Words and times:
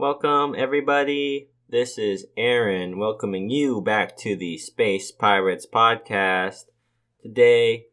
Welcome, 0.00 0.54
everybody. 0.56 1.50
This 1.68 1.98
is 1.98 2.24
Aaron 2.34 2.98
welcoming 2.98 3.50
you 3.50 3.82
back 3.82 4.16
to 4.20 4.34
the 4.34 4.56
Space 4.56 5.10
Pirates 5.12 5.66
podcast. 5.70 6.64
Today, 7.22 7.84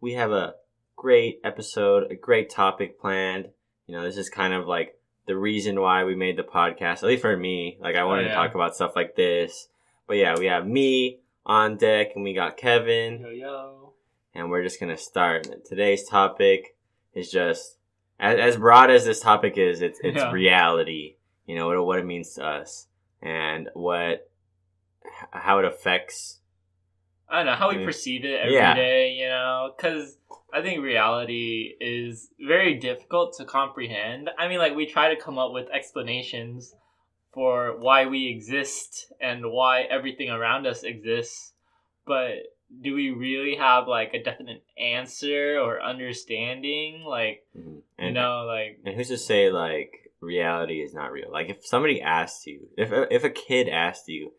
we 0.00 0.14
have 0.14 0.32
a 0.32 0.54
great 0.96 1.40
episode, 1.44 2.10
a 2.10 2.16
great 2.16 2.50
topic 2.50 3.00
planned. 3.00 3.50
You 3.86 3.94
know, 3.94 4.02
this 4.02 4.16
is 4.16 4.28
kind 4.28 4.52
of 4.52 4.66
like 4.66 4.98
the 5.28 5.36
reason 5.36 5.80
why 5.80 6.02
we 6.02 6.16
made 6.16 6.36
the 6.36 6.42
podcast, 6.42 6.94
at 6.94 7.04
least 7.04 7.22
for 7.22 7.36
me. 7.36 7.78
Like, 7.80 7.94
I 7.94 8.00
oh, 8.00 8.08
wanted 8.08 8.22
Oh, 8.24 8.30
yeah. 8.30 8.34
to 8.34 8.34
talk 8.48 8.56
about 8.56 8.74
stuff 8.74 8.96
like 8.96 9.14
this. 9.14 9.68
But 10.08 10.16
yeah, 10.16 10.36
we 10.36 10.46
have 10.46 10.66
me 10.66 11.20
on 11.46 11.76
deck 11.76 12.08
and 12.16 12.24
we 12.24 12.34
got 12.34 12.56
Kevin 12.56 13.20
Yo 13.20 13.28
yo. 13.30 13.92
and 14.34 14.50
we're 14.50 14.64
just 14.64 14.80
gonna 14.80 14.96
start. 14.98 15.46
Today's 15.64 16.08
topic 16.08 16.74
is 17.14 17.30
just 17.30 17.76
as, 18.18 18.36
as 18.40 18.56
broad 18.56 18.90
as 18.90 19.04
this 19.04 19.20
topic 19.20 19.56
is. 19.56 19.80
It's 19.80 20.00
it's 20.02 20.16
Yeah. 20.18 20.32
reality. 20.32 21.14
You 21.46 21.56
know 21.56 21.66
what 21.68 21.84
what 21.84 21.98
it 21.98 22.06
means 22.06 22.34
to 22.34 22.44
us 22.44 22.86
and 23.20 23.68
what 23.74 24.28
how 25.32 25.58
it 25.58 25.64
affects. 25.64 26.38
I 27.28 27.38
don't 27.38 27.46
know 27.46 27.54
how 27.54 27.70
we 27.70 27.76
Mm. 27.76 27.84
perceive 27.84 28.24
it 28.24 28.38
every 28.40 28.74
day. 28.74 29.14
Yeah. 29.14 29.22
you 29.24 29.28
know, 29.28 29.74
because 29.74 30.18
I 30.52 30.60
think 30.60 30.82
reality 30.82 31.74
is 31.80 32.30
very 32.38 32.74
difficult 32.74 33.34
to 33.38 33.44
comprehend. 33.44 34.28
I 34.38 34.48
mean, 34.48 34.58
like 34.58 34.74
we 34.76 34.86
try 34.86 35.14
to 35.14 35.20
come 35.20 35.38
up 35.38 35.52
with 35.52 35.68
explanations 35.70 36.74
for 37.32 37.78
why 37.78 38.06
we 38.06 38.28
exist 38.28 39.10
and 39.20 39.50
why 39.50 39.82
everything 39.82 40.28
around 40.28 40.66
us 40.66 40.82
exists, 40.82 41.54
but 42.04 42.54
do 42.82 42.94
we 42.94 43.10
really 43.10 43.56
have 43.56 43.88
like 43.88 44.12
a 44.12 44.22
definite 44.22 44.62
answer 44.76 45.58
or 45.58 45.82
understanding? 45.82 47.02
Like, 47.04 47.46
Mhm. 47.56 47.82
you 47.98 48.10
know, 48.12 48.44
like 48.46 48.80
and 48.84 48.94
who's 48.94 49.08
to 49.08 49.16
say 49.18 49.50
like 49.50 50.01
reality 50.22 50.80
is 50.80 50.94
not 50.94 51.12
real? 51.12 51.30
Like 51.30 51.50
if 51.50 51.66
somebody 51.66 52.00
asked 52.00 52.46
you, 52.46 52.68
if 52.78 52.90
a, 52.92 53.12
if 53.12 53.24
a 53.24 53.30
kid 53.30 53.68
asked 53.68 54.08
you, 54.08 54.32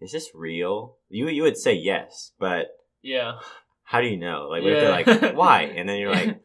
"Is 0.00 0.12
this 0.12 0.30
real?" 0.34 0.96
You 1.08 1.28
you 1.28 1.42
would 1.42 1.56
say 1.56 1.74
yes, 1.74 2.32
but 2.38 2.68
yeah. 3.02 3.38
how 3.82 4.00
do 4.00 4.06
you 4.06 4.18
know? 4.18 4.48
Like 4.50 4.62
what 4.62 4.72
if 4.72 4.80
they're 4.80 4.90
like, 4.90 5.34
"Why?" 5.34 5.62
And 5.62 5.88
then 5.88 5.98
you're 5.98 6.12
like, 6.12 6.40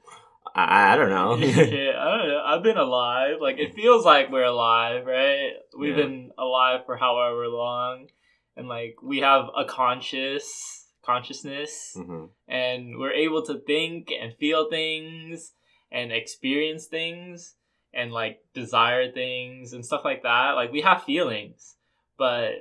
"I, 0.56 0.94
I 0.94 0.96
don't 0.96 1.10
know." 1.10 1.36
yeah, 1.36 1.94
I 2.00 2.18
don't 2.18 2.28
know. 2.28 2.44
I've 2.46 2.64
been 2.64 2.78
alive. 2.78 3.36
Like 3.42 3.58
it 3.60 3.76
feels 3.76 4.06
like 4.06 4.32
we're 4.32 4.44
alive, 4.44 5.06
right? 5.06 5.52
We've 5.78 5.96
Yeah. 5.96 6.06
been 6.06 6.32
alive 6.38 6.82
for 6.86 6.96
however 6.98 7.48
long, 7.48 8.08
and 8.56 8.68
like 8.68 8.96
we 9.04 9.20
have 9.20 9.46
a 9.56 9.66
conscious 9.66 10.88
consciousness, 11.06 11.92
hmm 11.96 12.26
and 12.48 12.98
we're 13.00 13.12
able 13.12 13.44
to 13.44 13.60
think 13.60 14.12
and 14.12 14.34
feel 14.40 14.70
things 14.70 15.54
and 15.92 16.12
experience 16.12 16.86
things 16.86 17.56
and 17.96 18.12
like 18.12 18.40
desire 18.54 19.12
things 19.12 19.74
and 19.74 19.86
stuff 19.86 20.02
like 20.04 20.24
that. 20.24 20.52
Like 20.52 20.72
we 20.72 20.82
have 20.82 21.04
feelings, 21.04 21.76
but 22.18 22.52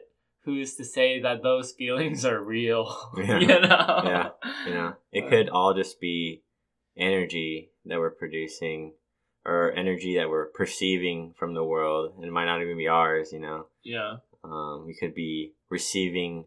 who's 0.44 0.74
to 0.76 0.84
say 0.84 1.20
that 1.22 1.42
those 1.42 1.72
feelings 1.72 2.24
are 2.24 2.42
real? 2.42 2.94
Yeah. 3.16 3.38
you 3.38 3.46
know? 3.46 4.00
Yeah. 4.04 4.28
You 4.66 4.74
know, 4.74 4.94
it 5.12 5.28
could 5.28 5.48
all 5.48 5.74
just 5.74 6.00
be 6.00 6.42
energy 6.96 7.70
that 7.86 7.98
we're 7.98 8.10
producing 8.10 8.94
or 9.44 9.72
energy 9.72 10.16
that 10.16 10.28
we're 10.30 10.46
perceiving 10.46 11.34
from 11.38 11.54
the 11.54 11.64
world. 11.64 12.14
and 12.16 12.24
It 12.24 12.30
might 12.32 12.46
not 12.46 12.62
even 12.62 12.76
be 12.78 12.88
ours, 12.88 13.32
you 13.32 13.40
know. 13.40 13.66
Yeah. 13.82 14.16
Um, 14.42 14.84
we 14.86 14.94
could 14.94 15.14
be 15.14 15.54
receiving 15.70 16.46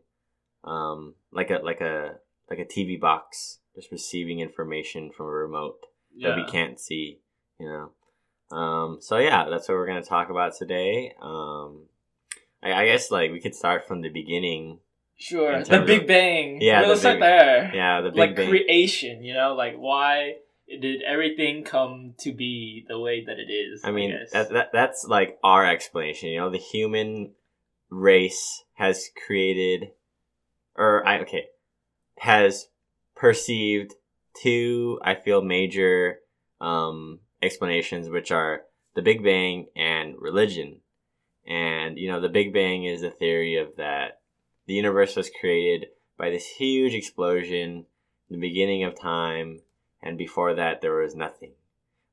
um, 0.63 1.15
like 1.31 1.49
a 1.49 1.59
like 1.63 1.81
a 1.81 2.15
like 2.49 2.59
a 2.59 2.65
TV 2.65 2.99
box, 2.99 3.59
just 3.75 3.91
receiving 3.91 4.39
information 4.39 5.11
from 5.15 5.25
a 5.27 5.31
remote 5.31 5.79
Yeah. 6.15 6.29
that 6.29 6.37
we 6.37 6.45
can't 6.51 6.79
see, 6.79 7.19
you 7.59 7.67
know. 7.67 7.91
Um, 8.51 8.97
so 9.01 9.17
yeah, 9.17 9.47
that's 9.49 9.67
what 9.67 9.75
we're 9.75 9.87
gonna 9.87 10.03
talk 10.03 10.29
about 10.29 10.55
today. 10.55 11.13
Um, 11.21 11.83
I, 12.63 12.73
I 12.73 12.85
guess 12.85 13.11
like 13.11 13.31
we 13.31 13.39
could 13.39 13.55
start 13.55 13.87
from 13.87 14.01
the 14.01 14.09
beginning. 14.09 14.79
Sure. 15.17 15.63
The 15.63 15.79
Big 15.81 16.01
of- 16.01 16.07
Bang. 16.07 16.61
Yeah, 16.61 16.81
Let's 16.81 16.99
start 17.01 17.19
there. 17.19 17.71
Yeah, 17.73 18.01
the 18.01 18.09
big 18.09 18.17
like 18.17 18.35
bang. 18.35 18.49
creation, 18.49 19.23
you 19.23 19.33
know, 19.33 19.55
like 19.55 19.75
why 19.75 20.35
did 20.67 21.01
everything 21.01 21.63
come 21.63 22.13
to 22.19 22.31
be 22.33 22.85
the 22.87 22.99
way 22.99 23.23
that 23.25 23.39
it 23.39 23.51
is? 23.51 23.81
I 23.83 23.91
mean, 23.91 24.11
guess. 24.11 24.31
that, 24.31 24.49
that 24.51 24.69
that's 24.71 25.05
like 25.05 25.39
our 25.43 25.65
explanation. 25.65 26.29
You 26.29 26.41
know, 26.41 26.49
the 26.49 26.57
human 26.57 27.31
race 27.89 28.63
has 28.73 29.09
created, 29.25 29.91
or 30.75 31.05
I 31.07 31.21
okay, 31.21 31.45
has 32.19 32.67
perceived 33.15 33.95
two. 34.39 34.99
I 35.03 35.15
feel 35.15 35.41
major 35.41 36.19
um, 36.61 37.21
explanations, 37.41 38.09
which 38.09 38.31
are 38.31 38.61
the 38.95 39.01
Big 39.01 39.23
Bang 39.23 39.67
and 39.75 40.15
religion. 40.19 40.77
And 41.45 41.97
you 41.97 42.09
know, 42.09 42.19
the 42.19 42.29
Big 42.29 42.53
Bang 42.53 42.83
is 42.85 43.01
the 43.01 43.11
theory 43.11 43.55
of 43.57 43.75
that 43.77 44.19
the 44.65 44.73
universe 44.73 45.15
was 45.15 45.29
created 45.39 45.87
by 46.17 46.29
this 46.29 46.45
huge 46.47 46.93
explosion 46.93 47.85
in 48.29 48.39
the 48.39 48.47
beginning 48.49 48.83
of 48.83 48.99
time, 48.99 49.61
and 50.01 50.17
before 50.17 50.53
that 50.55 50.81
there 50.81 50.95
was 50.95 51.15
nothing. 51.15 51.53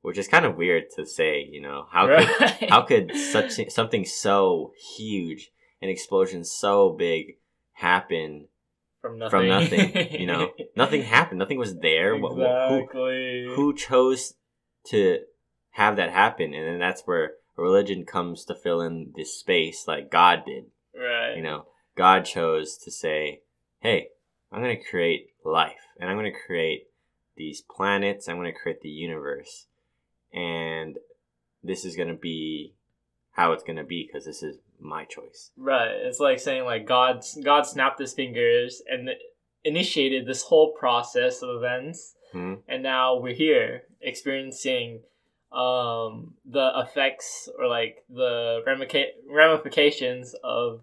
Which 0.03 0.19
is 0.19 0.29
kind 0.29 0.45
of 0.45 0.57
weird 0.57 0.85
to 0.97 1.07
say, 1.07 1.49
you 1.51 1.61
know. 1.63 1.87
How 1.91 2.07
could 2.07 2.69
how 2.71 2.83
could 2.83 3.17
such 3.33 3.53
something 3.71 4.05
so 4.05 4.73
huge, 4.97 5.51
an 5.81 5.89
explosion 5.89 6.45
so 6.45 6.91
big, 6.91 7.39
happen 7.73 8.49
from 9.01 9.19
nothing? 9.19 9.31
from 9.31 9.49
nothing? 9.49 10.21
You 10.21 10.27
know, 10.27 10.53
nothing 10.77 11.03
happened. 11.03 11.39
Nothing 11.39 11.59
was 11.59 11.77
there. 11.77 12.17
What- 12.17 12.37
what- 12.37 12.69
who, 12.69 12.77
Exactly. 12.81 13.47
who 13.57 13.75
chose 13.75 14.35
to 14.87 15.21
have 15.73 15.97
that 15.97 16.11
happen? 16.11 16.55
And 16.55 16.67
then 16.67 16.79
that's 16.79 17.03
where 17.03 17.35
religion 17.57 18.05
comes 18.05 18.45
to 18.45 18.55
fill 18.55 18.81
in 18.81 19.13
this 19.17 19.39
space, 19.39 19.87
like 19.87 20.11
God 20.11 20.45
did. 20.47 20.67
Right. 20.95 21.37
You 21.37 21.43
know, 21.43 21.67
God 21.97 22.25
chose 22.25 22.77
to 22.79 22.91
say, 22.91 23.43
"Hey, 23.81 24.09
I'm 24.53 24.63
going 24.63 24.77
to 24.77 24.91
create 24.91 25.31
life, 25.45 25.89
and 25.99 26.09
I'm 26.09 26.17
going 26.17 26.33
to 26.33 26.47
create 26.47 26.89
these 27.37 27.63
planets. 27.63 28.29
I'm 28.29 28.37
going 28.37 28.53
to 28.53 28.59
create 28.59 28.81
the 28.81 28.89
universe, 28.89 29.67
and 30.33 30.97
this 31.63 31.85
is 31.85 31.97
going 31.97 32.09
to 32.09 32.15
be 32.15 32.75
how 33.33 33.53
it's 33.53 33.65
going 33.65 33.77
to 33.77 33.85
be 33.85 34.07
because 34.07 34.25
this 34.25 34.43
is 34.43 34.59
my 34.81 35.05
choice." 35.05 35.51
Right. 35.57 35.91
It's 35.91 36.21
like 36.21 36.39
saying 36.39 36.65
like 36.65 36.87
God 36.87 37.23
God 37.43 37.63
snapped 37.63 37.99
his 37.99 38.15
fingers 38.15 38.83
and 38.89 39.11
initiated 39.65 40.27
this 40.27 40.43
whole 40.43 40.73
process 40.73 41.43
of 41.43 41.51
events 41.57 42.15
Hmm? 42.35 42.55
and 42.67 42.83
now 42.83 43.17
we're 43.17 43.35
here 43.35 43.83
experiencing 44.01 45.03
um 45.53 46.35
the 46.45 46.73
effects 46.77 47.49
or 47.59 47.69
like 47.69 48.05
the 48.11 48.61
ramica- 48.67 49.15
ramifications 49.31 50.35
of 50.43 50.81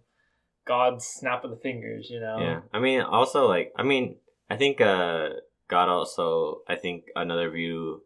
God's 0.65 1.05
snap 1.05 1.43
of 1.43 1.51
the 1.51 1.57
fingers, 1.57 2.09
you 2.09 2.21
know. 2.21 2.37
Yeah, 2.39 2.59
I 2.73 2.79
mean, 2.79 3.01
also 3.01 3.47
like, 3.47 3.73
I 3.75 3.83
mean, 3.83 4.17
I 4.49 4.55
think 4.55 4.79
uh, 4.79 5.29
God 5.67 5.89
also, 5.89 6.61
I 6.67 6.75
think 6.75 7.05
another 7.15 7.49
view 7.49 8.03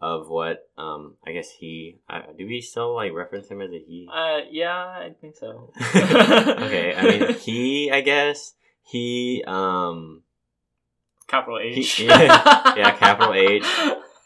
of 0.00 0.28
what 0.28 0.68
um, 0.76 1.16
I 1.26 1.32
guess 1.32 1.50
he. 1.50 1.98
Uh, 2.08 2.22
do 2.36 2.46
we 2.46 2.60
still 2.60 2.94
like 2.94 3.12
reference 3.12 3.48
him 3.48 3.60
as 3.60 3.70
a 3.70 3.78
he? 3.78 4.08
Uh 4.12 4.40
yeah, 4.50 4.74
I 4.74 5.14
think 5.20 5.36
so. 5.36 5.72
okay, 5.80 6.94
I 6.96 7.02
mean 7.02 7.34
he. 7.38 7.90
I 7.90 8.00
guess 8.00 8.54
he. 8.82 9.44
Um, 9.46 10.22
capital 11.26 11.58
H. 11.62 11.92
He- 11.94 12.06
yeah, 12.06 12.74
yeah, 12.76 12.96
capital 12.96 13.34
H. 13.34 13.64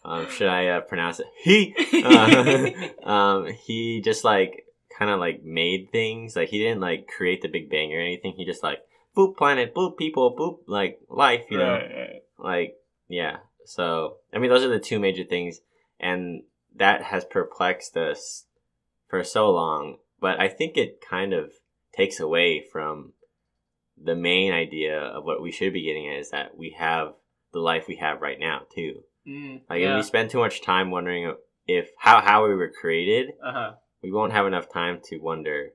um, 0.05 0.29
should 0.31 0.49
I 0.49 0.67
uh, 0.69 0.81
pronounce 0.81 1.21
it? 1.21 1.27
He. 1.43 1.75
Uh, 2.03 2.71
um, 3.09 3.47
he 3.67 4.01
just 4.03 4.25
like 4.25 4.65
kind 4.99 5.11
of 5.11 5.21
like 5.21 5.43
made 5.45 5.91
things. 5.93 6.35
Like 6.35 6.49
he 6.49 6.59
didn't 6.59 6.81
like 6.81 7.07
create 7.09 7.43
the 7.43 7.49
Big 7.49 7.69
Bang 7.71 7.95
or 7.95 8.01
anything. 8.01 8.33
He 8.37 8.45
just 8.47 8.63
like 8.63 8.79
boop 9.17 9.37
planet, 9.37 9.75
boop 9.75 9.99
people, 9.99 10.35
boop 10.35 10.61
like 10.67 10.99
life. 11.11 11.45
You 11.51 11.59
know, 11.59 11.73
Right, 11.73 11.91
right. 11.95 12.23
like 12.39 12.77
yeah. 13.09 13.39
So 13.67 14.17
I 14.33 14.39
mean, 14.39 14.51
those 14.51 14.63
are 14.65 14.69
the 14.69 14.81
two 14.81 14.99
major 14.99 15.25
things, 15.25 15.61
and 16.01 16.43
that 16.77 17.03
has 17.05 17.25
perplexed 17.27 17.97
us 17.97 18.47
for 19.09 19.23
so 19.23 19.51
long. 19.51 19.99
But 20.21 20.41
I 20.41 20.49
think 20.49 20.77
it 20.77 21.01
kind 21.07 21.33
of 21.35 21.53
takes 21.95 22.19
away 22.19 22.65
from 22.73 23.13
the 24.03 24.17
main 24.17 24.53
idea 24.53 24.99
of 24.99 25.25
what 25.25 25.43
we 25.43 25.53
should 25.53 25.73
be 25.73 25.83
getting 25.83 26.09
at 26.09 26.19
is 26.21 26.31
that 26.31 26.57
we 26.57 26.75
have 26.79 27.09
the 27.53 27.59
life 27.61 27.87
we 27.89 27.97
have 27.97 28.21
right 28.21 28.39
now 28.39 28.63
too. 28.75 29.03
Mm, 29.29 29.63
Like 29.69 29.81
if 29.83 29.97
we 29.97 30.03
spend 30.03 30.31
too 30.31 30.39
much 30.39 30.63
time 30.63 30.91
wondering 30.91 31.35
if 31.67 31.91
how 31.99 32.21
how 32.21 32.47
we 32.47 32.55
were 32.55 32.71
created, 32.81 33.33
uh-huh. 33.45 33.73
we 34.03 34.11
won't 34.11 34.33
have 34.33 34.47
enough 34.47 34.73
time 34.73 35.01
to 35.05 35.19
wonder 35.19 35.71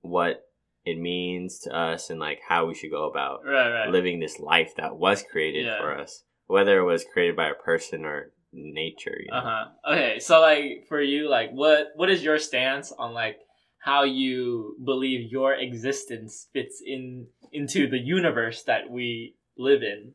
what 0.00 0.44
it 0.84 0.98
means 0.98 1.58
to 1.60 1.74
us 1.76 2.08
and 2.08 2.18
like 2.18 2.40
how 2.48 2.66
we 2.66 2.74
should 2.74 2.90
go 2.90 3.10
about 3.10 3.44
Right, 3.44 3.70
right. 3.70 3.90
living 3.90 4.20
this 4.20 4.38
life 4.40 4.74
that 4.76 4.96
was 4.96 5.22
created 5.30 5.66
Yeah. 5.66 5.78
for 5.78 5.98
us, 5.98 6.24
whether 6.46 6.78
it 6.78 6.84
was 6.84 7.04
created 7.12 7.36
by 7.36 7.48
a 7.48 7.54
person 7.54 8.04
or 8.04 8.32
nature. 8.52 9.16
You 9.20 9.30
know? 9.30 9.36
Uh 9.38 9.42
huh. 9.42 9.92
Okay, 9.92 10.18
so 10.20 10.40
like 10.40 10.86
for 10.88 11.00
you, 11.02 11.28
like 11.28 11.50
what 11.50 11.88
what 11.96 12.08
is 12.10 12.22
your 12.22 12.38
stance 12.38 12.92
on 12.92 13.12
like 13.12 13.36
how 13.78 14.02
you 14.02 14.76
believe 14.84 15.30
your 15.30 15.54
existence 15.54 16.48
fits 16.52 16.82
in 16.84 17.26
into 17.52 17.88
the 17.88 17.98
universe 17.98 18.62
that 18.64 18.90
we 18.90 19.34
live 19.56 19.82
in, 19.82 20.12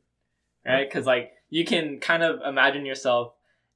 right? 0.66 0.88
Because 0.88 1.06
like 1.06 1.34
you 1.50 1.66
can 1.66 2.00
kind 2.00 2.24
of 2.24 2.42
imagine 2.46 2.86
yourself 2.86 3.34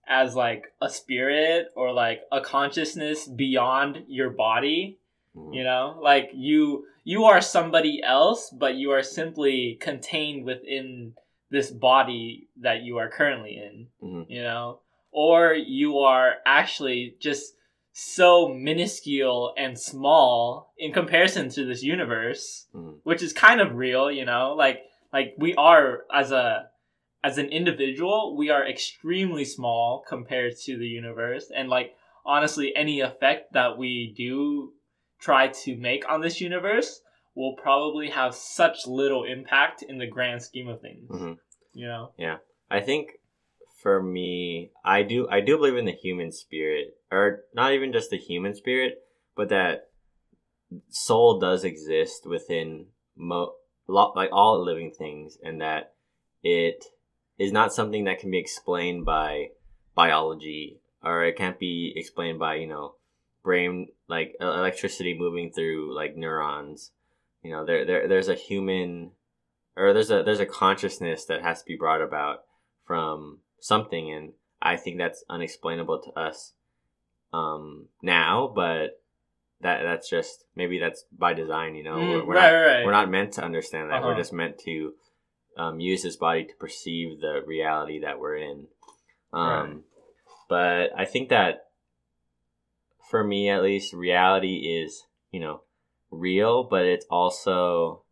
as 0.07 0.35
like 0.35 0.73
a 0.81 0.89
spirit 0.89 1.67
or 1.75 1.91
like 1.91 2.21
a 2.31 2.39
consciousness 2.41 3.27
beyond 3.27 4.03
your 4.07 4.29
body 4.29 4.97
Mhm. 5.35 5.53
you 5.53 5.63
know 5.63 5.99
like 6.01 6.29
you 6.33 6.85
you 7.03 7.25
are 7.25 7.41
somebody 7.41 8.01
else 8.01 8.49
but 8.49 8.75
you 8.75 8.91
are 8.91 9.03
simply 9.03 9.75
contained 9.81 10.45
within 10.45 11.13
this 11.49 11.69
body 11.71 12.47
that 12.57 12.81
you 12.83 12.97
are 12.97 13.09
currently 13.09 13.57
in 13.57 13.87
Mhm. 14.01 14.29
you 14.29 14.41
know 14.41 14.79
or 15.11 15.53
you 15.53 15.99
are 15.99 16.37
actually 16.45 17.15
just 17.19 17.56
so 17.99 18.47
minuscule 18.47 19.55
and 19.57 19.79
small 19.79 20.71
in 20.77 20.93
comparison 20.93 21.49
to 21.49 21.65
this 21.65 21.81
universe 21.81 22.67
Mhm. 22.71 22.99
which 23.01 23.23
is 23.23 23.33
kind 23.33 23.59
of 23.59 23.73
real 23.75 24.11
you 24.11 24.23
know 24.23 24.53
like 24.53 24.83
like 25.11 25.33
we 25.39 25.55
are 25.55 26.05
as 26.13 26.31
a 26.31 26.69
as 27.23 27.39
an 27.39 27.47
individual 27.49 28.37
we 28.37 28.51
are 28.51 28.63
extremely 28.67 29.43
small 29.43 30.03
compared 30.07 30.55
to 30.57 30.77
the 30.77 30.85
universe 30.85 31.49
and 31.49 31.69
like 31.69 31.95
honestly 32.23 32.71
any 32.75 32.99
effect 32.99 33.53
that 33.53 33.79
we 33.79 34.13
do 34.15 34.73
try 35.19 35.47
to 35.47 35.75
make 35.75 36.07
on 36.07 36.21
this 36.21 36.39
universe 36.39 37.01
will 37.33 37.55
probably 37.55 38.11
have 38.11 38.35
such 38.35 38.85
little 38.85 39.23
impact 39.23 39.81
in 39.81 39.97
the 39.97 40.05
grand 40.05 40.43
scheme 40.43 40.67
of 40.67 40.79
things 40.81 41.09
Mhm. 41.09 41.39
you 41.73 41.87
know 41.87 42.11
Yeah. 42.15 42.37
I 42.69 42.79
think 42.81 43.16
for 43.87 44.03
me, 44.03 44.69
I 44.83 45.01
do 45.03 45.29
I 45.29 45.39
do 45.39 45.55
believe 45.55 45.77
in 45.77 45.85
the 45.85 45.93
human 45.93 46.33
spirit, 46.33 46.97
or 47.09 47.45
not 47.53 47.71
even 47.71 47.93
just 47.93 48.09
the 48.09 48.17
human 48.17 48.53
spirit, 48.53 49.01
but 49.33 49.47
that 49.47 49.91
soul 50.89 51.39
does 51.39 51.63
exist 51.63 52.25
within 52.25 52.87
mo 53.15 53.53
lo- 53.87 54.11
like 54.13 54.27
all 54.33 54.61
living 54.61 54.91
things, 54.91 55.37
and 55.41 55.61
that 55.61 55.93
it 56.43 56.83
is 57.39 57.53
not 57.53 57.71
something 57.71 58.03
that 58.03 58.19
can 58.19 58.29
be 58.29 58.37
explained 58.37 59.05
by 59.05 59.51
biology, 59.95 60.81
or 61.01 61.23
it 61.23 61.37
can't 61.37 61.57
be 61.57 61.93
explained 61.95 62.39
by 62.39 62.55
you 62.55 62.67
know 62.67 62.95
brain 63.41 63.87
like 64.09 64.35
electricity 64.41 65.17
moving 65.17 65.49
through 65.49 65.95
like 65.95 66.17
neurons. 66.17 66.91
You 67.41 67.51
know, 67.51 67.65
there 67.65 67.85
there 67.85 68.05
there's 68.09 68.27
a 68.27 68.35
human 68.35 69.11
or 69.77 69.93
there's 69.93 70.11
a 70.11 70.23
there's 70.23 70.41
a 70.41 70.45
consciousness 70.45 71.23
that 71.23 71.41
has 71.41 71.61
to 71.61 71.65
be 71.65 71.77
brought 71.77 72.01
about 72.01 72.43
from 72.85 73.39
something 73.59 74.11
and 74.11 74.33
i 74.61 74.75
think 74.75 74.97
that's 74.97 75.23
unexplainable 75.29 75.99
to 76.01 76.11
us 76.19 76.53
um 77.33 77.87
now 78.01 78.51
but 78.53 79.01
that 79.61 79.81
that's 79.83 80.09
just 80.09 80.45
maybe 80.55 80.77
that's 80.79 81.03
by 81.11 81.33
design 81.33 81.75
you 81.75 81.83
know? 81.83 81.97
Mm, 81.97 82.09
we're, 82.09 82.25
we're 82.27 82.35
right, 82.35 82.51
not, 82.51 82.57
right, 82.67 82.85
we're 82.85 82.91
not 82.91 83.09
meant 83.09 83.33
to 83.33 83.43
understand 83.43 83.89
that. 83.89 84.01
We're 84.03 84.11
Uh-huh. 84.11 84.19
just 84.19 84.31
meant 84.33 84.59
to 84.59 84.93
um, 85.57 85.79
use 85.79 86.03
this 86.03 86.15
body 86.15 86.45
to 86.45 86.53
perceive 86.59 87.19
the 87.19 87.41
reality 87.45 88.01
that 88.01 88.19
we're 88.19 88.35
in. 88.37 88.67
Um 89.33 89.49
Right. 89.49 89.77
but 90.49 90.89
i 90.95 91.05
think 91.05 91.29
that 91.29 91.65
for 93.09 93.23
me 93.23 93.49
at 93.49 93.63
least 93.63 93.93
reality 93.93 94.81
is 94.83 95.05
you 95.31 95.39
know 95.39 95.61
real 96.11 96.63
but 96.63 96.85
it's 96.85 97.05
also 97.09 98.03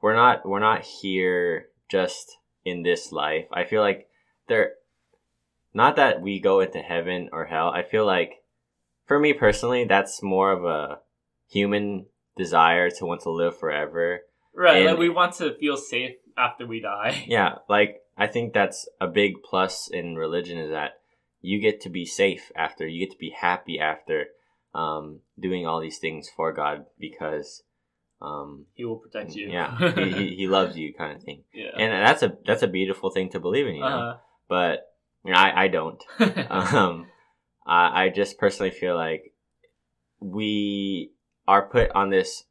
we're 0.00 0.14
not 0.16 0.46
we're 0.46 0.58
not 0.60 0.82
here 0.82 1.68
just 1.88 2.36
in 2.64 2.82
this 2.82 3.12
life. 3.12 3.46
I 3.52 3.64
feel 3.64 3.80
like 3.80 4.07
there 4.48 4.72
not 5.74 5.96
that 5.96 6.20
we 6.22 6.40
go 6.40 6.60
into 6.60 6.80
heaven 6.80 7.28
or 7.32 7.44
hell. 7.44 7.68
I 7.68 7.82
feel 7.82 8.06
like 8.06 8.42
for 9.06 9.18
me 9.18 9.32
personally 9.32 9.84
that's 9.84 10.22
more 10.22 10.52
of 10.52 10.64
a 10.64 11.00
human 11.48 12.06
desire 12.36 12.90
to 12.90 13.06
want 13.06 13.22
to 13.22 13.30
live 13.30 13.58
forever. 13.58 14.20
Right 14.54 14.78
and- 14.78 14.86
like 14.86 14.98
we 14.98 15.08
want 15.08 15.34
to 15.34 15.54
feel 15.58 15.76
safe 15.76 16.16
after 16.36 16.66
we 16.66 16.80
die. 16.80 17.24
Yeah 17.28 17.56
like 17.68 18.00
i 18.16 18.26
think 18.26 18.52
that's 18.52 18.88
a 19.00 19.06
big 19.06 19.42
plus 19.42 19.88
in 19.88 20.16
religion 20.16 20.58
is 20.58 20.70
that 20.70 20.92
you 21.40 21.60
get 21.60 21.80
to 21.80 21.88
be 21.88 22.04
safe 22.04 22.50
after 22.56 22.86
you 22.86 23.06
get 23.06 23.12
to 23.12 23.18
be 23.18 23.30
happy 23.30 23.78
after 23.78 24.26
um, 24.74 25.20
doing 25.38 25.66
all 25.66 25.80
these 25.80 25.98
things 25.98 26.28
for 26.28 26.52
god 26.52 26.84
because 26.98 27.62
um, 28.20 28.66
he 28.74 28.84
will 28.84 28.96
protect 28.96 29.34
you. 29.34 29.48
yeah 29.48 29.76
he, 29.94 30.12
he, 30.12 30.36
he 30.36 30.48
loves 30.48 30.76
you 30.76 30.92
kind 30.92 31.16
of 31.16 31.22
thing. 31.22 31.44
Yeah. 31.54 31.70
And 31.76 31.92
that's 31.92 32.22
a 32.22 32.36
that's 32.44 32.62
a 32.62 32.66
beautiful 32.68 33.10
thing 33.10 33.30
to 33.30 33.40
believe 33.40 33.66
in 33.66 33.76
you 33.76 33.80
know? 33.80 33.86
Uh-huh. 33.86 34.16
But 34.48 34.86
you 35.24 35.32
know, 35.32 35.38
I, 35.38 35.64
I 35.64 35.68
don't 35.68 36.02
um, 36.50 37.06
I, 37.66 38.04
I 38.04 38.08
just 38.08 38.38
personally 38.38 38.70
feel 38.70 38.96
like 38.96 39.32
we 40.20 41.12
are 41.46 41.68
put 41.68 41.90
on 41.92 42.10
this 42.10 42.44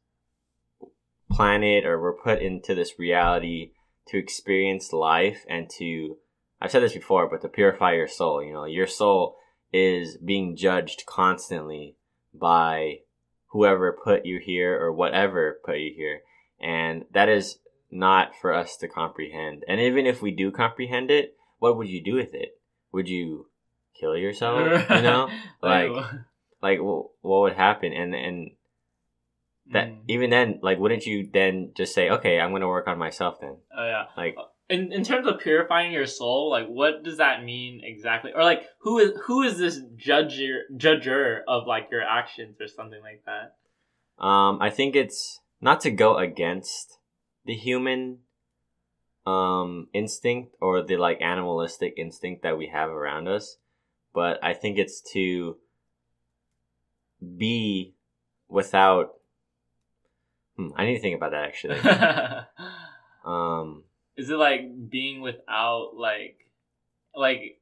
planet 1.30 1.84
or 1.84 2.00
we're 2.00 2.20
put 2.20 2.40
into 2.40 2.74
this 2.74 2.98
reality 2.98 3.72
to 4.08 4.18
experience 4.18 4.92
life 4.92 5.44
and 5.48 5.68
to 5.78 6.16
I've 6.60 6.72
said 6.72 6.82
this 6.82 6.94
before, 6.94 7.28
but 7.28 7.40
to 7.42 7.48
purify 7.48 7.94
your 7.94 8.08
soul, 8.08 8.42
you 8.42 8.52
know, 8.52 8.64
your 8.64 8.86
soul 8.88 9.36
is 9.72 10.16
being 10.16 10.56
judged 10.56 11.04
constantly 11.06 11.96
by 12.34 13.00
whoever 13.50 13.96
put 14.04 14.26
you 14.26 14.40
here 14.42 14.80
or 14.80 14.92
whatever 14.92 15.58
put 15.64 15.78
you 15.78 15.92
here. 15.94 16.20
And 16.60 17.04
that 17.12 17.28
is 17.28 17.58
not 17.90 18.32
for 18.40 18.52
us 18.52 18.76
to 18.78 18.88
comprehend. 18.88 19.64
And 19.68 19.80
even 19.80 20.06
if 20.06 20.20
we 20.20 20.32
do 20.32 20.50
comprehend 20.50 21.10
it, 21.10 21.36
what 21.58 21.76
would 21.76 21.88
you 21.88 22.02
do 22.02 22.14
with 22.14 22.34
it? 22.34 22.58
Would 22.92 23.08
you 23.08 23.46
kill 23.98 24.16
yourself? 24.16 24.90
You 24.90 25.02
know, 25.02 25.30
like 25.62 25.90
like 26.62 26.78
wh- 26.78 27.10
what 27.24 27.40
would 27.42 27.54
happen? 27.54 27.92
And 27.92 28.14
and 28.14 28.50
that 29.72 29.88
Mm. 29.88 30.04
even 30.08 30.30
then, 30.30 30.60
like, 30.62 30.78
wouldn't 30.78 31.04
you 31.04 31.28
then 31.30 31.72
just 31.76 31.94
say, 31.94 32.08
okay, 32.08 32.40
I'm 32.40 32.52
gonna 32.52 32.68
work 32.68 32.88
on 32.88 32.98
myself 32.98 33.40
then? 33.40 33.58
oh 33.76 33.86
yeah 33.86 34.04
Like, 34.16 34.36
in 34.70 34.92
in 34.92 35.04
terms 35.04 35.26
of 35.26 35.40
purifying 35.40 35.92
your 35.92 36.06
soul, 36.06 36.50
like 36.50 36.66
what 36.68 37.02
does 37.02 37.18
that 37.18 37.44
mean 37.44 37.80
exactly? 37.84 38.32
Or 38.34 38.42
like 38.42 38.62
who 38.80 38.98
is 38.98 39.12
who 39.26 39.42
is 39.42 39.58
this 39.58 39.80
judger 39.96 40.60
judger 40.76 41.40
of 41.46 41.66
like 41.66 41.88
your 41.90 42.02
actions 42.02 42.56
or 42.60 42.68
something 42.68 43.00
like 43.02 43.24
that? 43.26 43.56
um, 44.24 44.60
I 44.60 44.70
think 44.70 44.96
it's 44.96 45.40
not 45.60 45.80
to 45.82 45.90
go 45.90 46.16
against 46.16 46.98
the 47.44 47.54
human 47.54 48.20
um 49.28 49.88
instinct 49.92 50.54
or 50.60 50.82
the 50.82 50.96
like 50.96 51.20
animalistic 51.20 51.94
instinct 51.96 52.42
that 52.42 52.58
we 52.58 52.68
have 52.68 52.90
around 52.90 53.28
us, 53.28 53.56
but 54.14 54.42
I 54.42 54.54
think 54.54 54.78
it's 54.78 55.00
to 55.12 55.56
be 57.20 57.94
without. 58.48 59.14
Hmm, 60.56 60.68
I 60.76 60.84
need 60.86 60.96
to 60.96 61.00
think 61.00 61.16
about 61.16 61.32
that 61.32 61.44
actually. 61.44 61.78
um. 63.24 63.84
is 64.16 64.30
it 64.30 64.36
like 64.36 64.62
being 64.90 65.20
without 65.20 65.90
like 65.96 66.38
like 67.14 67.60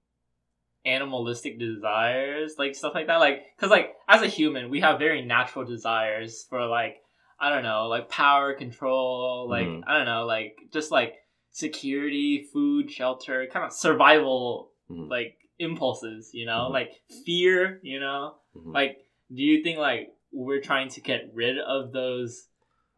animalistic 0.85 1.59
desires 1.59 2.55
like 2.59 2.75
stuff 2.75 2.95
like 2.95 3.09
that 3.09 3.17
like 3.17 3.43
because 3.57 3.71
like 3.71 3.95
as 4.09 4.23
a 4.23 4.29
human 4.29 4.71
we 4.71 4.81
have 4.81 5.01
very 5.01 5.21
natural 5.25 5.65
desires 5.65 6.47
for 6.49 6.65
like 6.67 7.03
i 7.41 7.51
don't 7.51 7.65
know 7.65 7.89
like 7.89 8.09
power 8.09 8.55
control 8.55 9.49
like 9.51 9.67
Mhm. 9.67 9.83
i 9.87 9.97
don't 9.97 10.07
know 10.07 10.25
like 10.27 10.57
just 10.73 10.93
like 10.93 11.15
security 11.57 12.47
food 12.53 12.91
shelter 12.91 13.47
kind 13.51 13.65
of 13.65 13.73
survival 13.73 14.73
mhm, 14.91 15.09
like 15.09 15.39
impulses 15.59 16.31
you 16.35 16.45
know 16.45 16.69
Mhm. 16.69 16.73
like 16.73 16.93
fear 17.25 17.81
you 17.83 17.99
know 17.99 18.35
mhm. 18.55 18.75
like 18.75 18.99
do 19.35 19.43
you 19.43 19.63
think 19.63 19.79
like 19.79 20.13
we're 20.31 20.61
trying 20.61 20.91
to 20.91 21.01
get 21.01 21.31
rid 21.33 21.57
of 21.59 21.93
those 21.93 22.49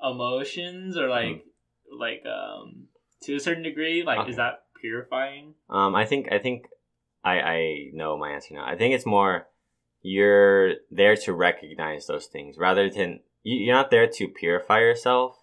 emotions 0.03 0.97
or 0.97 1.09
like 1.09 1.45
like 1.89 2.27
um 2.27 2.89
to 3.23 3.37
a 3.37 3.41
certain 3.41 3.63
degree 3.63 4.03
like 4.03 4.19
Okay. 4.19 4.31
is 4.31 4.37
that 4.37 4.65
purifying 4.81 5.55
Um, 5.71 5.95
I 5.95 6.05
think 6.05 6.33
I 6.33 6.41
think 6.41 6.67
I 7.23 7.41
I 7.41 7.91
know 7.93 8.17
my 8.19 8.31
answer 8.33 8.55
now. 8.55 8.65
I 8.67 8.77
think 8.77 8.93
it's 8.93 9.07
more 9.07 9.47
you're 10.03 10.75
there 10.91 11.15
to 11.15 11.33
recognize 11.33 12.07
those 12.09 12.27
things 12.27 12.59
rather 12.59 12.91
than 12.91 13.21
you're 13.45 13.75
not 13.77 13.91
there 13.91 14.09
to 14.09 14.27
purify 14.27 14.81
yourself 14.81 15.38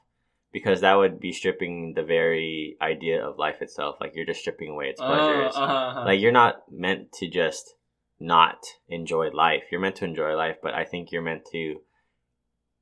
because 0.56 0.80
that 0.82 0.96
would 0.96 1.20
be 1.20 1.34
stripping 1.34 1.94
the 1.96 2.04
very 2.18 2.78
idea 2.82 3.18
of 3.28 3.38
life 3.38 3.62
itself. 3.62 3.98
Like 4.00 4.14
you're 4.16 4.26
just 4.32 4.40
stripping 4.40 4.70
away 4.70 4.88
its 4.88 5.02
pleasures. 5.02 5.52
Oh, 5.54 5.62
uh-huh. 5.64 6.06
Like 6.06 6.22
you're 6.22 6.32
not 6.44 6.64
meant 6.72 7.12
to 7.20 7.28
just 7.28 7.76
not 8.22 8.60
enjoy 8.88 9.26
life. 9.32 9.64
You're 9.70 9.82
meant 9.82 9.98
to 9.98 10.06
enjoy 10.06 10.32
life, 10.46 10.58
but 10.64 10.74
I 10.74 10.86
think 10.86 11.12
you're 11.12 11.30
meant 11.30 11.44
to 11.52 11.82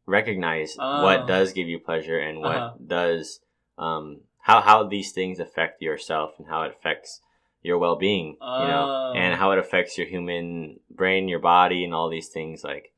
recognize 0.06 0.75
Oh. 0.80 1.01
what 1.03 1.25
does 1.27 1.53
give 1.53 1.68
you 1.68 1.80
pleasure 1.80 2.20
and 2.20 2.39
what 2.42 2.58
Uh-huh. 2.58 2.75
does 2.98 3.39
um 3.77 4.22
how 4.48 4.60
how 4.62 4.84
these 4.84 5.12
things 5.12 5.39
affect 5.39 5.82
yourself 5.82 6.30
and 6.38 6.48
how 6.48 6.62
it 6.65 6.72
affects 6.77 7.22
your 7.63 7.77
well-being, 7.80 8.27
you 8.62 8.68
know, 8.72 8.86
Oh. 8.89 9.13
and 9.15 9.34
how 9.39 9.51
it 9.53 9.58
affects 9.58 9.98
your 9.98 10.06
human 10.06 10.80
brain, 10.92 11.30
your 11.34 11.39
body 11.39 11.84
and 11.86 11.94
all 11.94 12.10
these 12.10 12.30
things 12.38 12.63
like 12.63 12.94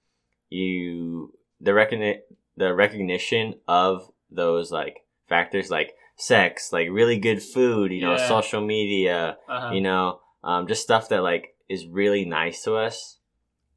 you 0.50 1.32
the 1.62 1.72
recogni- 1.72 2.24
the 2.58 2.74
recognition 2.74 3.46
of 3.68 4.12
those 4.32 4.72
like 4.72 5.06
factors 5.28 5.70
like 5.70 5.94
sex, 6.18 6.72
like 6.72 6.88
really 6.90 7.20
good 7.20 7.42
food, 7.42 7.92
you 7.92 8.02
know, 8.02 8.16
Yeah. 8.16 8.28
social 8.28 8.62
media, 8.62 9.38
uh-huh. 9.48 9.74
you 9.74 9.82
know 9.82 10.20
um, 10.44 10.68
just 10.68 10.84
stuff 10.84 11.10
that 11.10 11.24
like 11.24 11.56
is 11.68 11.88
really 11.88 12.24
nice 12.24 12.64
to 12.64 12.76
us 12.76 13.18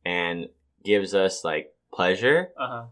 and 0.05 0.49
gives 0.85 1.15
us 1.15 1.43
like 1.43 1.75
pleasure 1.93 2.51
uh-huh. 2.59 2.85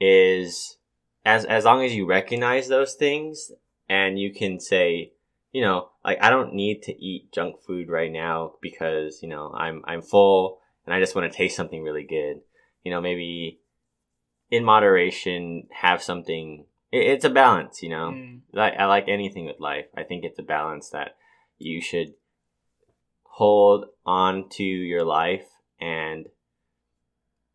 is 0.00 0.78
as 1.24 1.44
as 1.44 1.64
long 1.64 1.84
as 1.84 1.94
you 1.94 2.06
recognize 2.06 2.68
those 2.68 2.94
things 2.94 3.52
and 3.88 4.18
you 4.18 4.32
can 4.32 4.58
say 4.58 5.12
you 5.52 5.62
know, 5.62 5.88
like 6.04 6.22
I 6.22 6.30
don't 6.30 6.54
need 6.54 6.82
to 6.84 7.04
eat 7.04 7.32
junk 7.32 7.60
food 7.60 7.88
right 7.88 8.10
now 8.10 8.52
because, 8.62 9.20
you 9.22 9.28
know, 9.28 9.52
I'm 9.52 9.82
I'm 9.84 10.02
full 10.02 10.60
and 10.86 10.94
I 10.94 11.00
just 11.00 11.14
want 11.14 11.30
to 11.30 11.36
taste 11.36 11.56
something 11.56 11.82
really 11.82 12.04
good. 12.04 12.40
You 12.84 12.92
know, 12.92 13.00
maybe 13.00 13.59
in 14.50 14.64
moderation 14.64 15.68
have 15.70 16.02
something 16.02 16.66
it, 16.92 17.06
it's 17.06 17.24
a 17.24 17.30
balance, 17.30 17.82
you 17.82 17.88
know. 17.88 18.12
Mm. 18.12 18.40
Like 18.52 18.74
I 18.78 18.86
like 18.86 19.08
anything 19.08 19.46
with 19.46 19.60
life. 19.60 19.86
I 19.96 20.02
think 20.02 20.24
it's 20.24 20.38
a 20.38 20.42
balance 20.44 20.90
that 20.90 21.16
you 21.58 21.80
should 21.80 22.14
hold 23.22 23.86
on 24.04 24.48
to 24.50 24.64
your 24.64 25.04
life 25.04 25.46
and 25.80 26.26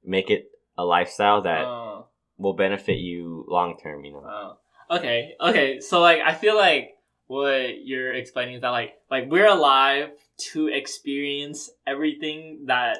make 0.04 0.30
it 0.30 0.52
a 0.78 0.86
lifestyle 0.86 1.42
that 1.44 1.66
Oh. 1.66 2.08
will 2.38 2.54
benefit 2.54 2.98
you 2.98 3.46
long 3.48 3.78
term, 3.78 4.04
you 4.06 4.14
know. 4.14 4.24
Oh. 4.26 4.58
Okay. 4.98 5.36
Okay. 5.40 5.80
So 5.80 6.00
like 6.02 6.22
I 6.22 6.34
feel 6.34 6.56
like 6.56 6.98
what 7.28 7.84
you're 7.84 8.14
explaining 8.14 8.56
is 8.56 8.62
that 8.62 8.70
like 8.70 8.94
like 9.10 9.30
we're 9.30 9.48
alive 9.48 10.12
to 10.38 10.68
experience 10.68 11.72
everything 11.88 12.66
that 12.68 12.98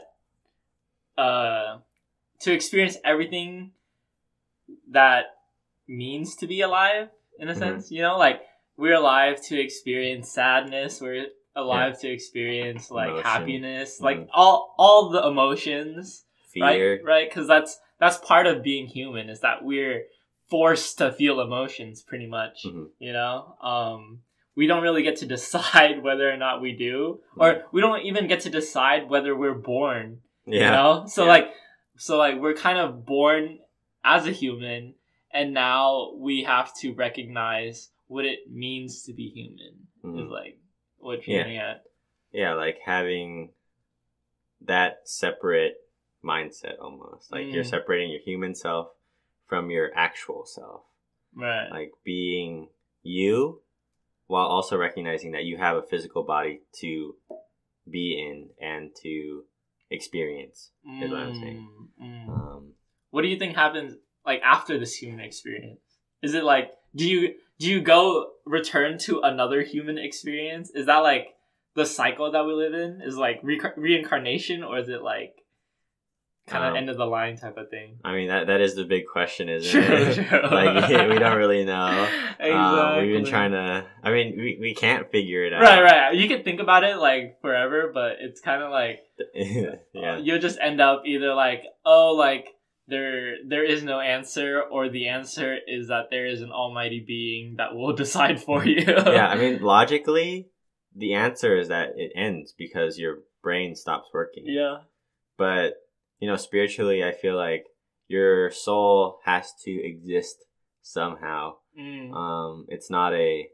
uh 1.18 1.78
to 2.40 2.52
experience 2.52 2.98
everything 3.04 3.72
that 4.92 5.26
means 5.88 6.36
to 6.38 6.48
be 6.48 6.62
alive 6.62 7.10
in 7.40 7.50
a 7.50 7.54
Mhm. 7.54 7.58
sense, 7.60 7.92
you 7.92 8.02
know? 8.02 8.18
Like 8.18 8.42
we're 8.78 8.96
alive 8.96 9.42
to 9.44 9.60
experience 9.60 10.30
sadness, 10.32 11.02
we're 11.02 11.28
alive 11.56 12.00
to 12.02 12.10
experience 12.10 12.92
like 12.92 13.10
Emotion. 13.10 13.24
happiness, 13.26 14.00
Mhm. 14.00 14.04
like 14.04 14.28
all 14.34 14.76
all 14.78 15.10
the 15.10 15.26
emotions 15.26 16.26
Fear. 16.52 16.64
right 16.96 17.04
right 17.04 17.30
because 17.30 17.48
that's 17.48 17.80
that's 18.00 18.18
part 18.18 18.46
of 18.48 18.62
being 18.64 18.88
human 18.88 19.30
is 19.30 19.40
that 19.42 19.64
we're 19.64 20.06
forced 20.50 20.98
to 20.98 21.12
feel 21.14 21.40
emotions 21.40 22.02
pretty 22.04 22.28
much 22.28 22.64
Mhm. 22.66 22.90
you 23.00 23.14
know 23.14 23.56
um 23.62 24.22
we 24.56 24.68
don't 24.68 24.84
really 24.84 25.02
get 25.04 25.16
to 25.18 25.26
decide 25.38 26.04
whether 26.04 26.30
or 26.30 26.38
not 26.38 26.62
we 26.62 26.72
do 26.74 27.22
or 27.38 27.66
we 27.72 27.80
don't 27.82 28.02
even 28.04 28.28
get 28.28 28.42
to 28.42 28.50
decide 28.50 29.10
whether 29.10 29.34
we're 29.36 29.54
born 29.54 30.22
Yeah. 30.46 30.66
you 30.66 30.72
know 30.72 31.06
so 31.08 31.24
Yeah. 31.24 31.30
like 31.30 31.54
so 31.98 32.18
like 32.18 32.36
we're 32.40 32.54
kind 32.54 32.78
of 32.78 33.06
born 33.06 33.60
as 34.06 34.28
a 34.28 34.32
human 34.32 34.94
and 35.32 35.54
now 35.54 36.12
we 36.16 36.44
have 36.44 36.74
to 36.78 36.94
recognize 36.94 37.90
what 38.08 38.24
it 38.24 38.50
means 38.50 39.04
to 39.04 39.14
be 39.14 39.28
human 39.30 39.88
is 40.16 40.30
Mhm. 40.30 40.32
like 40.32 40.60
what 40.98 41.28
you're 41.28 41.38
Yeah. 41.38 41.44
getting 41.44 41.58
at 41.58 41.84
Yeah, 42.32 42.54
like 42.54 42.80
having 42.80 43.54
that 44.62 45.08
separate 45.08 45.78
mindset 46.24 46.80
almost. 46.80 47.32
Like 47.32 47.52
you're 47.52 47.64
Mm. 47.64 47.70
separating 47.70 48.12
your 48.12 48.22
human 48.22 48.56
self 48.56 48.90
from 49.48 49.70
your 49.72 49.92
actual 49.96 50.46
self. 50.46 50.86
right 51.34 51.70
Like 51.70 51.92
being 52.04 52.70
you 53.04 53.62
while 54.28 54.48
also 54.48 54.78
recognizing 54.78 55.32
that 55.32 55.44
you 55.46 55.58
have 55.58 55.78
a 55.78 55.84
physical 55.84 56.24
body 56.24 56.62
to 56.82 57.18
be 57.90 58.18
in 58.20 58.50
and 58.60 58.96
to 59.04 59.46
experience. 59.90 60.72
is 61.02 61.12
what 61.12 61.20
I'm 61.20 61.34
saying. 61.34 61.90
Mm, 62.02 62.28
mm. 62.28 62.30
Um, 62.30 62.75
what 63.16 63.22
do 63.22 63.30
you 63.30 63.40
think 63.40 63.56
happens 63.56 63.96
like 64.26 64.42
after 64.44 64.78
this 64.78 64.94
human 64.94 65.22
experience 65.24 65.80
is 66.22 66.34
it 66.34 66.44
like 66.44 66.72
do 66.96 67.08
you 67.08 67.34
do 67.60 67.70
you 67.70 67.80
go 67.82 68.28
return 68.46 68.98
to 68.98 69.22
another 69.22 69.62
human 69.62 69.98
experience 69.98 70.70
is 70.76 70.86
that 70.88 70.98
like 70.98 71.28
the 71.76 71.86
cycle 71.86 72.30
that 72.32 72.46
we 72.46 72.52
live 72.54 72.74
in 72.74 73.02
is 73.02 73.16
like 73.16 73.40
re- 73.42 73.62
reincarnation 73.78 74.64
or 74.64 74.78
is 74.80 74.90
it 74.90 75.02
like 75.02 75.34
kind 76.48 76.64
of 76.66 76.72
Um, 76.72 76.78
end 76.78 76.90
of 76.90 76.98
the 76.98 77.06
line 77.06 77.38
type 77.38 77.58
of 77.58 77.70
thing 77.70 77.98
I 78.04 78.14
mean 78.14 78.28
that 78.28 78.48
that 78.48 78.60
is 78.62 78.76
the 78.76 78.84
big 78.84 79.04
question, 79.12 79.50
isn't 79.50 79.72
True, 79.72 79.96
it? 79.96 80.14
true. 80.28 80.42
like 80.52 80.90
we 81.10 81.18
don't 81.18 81.38
really 81.38 81.64
know. 81.66 82.08
exactly. 82.40 82.52
Um, 82.52 82.98
we've 83.02 83.16
been 83.18 83.26
trying 83.26 83.52
to. 83.52 83.86
I 84.04 84.12
mean, 84.12 84.36
we, 84.38 84.58
we 84.60 84.76
can't 84.76 85.10
figure 85.10 85.44
it 85.46 85.54
out. 85.54 85.62
right 85.62 85.82
right 85.82 86.14
you 86.16 86.28
can 86.28 86.44
think 86.44 86.60
about 86.60 86.84
it 86.84 86.98
like 86.98 87.42
forever 87.42 87.92
but 87.94 88.18
it's 88.20 88.42
kind 88.42 88.62
of 88.62 88.70
like 88.72 89.00
yeah. 89.34 90.18
you'll 90.26 90.40
just 90.48 90.60
end 90.62 90.80
up 90.82 91.04
either 91.06 91.34
like 91.34 91.64
oh 91.86 92.14
like 92.14 92.46
there 92.88 93.38
there 93.48 93.66
is 93.66 93.84
no 93.84 94.00
answer 94.00 94.62
or 94.62 94.90
the 94.90 95.08
answer 95.08 95.58
is 95.68 95.88
that 95.88 96.10
there 96.12 96.28
is 96.28 96.42
an 96.42 96.52
almighty 96.52 97.04
being 97.06 97.56
that 97.58 97.74
will 97.76 97.94
decide 98.04 98.42
for 98.42 98.66
you 98.66 98.84
yeah, 98.86 99.28
I 99.28 99.36
mean, 99.36 99.62
logically, 99.62 100.50
the 100.96 101.14
answer 101.16 101.58
is 101.58 101.68
that 101.70 101.94
it 101.98 102.12
ends 102.16 102.54
because 102.58 102.98
your 102.98 103.20
brain 103.42 103.76
stops 103.76 104.10
working. 104.14 104.44
yeah 104.48 104.78
But, 105.38 105.74
you 106.20 106.28
know, 106.30 106.38
spiritually, 106.38 107.04
I 107.04 107.12
feel 107.12 107.36
like 107.36 107.66
your 108.08 108.52
soul 108.52 109.20
has 109.26 109.54
to 109.64 109.72
exist 109.72 110.38
somehow. 110.82 111.56
Mm. 111.78 112.14
Um, 112.14 112.66
it's 112.70 112.90
not 112.90 113.14
a, 113.14 113.48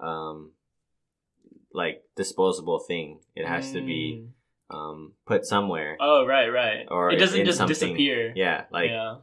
um, 0.00 0.52
like 1.72 2.02
disposable 2.16 2.80
thing. 2.80 3.20
It 3.34 3.46
has 3.46 3.72
to 3.72 3.80
be, 3.80 4.20
Mm. 4.20 4.28
Um, 4.72 5.12
put 5.26 5.44
somewhere. 5.44 5.96
oh 6.00 6.26
right 6.26 6.48
right 6.48 6.86
Or 6.88 7.10
it 7.10 7.16
doesn't 7.16 7.44
just 7.44 7.58
something- 7.58 7.74
disappear 7.74 8.32
Yeah, 8.34 8.64
like 8.70 8.90
yeah 8.90 9.16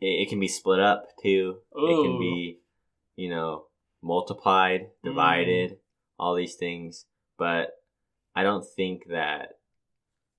it, 0.00 0.06
it 0.06 0.28
can 0.28 0.38
be 0.40 0.48
split 0.48 0.78
up 0.80 1.08
too. 1.22 1.58
It 1.74 2.02
can 2.04 2.18
be, 2.20 2.58
you 3.16 3.30
know, 3.30 3.64
multiplied, 4.02 4.82
Mm. 4.82 5.04
divided, 5.04 5.78
all 6.18 6.34
these 6.36 6.54
things. 6.54 7.06
But 7.36 7.70
I 8.34 8.42
don't 8.44 8.64
think 8.64 9.08
that. 9.10 9.58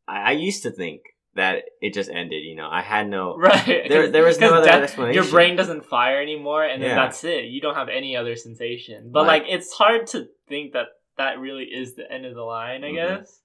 I, 0.07 0.29
I 0.29 0.31
used 0.31 0.63
to 0.63 0.71
think 0.71 1.01
that 1.35 1.63
it 1.81 1.93
just 1.93 2.09
ended. 2.09 2.43
You 2.43 2.55
know, 2.55 2.69
I 2.71 2.81
had 2.81 3.09
no. 3.09 3.35
right 3.47 3.85
There- 3.89 4.09
there 4.09 4.23
was 4.23 4.39
no 4.39 4.53
other 4.55 4.65
death- 4.65 4.83
explanation. 4.83 5.21
your 5.21 5.29
brain 5.31 5.55
doesn't 5.57 5.85
fire 5.85 6.21
anymore 6.21 6.63
and 6.63 6.81
then 6.81 6.89
Yeah. 6.91 6.95
that's 6.95 7.23
it 7.25 7.45
you 7.45 7.59
don't 7.61 7.75
have 7.75 7.89
any 7.89 8.15
other 8.15 8.35
sensation 8.37 9.11
but 9.11 9.25
Like- 9.27 9.43
like 9.43 9.51
it's 9.51 9.73
hard 9.73 10.07
to 10.07 10.27
think 10.47 10.71
that 10.73 10.87
that 11.17 11.39
really 11.39 11.65
is 11.65 11.95
the 11.95 12.09
end 12.11 12.25
of 12.25 12.33
the 12.33 12.41
line 12.43 12.83
i 12.85 12.91
Mhm. 12.91 12.95
guess 12.95 13.41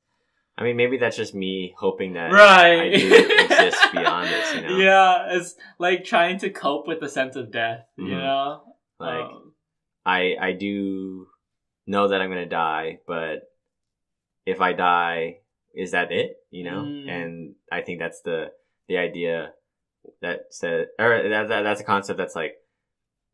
I 0.57 0.63
mean, 0.63 0.77
maybe 0.77 0.99
that's 0.99 1.17
just 1.17 1.35
me 1.35 1.75
hoping 1.77 2.13
that. 2.15 2.31
right 2.33 2.93
I 2.95 2.97
do 2.97 3.13
exist 3.39 3.79
beyond 3.93 4.31
this, 4.31 4.55
you 4.55 4.63
know? 4.69 4.79
yeah 4.79 5.27
it's 5.37 5.57
like 5.79 6.05
trying 6.05 6.39
to 6.39 6.51
cope 6.51 6.87
with 6.87 7.01
the 7.01 7.09
sense 7.09 7.35
of 7.37 7.51
death 7.51 7.87
you 7.97 8.07
Mhm. 8.15 8.23
know 8.23 8.63
Like 9.01 9.27
Um, 9.27 9.53
I 10.07 10.37
I 10.41 10.53
do 10.53 11.27
know 11.87 12.09
that 12.09 12.21
I'm 12.21 12.31
gonna 12.31 12.47
die, 12.47 12.99
but 13.07 13.43
if 14.47 14.61
I 14.61 14.73
die, 14.75 15.41
is 15.75 15.91
that 15.93 16.13
it? 16.13 16.37
You 16.51 16.65
know, 16.65 16.83
Mm. 16.85 17.09
and 17.09 17.55
I 17.73 17.81
think 17.83 17.99
that's 17.99 18.21
the 18.23 18.53
the 18.89 18.99
idea 18.99 19.53
that 20.21 20.53
said 20.53 20.89
or 20.99 21.29
that, 21.29 21.49
that 21.49 21.63
that's 21.63 21.81
a 21.81 21.85
concept 21.85 22.19
that's 22.19 22.37
like 22.37 22.55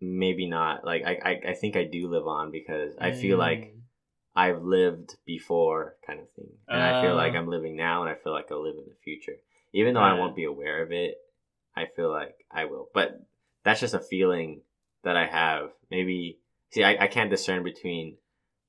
maybe 0.01 0.47
not 0.49 0.85
like 0.85 1.03
I, 1.05 1.19
I 1.25 1.51
I 1.51 1.55
think 1.55 1.77
I 1.77 1.85
do 1.85 2.09
live 2.09 2.27
on 2.27 2.51
because 2.51 2.97
I 3.01 3.11
feel 3.11 3.37
like 3.39 3.59
mm, 3.61 3.80
I've 4.35 4.63
lived 4.63 5.17
before 5.27 5.97
kind 6.07 6.21
of 6.21 6.31
thing, 6.33 6.51
and 6.69 6.83
I 6.83 7.03
feel 7.03 7.15
like 7.17 7.35
Uh. 7.35 7.39
I'm 7.39 7.49
living 7.49 7.77
now, 7.77 8.03
and 8.03 8.11
I 8.11 8.15
feel 8.15 8.33
like 8.33 8.47
I'll 8.51 8.63
live 8.63 8.77
in 8.77 8.85
the 8.87 8.97
future, 9.03 9.37
even 9.73 9.95
though 9.95 10.01
I 10.01 10.15
won't 10.15 10.37
be 10.37 10.45
aware 10.45 10.83
of 10.83 10.93
it. 10.93 11.15
I 11.77 11.87
feel 11.97 12.11
like 12.11 12.35
I 12.51 12.65
will, 12.67 12.89
but 12.95 13.13
that's 13.65 13.81
just 13.81 13.95
a 13.95 14.01
feeling 14.01 14.63
that 15.05 15.17
I 15.17 15.27
have. 15.27 15.71
Maybe 15.91 16.39
see, 16.71 16.85
I, 16.85 17.05
I 17.05 17.07
can't 17.07 17.31
discern 17.31 17.63
between 17.65 18.17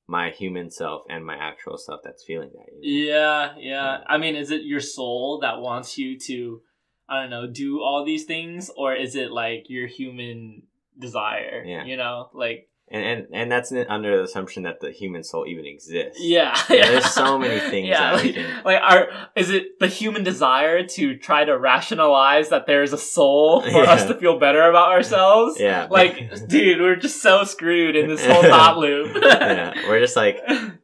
my 0.08 0.30
human 0.30 0.70
self 0.70 1.02
and 1.08 1.24
my 1.24 1.36
actual 1.36 1.78
self 1.78 2.00
that's 2.04 2.24
feeling 2.24 2.50
that. 2.54 2.66
You 2.82 3.06
know? 3.06 3.08
yeah 3.08 3.54
yeah 3.56 3.98
i 4.08 4.18
mean 4.18 4.34
is 4.34 4.50
it 4.50 4.62
your 4.64 4.80
soul 4.80 5.38
that 5.40 5.60
wants 5.60 5.96
you 5.96 6.18
to 6.18 6.60
i 7.08 7.20
don't 7.20 7.30
know 7.30 7.46
do 7.46 7.80
all 7.80 8.04
these 8.04 8.24
things 8.24 8.68
or 8.76 8.94
is 8.94 9.14
it 9.14 9.30
like 9.30 9.66
your 9.68 9.86
human 9.86 10.64
desire 10.98 11.62
Yeah. 11.64 11.84
you 11.84 11.96
know 11.96 12.28
like 12.34 12.68
And, 12.94 13.04
and 13.04 13.26
and 13.32 13.50
that's 13.50 13.72
under 13.88 14.18
the 14.18 14.24
assumption 14.24 14.64
that 14.64 14.80
the 14.80 14.90
human 14.90 15.24
soul 15.24 15.46
even 15.46 15.64
exists. 15.64 16.18
yeah, 16.20 16.54
Yeah, 16.70 16.88
there's 16.90 17.06
so 17.10 17.38
many 17.38 17.58
things 17.58 17.88
yeah 17.88 18.14
that 18.16 18.24
like, 18.24 18.34
can- 18.34 18.64
like 18.64 18.80
are 18.82 19.08
is 19.34 19.48
it 19.48 19.78
the 19.80 19.86
human 19.88 20.22
desire 20.24 20.86
to 20.86 21.16
try 21.16 21.44
to 21.44 21.58
rationalize 21.58 22.50
that 22.50 22.66
there's 22.66 22.92
a 22.92 22.98
soul 22.98 23.62
for 23.72 23.84
us 23.84 24.04
to 24.06 24.14
feel 24.14 24.38
better 24.38 24.62
about 24.68 24.90
ourselves 24.92 25.58
Yeah. 25.58 25.86
like 25.90 26.46
dude 26.48 26.80
we're 26.80 26.96
just 26.96 27.22
so 27.22 27.44
screwed 27.44 27.96
in 27.96 28.08
this 28.08 28.24
whole 28.30 28.42
thought 28.42 28.76
loop 28.76 29.16
yeah, 29.22 29.72
we're 29.88 30.00
just 30.00 30.16
like, 30.16 30.36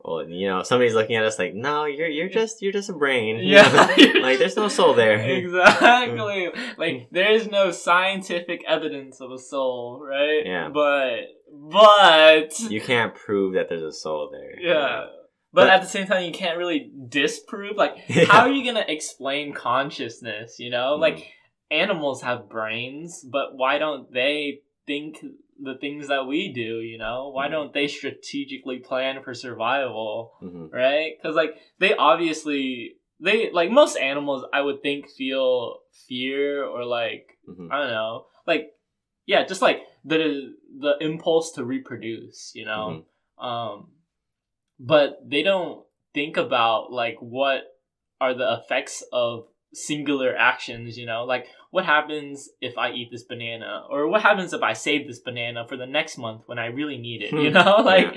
well, 0.04 0.28
you 0.28 0.48
know, 0.48 0.62
somebody's 0.62 0.94
looking 0.94 1.16
at 1.16 1.24
us 1.24 1.38
like, 1.38 1.54
no, 1.54 1.84
you're 1.84 2.08
you're 2.08 2.28
just 2.28 2.62
you're 2.62 2.72
just 2.72 2.88
a 2.90 2.92
brain. 2.92 3.38
Yeah. 3.42 3.68
like 4.22 4.38
there's 4.38 4.56
no 4.56 4.68
soul 4.68 4.94
there. 4.94 5.18
exactly. 5.38 6.48
like 6.76 7.08
there 7.10 7.32
is 7.32 7.48
no 7.50 7.70
scientific 7.72 8.62
evidence 8.66 9.20
of 9.20 9.30
a 9.32 9.38
soul, 9.38 10.00
right? 10.06 10.42
Yeah. 10.44 10.68
But 10.72 11.20
but 11.70 12.58
You 12.60 12.80
can't 12.80 13.14
prove 13.14 13.54
that 13.54 13.68
there's 13.68 13.82
a 13.82 13.92
soul 13.92 14.30
there. 14.32 14.58
yeah. 14.60 14.72
know? 14.74 15.06
But, 15.52 15.62
But- 15.64 15.70
at 15.70 15.82
the 15.82 15.88
same 15.88 16.06
time, 16.06 16.24
you 16.24 16.32
can't 16.32 16.58
really 16.58 16.90
disprove. 17.08 17.76
Like, 17.76 17.96
Yeah. 18.06 18.26
how 18.26 18.40
are 18.42 18.50
you 18.52 18.64
gonna 18.64 18.84
explain 18.86 19.52
consciousness? 19.54 20.58
You 20.58 20.70
know, 20.70 20.96
Mm. 20.96 21.00
like 21.00 21.32
animals 21.70 22.22
have 22.22 22.48
brains, 22.48 23.24
but 23.30 23.56
why 23.56 23.78
don't 23.78 24.12
they 24.12 24.60
think 24.86 25.24
the 25.58 25.74
things 25.76 26.08
that 26.08 26.26
we 26.26 26.52
do? 26.52 26.80
You 26.80 26.98
know, 26.98 27.28
why 27.28 27.48
Mm. 27.48 27.50
don't 27.52 27.72
they 27.72 27.88
strategically 27.88 28.78
plan 28.78 29.22
for 29.22 29.34
survival? 29.34 30.34
Mhm. 30.42 30.72
right? 30.72 31.16
Because 31.16 31.34
like 31.36 31.56
they 31.78 31.94
obviously 31.94 32.96
they 33.20 33.50
like 33.50 33.70
most 33.70 33.96
animals, 33.96 34.44
I 34.52 34.60
would 34.60 34.82
think 34.82 35.08
feel 35.10 35.80
fear 36.06 36.64
or 36.64 36.84
like 36.84 37.38
Mhm. 37.48 37.68
I 37.72 37.78
don't 37.80 37.90
know, 37.90 38.26
like 38.46 38.74
yeah, 39.26 39.44
just 39.44 39.62
like 39.62 39.82
the 40.04 40.54
the 40.78 40.96
impulse 41.00 41.52
to 41.52 41.64
reproduce, 41.64 42.52
you 42.54 42.64
know. 42.64 43.04
Um, 43.38 43.92
but 44.78 45.28
they 45.28 45.42
don't 45.42 45.84
think 46.14 46.36
about 46.36 46.92
like 46.92 47.16
what 47.20 47.64
are 48.20 48.34
the 48.34 48.52
effects 48.54 49.02
of 49.12 49.48
singular 49.72 50.34
actions, 50.36 50.96
you 50.98 51.06
know? 51.06 51.24
Like 51.24 51.46
what 51.70 51.84
happens 51.84 52.48
if 52.60 52.78
I 52.78 52.92
eat 52.92 53.10
this 53.10 53.24
banana 53.24 53.84
or 53.90 54.08
what 54.08 54.22
happens 54.22 54.52
if 54.52 54.62
I 54.62 54.72
save 54.72 55.06
this 55.06 55.18
banana 55.18 55.66
for 55.68 55.76
the 55.76 55.86
next 55.86 56.16
month 56.18 56.42
when 56.46 56.58
I 56.58 56.66
really 56.66 56.98
need 56.98 57.22
it, 57.22 57.32
you 57.32 57.50
know? 57.58 57.76
like 57.84 58.14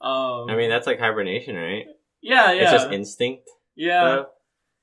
um 0.00 0.48
I 0.50 0.56
mean, 0.56 0.70
that's 0.70 0.86
like 0.86 0.98
hibernation, 0.98 1.54
right? 1.56 1.86
yeah, 2.20 2.52
yeah. 2.52 2.62
It's 2.62 2.72
just 2.72 2.90
instinct. 2.92 3.48
yeah. 3.76 4.22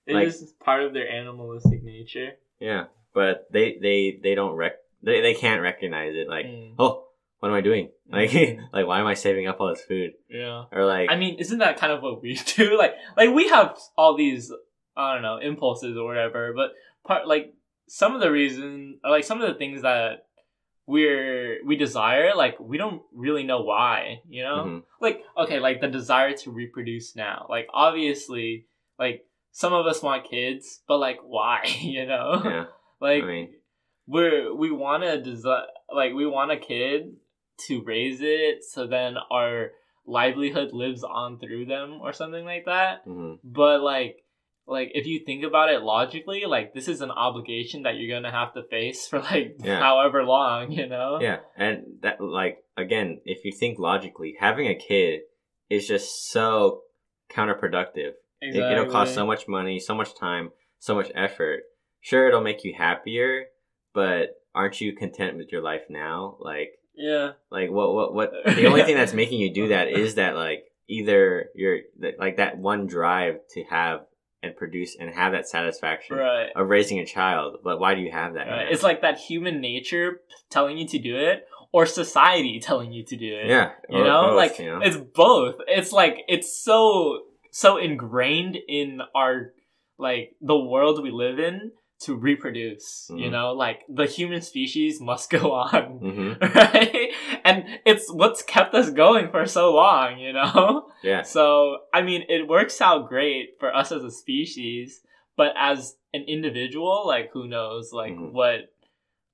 It 0.07 0.13
like- 0.13 0.27
is 0.27 0.53
part 0.63 0.84
of 0.84 0.93
their 0.93 1.10
animalistic 1.10 1.84
nature. 1.84 2.34
Yeah, 2.60 2.86
but 3.13 3.48
they 3.51 3.77
they 3.81 4.19
they 4.22 4.36
don't 4.36 4.55
rec 4.55 4.74
they 5.01 5.19
they 5.22 5.34
can't 5.34 5.62
recognize 5.62 6.13
it. 6.15 6.27
Like, 6.29 6.45
Mm, 6.45 6.75
oh, 6.79 7.05
what 7.39 7.50
am 7.50 7.55
I 7.55 7.62
doing? 7.62 7.89
Like, 8.12 8.29
Mhm. 8.29 8.60
like 8.72 8.86
why 8.86 9.00
am 9.00 9.07
I 9.07 9.15
saving 9.15 9.48
up 9.48 9.60
all 9.60 9.69
this 9.69 9.81
food? 9.84 10.12
yeah. 10.29 10.65
Or 10.72 10.86
like, 10.86 11.10
I 11.12 11.15
mean, 11.17 11.39
isn't 11.39 11.57
that 11.57 11.77
kind 11.77 11.91
of 11.91 12.03
what 12.03 12.22
we 12.22 12.36
do? 12.55 12.77
Like, 12.77 12.93
like 13.17 13.31
we 13.34 13.50
have 13.50 13.75
all 13.98 14.15
these, 14.15 14.51
I 14.95 15.13
don't 15.15 15.24
know, 15.24 15.38
impulses 15.39 15.98
or 15.98 16.05
whatever. 16.05 16.53
But 16.53 16.69
part 17.05 17.27
like 17.27 17.53
some 17.88 18.15
of 18.15 18.22
the 18.22 18.32
reason, 18.32 19.00
like 19.04 19.24
some 19.24 19.42
of 19.42 19.48
the 19.48 19.56
things 19.56 19.82
that 19.84 20.25
we're 20.88 21.63
we 21.65 21.75
desire, 21.75 22.36
like 22.36 22.60
we 22.60 22.77
don't 22.77 23.01
really 23.13 23.44
know 23.44 23.62
why. 23.62 24.22
You 24.30 24.44
know, 24.44 24.63
mhm, 24.65 24.84
like 25.01 25.24
okay, 25.38 25.60
like 25.60 25.82
the 25.82 25.88
desire 25.88 26.34
to 26.38 26.51
reproduce 26.51 27.15
now. 27.15 27.48
Like 27.50 27.68
obviously, 27.74 28.68
like 29.00 29.25
some 29.51 29.74
of 29.74 29.86
us 29.88 30.01
want 30.04 30.30
kids, 30.30 30.82
but 30.88 30.98
like 30.98 31.20
why? 31.24 31.62
You 31.82 32.06
know, 32.06 32.42
yeah, 32.46 32.65
like 33.00 33.24
I 33.24 33.27
mean- 33.27 33.54
we're 34.08 34.54
we 34.54 34.70
want 34.72 35.01
to 35.04 35.20
design 35.22 35.63
like 35.92 36.13
we 36.13 36.27
want 36.27 36.51
a 36.51 36.58
kid 36.58 37.15
to 37.68 37.82
raise 37.84 38.20
it 38.22 38.63
so 38.63 38.86
then 38.86 39.15
our 39.32 39.72
livelihood 40.06 40.74
lives 40.74 41.04
on 41.04 41.39
through 41.39 41.65
them 41.65 42.00
or 42.04 42.13
something 42.13 42.46
like 42.46 42.65
that 42.65 43.04
mhm, 43.08 43.39
but 43.44 43.82
like 43.82 44.24
like 44.67 44.91
if 44.93 45.05
you 45.05 45.19
think 45.25 45.43
about 45.43 45.69
it 45.69 45.81
logically 45.81 46.45
like 46.48 46.74
this 46.74 46.88
is 46.88 47.01
an 47.01 47.12
obligation 47.12 47.84
that 47.84 47.95
you're 47.98 48.15
gonna 48.15 48.31
have 48.31 48.53
to 48.53 48.63
face 48.63 49.07
for 49.07 49.19
like 49.19 49.57
Yeah. 49.63 49.79
however 49.79 50.24
long 50.24 50.72
you 50.72 50.88
know 50.88 51.19
yeah, 51.22 51.39
and 51.55 51.84
that 52.01 52.19
like 52.22 52.65
again, 52.77 53.22
if 53.25 53.45
you 53.45 53.51
think 53.51 53.79
logically, 53.79 54.36
having 54.39 54.67
a 54.67 54.75
kid 54.75 55.22
is 55.69 55.88
just 55.88 56.29
so 56.29 56.81
counterproductive. 57.31 58.12
It, 58.41 58.55
it'll 58.55 58.91
cost 58.91 59.15
so 59.15 59.25
much 59.25 59.48
money, 59.48 59.79
so 59.79 59.95
much 59.95 60.15
time, 60.15 60.51
so 60.77 60.93
much 60.93 61.12
effort. 61.15 61.63
Sure, 62.01 62.27
it'll 62.27 62.41
make 62.41 62.63
you 62.63 62.75
happier, 62.77 63.45
but 63.93 64.36
aren't 64.53 64.79
you 64.81 64.95
content 64.95 65.38
with 65.38 65.51
your 65.51 65.63
life 65.63 65.81
now? 65.89 66.38
Like, 66.39 66.74
yeah 66.95 67.31
like 67.50 67.72
what, 67.72 67.93
what, 67.93 68.13
what? 68.13 68.31
The 68.45 68.67
only 68.67 68.84
thing 68.84 68.95
that's 68.95 69.13
making 69.13 69.39
you 69.39 69.53
do 69.53 69.69
that 69.69 69.88
is 69.88 70.15
that 70.15 70.36
like 70.36 70.65
either 70.88 71.50
you're 71.55 71.79
like 72.19 72.38
that 72.38 72.57
one 72.57 72.86
drive 72.86 73.39
to 73.53 73.63
have 73.63 74.01
and 74.46 74.56
produce 74.56 74.96
and 75.00 75.10
have 75.10 75.34
that 75.34 75.48
satisfaction 75.48 76.18
right 76.18 76.50
of 76.56 76.70
raising 76.70 77.00
a 77.00 77.06
child. 77.06 77.58
But 77.64 77.80
why 77.80 77.96
do 77.96 78.02
you 78.02 78.12
have 78.12 78.36
that? 78.36 78.48
Right. 78.48 78.72
It's 78.72 78.84
like 78.84 79.02
that 79.02 79.18
human 79.18 79.60
nature 79.60 80.22
telling 80.50 80.78
you 80.78 80.88
to 80.88 81.00
do 81.00 81.16
it, 81.16 81.46
or 81.72 81.86
society 81.86 82.60
telling 82.64 82.92
you 82.94 83.04
to 83.06 83.18
do 83.18 83.36
it. 83.36 83.48
yeah, 83.48 83.72
you 83.90 84.04
know 84.04 84.30
both, 84.30 84.36
like 84.36 84.60
you 84.60 84.68
know? 84.68 84.80
it's 84.82 84.98
both 84.98 85.56
it's 85.68 85.92
like 85.92 86.20
it's 86.28 86.64
so 86.64 87.20
so 87.52 87.78
ingrained 87.78 88.58
in 88.68 89.02
our 89.16 89.52
like 89.98 90.36
the 90.42 90.58
world 90.58 91.02
we 91.02 91.12
live 91.12 91.40
in 91.40 91.72
to 92.02 92.16
reproduce 92.16 93.08
you 93.10 93.30
Mhm. 93.30 93.32
know 93.32 93.54
like 93.54 93.84
the 93.88 94.06
human 94.06 94.42
species 94.42 95.00
must 95.00 95.30
go 95.38 95.52
on 95.54 96.00
Mhm. 96.00 96.42
right 96.56 97.12
and 97.46 97.66
it's 97.86 98.12
what's 98.12 98.42
kept 98.44 98.74
us 98.75 98.90
going 98.90 99.30
for 99.30 99.46
so 99.46 99.74
long 99.74 100.20
you 100.20 100.34
know 100.34 100.90
yeah, 101.04 101.22
so 101.22 101.78
i 101.94 102.02
mean 102.02 102.24
it 102.30 102.48
works 102.48 102.82
out 102.82 103.08
great 103.08 103.56
for 103.60 103.74
us 103.74 103.92
as 103.92 104.04
a 104.04 104.12
species 104.12 105.02
but 105.38 105.54
as 105.58 105.96
an 106.14 106.24
individual 106.28 107.04
like 107.08 107.32
who 107.32 107.48
knows 107.48 107.94
like 107.94 108.14
Mhm. 108.14 108.32
what 108.34 108.60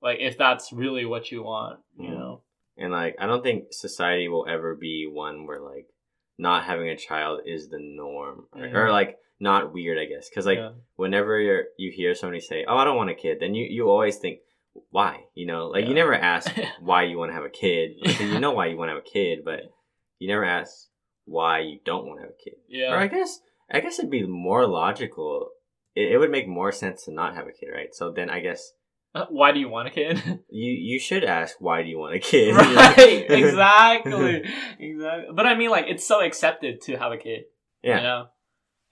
like 0.00 0.18
if 0.20 0.38
that's 0.38 0.72
really 0.72 1.04
what 1.04 1.30
you 1.32 1.42
want 1.42 1.80
you 1.98 2.10
Mhm. 2.10 2.18
know 2.18 2.40
and 2.78 2.90
like 2.92 3.16
I 3.18 3.26
don't 3.26 3.42
think 3.42 3.72
society 3.72 4.28
will 4.28 4.46
ever 4.48 4.74
be 4.74 5.06
one 5.06 5.46
where 5.46 5.60
like 5.60 5.86
not 6.38 6.64
having 6.64 6.88
a 6.88 6.96
child 6.96 7.40
is 7.44 7.68
the 7.68 7.78
norm 7.78 8.46
or, 8.52 8.60
Mhm. 8.62 8.74
or 8.74 8.90
like 8.90 9.18
not 9.42 9.72
weird, 9.74 9.98
I 9.98 10.06
guess, 10.06 10.28
because 10.28 10.46
like 10.46 10.58
Yeah. 10.58 10.70
whenever 10.96 11.38
you're 11.40 11.64
you 11.76 11.90
hear 11.94 12.14
somebody 12.14 12.40
say, 12.40 12.64
"Oh, 12.68 12.76
I 12.76 12.84
don't 12.84 12.96
want 12.96 13.10
a 13.10 13.14
kid," 13.24 13.38
then 13.40 13.54
you 13.54 13.66
you 13.76 13.88
always 13.90 14.16
think, 14.18 14.38
"Why?" 14.90 15.24
You 15.34 15.46
know, 15.46 15.66
like 15.74 15.86
you 15.88 15.94
never 15.94 16.14
ask 16.14 16.46
why 16.80 17.00
you 17.04 17.18
want 17.18 17.30
to 17.30 17.34
have 17.34 17.44
a 17.44 17.50
kid. 17.64 17.90
Like, 18.06 18.20
you 18.20 18.40
know 18.40 18.52
why 18.52 18.66
you 18.66 18.76
want 18.78 18.88
to 18.90 18.94
have 18.94 19.04
a 19.06 19.12
kid, 19.18 19.40
but 19.44 19.60
you 20.20 20.28
never 20.28 20.44
ask 20.44 20.70
why 21.24 21.60
you 21.60 21.80
don't 21.84 22.06
want 22.06 22.18
to 22.20 22.22
have 22.26 22.34
a 22.38 22.42
kid. 22.44 22.56
yeah 22.68 22.90
Or 22.92 22.98
I 22.98 23.08
guess 23.08 23.40
I 23.70 23.80
guess 23.80 23.98
it'd 23.98 24.10
be 24.10 24.26
more 24.26 24.66
logical. 24.66 25.50
It, 25.94 26.12
it 26.12 26.18
would 26.18 26.30
make 26.30 26.48
more 26.48 26.72
sense 26.72 27.04
to 27.04 27.12
not 27.12 27.34
have 27.34 27.46
a 27.48 27.52
kid, 27.58 27.70
right? 27.74 27.92
So 27.92 28.12
then 28.18 28.30
I 28.30 28.40
guess 28.40 28.62
Uh, 29.14 29.26
Why 29.28 29.52
do 29.52 29.60
you 29.60 29.68
want 29.68 29.88
a 29.88 29.94
kid? 29.98 30.16
you 30.62 30.70
you 30.90 30.98
should 31.06 31.24
ask 31.38 31.52
why 31.66 31.82
do 31.82 31.88
you 31.92 31.98
want 31.98 32.14
a 32.14 32.22
kid, 32.30 32.54
right, 32.56 33.26
exactly, 33.40 34.32
exactly. 34.78 35.34
But 35.36 35.44
I 35.46 35.54
mean, 35.58 35.70
like, 35.76 35.86
it's 35.92 36.06
so 36.12 36.16
accepted 36.28 36.80
to 36.86 36.96
have 37.02 37.12
a 37.12 37.18
kid. 37.26 37.42
Yeah, 37.82 37.96
You 37.98 38.02
know? 38.08 38.20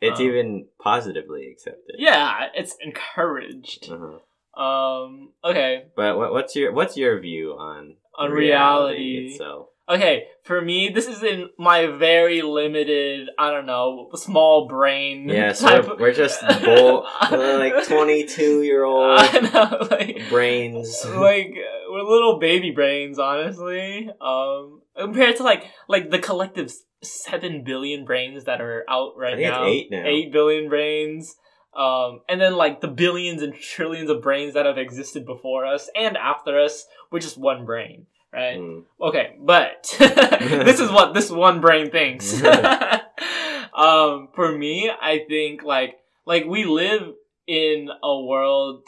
It's 0.00 0.20
Um, 0.20 0.26
even 0.26 0.66
positively 0.82 1.50
accepted. 1.50 1.96
Yeah, 1.98 2.46
it's 2.54 2.76
encouraged. 2.80 3.90
Uh-huh. 3.90 4.18
Um. 4.60 5.32
Okay. 5.44 5.84
But 5.96 6.16
what, 6.18 6.32
what's 6.32 6.56
your 6.56 6.72
what's 6.72 6.96
your 6.96 7.18
view 7.20 7.52
on 7.52 7.96
On 8.18 8.30
reality. 8.30 9.28
itself? 9.32 9.68
Okay. 9.88 10.24
For 10.44 10.60
me, 10.60 10.88
this 10.88 11.06
is 11.06 11.22
in 11.22 11.50
my 11.58 11.86
very 11.86 12.42
limited, 12.42 13.28
I 13.38 13.50
don't 13.50 13.66
know, 13.66 14.10
small 14.14 14.68
brain. 14.68 15.28
Yeah, 15.28 15.52
so 15.52 15.66
type 15.66 15.86
we're, 15.88 15.96
we're 15.96 16.12
just 16.14 16.40
bull, 16.64 17.06
like 17.30 17.86
twenty 17.86 18.24
two 18.24 18.62
year 18.62 18.84
old 18.84 19.16
like, 19.18 20.28
brains. 20.28 21.04
like 21.06 21.54
we're 21.90 22.02
little 22.02 22.38
baby 22.38 22.70
brains, 22.72 23.18
honestly. 23.18 24.10
Um, 24.20 24.82
compared 24.98 25.36
to 25.36 25.42
like 25.42 25.64
like 25.88 26.10
the 26.10 26.18
collective 26.18 26.72
seven 27.02 27.64
billion 27.64 28.04
brains 28.04 28.44
that 28.44 28.60
are 28.60 28.84
out 28.88 29.16
right 29.16 29.38
now. 29.38 29.64
eight 29.64 29.90
now. 29.90 30.04
Eight 30.06 30.32
billion 30.32 30.68
brains. 30.68 31.36
Um, 31.74 32.20
and 32.28 32.40
then 32.40 32.56
like 32.56 32.80
the 32.80 32.88
billions 32.88 33.42
and 33.42 33.54
trillions 33.54 34.10
of 34.10 34.22
brains 34.22 34.54
that 34.54 34.66
have 34.66 34.76
existed 34.76 35.24
before 35.24 35.64
us 35.64 35.88
and 35.96 36.16
after 36.16 36.58
us, 36.58 36.86
we're 37.12 37.20
just 37.20 37.38
one 37.38 37.64
brain, 37.64 38.06
right? 38.32 38.58
Mm. 38.58 38.84
Okay, 39.00 39.36
but 39.38 39.94
this 39.98 40.80
is 40.80 40.90
what 40.90 41.14
this 41.14 41.30
one 41.30 41.60
brain 41.60 41.90
thinks. 41.90 42.42
um, 43.74 44.28
for 44.34 44.50
me, 44.50 44.90
I 44.90 45.24
think 45.28 45.62
like 45.62 46.00
like 46.26 46.44
we 46.44 46.64
live 46.64 47.14
in 47.46 47.88
a 48.02 48.20
world 48.20 48.82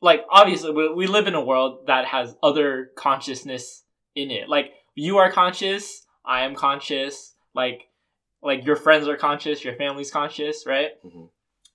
like 0.00 0.24
obviously 0.30 0.72
we, 0.72 0.92
we 0.92 1.06
live 1.06 1.26
in 1.26 1.34
a 1.34 1.44
world 1.44 1.86
that 1.86 2.04
has 2.06 2.36
other 2.42 2.90
consciousness 2.96 3.84
in 4.14 4.30
it. 4.30 4.48
Like 4.48 4.72
you 4.94 5.18
are 5.18 5.30
conscious, 5.30 6.06
I 6.24 6.42
am 6.42 6.54
conscious, 6.54 7.34
like 7.54 7.88
like 8.42 8.64
your 8.64 8.76
friends 8.76 9.08
are 9.08 9.16
conscious, 9.16 9.64
your 9.64 9.74
family's 9.74 10.10
conscious, 10.10 10.64
right? 10.66 10.92
Mhm. 11.04 11.28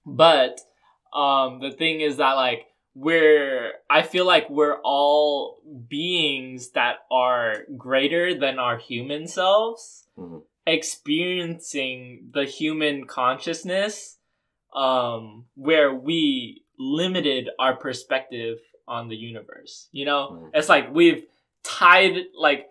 But 0.05 0.61
um 1.13 1.59
the 1.59 1.71
thing 1.71 2.01
is 2.01 2.17
that 2.17 2.33
like 2.33 2.65
we're 2.95 3.73
I 3.89 4.03
feel 4.03 4.25
like 4.25 4.49
we're 4.49 4.79
all 4.83 5.61
beings 5.87 6.71
that 6.71 6.97
are 7.11 7.63
greater 7.77 8.37
than 8.37 8.59
our 8.59 8.77
human 8.77 9.27
selves 9.27 10.07
Mhm. 10.17 10.43
experiencing 10.67 12.29
the 12.33 12.45
human 12.45 13.05
consciousness 13.05 14.17
um 14.73 15.45
where 15.55 15.93
we 15.93 16.63
limited 16.79 17.49
our 17.59 17.75
perspective 17.75 18.57
on 18.87 19.07
the 19.07 19.15
universe 19.15 19.87
you 19.91 20.05
know 20.05 20.29
Mhm. 20.31 20.49
it's 20.53 20.69
like 20.69 20.93
we've 20.93 21.25
tied 21.63 22.25
like 22.35 22.67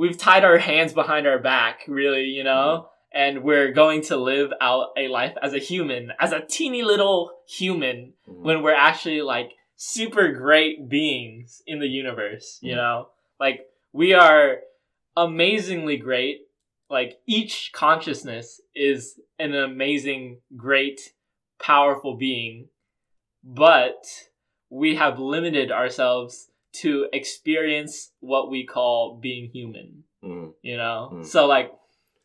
we've 0.00 0.16
tied 0.16 0.44
our 0.44 0.58
hands 0.58 0.92
behind 0.92 1.26
our 1.26 1.38
back 1.38 1.80
really 1.86 2.24
you 2.24 2.44
know 2.44 2.88
and 3.12 3.42
we're 3.42 3.72
going 3.72 4.00
to 4.02 4.16
live 4.16 4.50
out 4.60 4.88
a 4.96 5.08
life 5.08 5.36
as 5.42 5.52
a 5.52 5.58
human 5.58 6.12
as 6.18 6.32
a 6.32 6.40
teeny 6.40 6.82
little 6.82 7.18
human 7.46 8.14
Mhm. 8.28 8.42
when 8.46 8.62
we're 8.62 8.82
actually 8.88 9.22
like 9.22 9.50
super 9.76 10.28
great 10.32 10.90
beings 10.90 11.62
in 11.66 11.80
the 11.80 11.88
universe, 11.88 12.58
you 12.60 12.74
Mhm. 12.74 12.76
know? 12.76 13.08
Like 13.38 13.66
we 13.92 14.12
are 14.12 14.60
amazingly 15.16 15.96
great. 15.96 16.42
Like 16.90 17.18
each 17.26 17.72
consciousness 17.72 18.60
is 18.74 19.18
an 19.38 19.54
amazing, 19.54 20.42
great, 20.54 21.14
powerful 21.58 22.14
being, 22.14 22.68
but 23.42 24.04
we 24.68 24.96
have 24.96 25.18
limited 25.18 25.72
ourselves 25.72 26.49
to 26.72 27.06
experience 27.12 28.12
what 28.20 28.50
we 28.50 28.64
call 28.64 29.18
being 29.20 29.50
human, 29.50 30.04
Mhm. 30.22 30.54
you 30.62 30.76
know? 30.76 31.10
Mm. 31.12 31.24
So 31.26 31.46
like 31.46 31.72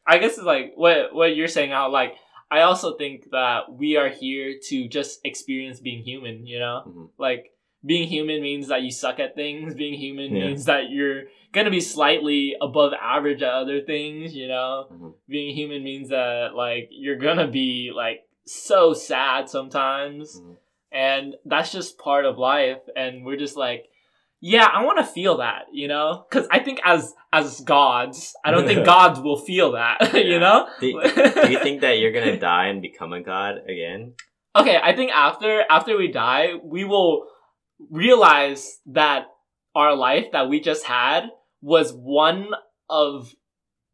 I 0.08 0.20
guess 0.20 0.38
it's 0.38 0.46
like 0.46 0.74
what 0.76 1.14
what 1.16 1.36
you're 1.36 1.48
saying 1.48 1.72
out 1.72 1.92
like 1.92 2.16
I 2.52 2.62
also 2.62 2.96
think 2.96 3.32
that 3.32 3.72
we 3.74 3.98
are 3.98 4.10
here 4.10 4.54
to 4.70 4.88
just 4.88 5.20
experience 5.26 5.80
being 5.80 6.04
human, 6.04 6.46
you 6.46 6.60
know? 6.60 6.84
Mhm. 6.88 7.10
Like 7.18 7.52
being 7.84 8.08
human 8.08 8.42
means 8.42 8.68
that 8.68 8.84
you 8.84 8.92
suck 8.92 9.20
at 9.20 9.36
things. 9.36 9.74
Being 9.74 9.96
human 9.96 10.36
Yeah. 10.36 10.48
means 10.48 10.66
that 10.66 10.90
you're 10.90 11.24
gonna 11.52 11.72
be 11.72 11.80
slightly 11.82 12.56
above 12.62 12.94
average 12.94 13.42
at 13.42 13.52
other 13.52 13.82
things. 13.82 14.36
You 14.36 14.48
know, 14.48 14.88
Mhm. 14.92 15.14
being 15.28 15.56
human 15.56 15.84
means 15.84 16.10
that 16.10 16.56
like 16.56 16.88
you're 16.92 17.16
gonna 17.18 17.48
be 17.48 17.92
like 17.94 18.28
so 18.46 18.94
sad 18.94 19.50
sometimes, 19.50 20.40
Mhm. 20.40 20.58
and 20.92 21.36
that's 21.46 21.72
just 21.72 21.98
part 21.98 22.26
of 22.26 22.38
life. 22.38 22.82
And 22.96 23.26
we're 23.26 23.38
just 23.38 23.58
like. 23.58 23.90
Yeah, 24.42 24.68
I 24.72 24.84
want 24.84 25.00
to 25.00 25.06
feel 25.06 25.38
that, 25.38 25.64
you 25.74 25.88
know, 25.88 26.26
because 26.30 26.48
I 26.52 26.60
think 26.60 26.80
as 26.84 27.14
as 27.34 27.62
gods, 27.62 28.34
I 28.46 28.52
don't 28.52 28.66
think 28.68 28.86
gods 28.96 29.20
will 29.20 29.38
feel 29.38 29.72
that, 29.74 30.14
you 30.14 30.40
know. 30.40 30.68
Do, 30.80 30.92
do 31.02 31.52
you 31.52 31.60
think 31.60 31.82
that 31.82 31.98
you're 32.00 32.12
gonna 32.12 32.38
die 32.54 32.68
and 32.68 32.82
become 32.82 33.14
a 33.14 33.22
god 33.22 33.56
again? 33.68 34.14
okay 34.58 34.80
i 34.82 34.96
think 34.96 35.12
after 35.12 35.64
after 35.70 35.98
we 35.98 36.10
die 36.10 36.54
we 36.64 36.86
will 36.86 37.26
realize 37.92 38.80
that 38.86 39.26
our 39.76 39.96
life 39.96 40.28
that 40.32 40.48
we 40.50 40.60
just 40.62 40.86
had 40.86 41.24
was 41.62 41.92
one 41.94 42.48
of 42.90 43.34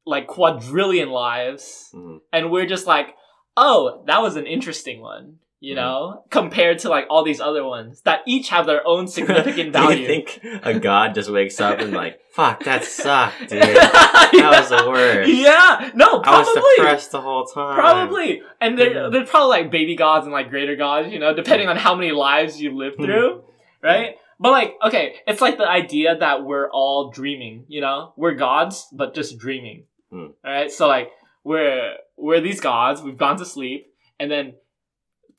like 0.06 0.28
quadrillion 0.28 1.10
lives 1.10 1.90
Mhm. 1.94 2.20
and 2.32 2.52
we're 2.52 2.66
just 2.68 2.88
like 2.88 3.16
oh 3.58 4.04
that 4.08 4.22
was 4.22 4.36
an 4.36 4.46
interesting 4.46 5.02
one 5.02 5.38
you 5.64 5.76
know 5.76 6.24
compared 6.32 6.80
to 6.80 6.90
like 6.90 7.06
all 7.10 7.24
these 7.24 7.40
other 7.40 7.64
ones 7.64 8.02
that 8.02 8.20
each 8.26 8.50
have 8.50 8.66
their 8.66 8.82
own 8.86 9.08
significant 9.08 9.72
do 9.74 9.80
value 9.80 10.00
you 10.02 10.08
think 10.08 10.40
a 10.64 10.78
god 10.80 11.14
just 11.14 11.30
wakes 11.32 11.62
up 11.62 11.80
and 11.80 11.94
like, 11.94 12.20
fuck, 12.34 12.64
that 12.64 12.84
sucked, 12.84 13.48
dude? 13.50 13.62
That 13.62 14.56
was 14.60 14.70
the 14.70 14.90
worst. 14.90 15.30
yeah 15.32 15.92
no 15.94 16.20
I 16.24 16.40
was 16.40 16.48
probably 16.52 16.62
depressed 16.78 17.12
the 17.12 17.22
whole 17.22 17.46
time. 17.46 17.76
Probably, 17.76 18.42
and 18.60 18.78
they're 18.78 18.90
Mhm. 18.96 19.12
they're 19.12 19.26
probably 19.26 19.50
like 19.62 19.72
baby 19.72 19.96
gods 19.96 20.26
and 20.26 20.34
like 20.34 20.50
greater 20.50 20.76
gods, 20.76 21.12
you 21.14 21.20
know, 21.20 21.34
depending 21.34 21.68
on 21.68 21.78
how 21.78 21.94
many 21.96 22.12
lives 22.12 22.60
you 22.60 22.76
live 22.76 22.94
Mhm. 22.98 23.06
through, 23.06 23.44
right? 23.84 24.16
But 24.40 24.52
like, 24.52 24.76
okay, 24.84 25.18
it's 25.28 25.42
like 25.42 25.58
the 25.60 25.68
idea 25.70 26.18
that 26.18 26.44
we're 26.44 26.70
all 26.72 27.12
dreaming, 27.12 27.66
you 27.68 27.82
know, 27.82 28.14
we're 28.18 28.34
gods 28.34 28.88
but 28.92 29.14
just 29.14 29.38
dreaming, 29.38 29.86
Hmm. 30.10 30.28
all 30.44 30.52
right? 30.52 30.72
So 30.72 30.88
like, 30.88 31.12
we're 31.44 31.96
we're 32.18 32.42
these 32.42 32.60
gods, 32.62 33.02
we've 33.04 33.18
gone 33.18 33.38
to 33.38 33.46
sleep, 33.46 33.86
and 34.20 34.32
then 34.32 34.54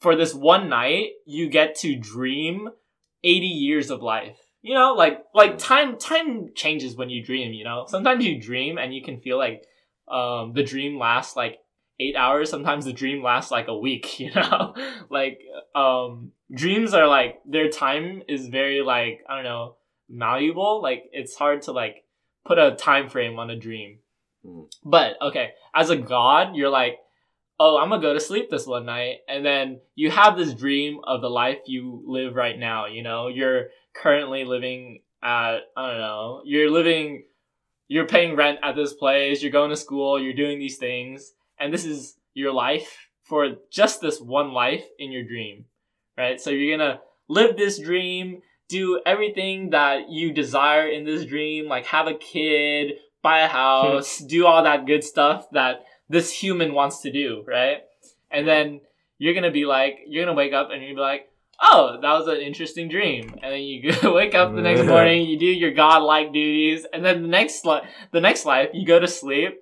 for 0.02 0.16
this 0.16 0.34
one 0.34 0.68
night, 0.68 1.10
you 1.26 1.48
get 1.48 1.76
to 1.76 1.96
dream 1.96 2.68
eighty 3.24 3.46
years 3.46 3.90
of 3.90 4.02
life. 4.02 4.38
You 4.60 4.74
know, 4.74 4.94
like 4.94 5.24
like 5.34 5.52
Hmm. 5.52 5.56
time 5.58 5.98
time 5.98 6.48
changes 6.54 6.96
when 6.96 7.10
you 7.10 7.24
dream. 7.24 7.52
You 7.52 7.64
know, 7.64 7.84
sometimes 7.88 8.24
you 8.24 8.40
dream 8.40 8.78
and 8.78 8.94
you 8.94 9.02
can 9.02 9.20
feel 9.20 9.38
like 9.38 9.64
um 10.08 10.52
the 10.52 10.64
dream 10.64 10.98
lasts 10.98 11.36
like 11.36 11.58
eight 12.00 12.16
hours 12.16 12.50
sometimes 12.50 12.84
the 12.84 12.92
dream 12.92 13.22
lasts 13.22 13.52
like 13.52 13.68
a 13.68 13.76
week 13.78 14.18
you 14.24 14.32
know 14.34 14.74
like 15.10 15.38
um 15.76 16.32
dreams 16.52 16.92
are 16.94 17.06
like 17.06 17.40
their 17.46 17.68
time 17.68 18.22
is 18.28 18.48
very 18.48 18.82
like 18.82 19.20
i 19.28 19.36
don't 19.36 19.44
know 19.44 19.76
malleable 20.08 20.82
like 20.82 21.04
it's 21.12 21.36
hard 21.36 21.62
to 21.62 21.70
like 21.70 22.04
put 22.44 22.58
a 22.58 22.74
time 22.74 23.08
frame 23.08 23.38
on 23.38 23.50
a 23.50 23.56
dream 23.56 23.98
Mm. 24.44 24.66
but 24.84 25.14
okay 25.22 25.50
as 25.72 25.88
a 25.90 25.96
god 25.96 26.56
you're 26.56 26.68
like 26.68 26.98
oh 27.62 27.78
i'm 27.78 27.88
gonna 27.88 28.02
go 28.02 28.14
to 28.14 28.20
sleep 28.20 28.50
this 28.50 28.66
one 28.66 28.86
night 28.86 29.18
and 29.28 29.44
then 29.44 29.80
you 29.94 30.10
have 30.10 30.36
this 30.36 30.54
dream 30.54 31.00
of 31.04 31.20
the 31.20 31.30
life 31.30 31.58
you 31.66 32.02
live 32.06 32.34
right 32.34 32.58
now 32.58 32.86
you 32.86 33.02
know 33.02 33.28
you're 33.28 33.66
currently 33.94 34.44
living 34.44 35.00
at 35.22 35.58
i 35.76 35.88
don't 35.88 35.98
know 35.98 36.42
you're 36.44 36.70
living 36.70 37.24
you're 37.92 38.06
paying 38.06 38.36
rent 38.36 38.58
at 38.62 38.74
this 38.74 38.94
place, 38.94 39.42
you're 39.42 39.52
going 39.52 39.68
to 39.68 39.76
school, 39.76 40.18
you're 40.18 40.32
doing 40.32 40.58
these 40.58 40.78
things, 40.78 41.34
and 41.60 41.74
this 41.74 41.84
is 41.84 42.16
your 42.32 42.50
life 42.50 43.10
for 43.22 43.56
just 43.70 44.00
this 44.00 44.18
one 44.18 44.52
life 44.52 44.86
in 44.98 45.12
your 45.12 45.24
dream, 45.24 45.66
right? 46.16 46.40
So 46.40 46.48
you're 46.48 46.78
gonna 46.78 47.00
live 47.28 47.58
this 47.58 47.78
dream, 47.78 48.40
do 48.70 49.02
everything 49.04 49.70
that 49.70 50.08
you 50.08 50.32
desire 50.32 50.88
in 50.88 51.04
this 51.04 51.26
dream, 51.26 51.68
like 51.68 51.84
have 51.84 52.06
a 52.06 52.14
kid, 52.14 52.94
buy 53.22 53.40
a 53.40 53.48
house, 53.60 54.18
do 54.18 54.46
all 54.46 54.62
that 54.62 54.86
good 54.86 55.04
stuff 55.04 55.46
that 55.52 55.84
this 56.08 56.32
human 56.32 56.74
wants 56.74 57.00
to 57.00 57.12
do, 57.12 57.44
right? 57.46 57.78
And 58.30 58.46
then 58.46 58.80
you're 59.18 59.34
gonna 59.34 59.50
be 59.50 59.66
like, 59.66 59.98
you're 60.06 60.24
gonna 60.24 60.36
wake 60.36 60.52
up 60.52 60.70
and 60.70 60.82
you're 60.82 60.90
gonna 60.90 60.96
be 60.96 61.00
like, 61.00 61.28
oh, 61.60 61.98
that 62.00 62.12
was 62.12 62.28
an 62.28 62.38
interesting 62.38 62.88
dream. 62.88 63.34
And 63.42 63.52
then 63.52 63.60
you 63.60 63.92
wake 64.12 64.34
up 64.34 64.54
the 64.54 64.62
next 64.62 64.86
morning, 64.86 65.28
you 65.28 65.38
do 65.38 65.46
your 65.46 65.72
godlike 65.72 66.32
duties, 66.32 66.86
and 66.92 67.04
then 67.04 67.22
the 67.22 67.28
next 67.28 67.64
li- 67.64 67.82
the 68.10 68.20
next 68.20 68.44
life, 68.44 68.70
you 68.72 68.86
go 68.86 68.98
to 68.98 69.08
sleep, 69.08 69.60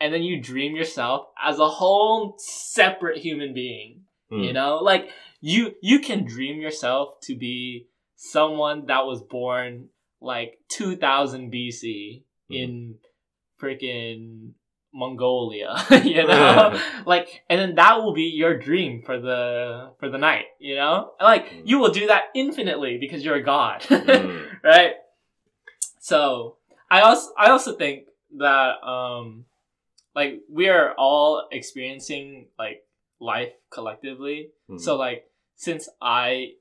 and 0.00 0.12
then 0.12 0.22
you 0.22 0.40
dream 0.40 0.76
yourself 0.76 1.28
as 1.42 1.58
a 1.58 1.68
whole 1.68 2.36
separate 2.38 3.18
human 3.18 3.54
being. 3.54 4.02
Hmm. 4.30 4.40
You 4.40 4.52
know, 4.52 4.76
like 4.76 5.10
you 5.40 5.74
you 5.80 6.00
can 6.00 6.24
dream 6.24 6.60
yourself 6.60 7.20
to 7.22 7.36
be 7.36 7.88
someone 8.16 8.86
that 8.86 9.06
was 9.06 9.22
born 9.22 9.88
like 10.20 10.58
2000 10.70 11.52
BC 11.52 12.24
in 12.50 12.96
freaking 13.60 14.50
Mongolia, 14.92 15.76
you 16.04 16.26
know? 16.26 16.80
like 17.06 17.42
and 17.48 17.60
then 17.60 17.74
that 17.76 17.98
will 18.02 18.14
be 18.14 18.24
your 18.34 18.56
dream 18.58 19.02
for 19.02 19.20
the 19.20 19.92
for 20.00 20.08
the 20.08 20.18
night, 20.18 20.46
you 20.58 20.74
know? 20.74 21.12
Like 21.20 21.46
Mm. 21.46 21.62
you 21.64 21.78
will 21.78 21.90
do 21.92 22.06
that 22.08 22.24
infinitely 22.34 22.98
because 22.98 23.24
you're 23.24 23.36
a 23.36 23.42
god. 23.42 23.82
Mm. 23.88 24.46
right? 24.64 24.94
So 26.00 26.56
I 26.90 27.00
also 27.02 27.32
I 27.36 27.50
also 27.50 27.74
think 27.76 28.06
that 28.38 28.82
um 28.82 29.44
like 30.14 30.40
we 30.50 30.68
are 30.68 30.94
all 30.96 31.48
experiencing 31.52 32.46
like 32.58 32.84
life 33.20 33.52
collectively. 33.70 34.50
Mhm. 34.70 34.80
So 34.80 34.96
like 34.96 35.28
since 35.54 35.88
I 36.00 36.54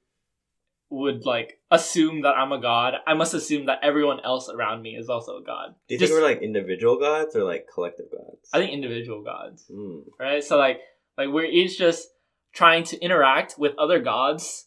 would 0.89 1.25
like 1.25 1.56
assume 1.69 2.21
that 2.21 2.35
I'm 2.37 2.51
a 2.51 2.59
god, 2.61 2.95
I 3.05 3.13
must 3.13 3.33
assume 3.33 3.65
that 3.65 3.79
everyone 3.83 4.19
else 4.23 4.49
around 4.49 4.81
me 4.81 4.95
is 4.95 5.09
also 5.09 5.37
a 5.37 5.43
god. 5.43 5.75
Do 5.87 5.95
you 5.95 5.99
Just- 5.99 6.11
think 6.11 6.21
we're 6.21 6.27
like 6.27 6.41
individual 6.41 6.97
gods 6.97 7.35
or 7.35 7.43
like 7.43 7.67
collective 7.73 8.05
gods? 8.11 8.49
I 8.53 8.59
think 8.59 8.71
individual 8.71 9.21
gods, 9.23 9.65
Mm. 9.71 10.03
right? 10.19 10.43
So 10.43 10.57
like 10.57 10.79
like 11.17 11.29
we're 11.29 11.45
each 11.45 11.77
just 11.77 12.07
trying 12.53 12.83
to 12.85 12.97
interact 12.99 13.55
with 13.57 13.73
other 13.77 13.99
gods 13.99 14.65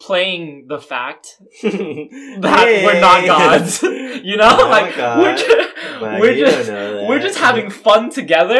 playing 0.00 0.66
the 0.68 0.78
fact 0.80 1.28
that 1.62 2.82
we're 2.84 3.00
not 3.00 3.24
gods. 3.26 3.82
You 4.24 4.36
know, 4.36 4.46
I'm 4.48 4.70
like 4.70 4.96
we're 4.96 5.36
just, 5.36 6.00
we're 6.20 6.34
just 6.34 6.66
don't 6.68 6.74
know 6.76 6.94
that. 7.00 7.08
we're 7.08 7.18
just 7.18 7.38
having 7.38 7.68
fun 7.68 8.08
together 8.10 8.58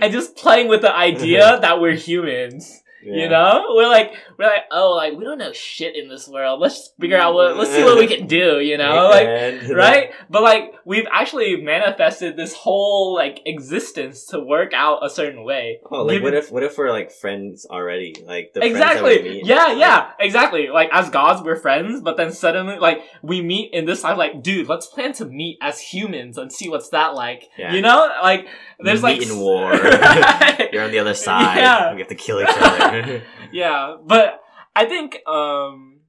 and 0.00 0.12
just 0.12 0.36
playing 0.36 0.68
with 0.68 0.82
the 0.82 0.94
idea 0.94 1.58
that 1.60 1.80
we're 1.80 1.94
humans. 1.96 2.82
You 3.14 3.28
know, 3.28 3.66
we're 3.74 3.88
like 3.88 4.14
we're 4.38 4.46
like 4.46 4.64
oh 4.70 4.92
like 4.92 5.14
we 5.16 5.24
don't 5.24 5.38
know 5.38 5.52
shit 5.52 5.96
in 5.96 6.08
this 6.08 6.28
world. 6.28 6.60
Let's 6.60 6.92
figure 7.00 7.18
out 7.18 7.34
what 7.34 7.56
let's 7.56 7.70
see 7.70 7.84
what 7.84 7.98
we 7.98 8.06
can 8.06 8.26
do. 8.26 8.60
You 8.60 8.78
know, 8.78 9.08
like 9.10 9.68
right? 9.74 10.12
But 10.28 10.42
like 10.42 10.74
we've 10.84 11.06
actually 11.10 11.60
manifested 11.62 12.36
this 12.36 12.54
whole 12.54 13.14
like 13.14 13.40
existence 13.46 14.26
to 14.26 14.40
work 14.40 14.72
out 14.74 15.04
a 15.04 15.10
certain 15.10 15.44
way. 15.44 15.80
Oh, 15.90 16.02
like 16.02 16.14
Given- 16.16 16.22
what 16.24 16.34
if 16.34 16.50
what 16.50 16.62
if 16.62 16.76
we're 16.78 16.90
like 16.90 17.12
friends 17.12 17.66
already? 17.68 18.14
Like 18.24 18.52
the 18.52 18.60
friends 18.60 18.78
that 18.78 19.02
we 19.02 19.12
exactly. 19.12 19.30
meet, 19.30 19.46
Yeah, 19.46 19.64
like- 19.64 19.78
yeah, 19.78 20.10
exactly. 20.18 20.68
Like 20.68 20.90
as 20.92 21.10
gods, 21.10 21.42
we're 21.42 21.56
friends, 21.56 22.00
but 22.00 22.16
then 22.16 22.32
suddenly, 22.32 22.78
like 22.78 23.02
we 23.22 23.40
meet 23.42 23.72
in 23.72 23.84
this 23.84 24.02
life. 24.02 24.18
Like, 24.18 24.42
dude, 24.42 24.68
let's 24.68 24.86
plan 24.86 25.12
to 25.14 25.24
meet 25.24 25.58
as 25.60 25.80
humans 25.80 26.38
and 26.38 26.52
see 26.52 26.68
what's 26.68 26.88
that 26.90 27.14
like. 27.14 27.48
Yeah. 27.58 27.72
You 27.72 27.82
know, 27.82 28.10
like 28.22 28.46
there's 28.80 29.02
like 29.02 29.22
in 29.22 29.38
war. 29.38 29.72
You're 30.72 30.84
on 30.84 30.90
the 30.90 30.98
other 31.00 31.14
side. 31.14 31.56
Yeah. 31.58 31.92
We 31.94 32.00
have 32.00 32.08
to 32.08 32.14
kill 32.14 32.40
each 32.40 32.48
other. 32.48 33.22
yeah, 33.52 33.96
but 34.04 34.40
I 34.74 34.84
think 34.86 35.18
um 35.26 36.00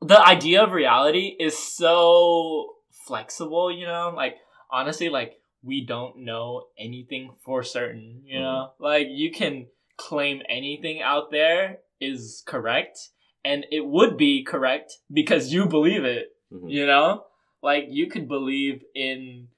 the 0.00 0.20
idea 0.20 0.62
of 0.62 0.72
reality 0.72 1.34
is 1.38 1.56
so 1.58 2.74
flexible, 3.06 3.72
you 3.72 3.86
know? 3.86 4.12
Like 4.14 4.36
honestly, 4.70 5.08
like 5.08 5.34
we 5.62 5.84
don't 5.86 6.18
know 6.24 6.64
anything 6.78 7.34
for 7.44 7.62
certain, 7.62 8.22
you 8.24 8.38
know? 8.38 8.72
Like 8.78 9.06
you 9.10 9.30
can 9.32 9.66
claim 9.96 10.42
anything 10.48 11.00
out 11.02 11.30
there 11.30 11.78
is 12.00 12.42
correct 12.46 12.98
and 13.44 13.64
it 13.70 13.84
would 13.86 14.16
be 14.16 14.42
correct 14.44 14.98
because 15.12 15.52
you 15.52 15.66
believe 15.66 16.04
it, 16.04 16.28
Mhm. 16.52 16.70
you 16.70 16.86
know? 16.86 17.24
Like 17.62 17.86
you 17.88 18.08
could 18.08 18.28
believe 18.28 18.82
in 18.94 19.48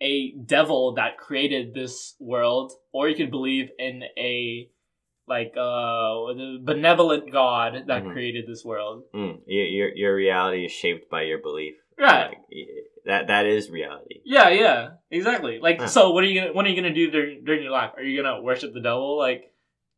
a 0.00 0.32
devil 0.44 0.94
that 0.94 1.18
created 1.18 1.74
this 1.74 2.14
world 2.20 2.72
or 2.92 3.08
you 3.08 3.16
could 3.16 3.30
believe 3.30 3.70
in 3.78 4.02
a 4.16 4.68
like 5.26 5.52
uh 5.58 6.32
the 6.34 6.58
benevolent 6.62 7.30
god 7.32 7.84
that 7.88 8.04
Mhm. 8.04 8.12
created 8.12 8.46
this 8.46 8.64
world. 8.64 9.04
Mm. 9.14 9.40
Your, 9.46 9.66
your 9.66 9.88
your 9.96 10.16
reality 10.16 10.64
is 10.64 10.72
shaped 10.72 11.10
by 11.10 11.22
your 11.22 11.38
belief. 11.38 11.74
Right. 11.98 12.28
Like, 12.28 12.38
that 13.06 13.26
that 13.26 13.46
is 13.46 13.70
reality. 13.70 14.20
Yeah, 14.24 14.48
yeah, 14.50 14.88
exactly. 15.10 15.58
Like, 15.60 15.80
Huh. 15.80 15.86
so 15.88 16.10
what 16.10 16.24
are 16.24 16.26
you 16.26 16.40
gonna 16.40 16.52
what 16.52 16.64
are 16.64 16.68
you 16.68 16.76
gonna 16.76 16.94
do 16.94 17.10
during 17.10 17.44
during 17.44 17.62
your 17.62 17.72
life? 17.72 17.90
Are 17.96 18.02
you 18.02 18.22
gonna 18.22 18.40
worship 18.40 18.72
the 18.72 18.80
devil? 18.80 19.18
Like, 19.18 19.52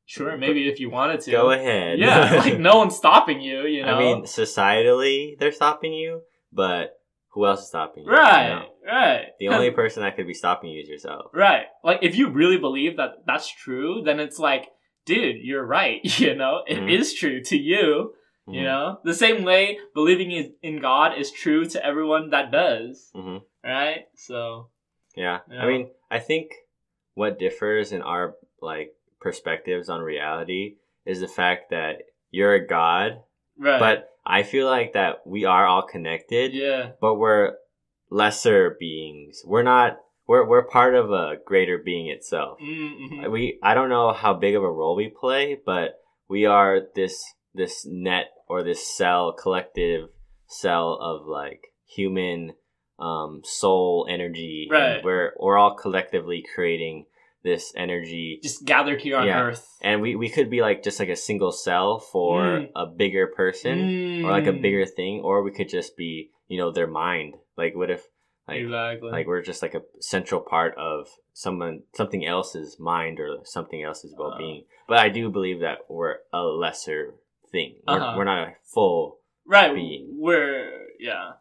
sure, 0.07 0.37
maybe 0.37 0.69
if 0.69 0.81
you 0.81 0.91
wanted 0.91 1.21
to. 1.23 1.31
Go 1.31 1.51
ahead. 1.51 1.99
Yeah, 1.99 2.41
like 2.45 2.59
no 2.71 2.79
one's 2.79 2.97
stopping 2.97 3.41
you. 3.41 3.67
You 3.67 3.85
know. 3.85 3.95
I 3.95 3.99
mean, 3.99 4.23
societally, 4.25 5.39
they're 5.39 5.53
stopping 5.53 5.93
you, 5.93 6.23
but 6.53 7.00
who 7.33 7.47
else 7.47 7.62
is 7.62 7.69
stopping 7.69 8.05
you? 8.05 8.11
you 8.11 8.16
right, 8.16 8.49
know? 8.49 8.66
right. 8.87 9.27
The 9.38 9.49
only 9.49 9.71
person 9.71 10.03
that 10.03 10.16
could 10.16 10.27
be 10.27 10.35
stopping 10.35 10.71
you 10.71 10.81
is 10.83 10.88
yourself. 10.88 11.31
right. 11.35 11.66
Like, 11.85 12.01
if 12.03 12.16
you 12.16 12.29
really 12.31 12.59
believe 12.59 12.97
that 12.97 13.25
that's 13.27 13.49
true, 13.49 14.03
then 14.05 14.21
it's 14.21 14.38
like, 14.38 14.69
dude, 15.07 15.37
you're 15.43 15.64
right. 15.64 16.01
You 16.19 16.35
know, 16.35 16.62
it 16.66 16.88
is 16.90 17.14
Mhm. 17.14 17.19
true 17.19 17.43
to 17.45 17.57
you. 17.57 18.14
You 18.49 18.61
Mhm. 18.62 18.64
know, 18.64 19.01
the 19.05 19.14
same 19.14 19.45
way 19.45 19.79
believing 19.95 20.33
in, 20.62 20.81
God 20.81 21.16
is 21.16 21.31
true 21.31 21.64
to 21.66 21.85
everyone 21.85 22.31
that 22.31 22.51
does, 22.51 23.11
hmm 23.14 23.38
right? 23.62 24.07
So, 24.16 24.71
Yeah. 25.14 25.40
Yeah. 25.51 25.62
I 25.62 25.66
mean, 25.66 25.90
I 26.11 26.19
think 26.19 26.53
what 27.14 27.38
differs 27.38 27.93
in 27.93 28.03
our 28.03 28.35
like 28.61 28.93
perspectives 29.21 29.88
on 29.88 30.01
reality 30.01 30.77
is 31.07 31.21
the 31.21 31.29
fact 31.29 31.71
that 31.71 32.03
you're 32.31 32.55
a 32.55 32.66
god, 32.66 33.23
right. 33.59 33.79
but 33.79 34.10
I 34.31 34.43
feel 34.45 34.66
like 34.66 34.93
that 34.95 35.27
we 35.27 35.45
are 35.45 35.66
all 35.66 35.83
connected, 35.83 36.53
yeah, 36.55 36.93
but 37.01 37.16
we're 37.16 37.55
lesser 38.11 38.77
beings. 38.79 39.43
We're 39.45 39.62
not 39.62 39.99
we're 40.27 40.47
we're 40.47 40.66
part 40.66 40.95
of 40.95 41.11
a 41.11 41.37
greater 41.45 41.79
being 41.79 42.07
itself. 42.09 42.59
mm-hmm. 42.61 43.31
We 43.31 43.59
I 43.62 43.75
don't 43.75 43.88
know 43.88 44.12
how 44.12 44.35
big 44.35 44.55
of 44.55 44.62
a 44.62 44.71
role 44.71 44.97
we 44.97 45.09
play, 45.09 45.59
but 45.64 45.95
we 46.29 46.47
are 46.47 46.81
this 46.95 47.23
this 47.55 47.85
net 47.88 48.27
or 48.49 48.62
this 48.62 48.87
cell 48.97 49.33
collective 49.33 50.09
cell 50.47 50.99
of 51.01 51.27
like 51.27 51.62
human 51.87 52.53
um 52.99 53.40
soul 53.45 54.07
energy 54.11 54.69
and 54.71 54.79
Right. 54.79 55.05
we're 55.05 55.33
we're 55.38 55.59
all 55.59 55.75
collectively 55.75 56.45
creating 56.55 57.07
this 57.42 57.72
energy 57.76 58.38
just 58.42 58.64
gathered 58.64 59.00
here 59.00 59.16
on 59.16 59.26
Yeah. 59.26 59.40
Earth. 59.40 59.66
and 59.81 60.00
we, 60.03 60.14
we 60.16 60.29
could 60.29 60.50
be 60.50 60.61
like 60.61 60.83
just 60.83 61.00
like 61.00 61.09
a 61.09 61.16
single 61.16 61.53
cell 61.53 61.98
for 61.98 62.42
Mm. 62.42 62.70
a 62.76 62.87
bigger 62.87 63.26
person 63.29 64.24
or 64.24 64.31
like 64.31 64.46
a 64.46 64.53
Mm. 64.53 64.62
bigger 64.62 64.87
thing 64.87 65.20
or 65.22 65.42
we 65.42 65.50
could 65.50 65.68
just 65.68 65.96
be 65.96 66.31
you 66.48 66.59
know 66.59 66.70
their 66.70 66.87
mind 66.87 67.35
like 67.57 67.74
what 67.74 67.90
if 67.90 68.03
like 68.48 68.59
exactly. 68.61 69.11
like 69.11 69.26
we're 69.26 69.40
just 69.42 69.62
like 69.62 69.74
a 69.74 69.83
central 70.00 70.40
part 70.40 70.74
of 70.76 71.09
someone 71.33 71.83
something 71.94 72.26
else's 72.26 72.79
mind 72.79 73.18
or 73.20 73.38
something 73.44 73.83
else's 73.83 74.12
Uh. 74.12 74.16
well-being 74.18 74.64
but 74.88 74.98
i 74.98 75.09
do 75.09 75.31
believe 75.31 75.61
that 75.61 75.79
we're 75.88 76.16
a 76.33 76.42
lesser 76.42 77.14
thing 77.53 77.76
we're, 77.88 77.94
Uh-huh. 77.94 78.14
we're 78.16 78.24
not 78.24 78.48
a 78.48 78.53
full 78.64 79.18
right. 79.46 79.74
being. 79.74 80.09
We're 80.12 80.87
yeah. 81.00 81.33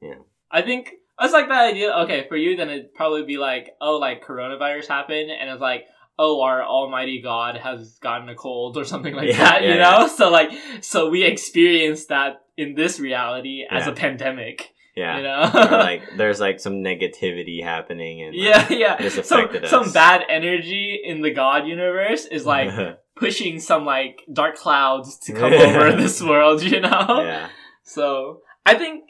Yeah. 0.00 0.20
I 0.50 0.62
think 0.62 0.94
it's 1.20 1.32
like 1.32 1.48
that 1.48 1.70
idea. 1.70 1.90
Okay, 2.04 2.26
for 2.28 2.36
you, 2.36 2.56
then 2.56 2.68
it'd 2.68 2.94
probably 2.94 3.24
be 3.24 3.38
like, 3.38 3.70
oh, 3.80 3.98
like 3.98 4.24
coronavirus 4.24 4.86
happened, 4.88 5.30
and 5.30 5.50
it's 5.50 5.60
like, 5.60 5.84
oh, 6.18 6.42
our 6.42 6.62
Almighty 6.64 7.20
God 7.22 7.56
has 7.56 7.98
gotten 8.00 8.28
a 8.28 8.34
cold 8.34 8.76
or 8.76 8.84
something 8.84 9.14
like 9.14 9.28
Yeah, 9.28 9.38
that. 9.38 9.62
you 9.62 9.70
yeah, 9.70 9.76
know, 9.98 10.08
so 10.08 10.30
like, 10.30 10.50
so 10.80 11.08
we 11.10 11.22
experience 11.24 12.06
that 12.06 12.42
in 12.56 12.74
this 12.74 13.00
reality 13.00 13.64
as 13.70 13.86
Yeah. 13.86 13.92
a 13.92 13.94
pandemic. 13.94 14.68
yeah 14.94 15.16
You 15.16 15.22
know, 15.22 15.50
like 15.78 16.02
there's 16.18 16.38
like 16.38 16.60
some 16.60 16.74
negativity 16.84 17.62
happening 17.64 18.20
and 18.22 18.34
yeah, 18.34 18.66
yeah. 18.70 18.96
it's 19.00 19.26
Some 19.26 19.40
affected 19.40 19.68
some 19.70 19.84
us. 19.84 19.92
bad 19.92 20.22
energy 20.28 21.00
in 21.02 21.22
the 21.22 21.30
God 21.30 21.66
universe 21.66 22.26
is 22.26 22.44
like 22.44 22.70
pushing 23.16 23.58
some 23.58 23.86
like 23.86 24.20
dark 24.30 24.56
clouds 24.56 25.18
to 25.20 25.32
come 25.32 25.52
over 25.52 25.92
this 25.96 26.22
world. 26.22 26.62
You 26.62 26.80
know. 26.80 27.22
yeah 27.24 27.48
So 27.84 28.42
I 28.66 28.74
think, 28.74 29.04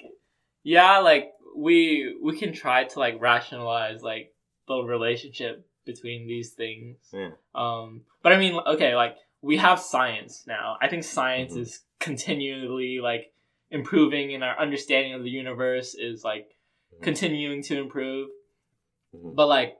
yeah, 0.63 0.99
like 0.99 1.33
we 1.57 2.17
we 2.23 2.39
can 2.39 2.53
try 2.53 2.85
to 2.85 2.99
like 2.99 3.21
rationalize 3.21 4.03
like 4.03 4.33
the 4.69 4.77
relationship 4.83 5.67
between 5.85 6.27
these 6.27 6.51
things. 6.53 6.97
yeah 7.13 7.31
Um, 7.55 8.03
but 8.23 8.33
I 8.33 8.39
mean, 8.39 8.59
okay, 8.67 8.95
like 8.95 9.17
we 9.41 9.57
have 9.57 9.81
science 9.81 10.45
now. 10.47 10.77
I 10.81 10.89
think 10.89 11.03
science 11.05 11.55
Mhm. 11.55 11.61
is 11.61 11.81
continually 11.99 13.01
like 13.01 13.33
improving, 13.71 14.35
and 14.35 14.45
our 14.45 14.59
understanding 14.59 15.15
of 15.15 15.23
the 15.25 15.31
universe 15.31 15.95
is 15.95 16.23
like 16.25 16.49
Mhm. 16.95 17.03
continuing 17.03 17.63
to 17.65 17.79
improve. 17.79 18.31
Mhm. 19.17 19.35
But 19.35 19.49
like, 19.49 19.77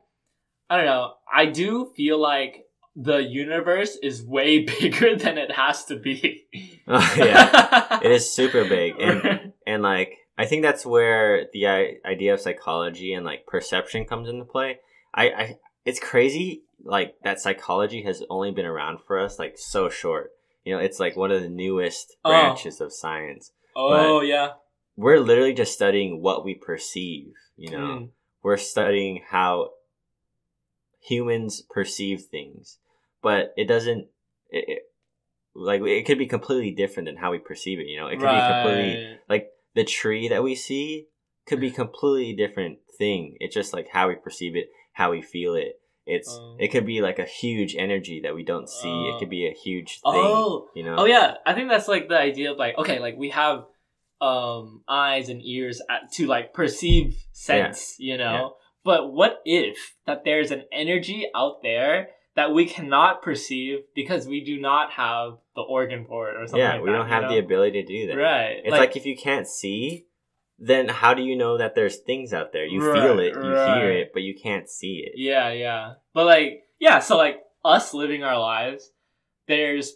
I 0.69 0.77
don't 0.77 0.87
know. 0.87 1.15
I 1.33 1.47
do 1.47 1.93
feel 1.97 2.19
like 2.19 2.67
the 2.97 3.19
universe 3.19 3.97
is 4.03 4.23
way 4.23 4.59
bigger 4.81 5.17
than 5.17 5.39
it 5.39 5.51
has 5.53 5.85
to 5.87 5.97
be. 5.97 6.47
yeah 7.17 8.01
it 8.03 8.11
is 8.11 8.31
super 8.33 8.65
big 8.65 8.95
and 9.01 9.53
and 9.67 9.83
like 9.83 10.19
i 10.39 10.45
think 10.47 10.63
that's 10.63 10.85
where 10.87 11.47
the 11.53 11.67
idea 12.05 12.33
of 12.35 12.41
psychology 12.41 13.13
and 13.13 13.25
like 13.25 13.47
perception 13.47 14.05
comes 14.05 14.29
into 14.29 14.45
play. 14.45 14.79
I, 15.15 15.25
I 15.31 15.57
it's 15.85 16.01
crazy 16.01 16.63
like 16.85 17.15
that 17.23 17.41
psychology 17.41 18.03
has 18.05 18.23
only 18.31 18.51
been 18.51 18.67
around 18.67 18.99
for 19.07 19.19
us 19.19 19.39
like 19.39 19.57
so 19.59 19.89
short. 19.91 20.31
You 20.65 20.75
know 20.75 20.81
it's 20.81 20.99
like 20.99 21.17
one 21.17 21.31
of 21.33 21.43
the 21.43 21.49
newest 21.49 22.17
Oh. 22.25 22.31
branches 22.31 22.81
of 22.81 22.93
science. 22.93 23.53
Oh 23.77 24.21
yeah. 24.23 24.51
we're 24.97 25.21
literally 25.21 25.55
just 25.55 25.73
studying 25.75 26.23
what 26.23 26.45
we 26.45 26.55
perceive 26.55 27.33
you 27.57 27.71
know? 27.71 27.79
Mm. 27.79 28.09
we're 28.43 28.57
studying 28.57 29.23
how 29.29 29.71
humans 31.01 31.63
perceive 31.71 32.23
things. 32.23 32.79
But 33.23 33.53
it 33.57 33.67
doesn't 33.69 34.09
it, 34.51 34.65
it, 34.69 34.83
like 35.55 35.83
it 35.83 36.07
could 36.07 36.19
be 36.19 36.27
completely 36.27 36.71
different 36.71 37.07
than 37.07 37.17
how 37.17 37.31
we 37.31 37.39
perceive 37.39 37.79
it 37.79 37.87
you 37.87 38.01
know? 38.01 38.07
It 38.09 38.19
could 38.19 38.29
be 38.31 38.53
completely 38.53 39.19
like 39.29 39.51
the 39.75 39.85
tree 39.85 40.29
that 40.29 40.43
we 40.43 40.55
see 40.55 41.07
could 41.47 41.61
be 41.61 41.71
completely 41.71 42.35
different 42.35 42.79
thing 42.99 43.37
it's 43.41 43.55
just 43.55 43.73
like 43.73 43.89
how 43.93 44.09
we 44.09 44.15
perceive 44.15 44.55
it 44.57 44.67
how 44.93 45.11
we 45.11 45.23
feel 45.23 45.55
it 45.55 45.81
it's 46.07 46.29
Oh. 46.31 46.57
it 46.59 46.69
could 46.69 46.85
be 46.87 47.01
like 47.01 47.19
a 47.19 47.25
huge 47.25 47.75
energy 47.77 48.21
that 48.23 48.35
we 48.35 48.45
don't 48.45 48.69
see 48.69 48.89
it 49.09 49.15
Oh. 49.15 49.19
could 49.19 49.31
be 49.31 49.47
a 49.47 49.53
huge 49.55 49.95
thing 50.01 50.01
Oh. 50.05 50.69
you 50.75 50.85
know 50.85 50.97
Oh 50.99 51.05
yeah, 51.05 51.35
I 51.47 51.55
think 51.55 51.69
that's 51.71 51.89
like 51.89 52.09
the 52.09 52.19
idea 52.19 52.53
of 52.53 52.59
like 52.59 52.77
okay, 52.79 52.99
like 52.99 53.17
we 53.17 53.31
have 53.31 53.65
um 54.21 54.83
eyes 54.89 55.29
and 55.29 55.41
ears 55.45 55.81
at, 55.91 56.13
to 56.13 56.27
like 56.27 56.53
perceive 56.55 57.17
sense, 57.33 57.97
you 57.99 58.17
know. 58.17 58.33
Yeah. 58.33 58.49
But 58.85 59.13
what 59.13 59.41
if 59.45 59.95
that 60.07 60.25
there's 60.25 60.51
an 60.51 60.65
energy 60.73 61.29
out 61.35 61.63
there 61.63 62.09
that 62.35 62.53
we 62.53 62.65
cannot 62.67 63.23
perceive 63.23 63.81
because 63.95 64.27
we 64.27 64.43
do 64.43 64.59
not 64.61 64.93
have 64.93 65.39
the 65.55 65.63
organ 65.63 66.05
for 66.07 66.31
it 66.31 66.37
or 66.37 66.47
something 66.47 66.59
yeah 66.61 66.75
like 66.75 66.83
we 66.83 66.91
that, 66.91 66.97
don't 66.97 67.07
you 67.09 67.13
have 67.13 67.29
the 67.29 67.39
ability 67.39 67.83
to 67.83 67.87
do 67.89 68.07
that 68.09 68.17
Right. 68.17 68.61
it's 68.65 68.71
like, 68.71 68.97
if 68.97 69.07
you 69.07 69.17
can't 69.17 69.47
see 69.47 70.07
then 70.59 70.89
how 70.89 71.13
do 71.15 71.23
you 71.23 71.37
know 71.37 71.59
that 71.59 71.75
there's 71.75 71.97
things 71.97 72.33
out 72.33 72.53
there 72.53 72.65
you 72.65 72.81
feel 72.81 73.19
it 73.19 73.35
you 73.35 73.55
right. 73.55 73.67
hear 73.67 73.91
it 73.91 74.11
but 74.13 74.23
you 74.23 74.35
can't 74.35 74.69
see 74.69 75.05
it 75.07 75.13
Yeah, 75.17 75.51
yeah. 75.51 75.95
But 76.15 76.27
like, 76.27 76.65
yeah, 76.79 77.01
so 77.01 77.17
like 77.17 77.41
us 77.65 77.95
living 77.95 78.23
our 78.23 78.39
lives, 78.39 78.91
there's 79.49 79.95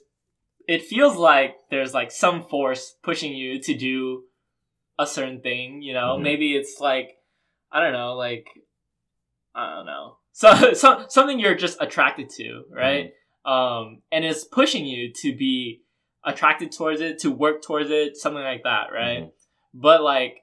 it 0.67 0.83
feels 0.85 1.17
like 1.17 1.55
there's 1.71 1.95
like 1.95 2.11
some 2.11 2.45
force 2.49 2.97
pushing 3.03 3.33
you 3.33 3.61
to 3.63 3.75
do 3.75 4.25
a 4.99 5.07
certain 5.07 5.41
thing, 5.41 5.83
you 5.83 5.93
know? 5.93 6.17
Mhm. 6.19 6.23
Maybe 6.23 6.57
it's 6.57 6.81
like 6.81 7.17
I 7.71 7.81
don't 7.81 7.93
know, 7.93 8.15
like 8.15 8.49
I 9.55 9.77
don't 9.77 9.87
know. 9.87 10.17
So, 10.39 10.73
so 10.83 11.07
something 11.09 11.41
you're 11.41 11.55
just 11.55 11.79
attracted 11.81 12.29
to, 12.37 12.65
right? 12.71 13.13
Um 13.45 14.03
and 14.13 14.25
it's 14.25 14.45
pushing 14.45 14.85
you 14.85 15.13
to 15.23 15.35
be 15.37 15.83
attracted 16.25 16.73
towards 16.73 17.01
it, 17.01 17.19
to 17.21 17.31
work 17.31 17.63
towards 17.63 17.91
it, 17.91 18.17
something 18.17 18.43
like 18.43 18.65
that, 18.65 18.87
right? 18.93 19.23
Mhm. 19.25 19.31
But 19.73 20.03
like 20.03 20.35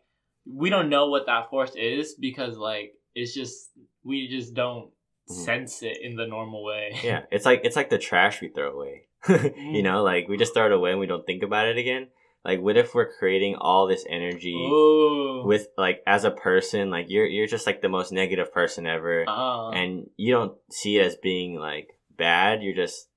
we 0.61 0.69
don't 0.69 0.89
know 0.89 1.09
what 1.09 1.25
that 1.27 1.49
force 1.49 1.73
is 1.75 2.15
because 2.19 2.57
like 2.57 2.93
it's 3.15 3.33
just 3.33 3.55
we 4.03 4.27
just 4.27 4.53
don't 4.53 4.89
Mhm. 5.29 5.33
sense 5.45 5.83
it 5.83 5.97
in 6.01 6.15
the 6.15 6.27
normal 6.27 6.63
way. 6.63 6.85
yeah 7.03 7.21
it's 7.31 7.45
like 7.45 7.61
it's 7.63 7.75
like 7.77 7.89
the 7.89 7.97
trash 8.09 8.41
we 8.41 8.49
throw 8.49 8.71
away 8.77 8.95
Mm. 9.25 9.73
you 9.77 9.83
know 9.83 10.03
like 10.03 10.27
we 10.27 10.35
just 10.43 10.53
throw 10.53 10.65
it 10.65 10.73
away 10.79 10.91
and 10.91 10.99
we 10.99 11.05
don't 11.11 11.25
think 11.25 11.43
about 11.43 11.65
it 11.67 11.77
again 11.77 12.07
like 12.45 12.59
what 12.59 12.75
if 12.75 12.93
we're 12.93 13.13
creating 13.13 13.55
all 13.55 13.87
this 13.87 14.05
energy 14.09 14.53
Ooh. 14.53 15.43
with 15.45 15.67
like 15.77 16.01
as 16.05 16.25
a 16.25 16.31
person? 16.31 16.89
Like 16.89 17.05
you're 17.09 17.25
you're 17.25 17.47
just 17.47 17.65
like 17.65 17.81
the 17.81 17.89
most 17.89 18.11
negative 18.11 18.51
person 18.51 18.85
ever. 18.85 19.23
Uh, 19.27 19.69
and 19.69 20.09
you 20.17 20.33
don't 20.33 20.57
see 20.69 20.97
it 20.97 21.05
as 21.05 21.15
being 21.15 21.55
like 21.55 21.97
bad. 22.17 22.61
You're 22.61 22.75
just 22.75 23.07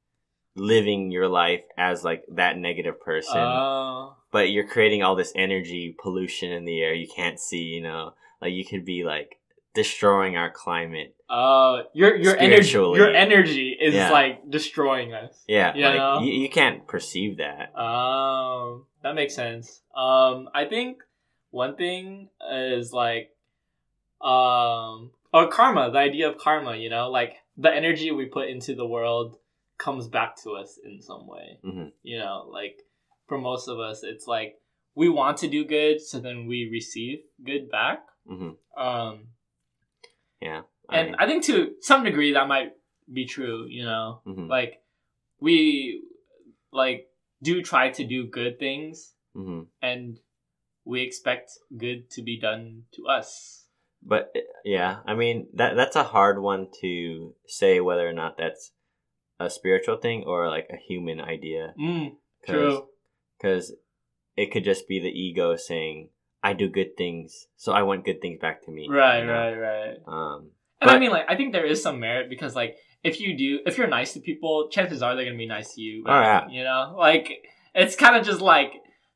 living 0.54 1.10
your 1.10 1.28
life 1.28 1.64
as 1.76 2.04
like 2.04 2.24
that 2.34 2.56
negative 2.56 3.00
person. 3.00 3.36
Uh, 3.36 4.10
but 4.30 4.50
you're 4.50 4.68
creating 4.68 5.02
all 5.02 5.16
this 5.16 5.32
energy 5.34 5.96
pollution 6.00 6.52
in 6.52 6.64
the 6.64 6.80
air 6.80 6.94
you 6.94 7.08
can't 7.14 7.40
see 7.40 7.62
you 7.62 7.82
know? 7.82 8.14
Like 8.40 8.52
you 8.52 8.64
could 8.64 8.84
be 8.84 9.02
like 9.02 9.40
destroying 9.76 10.36
our 10.36 10.50
climate 10.50 11.14
uh, 11.28 11.82
your 11.92 12.16
your 12.16 12.36
energy 12.36 12.70
your 13.00 13.10
energy 13.26 13.68
is 13.86 13.94
Yeah. 13.94 14.10
like 14.10 14.48
destroying 14.58 15.12
us. 15.12 15.34
yeah 15.48 15.74
You 15.76 15.84
like 15.84 16.24
you, 16.24 16.32
you 16.42 16.48
can't 16.48 16.86
perceive 16.86 17.32
that 17.44 17.66
Um, 17.78 18.86
that 19.02 19.14
makes 19.14 19.34
sense. 19.34 19.82
Um, 19.94 20.48
I 20.54 20.64
think 20.64 21.02
one 21.50 21.74
thing 21.76 22.28
is 22.50 22.92
like, 22.92 23.30
um, 24.20 25.10
or 25.32 25.48
karma. 25.48 25.90
The 25.90 25.98
idea 25.98 26.28
of 26.30 26.38
karma. 26.38 26.76
You 26.76 26.90
know, 26.90 27.10
like 27.10 27.34
the 27.56 27.72
energy 27.72 28.10
we 28.10 28.26
put 28.26 28.48
into 28.48 28.74
the 28.74 28.86
world 28.86 29.36
comes 29.78 30.08
back 30.08 30.36
to 30.42 30.52
us 30.52 30.78
in 30.84 31.02
some 31.02 31.26
way. 31.26 31.58
Mhm. 31.64 31.92
You 32.02 32.18
know, 32.18 32.46
like 32.50 32.82
for 33.28 33.38
most 33.38 33.68
of 33.68 33.78
us, 33.78 34.02
it's 34.02 34.26
like 34.26 34.58
we 34.94 35.08
want 35.08 35.36
to 35.38 35.48
do 35.48 35.64
good, 35.64 36.00
so 36.00 36.18
then 36.18 36.46
we 36.46 36.68
receive 36.70 37.18
good 37.44 37.70
back. 37.70 38.00
hmm 38.26 38.52
Um, 38.76 39.28
yeah 40.40 40.62
and 40.90 41.16
I 41.18 41.26
think 41.26 41.44
to 41.44 41.72
some 41.80 42.04
degree 42.04 42.32
that 42.34 42.46
might 42.48 42.72
be 43.12 43.26
true. 43.26 43.66
You 43.68 43.84
know, 43.84 44.20
hmm 44.24 44.48
like 44.48 44.82
we 45.40 46.02
like 46.72 47.08
do 47.42 47.62
try 47.62 47.90
to 47.90 48.04
do 48.06 48.26
good 48.26 48.58
things 48.58 49.14
hmm 49.34 49.62
and 49.82 50.18
we 50.84 51.02
expect 51.02 51.50
good 51.76 52.08
to 52.10 52.22
be 52.22 52.38
done 52.38 52.84
to 52.92 53.06
us 53.08 53.66
But 54.02 54.30
uh, 54.36 54.40
yeah, 54.64 54.98
I 55.06 55.14
mean 55.14 55.48
that 55.54 55.74
that's 55.76 55.96
a 55.96 56.04
hard 56.04 56.40
one 56.40 56.68
to 56.80 57.34
say 57.46 57.80
whether 57.80 58.06
or 58.08 58.12
not 58.12 58.38
that's 58.38 58.72
a 59.40 59.50
spiritual 59.50 59.96
thing 59.98 60.24
or 60.26 60.48
like 60.48 60.68
a 60.70 60.76
human 60.76 61.20
idea. 61.20 61.74
mm, 61.78 62.16
Cause, 62.46 62.54
true 62.54 62.86
Because 63.36 63.74
it 64.36 64.50
could 64.52 64.64
just 64.64 64.86
be 64.88 64.98
the 65.00 65.10
ego 65.10 65.56
saying, 65.56 66.10
"I 66.42 66.52
do 66.52 66.68
good 66.68 66.96
things, 66.96 67.46
so 67.56 67.72
I 67.72 67.82
want 67.82 68.04
good 68.04 68.20
things 68.20 68.40
back 68.40 68.62
to 68.64 68.70
me." 68.70 68.88
Right, 68.88 69.20
you 69.20 69.26
know? 69.26 69.32
right, 69.32 69.54
right. 69.54 69.96
Um, 70.06 70.50
And 70.80 70.90
I 70.90 70.98
mean, 70.98 71.10
like, 71.10 71.26
I 71.28 71.36
think 71.36 71.52
there 71.52 71.64
is 71.64 71.82
some 71.82 72.00
merit 72.00 72.28
because, 72.28 72.54
like, 72.54 72.76
if 73.02 73.20
you 73.20 73.36
do, 73.36 73.60
if 73.66 73.78
you're 73.78 73.86
nice 73.86 74.12
to 74.14 74.20
people, 74.20 74.68
chances 74.68 75.02
are 75.02 75.14
they're 75.14 75.24
gonna 75.24 75.36
be 75.36 75.46
nice 75.46 75.74
to 75.74 75.80
you. 75.80 76.04
Oh, 76.06 76.20
yeah. 76.20 76.48
You 76.48 76.64
know, 76.64 76.94
like, 76.98 77.46
it's 77.74 77.96
kind 77.96 78.16
of 78.16 78.24
just 78.24 78.40
like 78.40 78.72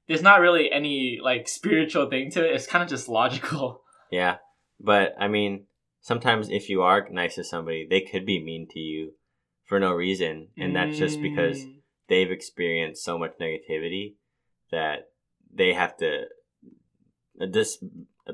there's 0.07 0.23
not 0.23 0.41
really 0.41 0.71
any 0.73 1.21
like 1.23 1.49
spiritual 1.49 2.11
thing 2.11 2.31
to 2.33 2.45
it. 2.45 2.55
It's 2.55 2.67
kind 2.67 2.83
of 2.83 2.91
just 2.91 3.09
logical. 3.09 3.83
yeah, 4.11 4.39
but 4.81 5.15
I 5.19 5.29
mean, 5.29 5.67
sometimes 6.01 6.51
if 6.51 6.69
you 6.69 6.83
are 6.83 7.09
nice 7.11 7.37
to 7.37 7.45
somebody, 7.45 7.87
they 7.89 8.01
could 8.01 8.27
be 8.27 8.43
mean 8.43 8.67
to 8.73 8.81
you 8.81 9.13
for 9.65 9.79
no 9.79 9.93
reason, 9.93 10.49
and 10.59 10.75
that's 10.75 10.99
just 10.99 11.23
because 11.23 11.59
Mm, 11.59 11.75
they've 12.09 12.31
experienced 12.31 13.05
so 13.05 13.19
much 13.19 13.35
negativity 13.41 14.15
that 14.73 15.11
they 15.53 15.73
have 15.75 15.97
to 15.99 16.25
just 17.46 17.83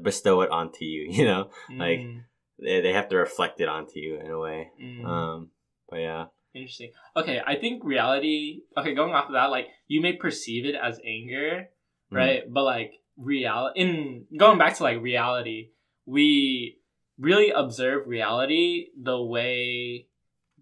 bestow 0.02 0.40
it 0.42 0.50
onto 0.50 0.84
you. 0.84 1.08
You 1.18 1.24
know, 1.24 1.50
like, 1.70 2.00
mm, 2.00 2.22
they 2.58 2.80
they 2.80 2.92
have 2.92 3.08
to 3.10 3.16
reflect 3.16 3.60
it 3.60 3.68
onto 3.68 3.98
you 4.00 4.18
in 4.20 4.30
a 4.30 4.38
way. 4.38 4.70
mm. 4.82 5.04
Um, 5.04 5.50
but 5.88 6.00
yeah, 6.00 6.24
Interesting. 6.54 6.92
Okay, 7.14 7.40
I 7.46 7.56
think 7.56 7.84
reality. 7.84 8.62
Okay, 8.76 8.94
going 8.94 9.12
off 9.12 9.26
of 9.28 9.34
that, 9.34 9.50
like 9.50 9.68
you 9.88 10.00
may 10.00 10.14
perceive 10.14 10.64
it 10.64 10.74
as 10.74 10.98
anger, 11.04 11.68
Mhm. 12.10 12.16
right? 12.16 12.42
But 12.48 12.64
like 12.64 12.92
reality, 13.18 13.80
in 13.80 14.26
going 14.38 14.58
back 14.58 14.76
to 14.78 14.82
like 14.82 15.00
reality, 15.02 15.70
we 16.06 16.78
really 17.18 17.50
observe 17.50 18.06
reality 18.06 18.86
the 19.00 19.20
way 19.22 20.06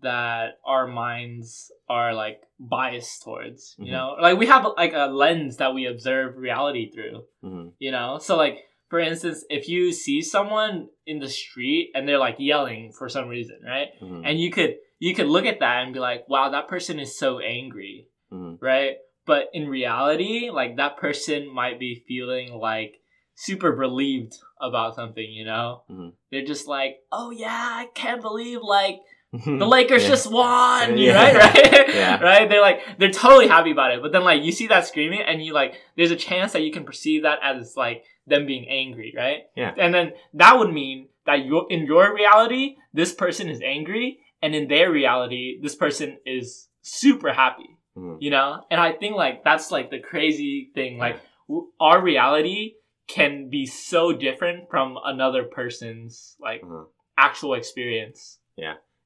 that 0.04 0.58
our 0.64 0.86
minds 0.86 1.72
are 1.88 2.14
like 2.14 2.40
biased 2.58 3.22
towards. 3.24 3.74
You 3.78 3.86
Mhm. 3.86 3.90
know, 3.92 4.16
like 4.20 4.38
we 4.38 4.46
have 4.46 4.66
like 4.76 4.92
a 4.94 5.06
lens 5.06 5.56
that 5.58 5.74
we 5.74 5.86
observe 5.86 6.36
reality 6.36 6.90
through. 6.90 7.24
hmm 7.42 7.68
You 7.78 7.90
know, 7.90 8.18
so 8.18 8.36
like 8.36 8.56
for 8.88 9.00
instance, 9.00 9.44
if 9.50 9.68
you 9.68 9.92
see 9.92 10.22
someone 10.22 10.88
in 11.06 11.18
the 11.18 11.28
street 11.28 11.90
and 11.94 12.06
they're 12.06 12.18
like 12.28 12.36
yelling 12.38 12.92
for 12.92 13.08
some 13.08 13.28
reason, 13.28 13.58
right? 13.66 13.88
hmm 14.00 14.22
and 14.24 14.38
you 14.40 14.50
could 14.50 14.76
you 15.00 15.12
could 15.14 15.26
look 15.26 15.44
at 15.46 15.60
that 15.60 15.82
and 15.82 15.92
be 15.92 16.00
like 16.00 16.28
wow 16.28 16.48
that 16.50 16.68
person 16.68 16.98
is 17.00 17.18
so 17.18 17.38
angry 17.40 18.06
hmm 18.30 18.54
right 18.60 18.96
but 19.26 19.48
in 19.52 19.68
reality 19.68 20.48
like 20.50 20.76
that 20.76 20.96
person 20.96 21.52
might 21.52 21.78
be 21.78 22.04
feeling 22.08 22.48
like 22.54 23.00
super 23.34 23.72
relieved 23.72 24.34
about 24.60 24.94
something 24.94 25.28
you 25.38 25.44
know 25.44 25.82
Mhm. 25.90 26.12
they're 26.30 26.44
just 26.54 26.66
like 26.68 27.00
oh 27.10 27.30
yeah 27.30 27.68
i 27.82 27.86
can't 27.94 28.22
believe 28.22 28.60
like 28.62 29.00
the 29.34 29.40
Mm-hmm. 29.40 29.58
Yeah. 29.60 29.66
lakers 29.66 30.06
just 30.06 30.30
won 30.30 30.96
Yeah. 30.96 31.14
right 31.14 31.34
right 31.64 31.94
Yeah. 31.94 32.20
right 32.22 32.48
they're 32.48 32.60
like 32.60 32.80
they're 32.98 33.10
totally 33.10 33.48
happy 33.48 33.72
about 33.72 33.90
it 33.92 34.00
but 34.02 34.12
then 34.12 34.22
like 34.24 34.42
you 34.44 34.52
see 34.52 34.68
that 34.68 34.86
screaming 34.86 35.20
and 35.22 35.44
you 35.44 35.52
like 35.52 35.74
there's 35.96 36.12
a 36.12 36.16
chance 36.16 36.52
that 36.52 36.62
you 36.62 36.70
can 36.70 36.84
perceive 36.84 37.22
that 37.24 37.38
as 37.42 37.76
like 37.76 38.04
them 38.26 38.46
being 38.46 38.66
angry 38.68 39.12
right 39.16 39.40
Yeah. 39.56 39.74
and 39.76 39.92
then 39.92 40.12
that 40.34 40.58
would 40.58 40.72
mean 40.72 41.08
that 41.26 41.44
you 41.44 41.66
in 41.68 41.84
your 41.84 42.14
reality 42.14 42.76
this 42.92 43.12
person 43.12 43.48
is 43.48 43.60
angry 43.60 44.20
and 44.42 44.54
in 44.54 44.68
their 44.68 44.90
reality 44.92 45.58
this 45.60 45.74
person 45.74 46.18
is 46.24 46.68
super 46.82 47.32
happy 47.32 47.70
Mhm. 47.96 48.16
you 48.20 48.30
know 48.30 48.62
and 48.70 48.80
i 48.80 48.90
think 48.92 49.14
like 49.16 49.42
that's 49.44 49.70
like 49.70 49.90
the 49.90 50.00
crazy 50.00 50.70
thing 50.74 50.98
like 50.98 51.18
w- 51.48 51.68
our 51.80 52.00
reality 52.02 52.74
can 53.16 53.48
be 53.50 53.66
so 53.66 54.12
different 54.12 54.68
from 54.70 54.98
another 55.04 55.42
person's 55.44 56.36
like 56.40 56.62
Mhm. 56.62 56.86
actual 57.16 57.54
experience 57.54 58.38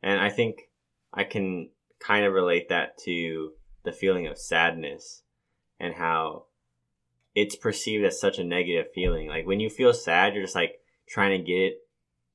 And 0.03 0.21
I 0.21 0.31
think 0.31 0.69
I 1.13 1.25
can 1.25 1.71
kind 2.01 2.25
of 2.25 2.33
relate 2.33 2.69
that 2.69 2.99
to 3.05 3.53
the 3.85 3.93
feeling 3.93 4.27
of 4.27 4.39
sadness 4.39 5.23
and 5.81 5.95
how 5.95 6.45
it's 7.35 7.57
perceived 7.57 8.05
as 8.05 8.21
such 8.21 8.39
a 8.39 8.45
negative 8.45 8.87
feeling. 8.95 9.29
Like 9.29 9.47
when 9.47 9.61
you 9.61 9.71
feel 9.71 9.93
sad, 9.93 10.35
you're 10.35 10.45
just 10.45 10.55
like 10.55 10.81
trying 11.09 11.39
to 11.39 11.45
get 11.45 11.79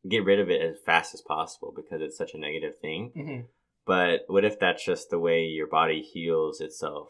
get 0.08 0.26
rid 0.26 0.40
of 0.40 0.50
it 0.50 0.62
as 0.62 0.76
fast 0.86 1.14
as 1.14 1.22
possible 1.22 1.74
because 1.76 2.02
it's 2.02 2.18
such 2.18 2.34
a 2.34 2.40
negative 2.40 2.78
thing. 2.80 3.12
mm-hmm. 3.16 3.42
But 3.86 4.22
what 4.28 4.46
if 4.46 4.60
that's 4.60 4.86
just 4.86 5.10
the 5.10 5.20
way 5.20 5.44
your 5.44 5.68
body 5.68 6.02
heals 6.02 6.62
itself 6.62 7.10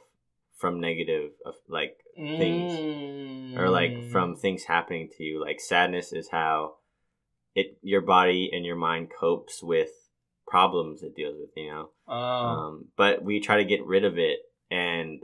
from 0.58 0.80
negative, 0.80 1.32
of 1.46 1.56
like 1.68 1.98
Things. 2.16 2.74
Mm. 2.74 3.58
or 3.58 3.70
like 3.70 4.12
from 4.12 4.36
things 4.36 4.66
happening 4.66 5.10
to 5.18 5.24
you. 5.24 5.42
Like 5.42 5.60
sadness 5.60 6.14
is 6.14 6.30
how 6.30 6.76
it 7.56 7.78
your 7.82 8.02
body 8.02 8.52
and 8.54 8.66
your 8.66 8.76
mind 8.76 9.10
copes 9.20 9.64
with 9.64 9.90
problems 10.54 11.02
it 11.02 11.16
deals 11.16 11.36
with, 11.40 11.50
you 11.58 11.72
know. 11.72 11.90
oh. 12.08 12.14
Um, 12.16 12.86
but 12.96 13.24
we 13.24 13.40
try 13.40 13.58
to 13.58 13.66
get 13.66 13.84
rid 13.84 14.06
of 14.06 14.20
it, 14.20 14.38
and 14.70 15.20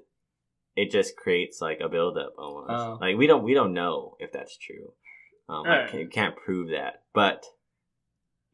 it 0.75 0.89
just 0.89 1.15
creates 1.15 1.61
like 1.61 1.81
a 1.81 1.87
buildup 1.87 2.33
almost. 2.39 2.71
Oh. 2.71 2.97
Like 2.99 3.15
we 3.15 3.27
don't 3.27 3.43
we 3.43 3.53
don't 3.53 3.75
know 3.75 4.15
if 4.19 4.31
that's 4.31 4.57
true. 4.57 4.93
Um, 5.47 5.65
Right. 5.67 5.87
can't, 5.91 6.11
can't 6.11 6.35
prove 6.35 6.69
that, 6.71 7.03
but 7.13 7.45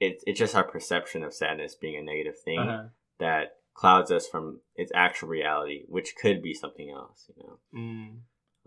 it's 0.02 0.22
it's 0.28 0.38
just 0.38 0.54
our 0.54 0.66
perception 0.66 1.24
of 1.24 1.34
sadness 1.34 1.76
being 1.76 1.96
a 1.98 2.02
negative 2.04 2.38
thing 2.44 2.60
uh-huh. 2.60 2.84
that 3.20 3.46
clouds 3.74 4.12
us 4.12 4.28
from 4.28 4.60
its 4.76 4.92
actual 4.94 5.30
reality, 5.30 5.84
which 5.88 6.16
could 6.22 6.42
be 6.42 6.54
something 6.54 6.90
else. 6.90 7.30
You 7.38 7.44
know. 7.48 7.58
Mm. 7.74 8.18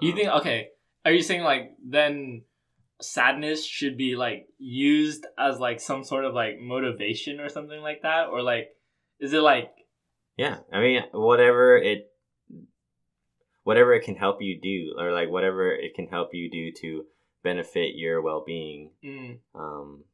You 0.01 0.13
Um, 0.13 0.17
think 0.17 0.29
okay? 0.41 0.69
Are 1.05 1.13
you 1.13 1.23
saying 1.23 1.43
like 1.43 1.73
then 1.87 2.45
sadness 3.01 3.65
should 3.65 3.97
be 3.97 4.17
like 4.17 4.49
used 4.59 5.27
as 5.39 5.59
like 5.59 5.81
some 5.81 6.05
sort 6.05 6.25
of 6.25 6.35
like 6.35 6.59
motivation 6.61 7.41
or 7.41 7.49
something 7.49 7.81
like 7.81 8.03
that, 8.03 8.29
or 8.29 8.43
like 8.43 8.69
is 9.21 9.33
it 9.33 9.41
like 9.43 9.71
Yeah, 10.37 10.59
I 10.73 10.81
mean, 10.81 11.03
whatever 11.13 11.77
it, 11.77 12.11
whatever 13.65 13.93
it 13.95 14.05
can 14.05 14.17
help 14.17 14.41
you 14.43 14.61
do, 14.61 14.95
or 14.99 15.13
like 15.13 15.29
whatever 15.31 15.73
it 15.73 15.95
can 15.95 16.07
help 16.09 16.31
you 16.33 16.51
do 16.51 16.73
to 16.81 17.05
benefit 17.43 17.95
your 17.95 18.21
well 18.23 18.43
being. 18.45 18.91
mm, 19.05 19.39
Um, 19.55 20.05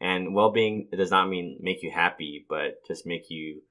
and 0.00 0.34
well 0.34 0.50
being 0.50 0.88
does 0.96 1.10
not 1.10 1.28
mean 1.28 1.58
make 1.60 1.82
you 1.82 1.90
happy, 1.90 2.44
but 2.48 2.84
just 2.86 3.06
make 3.06 3.30
you 3.30 3.62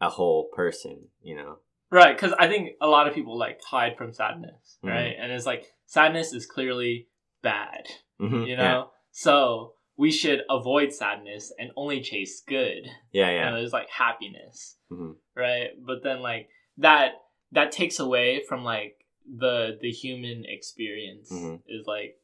a 0.00 0.08
whole 0.08 0.48
person. 0.54 1.08
You 1.22 1.36
know. 1.36 1.58
right? 1.90 2.14
Because 2.16 2.32
I 2.38 2.46
think 2.48 2.76
a 2.80 2.86
lot 2.86 3.08
of 3.08 3.14
people 3.14 3.36
like 3.38 3.60
hide 3.62 3.96
from 3.96 4.12
sadness, 4.12 4.78
Mhm. 4.82 4.88
right? 4.88 5.16
And 5.18 5.32
it's 5.32 5.46
like 5.46 5.66
sadness 5.86 6.32
is 6.32 6.46
clearly 6.46 7.08
bad, 7.42 7.86
Mhm, 8.20 8.46
you 8.46 8.56
know. 8.56 8.90
So 9.12 9.74
we 9.96 10.10
should 10.10 10.42
avoid 10.48 10.92
sadness 10.92 11.52
and 11.58 11.70
only 11.76 12.00
chase 12.00 12.40
good. 12.40 12.86
Yeah, 13.12 13.28
yeah, 13.28 13.30
yeah. 13.32 13.50
know, 13.50 13.56
there's 13.56 13.72
like 13.72 13.90
happiness. 13.90 14.76
Mhm. 14.90 15.16
right 15.36 15.70
but 15.86 16.02
then 16.02 16.20
like 16.20 16.48
that 16.78 17.12
that 17.52 17.70
takes 17.70 18.00
away 18.00 18.42
from 18.48 18.64
like 18.64 19.04
the 19.24 19.78
the 19.80 19.90
human 19.92 20.44
experience 20.44 21.30
Mhm. 21.30 21.62
is 21.68 21.86
like 21.86 22.18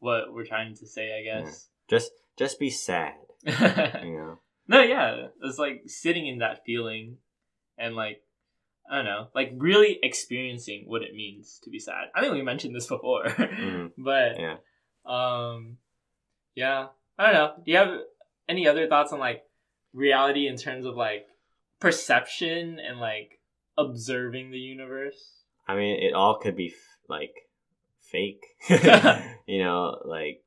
what 0.00 0.32
we're 0.34 0.44
trying 0.44 0.74
to 0.74 0.86
say 0.86 1.18
i 1.18 1.22
guess 1.22 1.70
Just, 1.88 2.12
just 2.36 2.58
be 2.60 2.68
sad. 2.70 3.14
You 3.46 4.16
know. 4.18 4.38
no 4.68 4.82
yeah 4.82 5.28
it's 5.42 5.58
like 5.58 5.84
sitting 5.86 6.26
in 6.26 6.38
that 6.38 6.64
feeling 6.66 7.16
and 7.78 7.96
like 7.96 8.22
i 8.90 8.96
don't 8.96 9.04
know 9.04 9.28
like 9.34 9.52
really 9.56 9.98
experiencing 10.02 10.84
what 10.86 11.02
it 11.02 11.14
means 11.14 11.60
to 11.64 11.70
be 11.70 11.78
sad 11.78 12.04
i 12.14 12.20
think 12.20 12.32
we 12.32 12.42
mentioned 12.42 12.74
this 12.74 12.86
before 12.86 13.24
Mhm. 13.26 13.92
but 13.98 14.38
Yeah. 14.38 14.56
um 15.04 15.78
yeah 16.54 16.88
i 17.18 17.24
don't 17.26 17.34
know 17.34 17.52
do 17.64 17.70
you 17.72 17.76
have 17.78 17.94
any 18.48 18.66
other 18.68 18.86
thoughts 18.88 19.12
on 19.12 19.18
like 19.18 19.42
reality 19.92 20.46
in 20.46 20.56
terms 20.56 20.84
of 20.86 20.94
like 20.96 21.26
perception 21.80 22.78
and 22.78 23.00
like 23.00 23.40
observing 23.78 24.50
the 24.50 24.58
universe 24.58 25.32
I 25.68 25.74
mean, 25.74 26.00
it 26.00 26.14
all 26.14 26.38
could 26.38 26.54
be 26.54 26.68
f- 26.68 26.98
like 27.08 27.34
fake. 28.00 28.44
you 29.48 29.58
know, 29.58 29.98
like 30.04 30.44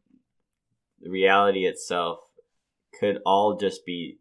reality 1.02 1.66
itself 1.66 2.20
could 3.00 3.20
all 3.26 3.58
just 3.58 3.86
be 3.86 4.19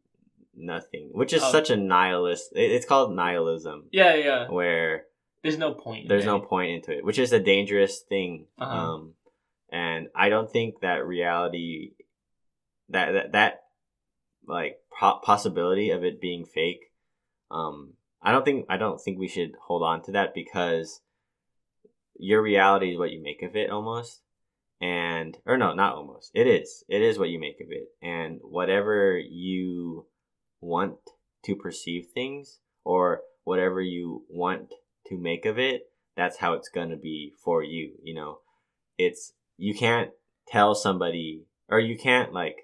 nothing, 0.59 1.11
which 1.12 1.33
is 1.33 1.42
Oh. 1.42 1.51
such 1.53 1.71
a 1.71 1.77
nihilist. 1.77 2.53
it- 2.57 2.73
It's 2.73 2.87
called 2.87 3.14
nihilism, 3.14 3.88
yeah 3.92 4.14
yeah 4.14 4.49
where 4.51 5.07
there's 5.42 5.59
no 5.59 5.73
point 5.73 6.09
there's 6.09 6.25
no 6.27 6.40
point 6.40 6.71
into 6.73 6.92
it, 6.97 7.05
which 7.05 7.18
is 7.18 7.33
a 7.33 7.40
dangerous 7.40 8.01
thing. 8.03 8.47
Uh-huh. 8.59 8.77
Um, 8.94 9.14
and 9.71 10.09
I 10.14 10.29
don't 10.31 10.51
think 10.51 10.81
that 10.81 11.07
reality, 11.07 11.92
that 12.88 13.12
that, 13.12 13.33
that 13.33 13.62
like 14.47 14.81
po- 14.99 15.21
possibility 15.23 15.90
of 15.90 16.04
it 16.04 16.21
being 16.21 16.44
fake, 16.44 16.90
um, 17.50 17.94
I 18.21 18.33
don't 18.33 18.44
think 18.44 18.67
I 18.69 18.77
don't 18.79 19.00
think 19.00 19.19
we 19.19 19.29
should 19.29 19.52
hold 19.67 19.83
on 19.83 20.02
to 20.02 20.13
that 20.13 20.35
because 20.35 21.00
your 22.19 22.42
reality 22.42 22.92
is 22.92 22.98
what 22.98 23.13
you 23.13 23.23
make 23.23 23.42
of 23.42 23.54
it 23.56 23.71
almost. 23.71 24.23
And 24.81 25.37
or 25.46 25.56
no, 25.56 25.73
not 25.75 25.94
almost. 25.96 26.31
It 26.35 26.46
is. 26.46 26.85
It 26.88 27.02
is 27.02 27.19
what 27.19 27.31
you 27.31 27.38
make 27.40 27.61
of 27.61 27.69
it. 27.71 27.88
And 28.02 28.40
whatever 28.42 29.19
you 29.19 30.06
want 30.61 30.96
to 31.44 31.54
perceive 31.54 32.06
things 32.13 32.61
or 32.85 33.21
whatever 33.44 33.81
you 33.81 34.25
want 34.29 34.71
to 35.06 35.17
make 35.17 35.44
of 35.46 35.59
it, 35.59 35.83
that's 36.17 36.38
how 36.38 36.52
it's 36.54 36.69
going 36.69 36.90
to 36.90 36.96
be 36.96 37.33
for 37.44 37.63
you, 37.63 37.92
you 38.02 38.15
know. 38.15 38.40
It's 38.98 39.33
you 39.56 39.75
can't 39.75 40.11
tell 40.48 40.75
somebody 40.75 41.44
or 41.69 41.79
you 41.79 41.96
can't 41.96 42.33
like 42.33 42.56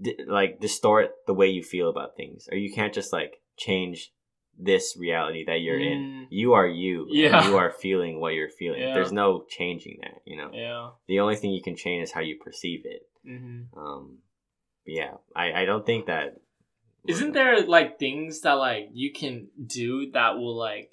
di- 0.00 0.24
like 0.26 0.60
distort 0.60 1.10
the 1.26 1.34
way 1.34 1.48
you 1.48 1.62
feel 1.62 1.88
about 1.88 2.16
things 2.16 2.48
or 2.50 2.56
you 2.56 2.72
can't 2.72 2.94
just 2.94 3.12
like 3.12 3.40
change 3.56 4.12
this 4.58 4.96
reality 4.98 5.44
that 5.46 5.60
you're 5.60 5.80
in. 5.80 5.98
Mm, 5.98 6.26
You 6.30 6.52
are 6.52 6.66
you. 6.66 7.06
Yeah. 7.08 7.48
You 7.48 7.56
are 7.56 7.70
feeling 7.70 8.20
what 8.20 8.34
you're 8.34 8.50
feeling. 8.50 8.82
Yeah. 8.82 8.94
There's 8.94 9.12
no 9.12 9.44
changing 9.48 9.98
that, 10.02 10.20
you 10.26 10.36
know. 10.36 10.50
Yeah. 10.52 10.90
The 11.08 11.20
only 11.20 11.36
thing 11.36 11.52
you 11.52 11.62
can 11.62 11.76
change 11.76 12.02
is 12.04 12.12
how 12.12 12.20
you 12.20 12.36
perceive 12.38 12.82
it. 12.84 13.02
hmm 13.24 13.62
Um 13.76 14.18
yeah, 14.86 15.14
I, 15.34 15.62
I 15.62 15.64
don't 15.64 15.84
think 15.86 16.06
that 16.06 16.36
Isn't 17.06 17.32
there 17.32 17.64
like 17.66 17.98
things 17.98 18.40
that 18.42 18.54
like 18.54 18.90
you 18.92 19.12
can 19.12 19.48
do 19.64 20.10
that 20.12 20.36
will 20.36 20.56
like 20.56 20.90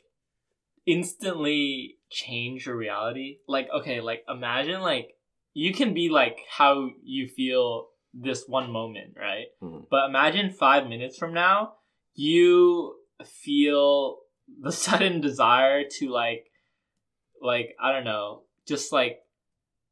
instantly 0.86 1.98
change 2.10 2.66
your 2.66 2.76
reality? 2.76 3.38
Like 3.48 3.70
okay, 3.74 4.02
like 4.02 4.24
imagine 4.28 4.82
like 4.82 5.16
you 5.54 5.74
can 5.74 5.94
be 5.94 6.10
like 6.10 6.40
how 6.50 6.90
you 7.04 7.28
feel 7.28 7.90
this 8.14 8.46
one 8.48 8.72
moment, 8.72 9.16
right? 9.18 9.48
Mhm. 9.62 9.86
But 9.90 10.10
imagine 10.10 10.52
5 10.52 10.88
minutes 10.88 11.18
from 11.18 11.34
now 11.34 11.74
you 12.16 12.96
feel 13.26 14.18
the 14.62 14.72
sudden 14.86 15.22
desire 15.22 15.84
to 16.00 16.10
like 16.10 16.46
like 17.42 17.76
I 17.82 17.92
don't 17.92 18.04
know, 18.04 18.44
just 18.66 18.92
like 18.92 19.22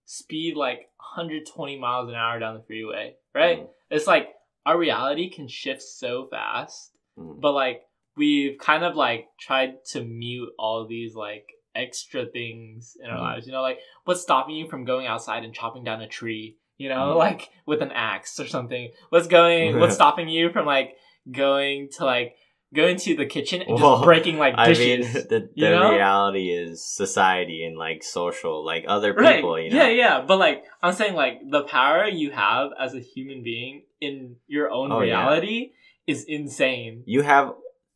speed 0.06 0.56
like 0.56 0.90
120 0.98 1.78
miles 1.80 2.10
an 2.10 2.16
hour 2.16 2.40
down 2.40 2.56
the 2.56 2.64
freeway, 2.64 3.16
right? 3.34 3.60
Mhm. 3.60 3.70
It's 3.90 4.08
like 4.08 4.30
our 4.66 4.78
reality 4.78 5.30
can 5.30 5.48
shift 5.48 5.82
so 5.82 6.26
fast, 6.26 6.94
Mhm. 7.18 7.40
but 7.40 7.54
like 7.54 7.84
we've 8.16 8.58
kind 8.58 8.84
of 8.84 8.96
like 8.96 9.28
tried 9.40 9.86
to 9.86 10.04
mute 10.04 10.50
all 10.58 10.86
these 10.86 11.16
like 11.16 11.54
extra 11.76 12.26
things 12.26 12.98
in 13.02 13.10
our 13.10 13.18
Mhm. 13.18 13.22
lives. 13.22 13.46
You 13.46 13.54
know, 13.54 13.62
like 13.62 13.80
what's 14.06 14.22
stopping 14.22 14.56
you 14.56 14.68
from 14.68 14.86
going 14.86 15.06
outside 15.08 15.44
and 15.44 15.54
chopping 15.54 15.84
down 15.84 16.02
a 16.02 16.08
tree? 16.08 16.58
You 16.78 16.90
know, 16.90 17.14
Mhm. 17.14 17.18
like 17.26 17.50
with 17.66 17.82
an 17.82 17.92
axe 17.92 18.40
or 18.40 18.48
something. 18.48 18.92
What's 19.10 19.28
going? 19.28 19.80
what's 19.80 19.96
stopping 20.02 20.28
you 20.30 20.50
from 20.52 20.66
like 20.66 20.98
going 21.32 21.90
to 21.98 22.06
like 22.06 22.36
going 22.74 22.98
to 22.98 23.16
the 23.16 23.26
kitchen 23.26 23.62
and 23.62 23.80
Well, 23.80 23.96
just 23.98 24.04
breaking 24.06 24.38
like 24.38 24.56
I 24.58 24.68
mean, 24.74 25.02
dishes? 25.02 25.14
the, 25.30 25.50
you 25.56 25.70
know? 25.70 25.92
reality 25.94 26.50
is 26.52 26.86
society 26.86 27.64
and 27.64 27.78
like 27.78 28.04
social, 28.04 28.64
like 28.66 28.86
other 28.88 29.14
right? 29.14 29.36
people. 29.38 29.60
You 29.60 29.70
know, 29.72 29.78
Yeah, 29.84 29.90
yeah. 29.90 30.22
But 30.28 30.38
like 30.40 30.64
I'm 30.82 30.94
saying, 30.94 31.14
like 31.16 31.40
the 31.50 31.64
power 31.64 32.06
you 32.06 32.32
have 32.32 32.72
as 32.80 32.94
a 32.94 33.00
human 33.00 33.44
being 33.44 33.84
in 34.02 34.36
your 34.48 34.70
own 34.72 34.92
Oh, 34.92 35.02
yeah. 35.02 35.20
reality 35.28 35.72
is 36.06 36.24
insane. 36.28 37.04
you 37.06 37.22
have 37.22 37.54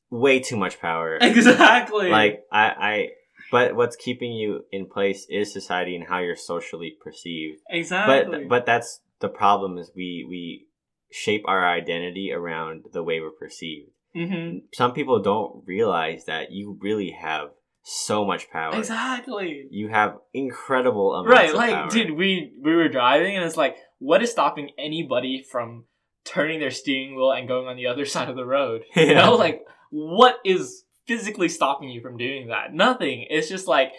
way 0.10 0.40
too 0.40 0.58
much 0.58 0.80
power. 0.80 1.18
Exactly. 1.22 2.10
like 2.10 2.44
I, 2.52 2.66
I, 2.66 3.10
but 3.52 3.76
what's 3.76 3.96
keeping 3.96 4.32
you 4.34 4.66
in 4.72 4.86
place 4.86 5.26
is 5.30 5.52
society 5.52 5.96
and 5.96 6.06
how 6.08 6.20
you're 6.20 6.36
socially 6.36 6.96
perceived. 7.02 7.60
exactly. 7.70 8.40
But 8.46 8.50
but 8.50 8.66
that's 8.66 9.02
the 9.20 9.30
problem 9.30 9.78
is 9.78 9.92
we 9.96 10.26
we 10.28 10.66
shape 11.12 11.44
our 11.46 11.68
identity 11.68 12.32
around 12.34 12.86
the 12.94 13.04
way 13.04 13.20
we're 13.20 13.32
perceived. 13.32 13.92
Hmm 14.14 14.58
Some 14.74 14.94
people 14.94 15.22
don't 15.22 15.64
realize 15.66 16.26
that 16.26 16.52
you 16.52 16.78
really 16.82 17.12
have 17.12 17.50
so 17.84 18.24
much 18.26 18.50
power. 18.52 18.78
Exactly. 18.78 19.66
You 19.72 19.88
have 19.90 20.18
incredible 20.34 21.16
amounts 21.16 21.52
of 21.52 21.56
power. 21.58 21.62
Right, 21.62 21.70
like 21.70 21.76
power. 21.84 21.90
dude, 21.90 22.18
we 22.18 22.54
we 22.62 22.76
were 22.76 22.90
driving 22.90 23.36
and 23.36 23.46
it's 23.46 23.58
like, 23.58 23.76
what 24.00 24.22
is 24.22 24.32
stopping 24.32 24.72
anybody 24.78 25.44
from 25.50 25.86
turning 26.24 26.60
their 26.60 26.72
steering 26.72 27.16
wheel 27.16 27.32
and 27.32 27.48
going 27.48 27.68
on 27.68 27.76
the 27.78 27.88
other 27.88 28.06
side 28.14 28.30
of 28.30 28.36
the 28.36 28.46
road? 28.46 28.84
You 28.96 29.16
know, 29.16 29.34
like 29.36 29.66
what 29.90 30.36
is 30.46 30.84
physically 31.08 31.50
stopping 31.50 31.90
you 31.90 32.02
from 32.02 32.18
doing 32.18 32.48
that? 32.50 32.74
Nothing. 32.74 33.26
It's 33.30 33.50
just 33.50 33.68
like, 33.68 33.92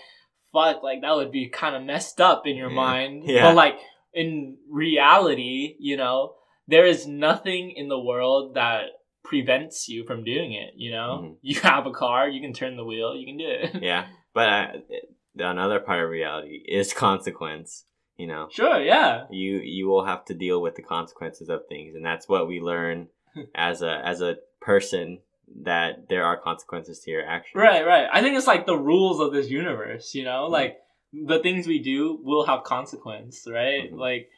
fuck, 0.53 0.83
like 0.83 1.01
that 1.03 1.17
would 1.17 1.33
be 1.33 1.49
kind 1.49 1.75
of 1.75 1.83
messed 1.83 2.21
up 2.21 2.47
in 2.47 2.57
your 2.57 2.71
Yeah. 2.71 2.77
mind. 2.77 3.23
Yeah. 3.27 3.49
But 3.49 3.57
like 3.57 3.79
in 4.15 4.59
reality, 4.71 5.75
you 5.81 5.97
know, 5.97 6.35
there 6.69 6.87
is 6.87 7.07
nothing 7.07 7.73
in 7.77 7.89
the 7.89 7.99
world 7.99 8.55
that 8.55 8.85
prevents 9.25 9.89
you 9.89 10.05
from 10.05 10.25
doing 10.25 10.53
it. 10.53 10.75
You 10.77 10.91
know, 10.93 11.21
Mhm. 11.23 11.37
you 11.43 11.61
have 11.61 11.87
a 11.87 11.93
car, 11.93 12.29
you 12.29 12.41
can 12.41 12.53
turn 12.53 12.77
the 12.77 12.85
wheel, 12.85 13.15
you 13.17 13.27
can 13.27 13.37
do 13.39 13.47
it. 13.49 13.83
yeah, 13.83 14.07
but 14.35 14.87
another 15.37 15.81
part 15.81 16.05
of 16.05 16.11
reality 16.11 16.63
is 16.67 16.93
consequence. 17.09 17.85
You 18.19 18.27
know, 18.27 18.49
Sure, 18.51 18.79
yeah. 18.81 19.25
you 19.31 19.57
you 19.59 19.87
will 19.89 20.05
have 20.05 20.25
to 20.27 20.35
deal 20.35 20.61
with 20.61 20.75
the 20.77 20.83
consequences 20.83 21.49
of 21.49 21.67
things, 21.69 21.95
and 21.95 22.05
that's 22.05 22.29
what 22.29 22.47
we 22.47 22.61
learn 22.61 23.09
as 23.55 23.81
a 23.83 24.07
as 24.07 24.21
a 24.21 24.37
person 24.61 25.21
that 25.65 26.09
there 26.09 26.25
are 26.25 26.37
consequences 26.37 27.01
to 27.01 27.11
your 27.11 27.27
actions. 27.27 27.55
Right, 27.61 27.85
right. 27.85 28.09
I 28.13 28.21
think 28.21 28.37
it's 28.37 28.47
like 28.47 28.67
the 28.67 28.77
rules 28.79 29.19
of 29.21 29.33
this 29.33 29.49
universe, 29.51 30.15
you 30.15 30.25
know? 30.25 30.47
Mhm. 30.49 30.51
Like 30.51 30.79
the 31.13 31.41
things 31.41 31.67
we 31.67 31.79
do 31.79 32.19
will 32.23 32.47
have 32.47 32.63
consequence, 32.65 33.47
right? 33.51 33.91
Mhm. 33.93 33.99
Like 33.99 34.29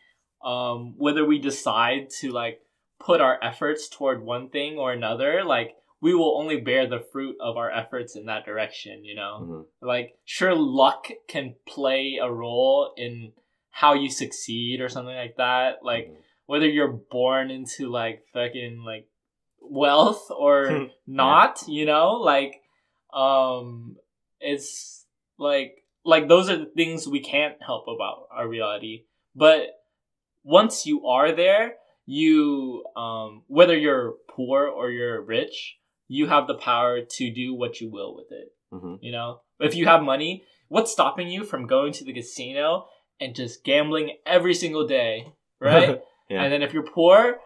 um 0.45 0.95
whether 0.97 1.25
we 1.25 1.39
decide 1.39 2.11
to 2.21 2.31
like 2.33 2.61
put 2.99 3.21
our 3.21 3.39
efforts 3.43 3.89
toward 3.89 4.23
one 4.23 4.49
thing 4.49 4.79
or 4.79 4.93
another, 4.93 5.45
like 5.45 5.77
we 6.01 6.15
will 6.15 6.39
only 6.39 6.61
bear 6.61 6.87
the 6.87 7.01
fruit 7.13 7.37
of 7.41 7.57
our 7.57 7.71
efforts 7.71 8.17
in 8.17 8.27
that 8.27 8.45
direction, 8.45 9.05
you 9.05 9.15
know? 9.15 9.41
Mhm. 9.43 9.67
Like 9.81 10.19
sure 10.25 10.55
luck 10.55 11.09
can 11.29 11.57
play 11.67 12.19
a 12.21 12.31
role 12.31 12.93
in 12.97 13.33
how 13.71 13.95
you 13.95 14.11
succeed 14.11 14.81
or 14.81 14.89
something 14.89 15.15
like 15.15 15.37
that. 15.37 15.83
Like 15.83 16.09
Mhm. 16.09 16.17
whether 16.47 16.69
you're 16.69 16.93
born 17.11 17.51
into 17.51 17.91
like 17.91 18.27
fucking 18.33 18.85
like 18.85 19.09
wealth 19.61 20.31
or 20.31 20.89
not 21.07 21.63
you 21.67 21.87
know 21.87 22.13
like 22.13 22.63
um 23.13 23.97
it's 24.41 25.07
like 25.39 25.85
like 26.05 26.29
those 26.29 26.51
are 26.51 26.57
the 26.57 26.71
things 26.77 27.09
we 27.09 27.21
can't 27.21 27.57
help 27.63 27.87
about 27.89 28.29
our 28.31 28.47
reality 28.47 29.05
but 29.35 29.69
once 30.43 30.87
you 30.87 31.07
are 31.07 31.33
there 31.33 31.75
you 32.07 32.85
um 32.97 33.43
whether 33.47 33.77
you're 33.77 34.15
poor 34.29 34.67
or 34.67 34.91
you're 34.91 35.21
rich 35.23 35.77
you 36.09 36.27
have 36.27 36.47
the 36.47 36.55
power 36.55 37.01
to 37.01 37.33
do 37.33 37.55
what 37.55 37.81
you 37.81 37.91
will 37.91 38.15
with 38.15 38.31
it 38.31 38.49
Mhm. 38.73 38.99
you 39.01 39.13
know 39.13 39.41
if 39.61 39.75
you 39.75 39.87
have 39.87 40.03
money 40.03 40.45
what's 40.69 40.93
stopping 40.93 41.29
you 41.29 41.45
from 41.45 41.67
going 41.67 41.93
to 41.95 42.05
the 42.05 42.13
casino 42.13 42.87
and 43.21 43.35
just 43.35 43.65
gambling 43.65 44.17
every 44.27 44.55
single 44.55 44.87
day 44.87 45.33
right 45.61 46.01
Yeah. 46.31 46.43
and 46.43 46.51
then 46.53 46.63
if 46.63 46.73
you're 46.73 46.83
poor, 46.87 47.39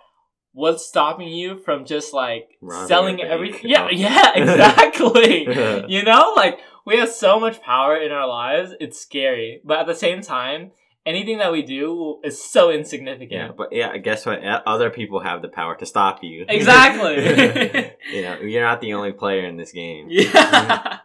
what's 0.52 0.86
stopping 0.86 1.26
you 1.28 1.58
from 1.58 1.84
just 1.84 2.14
like 2.14 2.48
selling 2.86 3.20
everything? 3.20 3.62
Yeah, 3.68 3.88
yeah, 3.90 4.32
exactly. 4.36 5.42
you 5.88 6.04
know, 6.04 6.32
like 6.36 6.60
we 6.86 6.96
have 6.98 7.08
so 7.10 7.40
much 7.40 7.60
power 7.60 7.96
in 7.96 8.12
our 8.12 8.28
lives, 8.28 8.72
it's 8.78 9.00
scary. 9.00 9.60
But 9.64 9.80
at 9.80 9.86
the 9.88 9.96
same 9.96 10.22
time, 10.22 10.70
anything 11.08 11.38
that 11.38 11.50
we 11.50 11.62
do 11.62 12.20
is 12.22 12.36
so 12.42 12.70
insignificant. 12.70 13.30
yeah, 13.32 13.50
but 13.56 13.68
yeah, 13.72 13.96
guess 13.98 14.26
what? 14.26 14.40
Other 14.44 14.90
people 14.90 15.20
have 15.20 15.40
the 15.42 15.48
power 15.48 15.74
to 15.76 15.86
stop 15.86 16.22
you. 16.22 16.44
Exactly. 16.58 17.14
you 18.14 18.22
know, 18.22 18.34
you're 18.50 18.62
not 18.70 18.80
the 18.80 18.92
only 18.94 19.12
player 19.12 19.44
in 19.46 19.56
this 19.56 19.72
game. 19.72 20.06
yeah. 20.10 20.98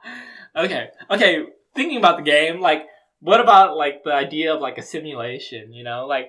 okay. 0.56 0.88
Okay. 1.10 1.43
Thinking 1.76 1.97
about 1.97 2.18
the 2.18 2.24
game, 2.24 2.60
like, 2.62 2.84
what 3.20 3.39
about 3.39 3.78
like 3.78 4.04
the 4.04 4.14
idea 4.14 4.54
of 4.54 4.62
like 4.62 4.78
a 4.78 4.84
simulation? 4.84 5.74
You 5.74 5.84
know, 5.84 6.06
like 6.08 6.28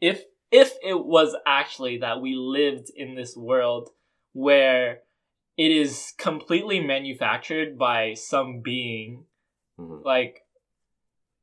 if 0.00 0.24
if 0.50 0.72
it 0.82 0.98
was 1.16 1.36
actually 1.46 1.98
that 1.98 2.20
we 2.20 2.34
lived 2.34 2.88
in 2.96 3.14
this 3.14 3.36
world 3.36 3.90
where 4.32 5.00
it 5.56 5.70
is 5.70 6.12
completely 6.18 6.80
manufactured 6.80 7.78
by 7.78 8.14
some 8.14 8.60
being, 8.64 9.26
Mhm. 9.78 10.04
like, 10.04 10.40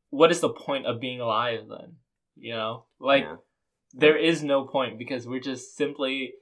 what 0.10 0.32
is 0.32 0.40
the 0.40 0.50
point 0.50 0.86
of 0.86 1.00
being 1.00 1.20
alive 1.22 1.62
then? 1.70 1.96
You 2.36 2.54
know, 2.54 2.86
like 3.00 3.24
Yeah. 3.24 3.38
there 3.94 4.18
is 4.18 4.44
no 4.44 4.66
point 4.66 4.98
because 5.00 5.28
we're 5.28 5.40
just 5.40 5.76
simply 5.76 6.34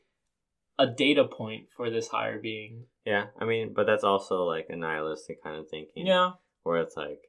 a 0.77 0.87
data 0.87 1.23
point 1.25 1.67
for 1.75 1.89
this 1.89 2.07
higher 2.09 2.39
being. 2.39 2.85
Yeah, 3.05 3.27
I 3.39 3.45
mean, 3.45 3.73
but 3.73 3.85
that's 3.85 4.03
also 4.03 4.43
like 4.43 4.67
a 4.69 4.75
nihilistic 4.75 5.41
kind 5.43 5.55
of 5.57 5.69
thinking. 5.69 6.05
Yeah. 6.07 6.31
Where 6.63 6.81
it's 6.81 6.97
like, 6.97 7.21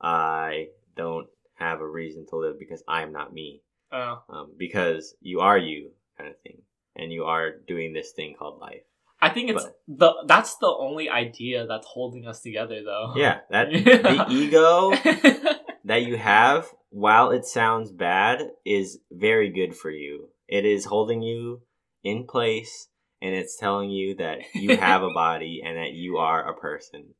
I 0.00 0.68
don't 0.96 1.28
have 1.54 1.80
a 1.80 1.88
reason 1.88 2.26
to 2.30 2.36
live 2.36 2.58
because 2.58 2.82
I'm 2.88 3.12
not 3.12 3.32
me. 3.32 3.62
Uh, 3.92 4.16
Um, 4.28 4.52
because 4.58 5.14
you 5.20 5.40
are 5.40 5.58
you, 5.58 5.92
kind 6.16 6.30
of 6.30 6.38
thing. 6.40 6.62
And 6.96 7.12
you 7.12 7.24
are 7.24 7.52
doing 7.66 7.92
this 7.92 8.12
thing 8.12 8.34
called 8.38 8.60
life. 8.60 8.82
I 9.20 9.30
think 9.30 9.50
it's 9.50 9.66
the 9.88 10.12
that's 10.26 10.56
the 10.58 10.68
only 10.78 11.08
idea 11.08 11.66
that's 11.66 11.86
holding 11.86 12.26
us 12.26 12.40
together 12.40 12.82
though. 12.84 13.14
Yeah, 13.16 13.40
that 13.50 13.72
Yeah. 13.72 14.02
the 14.28 14.32
ego 14.32 14.92
that 15.88 16.02
you 16.02 16.18
have, 16.18 16.68
while 16.90 17.30
it 17.30 17.46
sounds 17.46 17.90
bad, 17.90 18.50
is 18.64 18.98
very 19.10 19.50
good 19.50 19.74
for 19.74 19.90
you. 19.90 20.28
It 20.46 20.66
is 20.66 20.84
holding 20.84 21.22
you 21.22 21.62
in 22.04 22.26
place 22.26 22.88
and 23.22 23.34
it's 23.34 23.56
telling 23.56 23.90
you 23.90 24.14
that 24.16 24.40
you 24.54 24.76
have 24.80 25.02
a 25.02 25.12
body 25.12 25.62
and 25.64 25.78
that 25.78 25.92
you 25.92 26.18
are 26.18 26.46
a 26.46 26.54
person. 26.54 27.14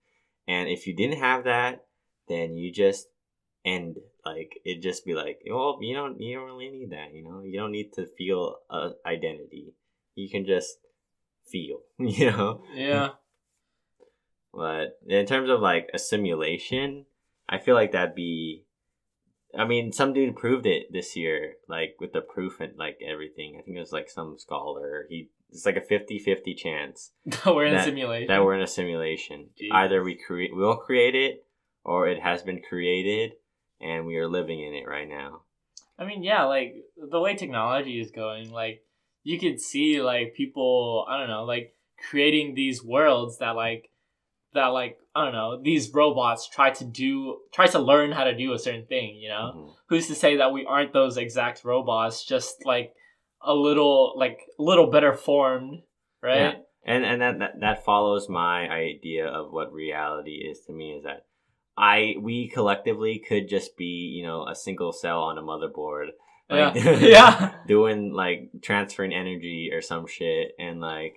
And 0.46 0.68
if 0.68 0.86
you 0.86 0.94
didn't 0.94 1.20
have 1.20 1.44
that, 1.44 1.86
then 2.28 2.56
you 2.56 2.70
just 2.70 3.06
end 3.64 3.96
like 4.24 4.60
it'd 4.66 4.82
just 4.82 5.06
be 5.06 5.14
like, 5.14 5.40
well, 5.50 5.78
you 5.80 5.94
don't 5.94 6.20
you 6.20 6.36
don't 6.36 6.46
really 6.46 6.68
need 6.68 6.90
that, 6.90 7.14
you 7.14 7.24
know? 7.24 7.40
You 7.42 7.58
don't 7.58 7.72
need 7.72 7.94
to 7.94 8.06
feel 8.18 8.56
a 8.70 8.90
identity. 9.06 9.72
You 10.14 10.28
can 10.28 10.44
just 10.44 10.76
feel, 11.50 11.80
you 11.98 12.30
know? 12.30 12.62
yeah. 12.74 13.10
But 14.52 14.98
in 15.06 15.24
terms 15.24 15.48
of 15.48 15.60
like 15.60 15.88
a 15.94 15.98
simulation, 15.98 17.06
I 17.48 17.58
feel 17.58 17.74
like 17.74 17.92
that'd 17.92 18.14
be. 18.14 18.64
I 19.58 19.64
mean, 19.64 19.92
some 19.92 20.12
dude 20.12 20.36
proved 20.36 20.66
it 20.66 20.92
this 20.92 21.16
year, 21.16 21.54
like 21.68 21.96
with 21.98 22.12
the 22.12 22.20
proof 22.20 22.60
and 22.60 22.76
like 22.76 22.98
everything. 23.06 23.56
I 23.58 23.62
think 23.62 23.76
it 23.76 23.80
was 23.80 23.92
like 23.92 24.10
some 24.10 24.36
scholar. 24.38 25.06
He 25.08 25.30
it's 25.50 25.64
like 25.64 25.76
a 25.76 25.80
50-50 25.80 26.56
chance 26.56 27.12
that 27.24 27.46
we're 27.46 27.64
in 27.64 27.74
a 27.74 27.82
simulation. 27.82 28.28
that 28.28 28.44
we're 28.44 28.54
in 28.54 28.62
a 28.62 28.66
simulation. 28.66 29.48
Jeez. 29.60 29.72
Either 29.72 30.02
we 30.02 30.14
create, 30.14 30.50
we'll 30.52 30.76
create 30.76 31.14
it, 31.14 31.46
or 31.84 32.08
it 32.08 32.20
has 32.20 32.42
been 32.42 32.60
created, 32.60 33.32
and 33.80 34.04
we 34.04 34.16
are 34.16 34.28
living 34.28 34.60
in 34.60 34.74
it 34.74 34.86
right 34.86 35.08
now. 35.08 35.42
I 35.98 36.04
mean, 36.04 36.22
yeah, 36.22 36.44
like 36.44 36.74
the 36.96 37.18
way 37.20 37.34
technology 37.34 37.98
is 38.00 38.10
going, 38.10 38.50
like 38.50 38.82
you 39.24 39.38
could 39.38 39.60
see 39.60 40.00
like 40.00 40.34
people, 40.34 41.06
I 41.08 41.18
don't 41.18 41.28
know, 41.28 41.44
like 41.44 41.74
creating 42.10 42.54
these 42.54 42.84
worlds 42.84 43.38
that 43.38 43.56
like 43.56 43.90
that 44.54 44.66
like 44.68 44.98
I 45.14 45.24
don't 45.24 45.34
know, 45.34 45.60
these 45.62 45.92
robots 45.92 46.48
try 46.48 46.70
to 46.70 46.84
do 46.84 47.38
try 47.52 47.66
to 47.68 47.78
learn 47.78 48.12
how 48.12 48.24
to 48.24 48.36
do 48.36 48.52
a 48.52 48.58
certain 48.58 48.86
thing, 48.86 49.16
you 49.16 49.28
know? 49.28 49.52
Mhm. 49.54 49.74
Who's 49.88 50.06
to 50.08 50.14
say 50.14 50.36
that 50.36 50.52
we 50.52 50.64
aren't 50.64 50.92
those 50.92 51.16
exact 51.16 51.64
robots, 51.64 52.24
just 52.24 52.64
like 52.64 52.94
a 53.40 53.54
little 53.54 54.14
like 54.16 54.40
a 54.58 54.62
little 54.62 54.86
better 54.86 55.14
formed, 55.14 55.82
right? 56.22 56.58
And 56.84 57.04
and 57.04 57.20
that, 57.20 57.38
that 57.40 57.60
that 57.60 57.84
follows 57.84 58.28
my 58.28 58.68
idea 58.68 59.26
of 59.26 59.52
what 59.52 59.72
reality 59.72 60.46
is 60.50 60.60
to 60.66 60.72
me 60.72 60.92
is 60.92 61.04
that 61.04 61.26
I 61.76 62.14
we 62.20 62.48
collectively 62.48 63.18
could 63.18 63.48
just 63.48 63.76
be 63.76 64.12
you 64.16 64.24
know 64.24 64.46
a 64.46 64.54
single 64.54 64.92
cell 64.92 65.22
on 65.22 65.38
a 65.38 65.42
motherboard, 65.42 66.08
like, 66.48 66.74
yeah. 66.74 66.96
yeah. 67.00 67.54
doing 67.66 68.12
like 68.12 68.50
transferring 68.62 69.12
energy 69.12 69.70
or 69.72 69.82
some 69.82 70.06
shit, 70.06 70.52
and 70.58 70.80
like 70.80 71.16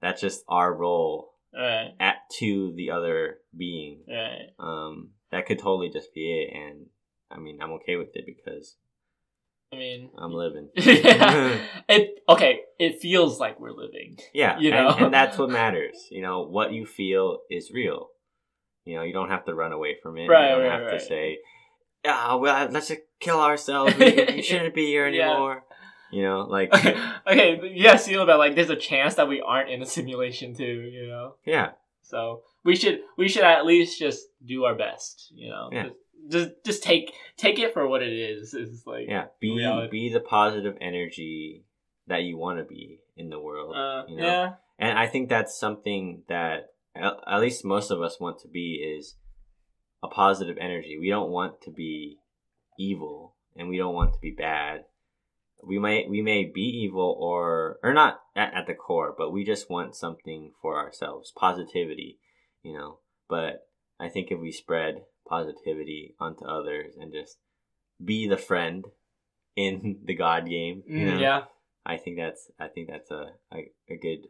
that's 0.00 0.20
just 0.20 0.44
our 0.48 0.72
role 0.72 1.29
Right. 1.54 1.94
at 1.98 2.16
to 2.38 2.72
the 2.76 2.90
other 2.92 3.38
being. 3.56 4.00
Right. 4.08 4.50
Um, 4.58 5.10
that 5.32 5.46
could 5.46 5.58
totally 5.58 5.90
just 5.90 6.14
be 6.14 6.32
it, 6.32 6.56
and 6.56 6.86
I 7.30 7.38
mean 7.38 7.58
I'm 7.60 7.72
okay 7.72 7.96
with 7.96 8.14
it 8.14 8.24
because 8.26 8.76
I 9.72 9.76
mean 9.76 10.10
I'm 10.16 10.32
living. 10.32 10.68
yeah. 10.74 11.58
It 11.88 12.20
okay, 12.28 12.60
it 12.78 13.00
feels 13.00 13.40
like 13.40 13.58
we're 13.60 13.72
living. 13.72 14.18
Yeah, 14.32 14.58
You 14.58 14.72
and, 14.72 14.86
know? 14.86 15.04
and 15.06 15.14
that's 15.14 15.38
what 15.38 15.50
matters. 15.50 16.06
You 16.10 16.22
know, 16.22 16.42
what 16.42 16.72
you 16.72 16.86
feel 16.86 17.40
is 17.50 17.70
real. 17.72 18.08
You 18.84 18.96
know, 18.96 19.02
you 19.02 19.12
don't 19.12 19.28
have 19.30 19.44
to 19.44 19.54
run 19.54 19.72
away 19.72 19.96
from 20.02 20.16
it. 20.16 20.26
Right, 20.28 20.50
you 20.50 20.56
don't 20.56 20.64
right, 20.64 20.72
have 20.72 20.86
right. 20.86 20.98
to 20.98 21.04
say, 21.04 21.38
"Ah, 22.04 22.36
well, 22.36 22.68
let's 22.70 22.88
just 22.88 23.00
kill 23.20 23.40
ourselves. 23.40 23.94
We, 23.96 24.24
we 24.36 24.42
shouldn't 24.48 24.74
be 24.74 24.86
here 24.86 25.06
anymore." 25.06 25.64
You 26.10 26.22
know, 26.22 26.40
like 26.40 26.72
okay, 26.74 26.96
okay, 27.26 27.72
yeah, 27.74 27.96
see 27.96 28.14
about 28.14 28.38
like 28.38 28.54
there's 28.54 28.70
a 28.70 28.76
chance 28.76 29.14
that 29.14 29.28
we 29.28 29.40
aren't 29.40 29.70
in 29.70 29.82
a 29.82 29.86
simulation 29.86 30.54
too, 30.54 30.64
you 30.64 31.06
know. 31.06 31.34
yeah, 31.44 31.70
So 32.02 32.42
we 32.64 32.76
should 32.76 33.00
we 33.16 33.28
should 33.28 33.44
at 33.44 33.64
least 33.66 33.98
just 33.98 34.26
do 34.44 34.64
our 34.64 34.74
best, 34.74 35.32
you 35.34 35.48
know. 35.48 35.70
Yeah. 35.72 35.84
Just, 35.84 35.94
just 36.28 36.50
just 36.64 36.82
take 36.82 37.12
take 37.36 37.58
it 37.58 37.72
for 37.72 37.86
what 37.86 38.02
it 38.02 38.12
is. 38.12 38.54
It's 38.54 38.86
like 38.86 39.06
yeah. 39.08 39.26
Be 39.40 39.56
Reality. 39.56 39.90
be 39.90 40.12
the 40.12 40.20
positive 40.20 40.76
energy 40.80 41.64
that 42.08 42.22
you 42.24 42.36
want 42.36 42.58
to 42.58 42.64
be 42.64 43.00
in 43.16 43.30
the 43.30 43.38
world. 43.40 43.74
uh, 43.76 44.04
you 44.08 44.16
know? 44.16 44.26
yeah. 44.26 44.52
And 44.78 44.98
I 44.98 45.06
think 45.06 45.28
that's 45.28 45.58
something 45.58 46.22
that 46.28 46.72
at 46.96 47.12
at 47.26 47.40
least 47.40 47.64
most 47.64 47.90
of 47.90 48.00
us 48.02 48.18
want 48.18 48.40
to 48.40 48.48
be 48.48 48.74
is 48.96 49.14
a 50.02 50.08
positive 50.08 50.56
energy. 50.60 50.98
We 50.98 51.10
don't 51.10 51.30
want 51.30 51.60
to 51.62 51.70
be 51.70 52.18
evil 52.78 53.34
and 53.56 53.68
we 53.68 53.76
don't 53.76 53.94
want 53.94 54.14
to 54.14 54.20
be 54.20 54.30
bad. 54.30 54.84
We 55.66 55.78
might 55.78 56.08
we 56.08 56.22
may 56.22 56.44
be 56.44 56.62
evil 56.62 57.16
or 57.18 57.78
or 57.82 57.92
not 57.92 58.20
at, 58.34 58.54
at 58.54 58.66
the 58.66 58.74
core, 58.74 59.14
but 59.16 59.30
we 59.32 59.44
just 59.44 59.70
want 59.70 59.94
something 59.96 60.52
for 60.60 60.76
ourselves, 60.78 61.32
positivity, 61.36 62.18
you 62.62 62.72
know. 62.76 62.98
But 63.28 63.66
I 63.98 64.08
think 64.08 64.30
if 64.30 64.40
we 64.40 64.52
spread 64.52 65.02
positivity 65.28 66.14
onto 66.18 66.44
others 66.44 66.94
and 66.98 67.12
just 67.12 67.38
be 68.02 68.26
the 68.26 68.36
friend 68.38 68.84
in 69.56 70.00
the 70.04 70.14
God 70.14 70.48
game, 70.48 70.82
you 70.86 71.04
Mm, 71.04 71.10
know, 71.10 71.20
yeah. 71.20 71.44
I 71.84 71.96
think 71.96 72.16
that's 72.18 72.50
I 72.58 72.68
think 72.68 72.88
that's 72.90 73.10
a, 73.10 73.32
a 73.52 73.70
a 73.88 73.96
good 73.96 74.28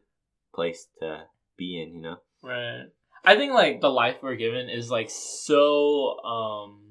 place 0.54 0.86
to 1.00 1.24
be 1.56 1.80
in, 1.80 1.94
you 1.94 2.02
know. 2.02 2.16
Right. 2.42 2.86
I 3.24 3.36
think 3.36 3.52
like 3.52 3.80
the 3.80 3.90
life 3.90 4.16
we're 4.22 4.36
given 4.36 4.70
is 4.70 4.90
like 4.90 5.10
so 5.10 6.18
um 6.24 6.89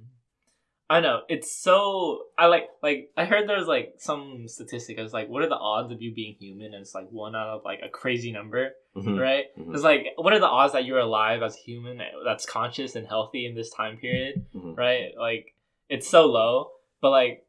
I 0.91 1.01
know, 1.01 1.21
it's 1.29 1.55
so 1.55 2.23
I 2.37 2.47
like 2.47 2.67
like 2.81 3.11
I 3.15 3.25
heard 3.25 3.47
there's 3.47 3.67
like 3.67 3.95
some 3.99 4.47
statistic 4.47 4.97
it's 4.97 5.13
like 5.13 5.29
what 5.29 5.43
are 5.43 5.49
the 5.49 5.55
odds 5.57 5.91
of 5.91 6.01
you 6.01 6.13
being 6.15 6.35
human 6.39 6.73
and 6.73 6.81
it's 6.81 6.95
like 6.95 7.07
one 7.11 7.35
out 7.35 7.47
of 7.49 7.61
like 7.63 7.81
a 7.83 7.89
crazy 7.89 8.31
number, 8.31 8.71
Mhm. 8.95 9.19
right? 9.19 9.45
Mhm. 9.55 9.73
It's 9.75 9.83
like 9.83 10.07
what 10.15 10.33
are 10.33 10.39
the 10.39 10.47
odds 10.47 10.73
that 10.73 10.85
you're 10.85 10.97
alive 10.99 11.43
as 11.43 11.55
a 11.55 11.59
human 11.59 12.01
that's 12.25 12.47
conscious 12.47 12.95
and 12.95 13.05
healthy 13.07 13.45
in 13.45 13.53
this 13.53 13.69
time 13.69 13.97
period, 13.97 14.45
Mhm. 14.55 14.75
right? 14.75 15.11
Like 15.15 15.53
it's 15.89 16.07
so 16.09 16.25
low, 16.25 16.71
but 17.01 17.11
like 17.11 17.45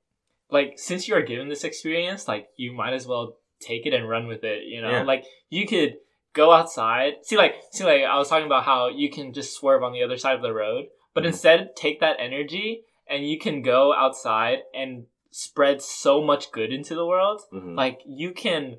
like 0.51 0.78
since 0.78 1.09
you're 1.09 1.22
given 1.22 1.49
this 1.49 1.64
experience, 1.64 2.28
like 2.28 2.51
you 2.57 2.72
might 2.72 2.93
as 2.93 3.07
well 3.07 3.38
take 3.61 3.86
it 3.86 3.95
and 3.95 4.07
run 4.09 4.26
with 4.26 4.45
it, 4.45 4.64
you 4.64 4.82
know? 4.82 4.91
Yeah. 4.91 5.03
Like 5.05 5.24
you 5.49 5.66
could 5.66 5.97
go 6.34 6.53
outside. 6.53 7.24
See 7.24 7.38
like 7.38 7.55
see 7.70 7.84
like 7.84 8.03
I 8.03 8.18
was 8.18 8.28
talking 8.28 8.47
about 8.47 8.64
how 8.64 8.88
you 8.88 9.11
can 9.11 9.32
just 9.32 9.55
swerve 9.55 9.82
on 9.82 9.93
the 9.95 10.03
other 10.03 10.18
side 10.18 10.36
of 10.36 10.43
the 10.43 10.53
road, 10.53 10.88
but 11.14 11.24
Mhm. 11.24 11.28
instead 11.28 11.74
take 11.74 12.01
that 12.01 12.16
energy 12.20 12.84
and 13.11 13.28
you 13.28 13.38
can 13.38 13.62
go 13.62 13.92
outside 13.94 14.58
and 14.74 15.04
spread 15.30 15.82
so 15.82 16.22
much 16.22 16.50
good 16.52 16.72
into 16.72 16.94
the 16.94 17.06
world. 17.06 17.42
Mhm. 17.52 17.76
Like 17.76 18.00
you 18.06 18.32
can 18.32 18.78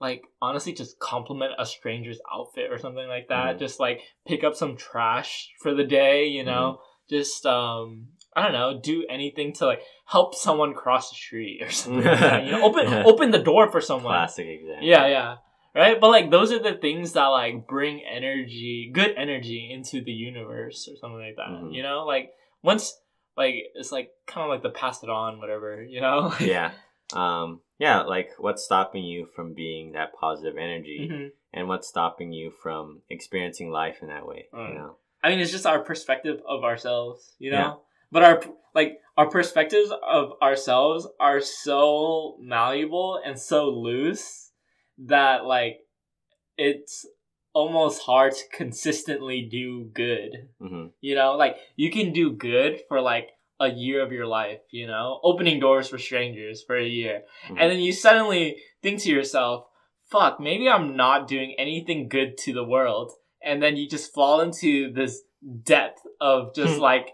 like 0.00 0.22
honestly 0.40 0.72
just 0.72 0.98
compliment 0.98 1.52
a 1.58 1.64
stranger's 1.66 2.18
outfit 2.32 2.72
or 2.72 2.78
something 2.78 3.06
like 3.08 3.28
that. 3.28 3.56
Mhm. 3.56 3.58
Just 3.58 3.78
like 3.80 4.00
pick 4.26 4.42
up 4.44 4.54
some 4.54 4.76
trash 4.76 5.50
for 5.60 5.74
the 5.74 5.84
day, 5.84 6.26
you 6.26 6.44
know? 6.44 6.78
Mm-hmm. 6.78 7.16
Just 7.16 7.46
um 7.46 8.08
I 8.34 8.42
don't 8.42 8.52
know, 8.52 8.80
do 8.82 9.04
anything 9.10 9.52
to 9.54 9.66
like 9.66 9.82
help 10.06 10.34
someone 10.34 10.74
cross 10.74 11.10
the 11.10 11.16
street 11.16 11.60
or 11.62 11.70
something 11.80 12.04
like 12.04 12.20
that. 12.20 12.44
You 12.46 12.52
know, 12.52 12.64
open 12.64 12.86
open 13.06 13.30
the 13.30 13.38
door 13.42 13.70
for 13.70 13.80
someone. 13.80 14.12
classic 14.14 14.46
example. 14.46 14.86
Yeah, 14.88 15.06
yeah. 15.06 15.36
Right? 15.74 16.00
But 16.00 16.08
like 16.10 16.30
those 16.30 16.50
are 16.52 16.58
the 16.58 16.74
things 16.74 17.12
that 17.12 17.26
like 17.26 17.66
bring 17.68 18.02
energy, 18.02 18.90
good 18.92 19.14
energy 19.16 19.70
into 19.72 20.02
the 20.04 20.12
universe 20.12 20.88
or 20.90 20.96
something 20.96 21.20
like 21.20 21.36
that. 21.36 21.48
Mhm. 21.48 21.74
You 21.74 21.82
know? 21.84 22.04
Like 22.06 22.30
once 22.62 22.98
like 23.36 23.54
it's 23.74 23.92
like 23.92 24.10
kind 24.26 24.44
of 24.44 24.50
like 24.50 24.62
the 24.62 24.70
pass 24.70 25.02
it 25.02 25.08
on 25.10 25.38
whatever, 25.38 25.82
you 25.82 26.00
know? 26.00 26.32
yeah. 26.40 26.72
Um, 27.14 27.60
yeah, 27.78 28.02
like 28.02 28.30
what's 28.38 28.64
stopping 28.64 29.04
you 29.04 29.26
from 29.34 29.54
being 29.54 29.92
that 29.92 30.12
positive 30.18 30.56
energy 30.56 31.08
Mhm. 31.10 31.28
and 31.52 31.68
what's 31.68 31.88
stopping 31.88 32.32
you 32.32 32.50
from 32.62 33.02
experiencing 33.10 33.70
life 33.70 33.98
in 34.02 34.08
that 34.08 34.26
way, 34.26 34.46
Mm. 34.54 34.68
you 34.68 34.74
know? 34.76 34.96
I 35.22 35.28
mean, 35.28 35.38
it's 35.40 35.52
just 35.52 35.66
our 35.66 35.80
perspective 35.80 36.40
of 36.48 36.64
ourselves, 36.64 37.34
you 37.38 37.50
know. 37.50 37.56
Yeah. 37.58 37.74
But 38.10 38.22
our 38.24 38.40
like 38.74 38.98
our 39.16 39.28
perspectives 39.28 39.90
of 40.06 40.32
ourselves 40.42 41.06
are 41.20 41.40
so 41.40 42.36
malleable 42.40 43.20
and 43.24 43.38
so 43.38 43.68
loose 43.68 44.52
that 44.98 45.44
like 45.44 45.80
it's 46.56 47.06
almost 47.54 48.02
hard 48.02 48.32
to 48.34 48.42
consistently 48.56 49.42
do 49.42 49.84
good. 49.92 50.48
hmm 50.60 50.86
You 51.00 51.14
know, 51.14 51.36
like 51.36 51.56
you 51.76 51.90
can 51.90 52.12
do 52.12 52.32
good 52.32 52.80
for 52.88 53.00
like 53.00 53.30
a 53.60 53.68
year 53.70 54.02
of 54.02 54.12
your 54.12 54.26
life. 54.26 54.60
You 54.70 54.86
know, 54.86 55.20
opening 55.22 55.60
doors 55.60 55.88
for 55.88 55.98
strangers 55.98 56.62
for 56.62 56.76
a 56.76 56.86
year, 56.86 57.22
Mhm. 57.48 57.56
and 57.60 57.70
then 57.70 57.78
you 57.80 57.92
suddenly 57.92 58.56
think 58.82 59.00
to 59.02 59.10
yourself, 59.10 59.66
"Fuck, 60.10 60.40
maybe 60.40 60.68
I'm 60.68 60.96
not 60.96 61.28
doing 61.28 61.54
anything 61.58 62.08
good 62.08 62.36
to 62.38 62.52
the 62.52 62.64
world." 62.64 63.12
And 63.44 63.62
then 63.62 63.76
you 63.76 63.88
just 63.88 64.14
fall 64.14 64.40
into 64.40 64.92
this 64.92 65.22
depth 65.64 66.02
of 66.20 66.54
just 66.54 66.76
Hmm. 66.76 66.82
like, 66.82 67.08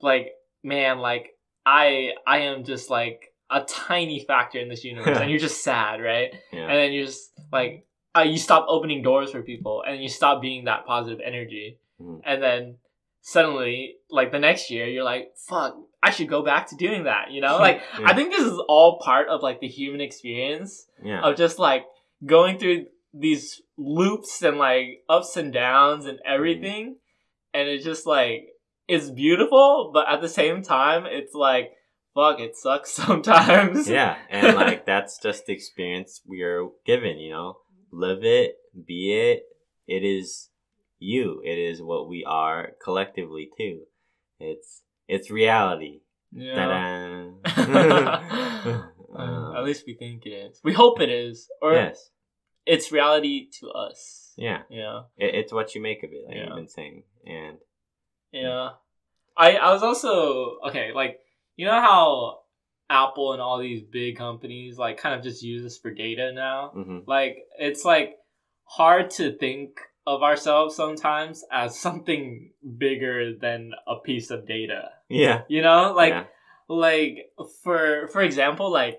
like 0.00 0.32
man, 0.62 0.98
like 0.98 1.36
I, 1.64 2.14
I 2.26 2.38
am 2.50 2.64
just 2.64 2.90
like 2.90 3.32
a 3.50 3.60
tiny 3.64 4.20
factor 4.20 4.58
in 4.58 4.68
this 4.68 4.84
universe, 4.84 5.18
and 5.18 5.30
you're 5.30 5.38
just 5.48 5.62
sad, 5.62 6.00
right? 6.00 6.32
Yeah. 6.52 6.66
And 6.68 6.76
then 6.78 6.92
you're 6.92 7.06
just 7.06 7.32
like, 7.52 7.86
uh, 8.18 8.22
you 8.22 8.38
stop 8.38 8.66
opening 8.68 9.02
doors 9.02 9.30
for 9.30 9.42
people, 9.42 9.82
and 9.86 10.02
you 10.02 10.08
stop 10.08 10.40
being 10.42 10.64
that 10.64 10.86
positive 10.86 11.20
energy, 11.24 11.78
Mhm. 12.00 12.20
and 12.24 12.42
then 12.42 12.76
suddenly, 13.20 13.96
like 14.10 14.30
the 14.32 14.38
next 14.38 14.70
year, 14.70 14.86
you're 14.86 15.04
like, 15.04 15.32
fuck, 15.48 15.76
I 16.02 16.10
should 16.10 16.28
go 16.28 16.42
back 16.42 16.68
to 16.68 16.76
doing 16.76 17.04
that. 17.04 17.30
You 17.30 17.40
know, 17.40 17.58
like 17.66 17.82
Yeah. 18.00 18.06
I 18.08 18.14
think 18.14 18.30
this 18.30 18.46
is 18.46 18.58
all 18.68 18.98
part 18.98 19.28
of 19.28 19.42
like 19.42 19.60
the 19.60 19.68
human 19.68 20.00
experience 20.00 20.86
yeah. 21.02 21.20
of 21.22 21.36
just 21.36 21.58
like 21.58 21.84
going 22.24 22.58
through 22.58 22.86
these 23.12 23.60
loops 23.76 24.42
and 24.42 24.58
like 24.58 25.02
ups 25.08 25.36
and 25.36 25.52
downs 25.52 26.06
and 26.06 26.18
everything 26.26 26.96
and 27.54 27.68
it's 27.68 27.84
just 27.84 28.06
like 28.06 28.48
it's 28.86 29.08
beautiful 29.10 29.90
but 29.94 30.06
at 30.08 30.20
the 30.20 30.28
same 30.28 30.62
time 30.62 31.06
it's 31.06 31.32
like 31.34 31.70
fuck 32.14 32.38
it 32.40 32.54
sucks 32.56 32.90
sometimes 33.02 33.88
yeah. 33.88 34.16
And 34.28 34.56
like 34.56 34.84
that's 34.92 35.18
just 35.22 35.46
the 35.46 35.52
experience 35.54 36.20
we 36.26 36.42
are 36.42 36.68
given, 36.84 37.18
you 37.18 37.30
know? 37.30 37.56
Live 37.90 38.24
it, 38.24 38.56
be 38.86 39.12
it. 39.12 39.42
It 39.86 40.04
is 40.04 40.50
you. 40.98 41.40
It 41.44 41.58
is 41.58 41.80
what 41.82 42.08
we 42.08 42.24
are 42.26 42.72
collectively 42.82 43.50
too. 43.56 43.80
It's 44.40 44.82
it's 45.08 45.30
reality. 45.30 46.00
yeah. 46.32 47.30
Uh, 49.18 49.54
at 49.56 49.64
least 49.64 49.84
we 49.86 49.94
think 49.94 50.26
it 50.26 50.30
is 50.30 50.60
we 50.62 50.72
hope 50.72 51.00
it 51.00 51.08
is 51.08 51.48
or 51.62 51.72
yes. 51.72 52.10
it's 52.66 52.92
reality 52.92 53.48
to 53.58 53.68
us 53.70 54.34
Yeah. 54.36 54.62
Yeah. 54.68 55.04
It, 55.16 55.34
it's 55.34 55.52
what 55.52 55.74
you 55.74 55.80
make 55.80 56.02
of 56.04 56.10
it, 56.12 56.24
like 56.28 56.36
Yeah. 56.36 56.44
you've 56.46 56.56
been 56.56 56.68
saying. 56.68 57.02
And 57.26 57.56
Yeah. 58.30 58.68
I 59.36 59.56
I 59.56 59.72
was 59.72 59.82
also 59.82 60.58
okay, 60.68 60.92
like 60.92 61.18
you 61.56 61.64
know 61.64 61.80
how 61.80 62.40
Apple 62.90 63.32
and 63.32 63.42
all 63.42 63.58
these 63.58 63.82
big 63.82 64.16
companies 64.16 64.78
like 64.78 64.96
kind 64.96 65.14
of 65.14 65.22
just 65.22 65.42
use 65.42 65.62
this 65.62 65.78
for 65.78 65.92
data 65.92 66.32
now. 66.32 66.70
hmm 66.74 66.98
Like 67.06 67.38
it's 67.58 67.84
like 67.84 68.16
hard 68.64 69.10
to 69.10 69.36
think 69.36 69.78
of 70.06 70.22
ourselves 70.22 70.74
sometimes 70.74 71.44
as 71.52 71.78
something 71.86 72.50
bigger 72.78 73.34
than 73.38 73.72
a 73.86 73.96
piece 73.96 74.30
of 74.30 74.46
data. 74.46 74.90
Yeah. 75.08 75.42
You 75.48 75.62
know, 75.62 75.92
like 75.94 76.12
yeah. 76.12 76.24
like 76.68 77.30
for 77.62 78.08
for 78.08 78.22
example, 78.22 78.70
like 78.70 78.98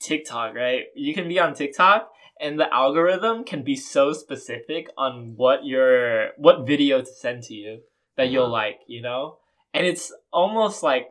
TikTok, 0.00 0.54
right? 0.54 0.84
You 0.94 1.14
can 1.14 1.28
be 1.28 1.38
on 1.38 1.54
TikTok 1.54 2.10
and 2.40 2.58
the 2.60 2.72
algorithm 2.72 3.44
can 3.44 3.62
be 3.62 3.76
so 3.76 4.12
specific 4.12 4.88
on 4.96 5.34
what 5.36 5.64
your 5.64 6.30
what 6.36 6.66
video 6.66 7.00
to 7.00 7.06
send 7.06 7.42
to 7.44 7.54
you 7.54 7.80
that 8.16 8.28
you'll 8.30 8.44
Uh-huh. 8.44 8.52
like, 8.52 8.78
you 8.86 9.02
know? 9.02 9.38
And 9.74 9.86
it's 9.86 10.12
almost 10.32 10.82
like 10.82 11.06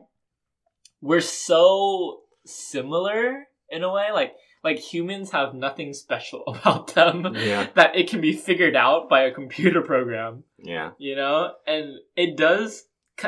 we're 1.02 1.22
so 1.22 2.22
similar 2.46 3.48
in 3.70 3.84
a 3.84 3.92
way, 3.92 4.08
like 4.14 4.34
like 4.64 4.80
humans 4.80 5.30
have 5.32 5.54
nothing 5.54 5.94
special 5.94 6.44
about 6.48 6.94
them 6.96 7.36
Yeah. 7.36 7.68
that 7.76 7.96
it 7.96 8.10
can 8.10 8.20
be 8.22 8.34
figured 8.34 8.76
out 8.76 9.10
by 9.10 9.22
a 9.24 9.32
computer 9.32 9.82
program 9.82 10.44
Yeah. 10.58 10.92
you 10.98 11.16
know 11.16 11.54
and 11.68 12.00
it 12.16 12.36
does 12.36 12.84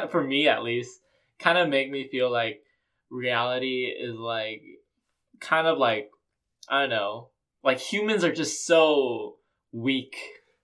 for 0.10 0.24
me 0.24 0.48
at 0.48 0.64
least 0.64 1.00
kind 1.40 1.58
of 1.60 1.70
make 1.70 1.92
me 1.92 2.08
feel 2.10 2.32
like 2.32 2.64
reality 3.12 3.86
is 3.86 4.16
like 4.16 4.64
kind 5.40 5.68
of 5.68 5.78
like 5.78 6.10
i 6.68 6.82
don't 6.82 6.90
know 6.90 7.30
like 7.64 7.80
humans 7.80 8.24
are 8.24 8.34
just 8.34 8.66
so 8.66 9.36
weak 9.72 10.18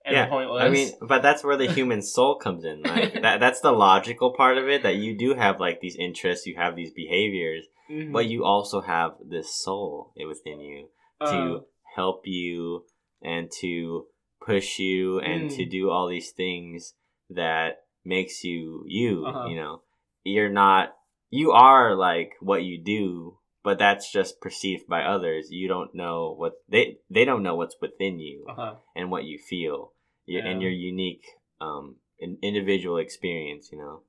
and 0.05 0.13
Yeah, 0.15 0.25
pointless 0.27 0.63
I 0.63 0.69
mean, 0.69 0.91
but 1.01 1.21
that's 1.21 1.43
where 1.43 1.57
the 1.57 1.67
human 1.67 2.01
soul 2.15 2.35
comes 2.35 2.63
in. 2.65 2.81
Like 2.83 3.21
that 3.21 3.39
that's 3.39 3.61
the 3.61 3.71
logical 3.71 4.33
part 4.33 4.57
of 4.57 4.67
it 4.67 4.83
that 4.83 4.95
you 4.97 5.17
do 5.17 5.33
have 5.35 5.59
like 5.59 5.79
these 5.79 5.95
interests, 5.95 6.45
you 6.45 6.55
have 6.55 6.75
these 6.75 6.91
behaviors, 6.91 7.65
Mhm. 7.89 8.11
but 8.11 8.25
you 8.27 8.43
also 8.43 8.81
have 8.81 9.15
this 9.23 9.53
soul 9.53 10.13
within 10.15 10.59
you 10.59 10.89
Uh, 11.21 11.31
to 11.31 11.65
help 11.95 12.27
you 12.27 12.85
and 13.21 13.49
to 13.61 14.07
push 14.41 14.77
you 14.79 15.19
and 15.19 15.45
Mm. 15.49 15.55
to 15.55 15.65
do 15.65 15.89
all 15.89 16.07
these 16.07 16.31
things 16.31 16.95
that 17.29 17.85
makes 18.03 18.43
you 18.43 18.83
you, 18.87 19.25
Uh-huh. 19.25 19.47
you 19.47 19.55
know. 19.55 19.81
You're 20.23 20.49
not 20.49 20.95
you 21.29 21.51
are 21.51 21.95
like 21.95 22.33
what 22.41 22.63
you 22.63 22.77
do, 22.77 23.39
but 23.63 23.79
that's 23.79 24.11
just 24.11 24.39
perceived 24.41 24.87
by 24.87 25.01
others. 25.03 25.49
You 25.49 25.67
don't 25.67 25.95
know 25.95 26.35
what 26.37 26.53
they 26.67 26.99
they 27.09 27.25
don't 27.25 27.41
know 27.43 27.55
what's 27.55 27.79
within 27.81 28.19
you 28.19 28.45
uh-huh. 28.49 28.75
and 28.95 29.09
what 29.09 29.23
you 29.23 29.37
feel 29.39 29.92
your, 30.25 30.43
and 30.45 30.61
your 30.61 30.71
unique 30.71 31.25
um 31.61 31.95
individual 32.41 32.97
experience 32.97 33.69
you 33.71 33.77
know? 33.77 34.01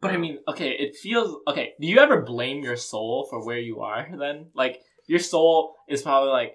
But 0.00 0.10
i 0.12 0.14
Um, 0.16 0.20
mean 0.20 0.38
okay 0.48 0.70
it 0.70 0.96
feels 0.96 1.36
okay 1.48 1.72
do 1.80 1.86
you 1.86 1.98
ever 1.98 2.22
blame 2.22 2.62
your 2.62 2.76
soul 2.76 3.26
for 3.30 3.44
where 3.46 3.58
you 3.58 3.80
are 3.80 4.06
then? 4.18 4.50
Like 4.54 4.80
your 5.06 5.20
soul 5.20 5.74
is 5.88 6.02
probably 6.02 6.30
like 6.30 6.52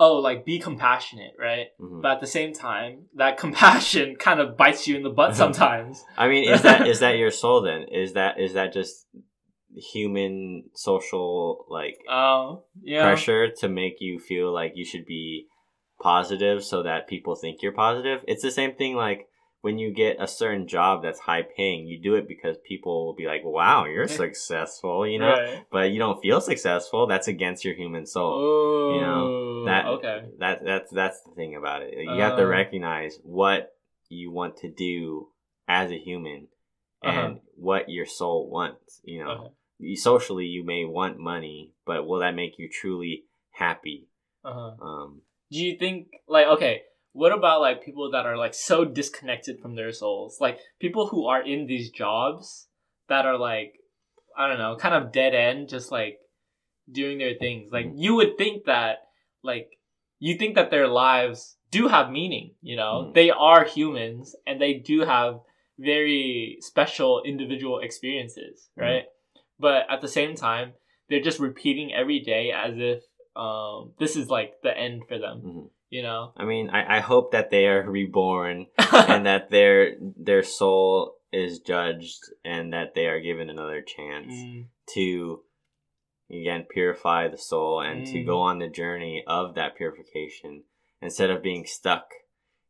oh 0.00 0.16
like 0.16 0.44
be 0.44 0.58
compassionate 0.58 1.34
right? 1.38 1.66
Mhm. 1.80 2.02
but 2.02 2.12
at 2.16 2.20
the 2.20 2.26
same 2.38 2.52
time 2.52 3.06
that 3.16 3.36
compassion 3.44 4.16
kind 4.16 4.40
of 4.40 4.56
bites 4.56 4.86
you 4.88 4.96
in 4.96 5.02
the 5.02 5.10
butt 5.10 5.36
sometimes. 5.42 6.04
I 6.16 6.28
mean 6.28 6.44
is 6.52 6.62
that 6.62 6.86
is 6.86 7.00
that 7.00 7.16
your 7.22 7.30
soul 7.30 7.62
then? 7.62 7.82
Is 7.90 8.12
that 8.14 8.40
is 8.40 8.52
that 8.54 8.72
just 8.72 9.06
human 9.92 10.64
social 10.74 11.66
like 11.68 11.98
Oh, 12.08 12.64
yeah. 12.82 13.02
pressure 13.02 13.50
to 13.60 13.68
make 13.68 13.96
you 14.00 14.18
feel 14.18 14.52
like 14.52 14.72
you 14.74 14.84
should 14.84 15.04
be 15.06 15.46
positive 16.00 16.62
so 16.64 16.82
that 16.82 17.08
people 17.08 17.34
think 17.34 17.62
you're 17.62 17.72
positive 17.72 18.20
it's 18.28 18.42
the 18.42 18.50
same 18.50 18.74
thing 18.74 18.94
like 18.94 19.28
when 19.60 19.76
you 19.78 19.92
get 19.92 20.16
a 20.20 20.28
certain 20.28 20.68
job 20.68 21.02
that's 21.02 21.18
high 21.18 21.42
paying 21.56 21.86
you 21.86 22.00
do 22.00 22.14
it 22.14 22.28
because 22.28 22.56
people 22.66 23.06
will 23.06 23.14
be 23.14 23.26
like 23.26 23.42
wow 23.44 23.84
you're 23.84 24.06
successful 24.08 25.06
you 25.06 25.18
know 25.18 25.32
Right. 25.32 25.64
but 25.72 25.90
you 25.90 25.98
don't 25.98 26.22
feel 26.22 26.40
successful 26.40 27.06
that's 27.08 27.26
against 27.28 27.64
your 27.64 27.74
human 27.74 28.06
soul 28.06 28.34
Oh, 28.40 28.94
you 28.94 29.00
know, 29.00 29.64
that- 29.66 29.86
okay. 29.86 30.22
that 30.38 30.64
that's 30.64 30.90
that's 30.92 31.20
the 31.22 31.32
thing 31.32 31.56
about 31.56 31.82
it. 31.82 31.92
You 31.98 32.22
have 32.22 32.36
to 32.36 32.42
Uh. 32.44 32.46
recognize 32.46 33.18
what 33.22 33.74
you 34.08 34.30
want 34.30 34.56
to 34.58 34.70
do 34.70 35.28
as 35.66 35.90
a 35.90 35.98
human 35.98 36.48
and 37.02 37.40
what 37.56 37.90
your 37.90 38.06
soul 38.06 38.48
wants. 38.48 39.00
You 39.04 39.24
know, 39.24 39.52
socially 39.96 40.46
you 40.46 40.64
may 40.64 40.84
want 40.84 41.18
money, 41.18 41.72
but 41.84 42.06
will 42.06 42.20
that 42.20 42.34
make 42.34 42.58
you 42.58 42.68
truly 42.70 43.24
happy? 43.50 44.08
Uh-huh. 44.44 44.72
Um, 44.80 45.22
Do 45.50 45.58
you 45.58 45.76
think 45.78 46.08
like 46.28 46.46
okay? 46.46 46.82
What 47.12 47.32
about 47.32 47.60
like 47.60 47.84
people 47.84 48.10
that 48.12 48.26
are 48.26 48.36
like 48.36 48.54
so 48.54 48.84
disconnected 48.84 49.60
from 49.60 49.74
their 49.74 49.92
souls? 49.92 50.38
Like 50.40 50.58
people 50.78 51.08
who 51.08 51.26
are 51.26 51.42
in 51.42 51.66
these 51.66 51.90
jobs 51.90 52.68
that 53.08 53.26
are 53.26 53.38
like 53.38 53.74
I 54.36 54.48
don't 54.48 54.58
know, 54.58 54.76
kind 54.76 54.94
of 54.94 55.12
dead 55.12 55.34
end, 55.34 55.68
just 55.68 55.90
like 55.90 56.18
doing 56.90 57.18
their 57.18 57.34
things. 57.34 57.70
Like 57.72 57.86
you 57.94 58.14
would 58.16 58.36
think 58.38 58.64
that 58.66 58.98
like 59.42 59.68
you 60.18 60.36
think 60.36 60.54
that 60.56 60.70
their 60.70 60.88
lives 60.88 61.56
do 61.70 61.88
have 61.88 62.10
meaning, 62.10 62.54
you 62.60 62.76
know? 62.76 63.06
Mhm. 63.08 63.14
They 63.14 63.30
are 63.30 63.64
humans 63.64 64.34
and 64.46 64.60
they 64.60 64.74
do 64.74 65.00
have 65.00 65.40
very 65.78 66.58
special 66.60 67.22
individual 67.22 67.78
experiences, 67.80 68.70
Mhm. 68.76 68.82
right? 68.82 69.04
But 69.58 69.86
at 69.90 70.00
the 70.00 70.08
same 70.08 70.34
time, 70.34 70.74
they're 71.08 71.20
just 71.20 71.38
repeating 71.40 71.92
every 71.92 72.20
day 72.20 72.50
as 72.52 72.76
if 72.78 73.04
um 73.38 73.92
this 73.98 74.16
is 74.16 74.28
like 74.28 74.60
the 74.62 74.76
end 74.76 75.02
for 75.08 75.18
them, 75.18 75.42
mhm. 75.44 75.70
you 75.90 76.02
know? 76.02 76.32
I 76.36 76.44
mean, 76.44 76.70
I, 76.70 76.98
I 76.98 77.00
hope 77.00 77.32
that 77.32 77.50
they 77.50 77.66
are 77.66 77.88
reborn 77.88 78.66
and 78.92 79.26
that 79.26 79.50
their 79.50 79.96
their 80.16 80.42
soul 80.42 81.14
is 81.32 81.60
judged 81.60 82.20
and 82.44 82.72
that 82.72 82.94
they 82.94 83.06
are 83.06 83.20
given 83.20 83.50
another 83.50 83.82
chance. 83.82 84.32
Mm, 84.32 84.66
to 84.94 85.42
again 86.30 86.66
purify 86.70 87.28
the 87.28 87.38
soul 87.38 87.80
and 87.80 88.06
to 88.06 88.18
Mm. 88.18 88.26
go 88.26 88.38
on 88.40 88.58
the 88.58 88.68
journey 88.68 89.22
of 89.26 89.54
that 89.54 89.76
purification 89.76 90.64
instead 91.00 91.30
of 91.30 91.42
being 91.42 91.64
stuck 91.66 92.06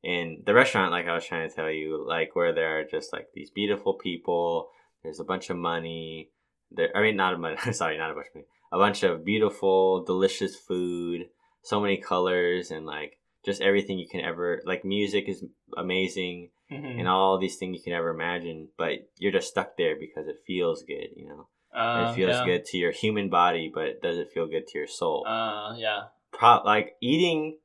in 0.03 0.43
the 0.47 0.55
restaurant 0.55 0.93
like 0.93 1.07
I 1.07 1.15
was 1.15 1.25
trying 1.27 1.49
to 1.49 1.55
tell 1.55 1.71
you 1.71 2.05
like 2.07 2.37
where 2.37 2.53
there 2.53 2.79
are 2.79 2.85
just 2.85 3.13
like 3.13 3.29
these 3.35 3.51
beautiful 3.51 3.95
people 3.95 4.71
there's 5.03 5.21
a 5.21 5.25
bunch 5.25 5.51
of 5.51 5.57
money 5.57 6.31
there 6.71 6.91
I 6.97 7.03
mean 7.03 7.17
not 7.17 7.35
a 7.35 7.39
bunch 7.39 7.61
sorry 7.75 7.99
not 7.99 8.11
a 8.13 8.15
bunch 8.15 8.29
of 8.29 8.35
money 8.37 8.47
a 8.73 8.79
bunch 8.79 9.03
of 9.03 9.25
beautiful 9.25 10.05
delicious 10.05 10.57
food 10.57 11.29
so 11.63 11.81
many 11.81 11.97
colors 11.97 12.71
and 12.71 12.87
like 12.87 13.19
just 13.45 13.61
everything 13.63 13.99
you 13.99 14.09
can 14.09 14.21
ever 14.21 14.61
like 14.65 14.85
music 14.85 15.29
is 15.29 15.45
amazing 15.77 16.51
mhm. 16.71 16.99
and 16.99 17.09
all 17.09 17.39
these 17.39 17.57
things 17.57 17.77
you 17.77 17.83
can 17.83 17.93
ever 17.93 18.11
imagine 18.11 18.69
but 18.77 19.09
you're 19.19 19.33
just 19.33 19.49
stuck 19.49 19.77
there 19.77 19.97
because 19.99 20.27
it 20.29 20.37
feels 20.47 20.83
good 20.83 21.09
you 21.17 21.27
know 21.29 21.49
Uh, 21.75 22.07
it 22.09 22.15
feels 22.17 22.37
yeah. 22.37 22.45
good 22.45 22.65
to 22.65 22.77
your 22.79 22.91
human 22.93 23.29
body, 23.29 23.71
but 23.73 24.01
does 24.03 24.17
it 24.19 24.33
feel 24.33 24.47
good 24.49 24.67
to 24.67 24.79
your 24.79 24.89
soul? 24.89 25.23
Uh, 25.29 25.77
yeah. 25.77 26.09
Pro- 26.33 26.63
like 26.65 26.97
eating, 27.01 27.59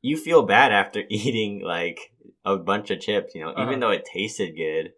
you 0.00 0.16
feel 0.16 0.42
bad 0.42 0.72
after 0.72 1.02
eating 1.10 1.60
like 1.62 2.00
a 2.44 2.56
bunch 2.56 2.90
of 2.90 2.98
chips. 3.00 3.34
You 3.36 3.42
know, 3.44 3.50
Uh-huh. 3.52 3.62
even 3.62 3.78
though 3.78 3.90
it 3.92 4.08
tasted 4.08 4.56
good, 4.56 4.94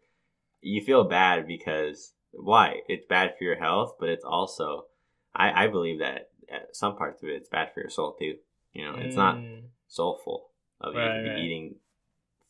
you 0.62 0.80
feel 0.80 1.05
bad 1.05 1.46
because 1.46 2.14
why? 2.30 2.80
It's 2.88 3.05
bad 3.07 3.34
for 3.36 3.44
your 3.44 3.57
health, 3.59 3.96
but 3.98 4.09
it's 4.09 4.24
also, 4.24 4.86
I 5.35 5.64
I 5.64 5.66
believe 5.68 5.99
that 6.01 6.30
at 6.51 6.74
some 6.76 6.97
parts 6.97 7.22
of 7.22 7.28
it, 7.28 7.35
it's 7.37 7.49
bad 7.49 7.72
for 7.72 7.80
your 7.80 7.91
soul 7.91 8.14
too. 8.18 8.37
You 8.72 8.85
know, 8.85 8.97
it's 9.01 9.16
not 9.16 9.37
Mm, 9.37 9.68
soulful 9.89 10.49
of 10.80 10.95
you 10.95 11.01
to 11.01 11.22
be 11.22 11.28
right. 11.28 11.39
eating 11.39 11.76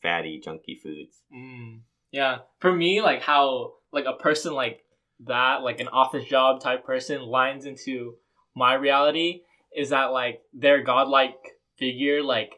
fatty, 0.01 0.41
junky 0.45 0.79
foods. 0.81 1.21
mm. 1.33 1.79
Yeah. 2.11 2.39
For 2.59 2.71
me, 2.73 3.01
like 3.01 3.21
how 3.21 3.73
like 3.91 4.05
a 4.05 4.13
person 4.13 4.53
like 4.53 4.83
that, 5.21 5.61
like 5.63 5.79
an 5.79 5.87
office 5.89 6.25
job 6.25 6.61
type 6.61 6.85
person, 6.85 7.21
lines 7.21 7.65
into 7.65 8.15
my 8.55 8.73
reality 8.73 9.41
is 9.75 9.89
that 9.89 10.05
like 10.11 10.41
their 10.53 10.81
godlike 10.83 11.35
figure 11.77 12.23
like 12.23 12.53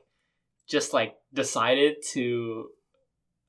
just 0.68 0.94
like 0.94 1.16
decided 1.34 1.96
to 2.14 2.70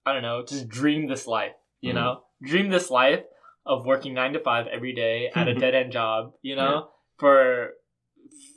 I 0.06 0.12
don't 0.14 0.22
know, 0.22 0.42
just 0.46 0.68
dream 0.68 1.06
this 1.08 1.26
life, 1.26 1.52
you 1.80 1.92
Mhm. 1.92 1.96
know? 1.96 2.22
Dream 2.42 2.70
this 2.70 2.90
life 2.90 3.24
of 3.68 3.84
working 3.84 4.14
9 4.14 4.32
to 4.32 4.40
5 4.40 4.66
every 4.66 4.94
day 4.94 5.30
at 5.34 5.46
a 5.46 5.54
dead 5.62 5.74
end 5.74 5.92
job, 5.92 6.32
you 6.42 6.56
know, 6.56 6.88
for 7.18 7.72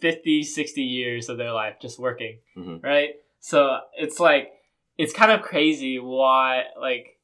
50, 0.01 0.43
60 0.43 0.81
years 0.81 1.29
of 1.29 1.37
their 1.37 1.51
life 1.51 1.75
just 1.81 1.99
working, 1.99 2.39
Mhm. 2.57 2.81
right? 2.83 3.09
So 3.39 3.77
it's 3.97 4.19
like 4.19 4.49
it's 4.97 5.13
kind 5.13 5.31
of 5.31 5.41
crazy 5.41 5.99
why 5.99 6.63
like 6.79 7.17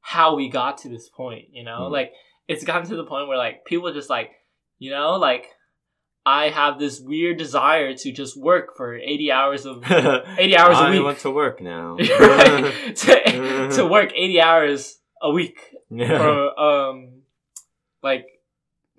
how 0.00 0.34
we 0.36 0.48
got 0.48 0.78
to 0.78 0.88
this 0.88 1.08
point, 1.08 1.46
you 1.52 1.64
know? 1.64 1.82
Mhm. 1.82 1.92
Like 1.92 2.12
it's 2.48 2.64
gotten 2.64 2.88
to 2.88 2.96
the 2.96 3.04
point 3.04 3.28
where 3.28 3.38
like 3.38 3.64
people 3.64 3.92
just 3.92 4.10
like, 4.10 4.30
you 4.78 4.90
know, 4.90 5.16
like 5.16 5.46
I 6.26 6.48
have 6.48 6.78
this 6.78 7.00
weird 7.00 7.36
desire 7.36 7.92
to 7.94 8.12
just 8.12 8.36
work 8.40 8.76
for 8.76 8.96
80 8.96 9.30
hours 9.30 9.66
of 9.66 9.84
80 9.90 10.56
hours 10.56 10.78
a 10.78 10.90
week. 10.90 11.00
I 11.00 11.04
want 11.04 11.18
to 11.18 11.30
work 11.30 11.60
now. 11.60 11.96
right? 11.98 12.96
to, 12.96 13.68
to 13.76 13.86
work 13.86 14.12
80 14.14 14.40
hours 14.40 14.98
a 15.20 15.30
week 15.30 15.58
yeah. 15.90 16.18
for 16.18 16.58
um 16.60 17.13
like 18.04 18.26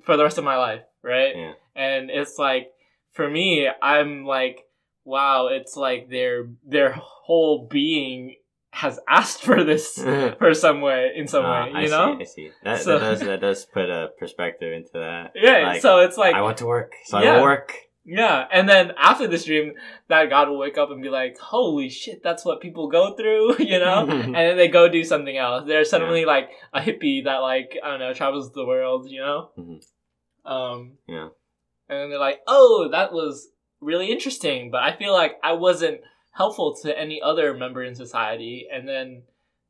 for 0.03 0.17
the 0.17 0.23
rest 0.23 0.37
of 0.37 0.43
my 0.43 0.57
life, 0.57 0.81
right? 1.01 1.33
Yeah. 1.35 1.53
And 1.75 2.09
it's 2.09 2.37
like 2.37 2.71
for 3.13 3.29
me, 3.29 3.69
I'm 3.81 4.25
like, 4.25 4.65
wow, 5.05 5.47
it's 5.47 5.77
like 5.77 6.09
their 6.09 6.47
their 6.67 6.91
whole 6.91 7.67
being 7.71 8.35
has 8.71 8.99
asked 9.07 9.41
for 9.43 9.63
this 9.63 9.93
for 10.39 10.53
some 10.53 10.81
way 10.81 11.11
in 11.15 11.27
some 11.29 11.45
Ah, 11.45 11.65
way, 11.65 11.71
I 11.73 11.81
you 11.83 11.89
know? 11.89 12.17
see, 12.17 12.21
I 12.21 12.25
see. 12.25 12.49
That, 12.63 12.81
So- 12.81 12.99
that 12.99 13.05
does 13.05 13.19
that 13.31 13.41
does 13.41 13.65
put 13.65 13.89
a 13.89 14.09
perspective 14.19 14.73
into 14.73 14.91
that. 14.95 15.31
Yeah, 15.35 15.67
Like, 15.69 15.81
so 15.81 15.99
it's 15.99 16.17
like 16.17 16.35
I 16.35 16.41
want 16.41 16.57
to 16.57 16.65
work, 16.65 16.91
so 17.05 17.17
I 17.19 17.23
Yeah. 17.23 17.35
will 17.37 17.43
work. 17.43 17.73
Yeah, 18.07 18.45
and 18.51 18.69
then 18.69 18.91
after 18.97 19.27
the 19.27 19.37
stream, 19.39 19.73
that 20.09 20.29
God 20.29 20.47
will 20.47 20.59
wake 20.59 20.77
up 20.77 20.91
and 20.91 21.01
be 21.01 21.09
like, 21.09 21.37
"Holy 21.39 21.89
shit, 21.89 22.21
that's 22.21 22.45
what 22.45 22.61
people 22.61 22.87
go 22.87 23.15
through," 23.15 23.57
you 23.59 23.79
know. 23.79 24.05
and 24.09 24.35
then 24.35 24.57
they 24.57 24.67
go 24.67 24.87
do 24.87 25.03
something 25.03 25.35
else. 25.35 25.65
They're 25.67 25.83
suddenly 25.85 26.23
like 26.25 26.49
a 26.73 26.81
hippie 26.81 27.23
that 27.23 27.37
like 27.39 27.77
I 27.83 27.89
don't 27.89 27.99
know 27.99 28.13
travels 28.13 28.51
the 28.51 28.65
world, 28.65 29.09
you 29.09 29.21
know. 29.21 29.49
Mhm. 29.57 29.83
Um, 30.45 30.97
Yeah. 31.07 31.29
and 31.89 31.99
then 31.99 32.09
they're 32.11 32.19
like, 32.19 32.41
"Oh, 32.45 32.89
that 32.91 33.11
was 33.11 33.49
really 33.81 34.11
interesting," 34.11 34.69
but 34.69 34.83
I 34.83 34.95
feel 34.95 35.11
like 35.13 35.39
I 35.43 35.53
wasn't 35.53 36.01
helpful 36.31 36.75
to 36.83 36.97
any 36.99 37.21
other 37.21 37.53
member 37.55 37.83
in 37.83 37.95
society, 37.95 38.67
and 38.71 38.87
then 38.87 39.23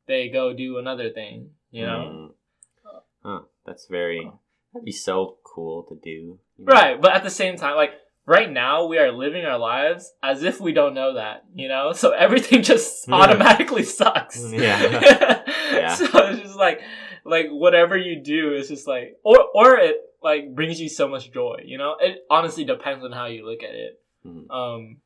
they 0.08 0.28
go 0.30 0.52
do 0.54 0.78
another 0.78 1.10
thing, 1.10 1.52
you 1.72 1.86
know. 1.86 2.02
Mm. 2.12 3.02
Huh. 3.24 3.40
That's 3.66 3.88
very. 3.88 4.30
That'd 4.74 4.86
be 4.86 4.92
so 4.92 5.38
cool 5.44 5.84
to 5.84 5.96
do. 5.96 6.10
you 6.58 6.66
know? 6.66 6.74
Right, 6.74 7.02
but 7.02 7.14
at 7.14 7.24
the 7.24 7.30
same 7.30 7.56
time, 7.56 7.76
like 7.78 7.92
right 8.26 8.52
now, 8.52 8.86
we 8.88 8.98
are 8.98 9.12
living 9.12 9.46
our 9.46 9.58
lives 9.58 10.12
as 10.24 10.44
if 10.44 10.60
we 10.60 10.74
don't 10.74 10.94
know 10.94 11.16
that, 11.16 11.44
you 11.54 11.68
know. 11.68 11.94
So 11.94 12.12
everything 12.12 12.64
just 12.64 13.10
automatically 13.12 13.84
sucks. 13.84 14.44
Yeah. 14.52 15.42
Yeah. 15.72 15.96
So 15.96 16.06
it's 16.28 16.42
just 16.42 16.56
like, 16.56 16.80
like 17.26 17.48
whatever 17.50 17.98
you 17.98 18.22
do 18.24 18.54
is 18.54 18.68
just 18.70 18.88
like, 18.88 19.18
or 19.24 19.38
or 19.54 19.78
it 19.78 19.96
like 20.22 20.54
brings 20.56 20.80
you 20.80 20.88
so 20.90 21.08
much 21.08 21.32
joy, 21.32 21.62
you 21.66 21.78
know. 21.78 21.96
It 22.00 22.20
honestly 22.30 22.64
depends 22.66 23.04
on 23.04 23.12
how 23.12 23.26
you 23.26 23.46
look 23.46 23.64
at 23.64 23.74
it. 23.74 24.00
Mhm. 24.26 24.50
Um. 24.50 24.98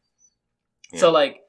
Yeah. 0.91 0.99
So 0.99 1.11
like, 1.11 1.41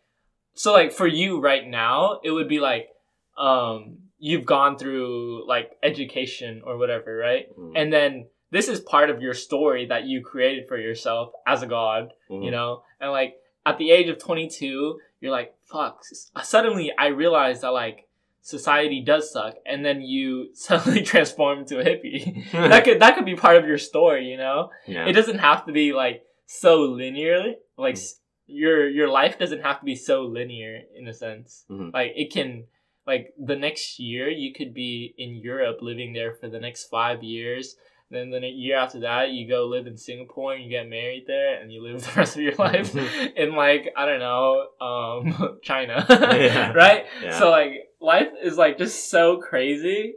so 0.54 0.72
like 0.72 0.92
for 0.92 1.06
you 1.06 1.40
right 1.40 1.66
now, 1.66 2.20
it 2.22 2.30
would 2.30 2.48
be 2.48 2.60
like, 2.60 2.88
um, 3.36 3.98
you've 4.18 4.46
gone 4.46 4.78
through 4.78 5.46
like 5.48 5.72
education 5.82 6.62
or 6.64 6.78
whatever, 6.78 7.14
right? 7.16 7.46
Mhm. 7.58 7.72
and 7.76 7.92
then 7.92 8.26
this 8.50 8.68
is 8.68 8.80
part 8.80 9.10
of 9.10 9.22
your 9.22 9.34
story 9.34 9.86
that 9.86 10.04
you 10.04 10.22
created 10.22 10.66
for 10.68 10.76
yourself 10.76 11.32
as 11.46 11.62
a 11.62 11.66
god 11.66 12.12
Mhm. 12.30 12.44
you 12.44 12.50
know 12.50 12.82
and 13.00 13.10
like 13.12 13.36
at 13.66 13.78
the 13.78 13.90
age 13.90 14.08
of 14.08 14.18
22 14.18 14.98
you're 15.20 15.32
like 15.32 15.54
fuck 15.64 16.02
suddenly 16.42 16.92
i 16.98 17.06
realized 17.08 17.62
that 17.62 17.70
like 17.70 18.06
society 18.42 19.02
does 19.02 19.30
suck 19.32 19.54
and 19.66 19.84
then 19.84 20.00
you 20.00 20.48
suddenly 20.54 21.02
transform 21.02 21.60
into 21.60 21.78
a 21.78 21.84
hippie 21.84 22.50
that 22.52 22.84
could 22.84 23.00
that 23.00 23.14
could 23.16 23.26
be 23.26 23.36
part 23.36 23.56
of 23.56 23.66
your 23.66 23.78
story 23.78 24.26
you 24.30 24.36
know 24.36 24.70
yeah. 24.86 25.06
it 25.06 25.12
doesn't 25.12 25.38
have 25.38 25.64
to 25.66 25.72
be 25.72 25.92
like 25.92 26.24
so 26.46 26.80
linear 26.82 27.54
like 27.76 27.94
Mm. 27.94 27.98
s 27.98 28.16
your 28.46 28.88
your 28.88 29.08
life 29.08 29.38
doesn't 29.38 29.62
have 29.62 29.78
to 29.78 29.84
be 29.84 29.94
so 29.94 30.22
linear 30.22 30.80
in 30.98 31.06
a 31.06 31.12
sense 31.12 31.64
Mhm. 31.70 31.92
like 31.92 32.12
it 32.16 32.32
can 32.32 32.64
like 33.06 33.32
the 33.38 33.54
next 33.56 33.98
year 34.00 34.28
you 34.28 34.52
could 34.52 34.72
be 34.74 35.14
in 35.24 35.30
europe 35.36 35.78
living 35.82 36.12
there 36.14 36.32
for 36.34 36.48
the 36.48 36.58
next 36.66 36.82
five 36.88 37.22
years 37.22 37.76
then 38.10 38.30
the 38.30 38.40
year 38.40 38.76
after 38.76 39.00
that 39.00 39.30
you 39.30 39.48
go 39.48 39.66
live 39.66 39.86
in 39.86 39.96
singapore 39.96 40.52
and 40.54 40.64
you 40.64 40.70
get 40.70 40.88
married 40.88 41.24
there 41.26 41.60
and 41.60 41.72
you 41.72 41.82
live 41.82 42.02
the 42.06 42.12
rest 42.16 42.36
of 42.36 42.42
your 42.42 42.54
life 42.56 42.94
in 43.36 43.54
like 43.54 43.92
i 43.96 44.04
don't 44.06 44.18
know 44.20 44.66
um 44.80 45.58
china 45.62 46.04
Yeah. 46.10 46.72
right 46.72 47.06
Yeah. 47.22 47.38
so 47.38 47.50
like 47.50 47.72
life 48.00 48.28
is 48.42 48.56
like 48.58 48.78
just 48.78 49.10
so 49.10 49.38
crazy 49.38 50.14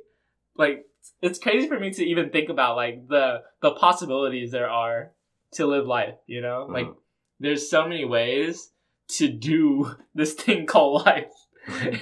like 0.57 0.85
it's 1.21 1.39
crazy 1.39 1.67
for 1.67 1.79
me 1.79 1.91
to 1.91 2.03
even 2.03 2.29
think 2.29 2.49
about 2.49 2.75
like 2.75 3.07
the 3.07 3.41
the 3.61 3.71
possibilities 3.71 4.51
there 4.51 4.69
are 4.69 5.11
to 5.53 5.65
live 5.65 5.85
life 5.85 6.15
you 6.27 6.41
know 6.41 6.67
like 6.69 6.87
Mhm. 6.87 6.95
there's 7.39 7.69
so 7.69 7.87
many 7.87 8.05
ways 8.05 8.71
to 9.09 9.27
do 9.27 9.95
this 10.15 10.33
thing 10.33 10.65
called 10.65 11.05
life 11.05 11.31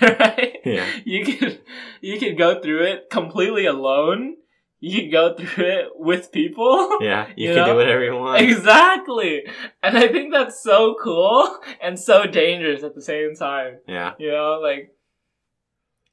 right 0.02 0.58
yeah. 0.66 0.86
you 1.06 1.26
could 1.26 1.62
you 2.02 2.20
could 2.20 2.38
go 2.38 2.62
through 2.62 2.84
it 2.84 3.10
completely 3.10 3.66
alone 3.66 4.36
you 4.84 5.02
could 5.04 5.12
go 5.12 5.36
through 5.36 5.66
it 5.66 5.86
with 5.96 6.32
people 6.32 6.98
Yeah. 7.02 7.28
You, 7.36 7.50
You 7.50 7.54
can 7.56 7.66
know? 7.68 7.72
do 7.74 7.76
whatever 7.78 8.04
you 8.04 8.16
want. 8.16 8.42
exactly 8.42 9.44
and 9.84 9.98
i 9.98 10.08
think 10.08 10.34
that's 10.34 10.62
so 10.62 10.96
cool 11.04 11.60
and 11.82 12.00
so 12.00 12.26
dangerous 12.26 12.84
at 12.84 12.96
the 12.96 13.02
same 13.02 13.36
time 13.36 13.78
Yeah. 13.88 14.14
you 14.18 14.32
know 14.32 14.60
like 14.62 14.94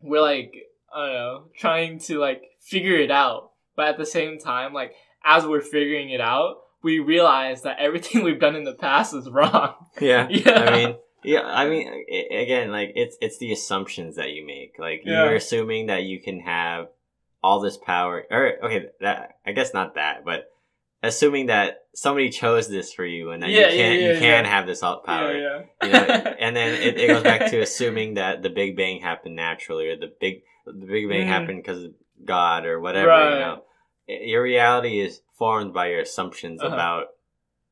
we're 0.03 0.21
like 0.21 0.53
i 0.95 1.07
don't 1.07 1.15
know 1.15 1.45
trying 1.57 1.99
to 2.01 2.19
like 2.19 2.43
figure 2.61 2.97
it 2.97 3.11
out 3.11 3.51
but 3.77 3.89
at 3.89 3.99
the 3.99 4.07
same 4.07 4.39
time 4.39 4.73
like 4.73 4.93
as 5.25 5.47
we're 5.47 5.61
figuring 5.61 6.11
it 6.11 6.21
out 6.21 6.59
we 6.83 6.99
realize 7.01 7.63
that 7.63 7.79
everything 7.81 8.23
we've 8.27 8.41
done 8.41 8.55
in 8.57 8.65
the 8.65 8.75
past 8.75 9.15
is 9.15 9.29
wrong 9.31 9.75
Yeah. 10.01 10.29
Yeah. 10.31 10.53
I 10.61 10.71
mean, 10.77 10.97
yeah. 11.25 11.43
I 11.45 11.69
mean, 11.69 11.89
again, 12.31 12.71
like 12.71 12.93
it's 12.95 13.17
it's 13.21 13.39
the 13.39 13.51
assumptions 13.51 14.15
that 14.15 14.31
you 14.31 14.47
make. 14.47 14.75
Like 14.79 15.03
Yeah. 15.05 15.25
you're 15.25 15.35
assuming 15.35 15.87
that 15.87 16.05
you 16.05 16.21
can 16.23 16.39
have 16.41 16.87
all 17.43 17.61
this 17.61 17.77
power, 17.77 18.25
or 18.31 18.53
okay, 18.65 18.87
that 19.01 19.39
I 19.47 19.53
guess 19.53 19.73
not 19.75 19.95
that, 19.95 20.25
but 20.25 20.51
assuming 21.03 21.47
that 21.47 21.85
somebody 21.95 22.29
chose 22.31 22.69
this 22.69 22.93
for 22.93 23.05
you 23.05 23.31
and 23.31 23.43
that 23.43 23.51
Yeah, 23.51 23.69
you 23.69 23.77
yeah, 23.79 23.83
can 23.93 24.01
yeah, 24.01 24.13
you 24.13 24.19
can 24.19 24.45
have 24.45 24.67
this 24.67 24.83
all 24.83 25.01
power. 25.01 25.33
yeah 25.37 25.63
You 25.83 25.93
know, 25.93 25.99
and 26.41 26.57
then 26.57 26.75
it, 26.75 26.99
it 26.99 27.07
goes 27.07 27.23
back 27.23 27.51
to 27.51 27.61
assuming 27.61 28.15
that 28.15 28.43
the 28.43 28.51
Big 28.51 28.77
Bang 28.77 29.01
happened 29.01 29.37
naturally, 29.37 29.89
or 29.89 29.97
the 29.97 30.13
big 30.21 30.43
the 30.67 30.73
Big 30.87 31.09
Bang 31.09 31.27
Mm. 31.27 31.29
happened 31.29 31.63
because 31.63 31.85
of 31.85 31.93
God 32.25 32.67
or 32.67 32.81
whatever. 32.81 33.09
Right. 33.09 33.35
You 33.35 33.39
know, 33.41 33.63
your 34.09 34.43
reality 34.43 34.99
is 35.01 35.21
formed 35.39 35.73
by 35.73 35.89
your 35.91 36.01
assumptions 36.01 36.61
Uh-huh. 36.61 36.75
about 36.75 37.07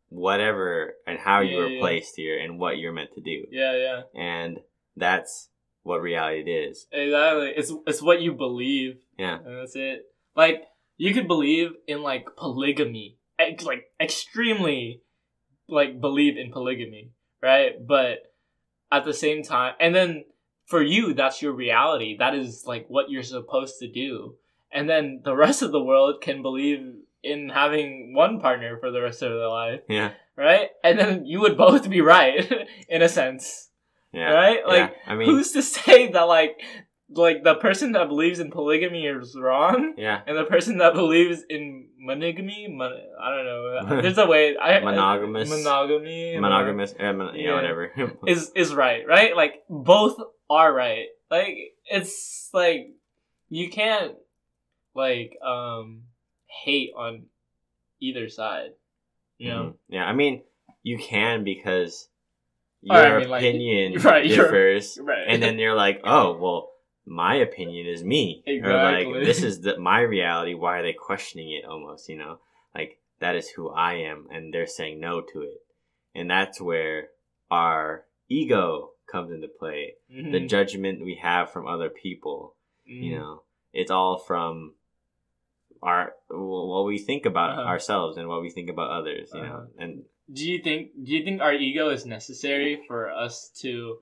whatever 0.09 0.95
and 1.07 1.19
how 1.19 1.41
you 1.41 1.57
were 1.59 1.67
yeah. 1.69 1.81
placed 1.81 2.15
here 2.17 2.39
and 2.39 2.59
what 2.59 2.79
you're 2.79 2.93
meant 2.93 3.13
to 3.15 3.21
do, 3.21 3.45
yeah 3.51 3.75
yeah 3.77 4.03
and 4.15 4.61
that's 4.97 5.49
what 5.83 6.01
reality 6.01 6.51
is. 6.51 6.87
Exactly. 6.93 7.53
It's 7.57 7.73
it's 7.87 8.03
what 8.03 8.21
you 8.21 8.33
believe. 8.33 8.99
Yeah. 9.19 9.39
And 9.45 9.59
that's 9.59 9.77
it. 9.77 10.07
Like 10.35 10.65
you 10.97 11.13
could 11.15 11.29
believe 11.29 11.71
in 11.87 12.03
like 12.03 12.27
polygamy. 12.37 13.17
Ex- 13.39 13.65
like 13.65 13.85
extremely 14.01 15.03
like 15.69 16.01
believe 16.01 16.37
in 16.39 16.53
polygamy, 16.53 17.11
right? 17.43 17.73
But 17.87 18.33
at 18.91 19.05
the 19.05 19.13
same 19.15 19.43
time 19.43 19.75
and 19.81 19.95
then 19.95 20.25
for 20.67 20.83
you 20.83 21.13
that's 21.15 21.43
your 21.43 21.53
reality. 21.53 22.17
That 22.19 22.35
is 22.35 22.65
like 22.67 22.87
what 22.89 23.11
you're 23.11 23.23
supposed 23.23 23.79
to 23.81 23.89
do. 23.91 24.37
And 24.73 24.89
then 24.89 25.23
the 25.25 25.35
rest 25.37 25.63
of 25.63 25.73
the 25.73 25.83
world 25.83 26.21
can 26.21 26.43
believe 26.43 26.81
in 27.23 27.49
having 27.49 28.15
one 28.15 28.41
partner 28.41 28.79
for 28.79 28.91
the 28.91 29.01
rest 29.03 29.23
of 29.23 29.31
their 29.31 29.49
life, 29.49 29.81
Yeah. 29.89 30.13
right? 30.37 30.69
And 30.85 30.99
then 30.99 31.25
you 31.27 31.41
would 31.41 31.57
both 31.57 31.89
be 31.89 32.01
right 32.01 32.51
in 32.89 33.03
a 33.03 33.09
sense. 33.09 33.71
Yeah. 34.13 34.31
Right? 34.31 34.59
Yeah. 34.67 34.73
Like, 34.73 34.95
I 35.07 35.15
mean, 35.15 35.29
Who's 35.29 35.53
to 35.53 35.63
say 35.63 36.09
that 36.13 36.23
like 36.23 36.61
like 37.09 37.45
the 37.45 37.55
person 37.55 37.93
that 37.93 38.09
believes 38.09 38.41
in 38.41 38.51
polygamy 38.51 39.07
is 39.07 39.37
wrong 39.39 39.95
yeah. 39.97 40.23
and 40.27 40.37
the 40.37 40.45
person 40.45 40.79
that 40.79 40.93
believes 40.95 41.45
in 41.49 41.89
monogamy 41.99 42.67
mon- 42.69 42.93
i 43.23 43.31
don't 43.35 43.45
know 43.45 44.03
there's 44.03 44.19
a 44.19 44.27
way 44.27 44.57
i 44.57 44.81
Monogamous. 44.81 45.49
monogamy 45.49 46.37
Monogamous, 46.39 46.95
uh, 46.99 47.13
mon- 47.13 47.35
yeah, 47.37 47.43
Yeah. 47.51 47.55
whatever. 47.55 47.93
is 48.27 48.51
is 48.57 48.75
right 48.75 49.07
right 49.07 49.37
like 49.37 49.63
both 49.71 50.17
are 50.51 50.73
right 50.73 51.07
like 51.31 51.57
it's 51.85 52.51
like 52.53 52.91
you 53.49 53.71
can't 53.71 54.15
like 54.95 55.39
um 55.45 56.03
hate 56.65 56.91
on 56.97 57.27
either 58.01 58.29
side 58.29 58.71
you 59.39 59.51
know 59.51 59.63
Mhm. 59.63 59.75
Yeah, 59.89 60.05
I 60.05 60.13
mean, 60.13 60.43
you 60.83 60.99
can 60.99 61.45
because 61.45 62.09
Or, 62.89 62.97
your 62.97 63.17
I 63.17 63.19
mean, 63.21 63.29
like, 63.31 63.43
opinion 63.43 63.93
right, 64.03 64.29
differs, 64.29 64.99
right 65.01 65.27
and 65.29 65.43
then 65.43 65.59
you're 65.59 65.75
like, 65.75 66.01
oh, 66.05 66.37
well, 66.41 66.71
my 67.07 67.37
opinion 67.37 67.87
is 67.87 68.03
me, 68.03 68.43
or 68.63 68.77
like 68.83 69.07
this 69.25 69.43
is 69.43 69.61
the, 69.63 69.79
my 69.79 70.01
reality. 70.01 70.55
Why 70.55 70.79
are 70.79 70.83
they 70.83 70.93
questioning 70.93 71.53
it? 71.53 71.65
Almost, 71.65 72.09
you 72.09 72.17
know, 72.19 72.41
like 72.75 72.99
that 73.21 73.37
is 73.37 73.49
who 73.51 73.71
I 73.71 73.95
am, 73.95 74.27
and 74.31 74.53
they're 74.53 74.67
saying 74.67 75.01
no 75.01 75.21
to 75.33 75.43
it, 75.43 75.65
and 76.15 76.29
that's 76.29 76.61
where 76.61 77.09
our 77.51 78.05
ego 78.29 78.91
comes 79.11 79.31
into 79.31 79.49
play. 79.49 79.95
The 80.09 80.41
Mhm. 80.41 80.49
judgment 80.49 81.05
we 81.05 81.15
have 81.23 81.51
from 81.53 81.69
other 81.69 81.89
people, 81.89 82.57
Mhm. 82.91 83.03
you 83.03 83.17
know, 83.17 83.43
it's 83.73 83.91
all 83.91 84.19
from 84.19 84.75
our 85.83 86.15
what 86.29 86.85
we 86.87 86.99
think 86.99 87.25
about 87.27 87.51
Uh-huh. 87.51 87.69
ourselves 87.69 88.17
and 88.17 88.29
what 88.29 88.41
we 88.43 88.51
think 88.51 88.69
about 88.69 88.91
others, 88.91 89.33
you 89.33 89.41
Uh-huh. 89.41 89.53
know, 89.53 89.69
and 89.79 90.05
do 90.33 90.51
you 90.51 90.59
think 90.61 90.91
do 91.05 91.13
you 91.13 91.23
think 91.23 91.41
our 91.41 91.55
ego 91.55 91.89
is 91.91 92.05
necessary 92.05 92.83
for 92.89 93.09
us 93.11 93.49
to 93.61 94.01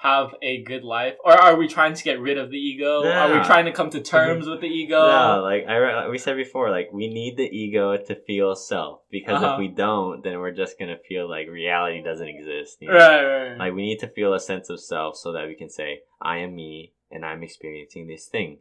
have 0.00 0.34
a 0.42 0.62
good 0.62 0.84
life 0.84 1.14
or 1.24 1.32
are 1.32 1.56
we 1.56 1.66
trying 1.66 1.94
to 1.94 2.04
get 2.04 2.20
rid 2.20 2.36
of 2.36 2.50
the 2.50 2.56
ego 2.58 3.02
are 3.06 3.32
we 3.32 3.42
trying 3.46 3.64
to 3.64 3.72
come 3.72 3.88
to 3.88 4.00
terms 4.00 4.46
with 4.46 4.60
the 4.60 4.66
ego 4.66 5.00
No, 5.00 5.40
like 5.42 5.64
I 5.66 5.76
re- 5.76 6.08
we 6.10 6.18
said 6.18 6.36
before, 6.36 6.70
like 6.70 6.90
we 6.92 7.08
need 7.08 7.38
the 7.38 7.44
ego 7.44 7.96
to 7.96 8.14
feel 8.26 8.54
self 8.54 9.00
because 9.10 9.42
Uh-huh. 9.42 9.54
if 9.54 9.58
we 9.58 9.68
don't, 9.68 10.22
then 10.22 10.38
we're 10.38 10.52
just 10.52 10.78
gonna 10.78 10.98
feel 11.08 11.28
like 11.30 11.48
reality 11.48 12.02
doesn't 12.02 12.28
exist. 12.28 12.76
you 12.80 12.88
know? 12.88 12.94
right 12.94 13.24
right, 13.24 13.48
right. 13.50 13.58
Like 13.58 13.72
we 13.74 13.82
need 13.82 13.98
to 14.00 14.08
feel 14.08 14.34
a 14.34 14.40
sense 14.40 14.68
of 14.68 14.80
self 14.80 15.16
so 15.16 15.32
that 15.32 15.46
we 15.48 15.54
can 15.54 15.70
say, 15.70 16.00
"I 16.20 16.38
am 16.38 16.54
me 16.54 16.92
and 17.10 17.24
I'm 17.24 17.42
experiencing 17.42 18.06
this 18.06 18.26
thing." 18.26 18.58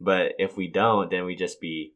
But 0.00 0.32
if 0.38 0.56
we 0.56 0.68
don't, 0.68 1.10
then 1.10 1.24
we 1.26 1.36
just 1.36 1.60
be. 1.60 1.92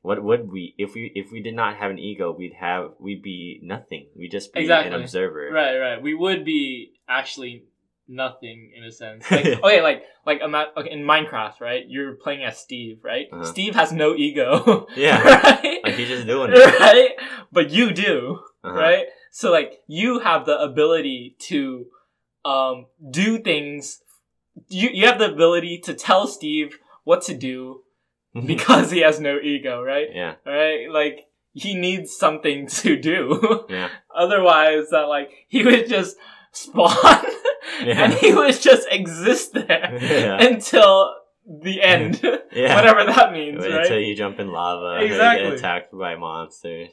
What 0.00 0.22
would 0.22 0.50
we 0.50 0.74
if 0.78 0.94
we 0.94 1.12
if 1.14 1.30
we 1.30 1.42
did 1.42 1.54
not 1.54 1.76
have 1.76 1.90
an 1.90 1.98
ego? 1.98 2.32
We'd 2.32 2.54
have 2.54 2.92
we'd 2.98 3.22
be 3.22 3.60
nothing. 3.62 4.06
We'd 4.16 4.30
just 4.30 4.54
be 4.54 4.60
Exactly. 4.60 4.94
an 4.94 5.00
observer. 5.02 5.50
right 5.52 5.76
right 5.76 6.00
we 6.00 6.14
would 6.14 6.44
be 6.44 6.92
actually 7.08 7.64
nothing 8.08 8.72
in 8.76 8.84
a 8.84 8.90
sense. 8.92 9.24
Like, 9.30 9.46
okay, 9.46 9.82
like 9.82 10.02
like 10.26 10.40
ima- 10.42 10.72
okay, 10.76 10.90
in 10.90 11.00
Minecraft, 11.04 11.60
right? 11.60 11.84
You're 11.86 12.14
playing 12.14 12.44
as 12.44 12.58
Steve, 12.58 12.98
right? 13.04 13.26
Uh-huh. 13.32 13.44
Steve 13.44 13.74
has 13.74 13.92
no 13.92 14.14
ego. 14.14 14.86
Yeah. 14.96 15.20
right? 15.22 15.80
Like 15.84 15.94
he's 15.94 16.08
just 16.08 16.26
doing 16.26 16.50
it. 16.52 16.80
right? 16.80 17.10
But 17.52 17.70
you 17.70 17.92
do, 17.92 18.40
Uh-huh. 18.64 18.74
right? 18.74 19.06
So 19.30 19.50
like 19.52 19.80
you 19.86 20.18
have 20.20 20.46
the 20.46 20.58
ability 20.58 21.36
to 21.50 21.86
um 22.44 22.86
do 23.10 23.38
things 23.38 24.00
you 24.68 24.88
you 24.92 25.06
have 25.06 25.18
the 25.18 25.30
ability 25.32 25.78
to 25.84 25.94
tell 25.94 26.26
Steve 26.26 26.78
what 27.04 27.22
to 27.22 27.34
do 27.34 27.82
because 28.46 28.90
he 28.90 29.00
has 29.00 29.18
no 29.20 29.38
ego, 29.38 29.82
right? 29.82 30.08
yeah. 30.12 30.34
Right? 30.46 30.90
Like 30.90 31.26
he 31.52 31.74
needs 31.74 32.16
something 32.16 32.66
to 32.82 32.96
do. 32.96 33.64
Yeah. 33.68 33.88
Otherwise 34.14 34.90
that 34.90 35.08
like 35.08 35.30
he 35.48 35.64
would 35.64 35.88
just 35.88 36.16
spawn 36.52 37.24
Yeah. 37.84 38.04
and 38.04 38.12
he 38.14 38.34
would 38.34 38.58
just 38.60 38.86
exist 38.90 39.52
there 39.54 39.98
Yeah. 40.00 40.42
until 40.42 41.14
the 41.46 41.80
end. 41.82 42.20
Yeah. 42.52 42.74
Whatever 42.76 43.04
that 43.04 43.32
means, 43.32 43.60
Wait 43.60 43.70
right? 43.72 43.82
until 43.82 44.00
you 44.00 44.14
jump 44.14 44.38
in 44.40 44.48
lava 44.52 45.04
Exactly. 45.04 45.44
get 45.44 45.52
attacked 45.54 45.96
by 45.96 46.16
monsters. 46.16 46.90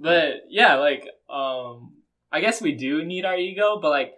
but 0.00 0.44
yeah 0.48 0.76
like 0.76 1.06
um 1.28 1.92
i 2.32 2.40
guess 2.40 2.60
we 2.62 2.72
do 2.72 3.04
need 3.04 3.24
our 3.24 3.36
ego 3.36 3.78
but 3.80 3.90
like 3.90 4.14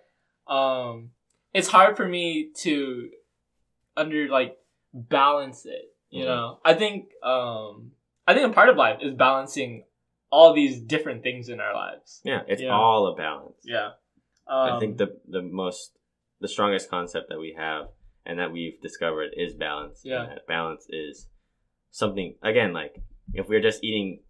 um 0.46 1.10
it's 1.52 1.68
hard 1.68 1.96
for 1.96 2.06
me 2.08 2.50
to 2.56 3.10
under 3.96 4.28
like 4.28 4.56
balance 4.92 5.66
it 5.66 5.92
you 6.10 6.22
Mhm. 6.24 6.26
know 6.26 6.58
i 6.64 6.74
think 6.74 7.10
um 7.22 7.90
i 8.26 8.34
think 8.34 8.48
a 8.50 8.54
part 8.54 8.68
of 8.68 8.76
life 8.76 8.98
is 9.02 9.12
balancing 9.14 9.84
all 10.30 10.52
these 10.54 10.80
different 10.80 11.22
things 11.22 11.48
in 11.48 11.60
our 11.60 11.74
lives 11.74 12.20
Yeah, 12.24 12.42
it's 12.48 12.62
all 12.62 13.08
a 13.08 13.14
balance. 13.16 13.60
yeah 13.64 13.90
um, 14.46 14.72
I 14.74 14.78
think 14.80 14.98
the 14.98 15.18
the 15.28 15.42
most 15.42 15.92
the 16.40 16.48
strongest 16.48 16.90
concept 16.90 17.28
that 17.30 17.38
we 17.38 17.54
have 17.56 17.86
and 18.26 18.38
that 18.38 18.52
we've 18.52 18.80
discovered 18.82 19.30
is 19.36 19.54
balance. 19.54 20.00
Yeah. 20.04 20.22
And 20.22 20.32
that 20.32 20.46
balance 20.46 20.86
is 20.88 21.28
something 21.90 22.34
again 22.42 22.72
like 22.72 22.96
if 23.32 23.48
we're 23.48 23.60
just 23.62 23.82
eating 23.84 24.20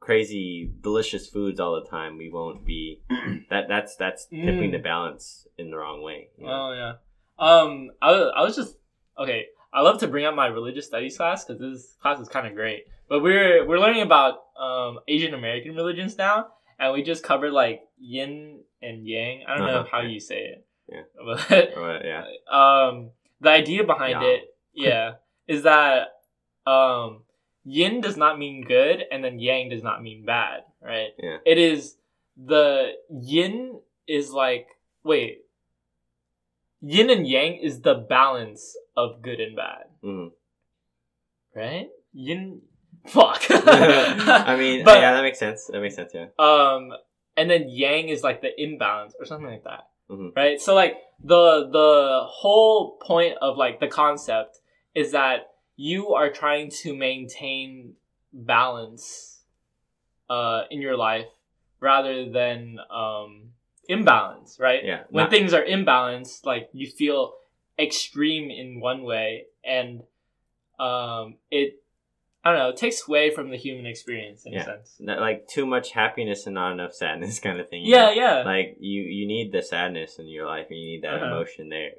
crazy 0.00 0.70
delicious 0.80 1.28
foods 1.28 1.60
all 1.60 1.80
the 1.80 1.88
time, 1.88 2.18
we 2.18 2.28
won't 2.30 2.64
be 2.66 3.02
that 3.50 3.68
that's 3.68 3.96
that's 3.96 4.26
tipping 4.26 4.70
Mm. 4.70 4.72
the 4.72 4.78
balance 4.78 5.46
in 5.58 5.70
the 5.70 5.76
wrong 5.76 6.02
way. 6.02 6.28
you 6.38 6.46
know? 6.46 6.52
Oh 6.52 6.72
yeah. 6.72 6.92
Um, 7.38 7.90
I, 8.00 8.10
I 8.10 8.42
was 8.42 8.56
just 8.56 8.76
okay. 9.18 9.46
I 9.72 9.80
love 9.80 9.98
to 10.00 10.08
bring 10.08 10.26
up 10.26 10.34
my 10.34 10.46
religious 10.48 10.86
studies 10.86 11.16
class 11.16 11.44
because 11.44 11.60
this 11.60 11.96
class 12.02 12.20
is 12.20 12.28
kind 12.28 12.46
of 12.46 12.54
great. 12.54 12.84
But 13.08 13.22
we're 13.22 13.66
we're 13.66 13.78
learning 13.78 14.02
about 14.02 14.34
um 14.58 14.98
Asian 15.08 15.34
American 15.34 15.74
religions 15.74 16.16
now, 16.18 16.48
and 16.78 16.92
we 16.92 17.02
just 17.02 17.22
covered 17.22 17.52
like 17.52 17.82
yin 17.98 18.60
and 18.82 19.06
yang. 19.06 19.44
I 19.46 19.56
don't 19.56 19.66
know 19.66 19.80
Uh-huh. 19.80 19.88
how 19.90 20.00
you 20.02 20.20
say 20.20 20.56
it. 20.56 20.66
Yeah. 20.88 21.04
But 21.24 21.76
Or, 21.76 22.00
yeah. 22.04 22.24
um, 22.50 23.10
the 23.40 23.50
idea 23.50 23.84
behind 23.84 24.20
Yang. 24.20 24.30
it, 24.34 24.42
yeah, 24.74 25.12
is 25.48 25.62
that 25.64 26.20
um, 26.66 27.22
yin 27.64 28.00
does 28.00 28.16
not 28.16 28.38
mean 28.38 28.64
good, 28.66 29.04
and 29.10 29.22
then 29.24 29.38
yang 29.38 29.70
does 29.70 29.82
not 29.82 30.02
mean 30.02 30.24
bad, 30.24 30.64
right? 30.82 31.10
Yeah. 31.18 31.38
It 31.46 31.58
is 31.58 31.96
the 32.36 32.92
yin 33.10 33.80
is 34.06 34.30
like 34.32 34.66
wait, 35.04 35.42
yin 36.80 37.10
and 37.10 37.26
yang 37.26 37.56
is 37.56 37.80
the 37.82 37.94
balance 37.94 38.76
of 38.96 39.22
good 39.22 39.40
and 39.40 39.54
bad, 39.56 39.86
Mhm. 40.02 40.30
right? 41.54 41.88
Yin, 42.12 42.60
fuck. 43.06 43.42
I 43.50 44.56
mean, 44.58 44.84
But- 44.84 45.00
yeah, 45.00 45.12
that 45.12 45.22
makes 45.22 45.38
sense. 45.38 45.66
That 45.66 45.80
makes 45.80 45.96
sense. 45.96 46.12
Yeah. 46.14 46.26
um 46.38 46.92
and 47.36 47.48
then 47.50 47.68
yang 47.68 48.08
is 48.08 48.22
like 48.22 48.42
the 48.42 48.52
imbalance 48.62 49.14
or 49.18 49.24
something 49.24 49.48
like 49.48 49.64
that 49.64 49.88
Mhm. 50.10 50.36
right 50.36 50.60
so 50.60 50.74
like 50.74 50.96
the 51.24 51.68
the 51.72 52.20
whole 52.28 52.98
point 53.00 53.38
of 53.40 53.56
like 53.56 53.80
the 53.80 53.88
concept 53.88 54.60
is 54.94 55.12
that 55.12 55.54
you 55.76 56.12
are 56.12 56.28
trying 56.30 56.68
to 56.82 56.92
maintain 56.94 57.94
balance 58.32 59.40
uh 60.28 60.62
in 60.70 60.80
your 60.82 60.96
life 60.96 61.26
rather 61.80 62.28
than 62.30 62.78
um 62.90 63.52
imbalance 63.88 64.58
right 64.60 64.84
Yeah. 64.84 65.04
when 65.10 65.24
not- 65.24 65.30
things 65.30 65.52
are 65.54 65.64
imbalanced 65.64 66.44
like 66.44 66.68
you 66.72 66.86
feel 66.90 67.32
extreme 67.78 68.50
in 68.50 68.80
one 68.80 69.02
way 69.04 69.46
and 69.64 70.02
um 70.78 71.36
it 71.50 71.81
i 72.44 72.50
don't 72.50 72.58
know 72.58 72.68
it 72.68 72.76
takes 72.76 73.06
away 73.08 73.30
from 73.30 73.50
the 73.50 73.56
human 73.56 73.86
experience 73.86 74.44
in 74.46 74.52
Yeah. 74.52 74.60
a 74.60 74.64
sense 74.64 74.96
like 75.00 75.46
too 75.48 75.66
much 75.66 75.92
happiness 75.92 76.46
and 76.46 76.54
not 76.54 76.72
enough 76.72 76.92
sadness 76.94 77.38
kind 77.46 77.60
of 77.60 77.68
thing. 77.68 77.82
yeah 77.84 78.06
know? 78.06 78.10
yeah 78.12 78.42
like 78.44 78.76
you 78.80 79.02
you 79.02 79.26
need 79.26 79.52
the 79.52 79.62
sadness 79.62 80.18
in 80.18 80.26
your 80.28 80.46
life 80.46 80.66
and 80.70 80.78
you 80.78 80.86
need 80.86 81.02
that 81.04 81.14
Uh-huh. 81.14 81.26
emotion 81.26 81.68
there 81.68 81.90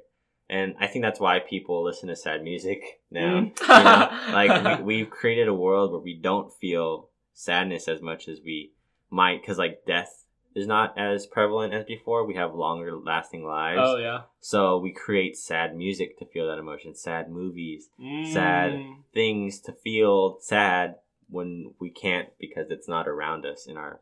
and 0.48 0.74
i 0.80 0.86
think 0.86 1.02
that's 1.04 1.20
why 1.20 1.38
people 1.38 1.82
listen 1.84 2.08
to 2.08 2.16
sad 2.16 2.42
music 2.42 2.80
now 3.10 3.40
Mm. 3.40 3.60
you 3.60 3.84
know 3.84 4.32
like 4.34 4.78
we, 4.80 4.84
we've 4.84 5.10
created 5.10 5.48
a 5.48 5.54
world 5.54 5.92
where 5.92 6.00
we 6.00 6.14
don't 6.20 6.52
feel 6.52 7.08
sadness 7.32 7.88
as 7.88 8.00
much 8.02 8.28
as 8.28 8.40
we 8.44 8.72
might 9.10 9.40
because 9.40 9.58
like 9.58 9.84
death 9.86 10.23
is 10.54 10.66
not 10.66 10.96
as 10.98 11.26
prevalent 11.26 11.72
as 11.74 11.84
before 11.84 12.24
we 12.26 12.34
have 12.34 12.54
longer 12.54 12.94
lasting 12.96 13.44
lives 13.44 13.80
oh 13.82 13.96
yeah 13.96 14.20
so 14.40 14.78
we 14.78 14.92
create 14.92 15.36
sad 15.36 15.76
music 15.76 16.18
to 16.18 16.24
feel 16.26 16.46
that 16.48 16.58
emotion 16.58 16.94
sad 16.94 17.30
movies 17.30 17.88
Sad. 18.32 18.72
Mm. 18.72 18.96
things 19.12 19.60
to 19.60 19.72
feel 19.72 20.38
sad 20.40 20.96
when 21.28 21.72
we 21.80 21.90
can't 21.90 22.28
because 22.38 22.66
it's 22.70 22.88
not 22.88 23.08
around 23.08 23.44
us 23.46 23.66
in 23.66 23.76
our 23.76 24.00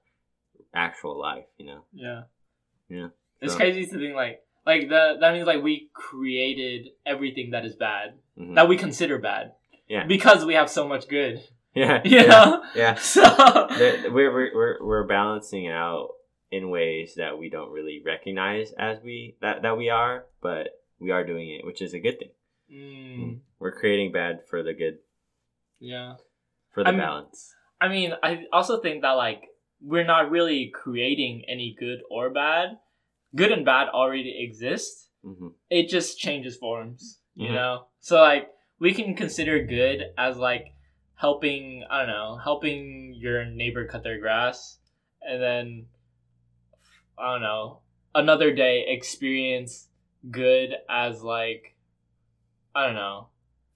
actual 0.74 1.18
life 1.18 1.46
you 1.58 1.66
know 1.66 1.84
Yeah. 1.92 2.22
Yeah. 2.88 3.08
It's 3.40 3.54
crazy 3.56 3.86
to 3.86 3.98
think 3.98 4.14
like 4.14 4.42
like 4.66 4.88
that 4.90 5.20
that 5.20 5.32
means 5.34 5.46
like 5.46 5.62
we 5.62 5.88
created 5.94 6.90
everything 7.04 7.50
that 7.50 7.64
is 7.64 7.74
bad. 7.74 8.14
Mhm. 8.38 8.54
That 8.54 8.68
we 8.68 8.76
consider 8.76 9.18
bad. 9.18 9.52
Yeah. 9.88 10.04
Because 10.06 10.44
we 10.44 10.54
have 10.54 10.70
so 10.70 10.86
much 10.86 11.08
good. 11.08 11.42
yeah 11.74 12.00
You 12.04 12.18
yeah. 12.18 12.26
know? 12.26 12.62
Yeah. 12.74 12.94
So 13.14 13.22
we're, 13.70 14.32
we're 14.32 14.50
we're 14.54 14.76
we're 14.84 15.06
balancing 15.06 15.68
out 15.68 16.10
in 16.52 16.68
ways 16.70 17.14
that 17.16 17.38
we 17.38 17.48
don't 17.48 17.72
really 17.72 18.02
recognize 18.04 18.72
as 18.78 19.00
we 19.02 19.36
that 19.40 19.62
that 19.62 19.76
we 19.76 19.88
are, 19.88 20.26
but 20.42 20.68
we 21.00 21.10
are 21.10 21.24
doing 21.24 21.50
it, 21.50 21.64
which 21.64 21.80
is 21.82 21.94
a 21.94 21.98
good 21.98 22.18
thing. 22.18 22.30
Mm, 22.72 23.40
We're 23.58 23.72
creating 23.72 24.12
bad 24.12 24.40
for 24.48 24.62
the 24.62 24.72
good, 24.74 24.98
yeah. 25.80 26.14
for 26.72 26.84
the 26.84 26.90
I'm- 26.90 26.98
balance. 26.98 27.54
I 27.80 27.88
mean, 27.88 28.12
I 28.22 28.44
also 28.52 28.80
think 28.80 29.02
that 29.02 29.12
like 29.12 29.42
we're 29.80 30.04
not 30.06 30.30
really 30.30 30.70
creating 30.72 31.44
any 31.48 31.74
good 31.78 32.00
or 32.08 32.30
bad. 32.30 32.78
Good 33.34 33.50
and 33.50 33.64
bad 33.64 33.88
already 33.88 34.36
exist. 34.38 35.08
hmm 35.24 35.48
It 35.70 35.88
just 35.88 36.18
changes 36.18 36.56
forms, 36.56 37.20
you 37.34 37.48
Mhm. 37.48 37.54
know? 37.54 37.86
So 38.00 38.20
like 38.20 38.48
we 38.78 38.92
can 38.94 39.14
consider 39.16 39.64
good 39.64 40.12
as 40.18 40.36
like 40.36 40.74
helping, 41.14 41.84
I 41.90 41.98
don't 42.00 42.08
know, 42.08 42.36
helping 42.36 43.14
your 43.14 43.44
neighbor 43.44 43.86
cut 43.86 44.02
their 44.04 44.18
grass 44.20 44.78
and 45.22 45.40
then 45.42 45.86
I 47.18 47.32
don't 47.32 47.42
know, 47.42 47.78
another 48.14 48.52
day 48.52 48.84
experience 48.88 49.88
good 50.30 50.74
as 50.88 51.22
like 51.22 51.74
I 52.74 52.86
don't 52.86 52.94
know. 52.94 53.28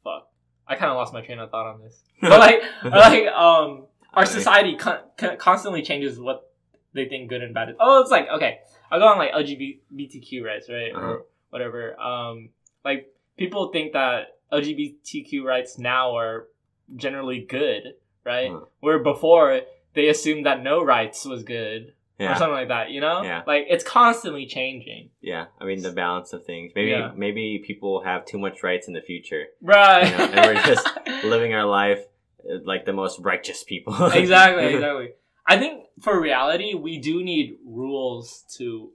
Fuck. 0.04 0.28
I 0.66 0.74
kind 0.76 0.90
of 0.90 0.96
lost 0.96 1.12
my 1.12 1.20
train 1.20 1.38
of 1.38 1.50
thought 1.50 1.66
on 1.74 1.80
this. 1.82 2.02
But 2.20 2.40
like 2.40 2.62
like 2.84 3.26
um 3.28 3.86
our 4.14 4.24
society 4.26 4.76
con- 4.76 5.00
con- 5.18 5.36
constantly 5.36 5.82
changes 5.82 6.18
what 6.18 6.50
they 6.94 7.04
think 7.06 7.28
good 7.28 7.42
and 7.42 7.52
bad 7.52 7.68
is. 7.70 7.76
Oh, 7.78 8.00
it's 8.00 8.10
like 8.10 8.28
okay, 8.28 8.60
I 8.90 8.98
go 8.98 9.04
on 9.06 9.18
like 9.18 9.32
LGBTQ 9.32 10.42
rights, 10.42 10.68
right, 10.70 10.92
Uh-huh. 10.94 11.06
or 11.06 11.24
whatever. 11.50 11.98
Um, 12.00 12.50
like 12.84 13.12
people 13.36 13.70
think 13.70 13.92
that 13.92 14.38
LGBTQ 14.52 15.42
rights 15.44 15.78
now 15.78 16.16
are 16.16 16.46
generally 16.94 17.40
good, 17.44 17.94
right? 18.24 18.50
Uh-huh. 18.50 18.64
Where 18.80 18.98
before 19.00 19.60
they 19.94 20.08
assumed 20.08 20.46
that 20.46 20.62
no 20.62 20.82
rights 20.82 21.24
was 21.26 21.42
good 21.42 21.92
or 22.18 22.34
something 22.36 22.52
like 22.52 22.68
that. 22.68 22.90
You 22.90 23.00
know, 23.00 23.22
Yeah. 23.22 23.42
like 23.46 23.66
it's 23.68 23.84
constantly 23.84 24.46
changing, 24.46 25.10
yeah. 25.20 25.46
I 25.60 25.64
mean 25.64 25.82
the 25.82 25.92
balance 25.92 26.32
of 26.32 26.44
things. 26.44 26.72
Maybe 26.74 26.90
Yeah. 26.90 27.12
maybe 27.14 27.62
people 27.66 28.02
have 28.04 28.24
too 28.24 28.38
much 28.38 28.62
rights 28.62 28.88
in 28.88 28.94
the 28.94 29.02
future, 29.02 29.44
right? 29.60 30.04
You 30.10 30.16
know, 30.16 30.24
and 30.24 30.44
we're 30.46 30.62
just 30.62 30.88
living 31.24 31.52
our 31.54 31.66
life 31.66 32.00
uh, 32.48 32.58
like 32.64 32.84
the 32.86 32.92
most 32.92 33.20
righteous 33.20 33.64
people. 33.64 33.94
exactly, 34.12 34.64
exactly. 34.74 35.10
I 35.46 35.58
think 35.58 35.84
for 36.00 36.20
reality, 36.20 36.74
we 36.74 36.98
do 36.98 37.22
need 37.22 37.56
rules 37.64 38.44
to 38.58 38.90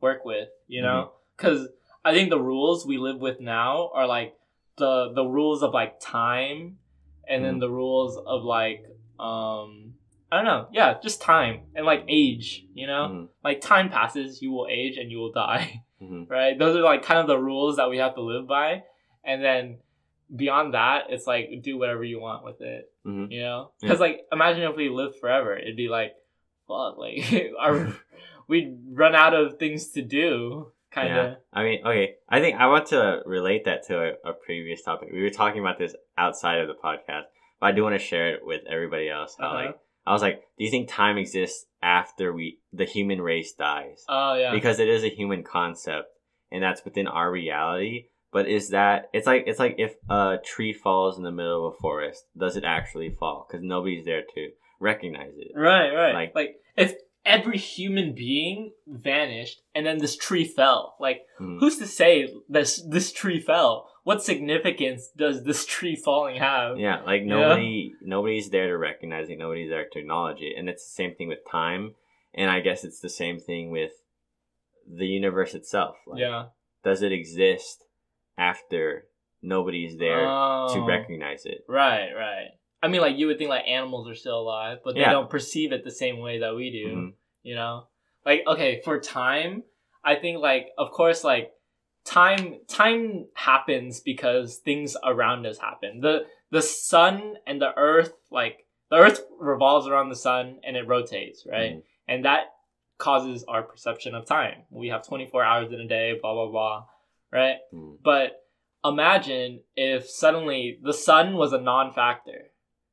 work 0.00 0.24
with, 0.24 0.48
you 0.68 0.82
know, 0.82 1.12
because 1.36 1.68
I 2.04 2.12
think 2.14 2.30
the 2.30 2.40
rules 2.40 2.86
we 2.86 2.98
live 2.98 3.18
with 3.20 3.40
now 3.40 3.90
are 3.94 4.06
like 4.06 4.34
the 4.76 5.12
the 5.14 5.24
rules 5.24 5.62
of 5.62 5.72
like 5.74 5.98
time, 6.00 6.78
and 7.28 7.44
then 7.44 7.56
Mhm. 7.56 7.60
the 7.60 7.70
rules 7.70 8.16
of 8.16 8.44
like 8.44 8.84
um 9.18 9.94
I 10.30 10.36
don't 10.36 10.44
know, 10.44 10.68
yeah, 10.72 10.98
just 11.02 11.20
time 11.22 11.60
and 11.74 11.86
like 11.86 12.04
age, 12.08 12.64
you 12.74 12.86
know, 12.86 13.08
Mhm, 13.10 13.28
like 13.42 13.60
time 13.60 13.88
passes, 13.88 14.42
you 14.42 14.50
will 14.52 14.66
age 14.70 14.96
and 14.98 15.10
you 15.10 15.18
will 15.18 15.32
die, 15.32 15.84
mhm. 16.02 16.28
right? 16.28 16.58
Those 16.58 16.76
are 16.76 16.82
like 16.82 17.02
kind 17.02 17.20
of 17.20 17.26
the 17.26 17.38
rules 17.38 17.76
that 17.76 17.88
we 17.90 17.98
have 17.98 18.14
to 18.16 18.20
live 18.22 18.46
by, 18.46 18.82
and 19.24 19.42
then 19.42 19.78
beyond 20.34 20.74
that, 20.74 21.04
it's 21.08 21.26
like 21.26 21.48
do 21.62 21.78
whatever 21.78 22.04
you 22.04 22.20
want 22.20 22.44
with 22.44 22.60
it 22.60 22.92
Mhm. 23.06 23.30
you 23.30 23.40
know 23.40 23.70
Yeah. 23.80 23.88
because 23.88 24.00
like 24.00 24.26
imagine 24.30 24.62
if 24.64 24.76
we 24.76 24.90
lived 24.90 25.16
forever 25.16 25.56
it'd 25.56 25.76
be 25.76 25.88
like 25.88 26.12
fuck 26.66 26.98
like 26.98 27.24
our 27.58 27.94
we'd 28.48 28.76
run 28.92 29.14
out 29.14 29.32
of 29.32 29.58
things 29.58 29.88
to 29.92 30.02
do 30.02 30.70
kind 30.90 31.08
Yeah. 31.08 31.24
of. 31.24 31.36
I 31.52 31.62
mean, 31.64 31.80
okay. 31.86 32.14
I 32.28 32.40
think 32.40 32.58
I 32.58 32.66
want 32.66 32.86
to 32.88 33.22
relate 33.26 33.64
that 33.66 33.86
to 33.88 33.94
a, 34.24 34.30
a 34.30 34.32
previous 34.32 34.82
topic. 34.82 35.10
We 35.12 35.22
were 35.22 35.28
talking 35.30 35.60
about 35.60 35.78
this 35.78 35.94
outside 36.16 36.60
of 36.60 36.68
the 36.68 36.74
podcast, 36.74 37.24
but 37.60 37.66
I 37.66 37.72
do 37.72 37.82
want 37.82 37.94
to 37.94 37.98
share 37.98 38.34
it 38.34 38.40
with 38.44 38.62
everybody 38.70 39.08
else. 39.10 39.36
How, 39.38 39.46
Uh-huh. 39.48 39.54
like, 39.66 39.78
I 40.08 40.12
was 40.12 40.22
like, 40.22 40.40
do 40.58 40.64
you 40.64 40.70
think 40.70 40.88
time 40.88 41.18
exists 41.18 41.66
after 41.82 42.32
we 42.32 42.58
the 42.72 42.84
human 42.84 43.20
race 43.20 43.52
dies? 43.52 44.04
Oh 44.08 44.34
yeah. 44.34 44.52
Because 44.52 44.78
it 44.80 44.88
is 44.88 45.04
a 45.04 45.08
human 45.10 45.42
concept, 45.42 46.08
and 46.50 46.62
that's 46.62 46.84
within 46.84 47.06
our 47.06 47.30
reality. 47.30 48.06
But 48.32 48.48
is 48.48 48.70
that 48.70 49.08
it's 49.12 49.26
like 49.26 49.44
it's 49.46 49.58
like 49.58 49.76
if 49.78 49.94
a 50.10 50.38
tree 50.44 50.72
falls 50.72 51.16
in 51.18 51.24
the 51.24 51.30
middle 51.30 51.66
of 51.68 51.74
a 51.74 51.76
forest, 51.78 52.24
does 52.36 52.56
it 52.56 52.64
actually 52.64 53.10
fall? 53.10 53.46
Because 53.48 53.64
nobody's 53.64 54.04
there 54.04 54.22
to 54.34 54.48
recognize 54.80 55.32
it. 55.36 55.52
Right, 55.54 55.90
right. 55.92 56.14
Like- 56.14 56.34
Like, 56.34 56.56
if 56.76 56.94
every 57.24 57.58
human 57.58 58.14
being 58.14 58.72
vanished 58.86 59.60
and 59.74 59.84
then 59.86 59.98
this 59.98 60.16
tree 60.16 60.44
fell, 60.44 60.96
like 61.00 61.22
Mhm. 61.40 61.58
who's 61.60 61.78
to 61.78 61.86
say 61.86 62.32
this 62.48 62.82
this 62.82 63.12
tree 63.12 63.40
fell? 63.40 63.87
What 64.08 64.22
significance 64.22 65.10
does 65.14 65.44
this 65.44 65.66
tree 65.66 65.94
falling 65.94 66.36
have? 66.36 66.78
Yeah, 66.78 67.02
like 67.02 67.20
Yeah. 67.20 67.26
nobody 67.26 67.92
nobody's 68.00 68.48
there 68.48 68.68
to 68.68 68.78
recognize 68.78 69.28
it, 69.28 69.36
nobody's 69.36 69.68
there 69.68 69.86
to 69.86 69.98
acknowledge 69.98 70.40
it. 70.40 70.54
And 70.56 70.66
it's 70.66 70.82
the 70.82 70.94
same 70.94 71.14
thing 71.14 71.28
with 71.28 71.40
time. 71.46 71.94
And 72.32 72.50
I 72.50 72.60
guess 72.60 72.84
it's 72.84 73.00
the 73.00 73.10
same 73.10 73.38
thing 73.38 73.70
with 73.70 73.92
the 74.86 75.06
universe 75.06 75.52
itself. 75.54 75.96
Like, 76.06 76.20
Yeah. 76.20 76.46
Does 76.82 77.02
it 77.02 77.12
exist 77.12 77.84
after 78.38 79.08
nobody's 79.42 79.98
there 79.98 80.24
to 80.24 80.78
Oh. 80.80 80.86
recognize 80.86 81.44
it? 81.44 81.66
Right, 81.68 82.10
right. 82.14 82.52
I 82.82 82.88
mean, 82.88 83.02
like 83.02 83.18
you 83.18 83.26
would 83.26 83.36
think 83.36 83.50
like 83.50 83.68
animals 83.68 84.08
are 84.08 84.14
still 84.14 84.40
alive, 84.40 84.78
but 84.82 84.94
they 84.94 85.02
Yeah. 85.02 85.12
don't 85.12 85.28
perceive 85.28 85.70
it 85.70 85.84
the 85.84 85.90
same 85.90 86.18
way 86.20 86.38
that 86.38 86.54
we 86.54 86.70
do. 86.70 86.86
Mhm. 86.96 87.12
You 87.42 87.56
know, 87.56 87.88
like 88.24 88.46
okay, 88.46 88.80
for 88.80 88.98
time, 88.98 89.64
I 90.02 90.14
think 90.14 90.38
like 90.38 90.70
of 90.78 90.92
course 90.92 91.24
like 91.24 91.52
time 92.04 92.60
time 92.68 93.26
happens 93.34 94.00
because 94.00 94.56
things 94.58 94.96
around 95.04 95.46
us 95.46 95.58
happen. 95.58 96.00
the 96.00 96.26
The 96.50 96.62
sun 96.62 97.34
and 97.46 97.60
the 97.60 97.76
earth, 97.76 98.12
like 98.30 98.66
the 98.90 98.96
earth 98.96 99.20
revolves 99.38 99.86
around 99.86 100.08
the 100.08 100.16
sun 100.16 100.60
and 100.64 100.76
it 100.76 100.86
rotates, 100.88 101.44
right? 101.46 101.76
Mhm. 101.76 101.82
And 102.08 102.24
that 102.24 102.54
causes 102.96 103.44
our 103.44 103.62
perception 103.62 104.14
of 104.14 104.24
time. 104.24 104.64
We 104.70 104.88
have 104.88 105.06
twenty 105.06 105.26
four 105.26 105.44
hours 105.44 105.70
in 105.72 105.80
a 105.80 105.86
day, 105.86 106.18
blah 106.20 106.32
blah 106.34 106.46
blah, 106.50 106.86
right? 107.30 107.58
Mhm. 107.72 107.98
But 108.02 108.42
imagine 108.84 109.62
if 109.76 110.08
suddenly 110.08 110.78
the 110.82 110.92
sun 110.94 111.36
was 111.36 111.52
a 111.52 111.60
non-factor, 111.60 112.52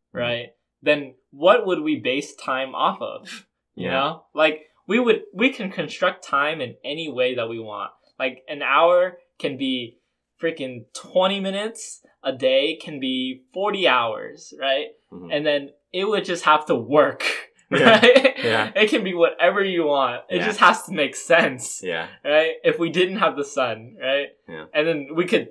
Mm-hmm. 0.10 0.18
right? 0.18 0.50
Then 0.82 1.16
what 1.32 1.66
would 1.66 1.80
we 1.82 1.96
base 1.98 2.36
time 2.36 2.76
off 2.76 3.02
of? 3.02 3.22
You 3.78 3.88
Yeah. 3.88 3.92
know? 3.92 4.26
Like 4.34 4.70
we 4.88 5.00
would 5.00 5.24
we 5.34 5.50
can 5.50 5.70
construct 5.72 6.24
time 6.24 6.62
in 6.62 6.76
any 6.84 7.10
way 7.12 7.36
that 7.36 7.50
we 7.50 7.60
want. 7.60 7.92
Like 8.20 8.44
an 8.48 8.62
hour 8.62 9.18
can 9.40 9.58
be 9.58 10.00
freaking 10.42 10.86
20 10.94 11.40
minutes, 11.40 12.02
a 12.24 12.32
day 12.34 12.78
can 12.82 13.00
be 13.00 13.44
40 13.54 13.88
hours, 13.88 14.54
right? 14.60 14.88
Mhm. 15.12 15.30
And 15.34 15.46
then 15.46 15.70
it 15.94 16.06
would 16.06 16.26
just 16.26 16.44
have 16.46 16.66
to 16.68 16.76
work. 16.76 17.24
Yeah. 17.72 17.90
Right? 18.00 18.34
Yeah. 18.44 18.72
It 18.76 18.92
can 18.92 19.04
be 19.04 19.16
whatever 19.16 19.64
you 19.64 19.86
want. 19.86 20.22
It 20.30 20.38
Yeah. 20.38 20.46
just 20.46 20.60
has 20.60 20.84
to 20.84 20.92
make 20.94 21.16
sense 21.16 21.82
Yeah. 21.84 22.08
right? 22.24 22.54
If 22.64 22.78
we 22.78 22.92
didn't 22.92 23.18
have 23.18 23.36
the 23.36 23.44
sun, 23.44 23.98
right? 24.00 24.30
Yeah. 24.48 24.66
And 24.72 24.88
then 24.88 25.08
we 25.16 25.26
could 25.26 25.48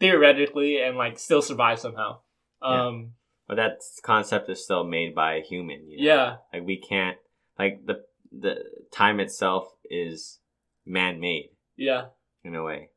theoretically 0.00 0.80
and 0.80 0.96
like 0.96 1.18
still 1.18 1.42
survive 1.42 1.78
somehow. 1.78 2.20
Yeah. 2.62 2.86
Um 2.86 3.12
But 3.46 3.56
that 3.56 3.80
concept 4.02 4.48
is 4.48 4.64
still 4.64 4.84
made 4.84 5.14
by 5.14 5.34
a 5.36 5.42
human. 5.42 5.88
You 5.90 5.98
know? 5.98 6.04
yeah. 6.04 6.36
Like 6.52 6.64
we 6.66 6.80
can't 6.80 7.18
like 7.58 7.84
the 7.84 7.96
the 8.32 8.54
time 8.90 9.20
itself 9.20 9.64
is 9.90 10.40
man 10.86 11.20
made 11.20 11.50
Yeah. 11.78 12.06
in 12.44 12.54
a 12.54 12.62
way. 12.62 12.90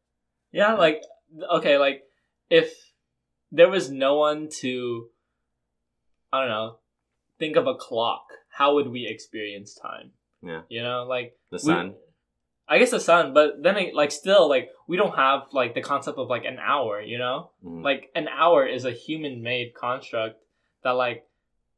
Yeah, 0.51 0.73
like 0.73 1.01
okay, 1.57 1.77
like 1.77 2.03
if 2.49 2.73
there 3.51 3.69
was 3.69 3.89
no 3.89 4.15
one 4.17 4.49
to 4.61 5.07
I 6.33 6.39
don't 6.41 6.49
know, 6.49 6.77
think 7.39 7.55
of 7.55 7.67
a 7.67 7.75
clock, 7.75 8.25
how 8.49 8.75
would 8.75 8.87
we 8.89 9.05
experience 9.07 9.75
time? 9.75 10.11
Yeah. 10.43 10.61
You 10.69 10.83
know, 10.83 11.03
like 11.07 11.37
The 11.51 11.55
we- 11.57 11.59
sun. 11.59 11.95
I 12.67 12.79
guess 12.79 12.91
the 12.91 13.01
sun, 13.01 13.33
but 13.33 13.61
then 13.61 13.75
it, 13.77 13.93
like 13.95 14.11
still 14.11 14.47
like 14.47 14.69
we 14.87 14.95
don't 14.95 15.15
have 15.15 15.41
like 15.51 15.73
the 15.75 15.81
concept 15.81 16.17
of 16.17 16.29
like 16.29 16.45
an 16.45 16.57
hour, 16.59 17.01
you 17.01 17.17
know? 17.17 17.51
Mhm. 17.63 17.83
like 17.83 18.09
an 18.15 18.27
hour 18.29 18.65
is 18.65 18.85
a 18.85 18.91
human 18.91 19.41
made 19.43 19.73
construct 19.73 20.41
that 20.83 20.91
like 20.91 21.25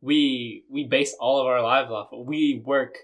we 0.02 0.64
we 0.70 0.84
base 0.86 1.16
all 1.20 1.42
of 1.42 1.48
our 1.48 1.62
lives 1.64 1.90
off 1.92 2.10
of. 2.14 2.26
we 2.28 2.62
work 2.64 2.96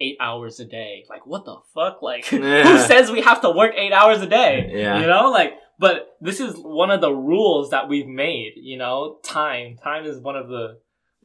eight 0.00 0.16
hours 0.20 0.60
a 0.60 0.64
day. 0.64 1.04
Like 1.08 1.26
what 1.26 1.44
the 1.44 1.56
fuck? 1.74 2.02
Like 2.02 2.26
who 2.28 2.38
says 2.78 3.10
we 3.10 3.22
have 3.22 3.40
to 3.42 3.50
work 3.50 3.72
eight 3.76 3.92
hours 3.92 4.20
a 4.20 4.26
day? 4.26 4.70
Yeah. 4.72 5.00
you 5.00 5.06
know 5.06 5.30
like 5.30 5.54
but 5.78 6.16
this 6.20 6.38
is 6.40 6.54
one 6.56 6.90
of 6.90 7.00
the 7.00 7.12
rules 7.12 7.70
that 7.70 7.88
we've 7.88 8.06
made 8.06 8.52
you 8.56 8.76
know? 8.76 9.18
Time. 9.24 9.76
Time 9.82 10.04
is 10.04 10.18
one 10.20 10.36
of 10.36 10.48
the 10.48 10.78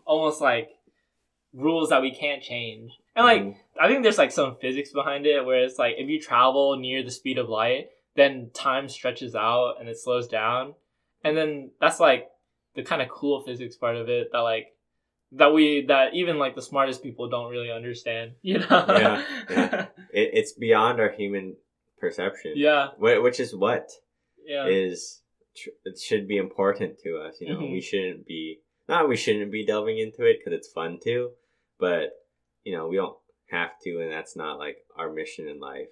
almost 0.05 0.41
like 0.41 0.69
rules 1.53 1.89
that 1.89 2.01
we 2.01 2.11
can't 2.11 2.43
change. 2.43 2.91
And 3.15 3.25
like 3.25 3.41
Mhm. 3.41 3.55
I 3.79 3.87
think 3.87 4.03
there's 4.03 4.17
like 4.17 4.31
some 4.31 4.55
physics 4.61 4.91
behind 4.91 5.25
it 5.25 5.45
where 5.45 5.63
it's 5.63 5.79
like 5.79 5.95
if 5.97 6.07
you 6.09 6.19
travel 6.21 6.75
near 6.77 7.03
the 7.03 7.11
speed 7.11 7.37
of 7.37 7.49
light, 7.49 7.89
then 8.15 8.49
time 8.53 8.89
stretches 8.89 9.35
out 9.35 9.75
and 9.79 9.87
it 9.89 9.97
slows 9.97 10.27
down. 10.27 10.75
And 11.23 11.35
then 11.37 11.71
that's 11.81 11.99
like 11.99 12.27
the 12.75 12.83
kind 12.83 13.01
of 13.01 13.09
cool 13.09 13.41
physics 13.41 13.75
part 13.77 13.95
of 13.95 14.09
it 14.09 14.29
that 14.31 14.39
like 14.39 14.67
that 15.33 15.53
we 15.53 15.85
that 15.87 16.13
even 16.15 16.37
like 16.39 16.55
the 16.55 16.61
smartest 16.61 17.03
people 17.03 17.29
don't 17.29 17.51
really 17.51 17.71
understand, 17.71 18.31
you 18.41 18.59
know? 18.59 18.85
Yeah, 18.87 19.23
yeah. 19.49 19.85
it, 20.13 20.29
it's 20.33 20.53
beyond 20.53 20.99
our 20.99 21.09
human 21.11 21.55
perception. 21.99 22.53
yeah. 22.55 22.89
Which 22.97 23.39
is 23.39 23.55
what 23.55 23.89
Yeah. 24.45 24.65
is 24.67 25.21
it 25.85 25.99
should 25.99 26.27
be 26.27 26.37
important 26.37 26.99
to 27.03 27.17
us. 27.17 27.37
You 27.41 27.49
know, 27.53 27.59
Mhm. 27.59 27.71
we 27.73 27.81
shouldn't 27.81 28.25
be 28.25 28.59
not 28.87 29.07
we 29.09 29.17
shouldn't 29.17 29.51
be 29.51 29.65
delving 29.65 29.99
into 29.99 30.23
it 30.25 30.37
because 30.39 30.57
it's 30.57 30.71
fun 30.71 30.99
too, 31.03 31.31
but 31.79 32.11
you 32.63 32.73
know 32.75 32.87
we 32.87 32.95
don't 32.95 33.17
have 33.51 33.71
to, 33.83 33.99
and 34.01 34.11
that's 34.11 34.35
not 34.35 34.57
like 34.57 34.77
our 34.95 35.11
mission 35.11 35.47
in 35.47 35.59
life 35.59 35.89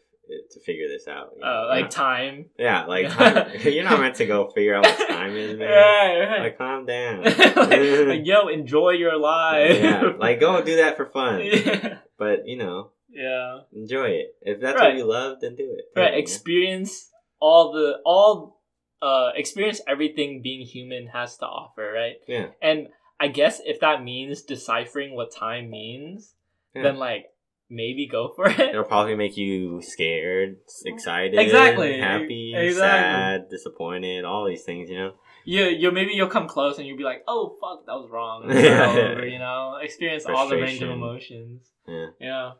to 0.51 0.59
figure 0.61 0.87
this 0.87 1.07
out. 1.07 1.31
you 1.35 1.41
know? 1.41 1.47
uh, 1.47 1.67
like 1.69 1.89
time. 2.05 2.45
yeah, 2.57 2.85
like 2.85 3.09
time, 3.11 3.49
you're 3.63 3.83
not 3.83 3.99
meant 3.99 4.15
to 4.15 4.25
go 4.25 4.47
figure 4.49 4.75
out 4.75 4.83
what 4.85 5.07
time 5.07 5.35
is, 5.35 5.57
man. 5.59 5.69
Right, 5.69 6.19
right. 6.29 6.41
Like 6.41 6.57
calm 6.57 6.85
down. 6.85 7.23
like, 7.23 7.55
like, 7.55 8.25
yo, 8.25 8.47
enjoy 8.47 8.91
your 8.91 9.17
life. 9.17 9.77
yeah, 9.79 10.03
like 10.17 10.39
go 10.39 10.61
do 10.63 10.77
that 10.77 10.97
for 10.97 11.05
fun, 11.05 11.41
yeah. 11.43 11.97
but 12.17 12.47
you 12.47 12.57
know 12.57 12.91
yeah. 13.09 13.59
enjoy 13.73 14.09
it. 14.09 14.35
If 14.41 14.61
that's 14.61 14.79
Right. 14.79 14.89
what 14.89 14.97
you 14.97 15.05
love, 15.05 15.37
then 15.41 15.55
do 15.55 15.63
it. 15.77 15.99
right 15.99 16.11
know? 16.11 16.17
experience 16.17 17.09
all 17.39 17.71
the 17.71 17.99
all 18.05 18.61
uh 19.01 19.29
experience 19.35 19.79
everything 19.87 20.41
being 20.41 20.65
human 20.65 21.07
has 21.07 21.37
to 21.37 21.45
offer 21.45 21.91
right 21.93 22.15
Yeah. 22.27 22.47
and 22.63 22.87
i 23.19 23.27
guess 23.27 23.61
if 23.63 23.79
that 23.81 24.03
means 24.03 24.41
deciphering 24.41 25.15
what 25.15 25.31
time 25.31 25.69
means 25.69 26.33
Yeah. 26.73 26.81
then 26.81 26.97
like 26.97 27.25
maybe 27.69 28.07
go 28.07 28.31
for 28.35 28.47
it 28.49 28.59
It'll 28.59 28.83
probably 28.83 29.15
make 29.15 29.35
you 29.37 29.81
scared, 29.81 30.57
excited, 30.85 31.37
Exactly. 31.39 31.99
happy, 31.99 32.53
Exactly. 32.55 32.73
sad, 32.81 33.49
disappointed, 33.49 34.23
all 34.25 34.45
these 34.45 34.63
things, 34.63 34.89
you 34.89 34.97
know? 34.97 35.13
you 35.45 35.63
you 35.65 35.91
maybe 35.91 36.11
you'll 36.13 36.27
come 36.27 36.47
close 36.47 36.77
and 36.77 36.85
you'll 36.85 36.97
be 36.97 37.05
like 37.05 37.23
oh 37.25 37.55
fuck 37.61 37.85
that 37.85 37.93
was 37.93 38.09
wrong 38.11 38.43
Yeah. 38.49 39.21
you 39.23 39.39
know 39.39 39.77
experience 39.81 40.25
all 40.25 40.49
the 40.49 40.57
range 40.57 40.81
of 40.81 40.89
emotions 40.89 41.71
Yeah. 41.87 42.07
Yeah. 42.19 42.51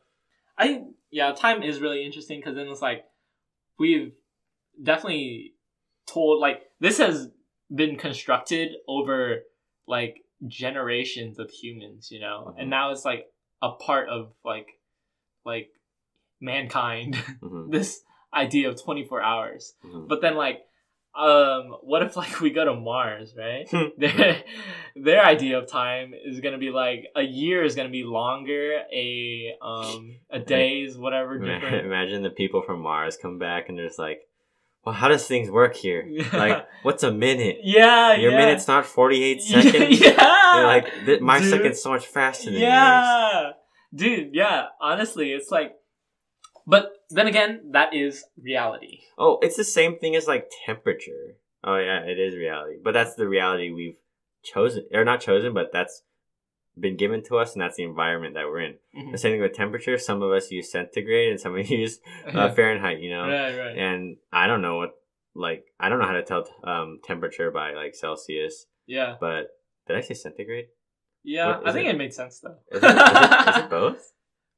I 0.57 0.83
yeah, 1.11 1.31
time 1.33 1.63
is 1.63 1.79
really 1.79 2.05
interesting 2.05 2.39
because 2.39 2.55
then 2.55 2.67
it's 2.67 2.81
like, 2.81 3.03
we've 3.79 4.11
definitely 4.81 5.53
told, 6.05 6.39
like, 6.41 6.63
this 6.79 6.97
has 6.97 7.29
been 7.73 7.95
constructed 7.97 8.71
over, 8.87 9.43
like, 9.87 10.17
generations 10.47 11.39
of 11.39 11.49
humans, 11.49 12.09
you 12.11 12.19
know? 12.19 12.47
Mhm. 12.53 12.61
And 12.61 12.69
now 12.69 12.91
it's, 12.91 13.05
like, 13.05 13.25
a 13.61 13.71
part 13.71 14.09
of, 14.09 14.33
like, 14.43 14.67
like, 15.47 15.69
mankind, 16.39 17.15
hmm 17.41 17.71
this 17.71 18.01
idea 18.33 18.69
of 18.69 18.81
24 18.81 19.21
hours. 19.21 19.73
hmm 19.81 20.05
But 20.07 20.21
then, 20.21 20.35
like, 20.35 20.59
um, 21.15 21.75
what 21.81 22.03
if 22.03 22.15
like 22.15 22.39
we 22.41 22.51
go 22.51 22.63
to 22.65 22.75
Mars, 22.75 23.33
right? 23.35 23.67
Hmm. 23.71 23.87
their 23.97 24.43
their 24.95 25.25
idea 25.25 25.57
of 25.57 25.67
time 25.67 26.13
is 26.13 26.39
gonna 26.41 26.59
be 26.59 26.69
like 26.69 27.05
a 27.15 27.23
year 27.23 27.63
is 27.63 27.75
gonna 27.75 27.89
be 27.89 28.03
longer, 28.03 28.81
a 28.93 29.53
um 29.61 30.17
a 30.29 30.39
day 30.39 30.81
is 30.83 30.97
whatever 30.97 31.39
different. 31.39 31.85
Imagine 31.91 32.21
the 32.21 32.29
people 32.29 32.61
from 32.61 32.81
Mars 32.81 33.17
come 33.19 33.39
back 33.39 33.67
and 33.69 33.77
they're 33.77 33.87
just 33.87 33.97
like, 33.99 34.27
well, 34.85 34.95
how 34.95 35.07
does 35.07 35.27
things 35.27 35.49
work 35.49 35.75
here? 35.75 36.07
Like, 36.31 36.65
what's 36.83 37.03
a 37.03 37.11
minute? 37.11 37.57
yeah, 37.63 38.15
Your 38.15 38.31
yeah. 38.31 38.37
minute's 38.37 38.67
not 38.67 38.85
48 38.85 39.41
seconds? 39.41 39.99
yeah, 39.99 40.53
You're 40.55 40.65
like, 40.67 41.21
my 41.21 41.39
Dude. 41.39 41.49
second's 41.49 41.81
so 41.81 41.89
much 41.89 42.05
faster 42.05 42.51
than 42.51 42.61
yours. 42.61 43.56
Dude. 43.93 44.33
Yeah, 44.33 44.67
honestly, 44.81 45.31
it's 45.31 45.51
like, 45.51 45.73
but 46.65 46.91
then 47.09 47.27
again, 47.27 47.71
that 47.71 47.93
is 47.93 48.25
reality. 48.41 48.99
Oh, 49.17 49.39
it's 49.41 49.55
the 49.57 49.63
same 49.63 49.97
thing 49.99 50.15
as 50.15 50.27
like 50.27 50.49
temperature. 50.65 51.35
Oh 51.63 51.77
yeah, 51.77 52.01
it 52.01 52.19
is 52.19 52.35
reality. 52.35 52.77
But 52.83 52.93
that's 52.93 53.15
the 53.15 53.27
reality 53.27 53.71
we've 53.71 53.97
chosen 54.43 54.85
or 54.93 55.03
not 55.05 55.21
chosen, 55.21 55.53
but 55.53 55.71
that's 55.73 56.03
been 56.79 56.95
given 56.95 57.23
to 57.23 57.37
us, 57.37 57.53
and 57.53 57.61
that's 57.61 57.75
the 57.77 57.83
environment 57.83 58.35
that 58.35 58.45
we're 58.45 58.61
in. 58.61 58.75
Mhm. 58.95 59.11
The 59.11 59.17
same 59.17 59.33
thing 59.33 59.41
with 59.41 59.53
temperature. 59.53 59.97
Some 59.97 60.21
of 60.21 60.31
us 60.31 60.51
use 60.51 60.71
centigrade, 60.71 61.31
and 61.31 61.39
some 61.39 61.55
of 61.55 61.61
us 61.61 61.69
use 61.83 61.99
uh. 62.27 62.49
Fahrenheit. 62.53 62.99
You 62.99 63.09
know, 63.11 63.27
right, 63.27 63.57
right. 63.57 63.77
and 63.77 64.17
I 64.31 64.47
don't 64.47 64.61
know 64.61 64.77
what 64.77 64.91
like 65.33 65.65
I 65.79 65.89
don't 65.89 65.99
know 65.99 66.05
how 66.05 66.13
to 66.13 66.23
tell 66.23 66.45
um 66.63 66.99
temperature 67.03 67.49
by 67.51 67.73
like 67.73 67.95
Celsius, 67.95 68.65
Yeah, 68.85 69.15
but 69.19 69.47
did 69.87 69.97
I 69.97 70.01
say 70.01 70.13
centigrade? 70.13 70.67
Yeah. 71.27 71.59
I 71.65 71.71
think 71.71 71.87
it? 71.87 71.95
it? 71.95 71.97
makes 71.97 72.15
sense 72.15 72.39
though. 72.39 72.55
Is 72.71 72.81
it, 72.81 72.85
is 72.85 72.91
it, 72.93 73.49
is 73.49 73.57
it 73.57 73.69
both? 73.69 74.13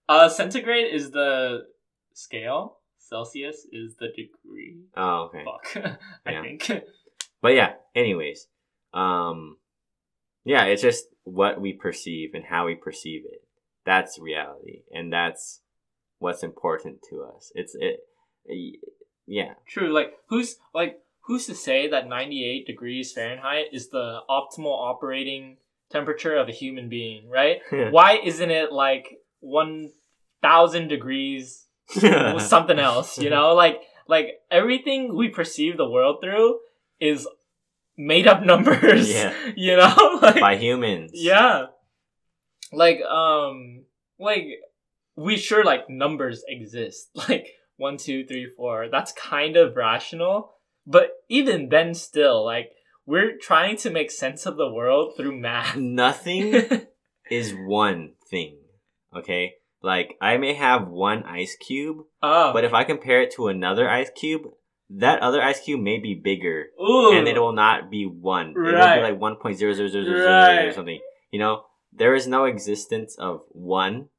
Uh, 0.07 0.29
centigrade 0.29 0.93
is 0.93 1.11
the 1.11 1.65
scale. 2.13 2.77
Celsius 2.99 3.65
is 3.71 3.95
the 3.99 4.07
degree. 4.09 4.77
Oh, 4.95 5.29
okay. 5.33 5.43
Fuck, 5.43 5.97
I 6.25 6.31
Yeah. 6.31 6.41
think. 6.43 6.71
But 7.41 7.49
yeah, 7.55 7.73
anyways, 7.95 8.47
um, 8.93 9.57
yeah, 10.45 10.65
it's 10.65 10.81
just 10.81 11.05
what 11.23 11.59
we 11.59 11.73
perceive 11.73 12.31
and 12.33 12.45
how 12.45 12.65
we 12.67 12.75
perceive 12.75 13.23
it. 13.25 13.43
That's 13.85 14.19
reality, 14.19 14.83
and 14.93 15.11
that's 15.11 15.61
what's 16.19 16.43
important 16.43 16.99
to 17.09 17.23
us. 17.23 17.51
It's 17.55 17.75
it, 17.79 18.01
yeah. 19.25 19.53
True. 19.67 19.91
Like 19.93 20.13
who's 20.27 20.57
like 20.73 20.99
who's 21.21 21.45
to 21.47 21.55
say 21.55 21.87
that 21.89 22.07
ninety 22.07 22.45
eight 22.45 22.67
degrees 22.67 23.11
Fahrenheit 23.11 23.67
is 23.71 23.89
the 23.89 24.19
optimal 24.29 24.77
operating 24.77 25.57
temperature 25.91 26.35
of 26.35 26.49
a 26.49 26.53
human 26.53 26.89
being? 26.89 27.29
Right? 27.29 27.57
Why 27.91 28.19
isn't 28.23 28.51
it 28.51 28.71
like 28.71 29.17
one 29.39 29.91
thousand 30.41 30.87
degrees 30.87 31.65
something 31.89 32.79
else? 32.79 33.17
You 33.17 33.29
know, 33.29 33.53
like 33.53 33.81
like 34.07 34.39
everything 34.49 35.15
we 35.15 35.29
perceive 35.29 35.77
the 35.77 35.89
world 35.89 36.17
through 36.21 36.59
is 36.99 37.27
made 37.97 38.27
up 38.27 38.43
numbers. 38.43 39.09
Yeah. 39.11 39.33
You 39.55 39.75
know, 39.77 40.19
like 40.21 40.39
by 40.39 40.55
humans. 40.55 41.11
Yeah. 41.13 41.67
Like 42.71 43.01
um 43.01 43.83
like 44.19 44.45
we 45.15 45.37
sure 45.37 45.63
like 45.63 45.89
numbers 45.89 46.43
exist. 46.47 47.09
Like 47.13 47.47
one, 47.77 47.97
two, 47.97 48.25
three, 48.25 48.47
four. 48.55 48.87
That's 48.91 49.11
kind 49.13 49.55
of 49.55 49.75
rational. 49.75 50.51
But 50.85 51.11
even 51.29 51.69
then 51.69 51.93
still, 51.93 52.43
like 52.43 52.71
we're 53.09 53.37
trying 53.37 53.75
to 53.77 53.89
make 53.89 54.11
sense 54.11 54.45
of 54.45 54.55
the 54.55 54.69
world 54.69 55.13
through 55.17 55.35
math. 55.35 55.75
Nothing 55.75 56.87
is 57.31 57.53
one 57.55 58.13
thing. 58.29 58.57
Okay, 59.15 59.53
like 59.81 60.15
I 60.21 60.37
may 60.37 60.53
have 60.53 60.87
one 60.87 61.23
ice 61.23 61.55
cube, 61.55 61.97
oh. 62.21 62.53
but 62.53 62.63
if 62.63 62.73
I 62.73 62.83
compare 62.83 63.21
it 63.23 63.31
to 63.33 63.47
another 63.47 63.89
ice 63.89 64.11
cube, 64.15 64.43
that 64.91 65.21
other 65.21 65.41
ice 65.41 65.59
cube 65.59 65.81
may 65.81 65.97
be 65.97 66.13
bigger. 66.13 66.67
Ooh. 66.79 67.17
and 67.17 67.27
it 67.27 67.39
will 67.39 67.53
not 67.53 67.89
be 67.89 68.05
one. 68.05 68.51
It 68.51 68.57
will 68.59 68.71
be 68.71 69.01
like 69.01 69.19
one 69.19 69.37
point 69.37 69.57
zero 69.57 69.73
zero 69.73 69.87
zero 69.87 70.03
zero 70.03 70.17
zero 70.17 70.29
Right. 70.29 70.65
or 70.65 70.73
something. 70.73 70.99
You 71.31 71.39
know, 71.39 71.63
there 71.91 72.13
is 72.13 72.27
no 72.27 72.45
existence 72.45 73.15
of 73.17 73.41
one 73.49 74.09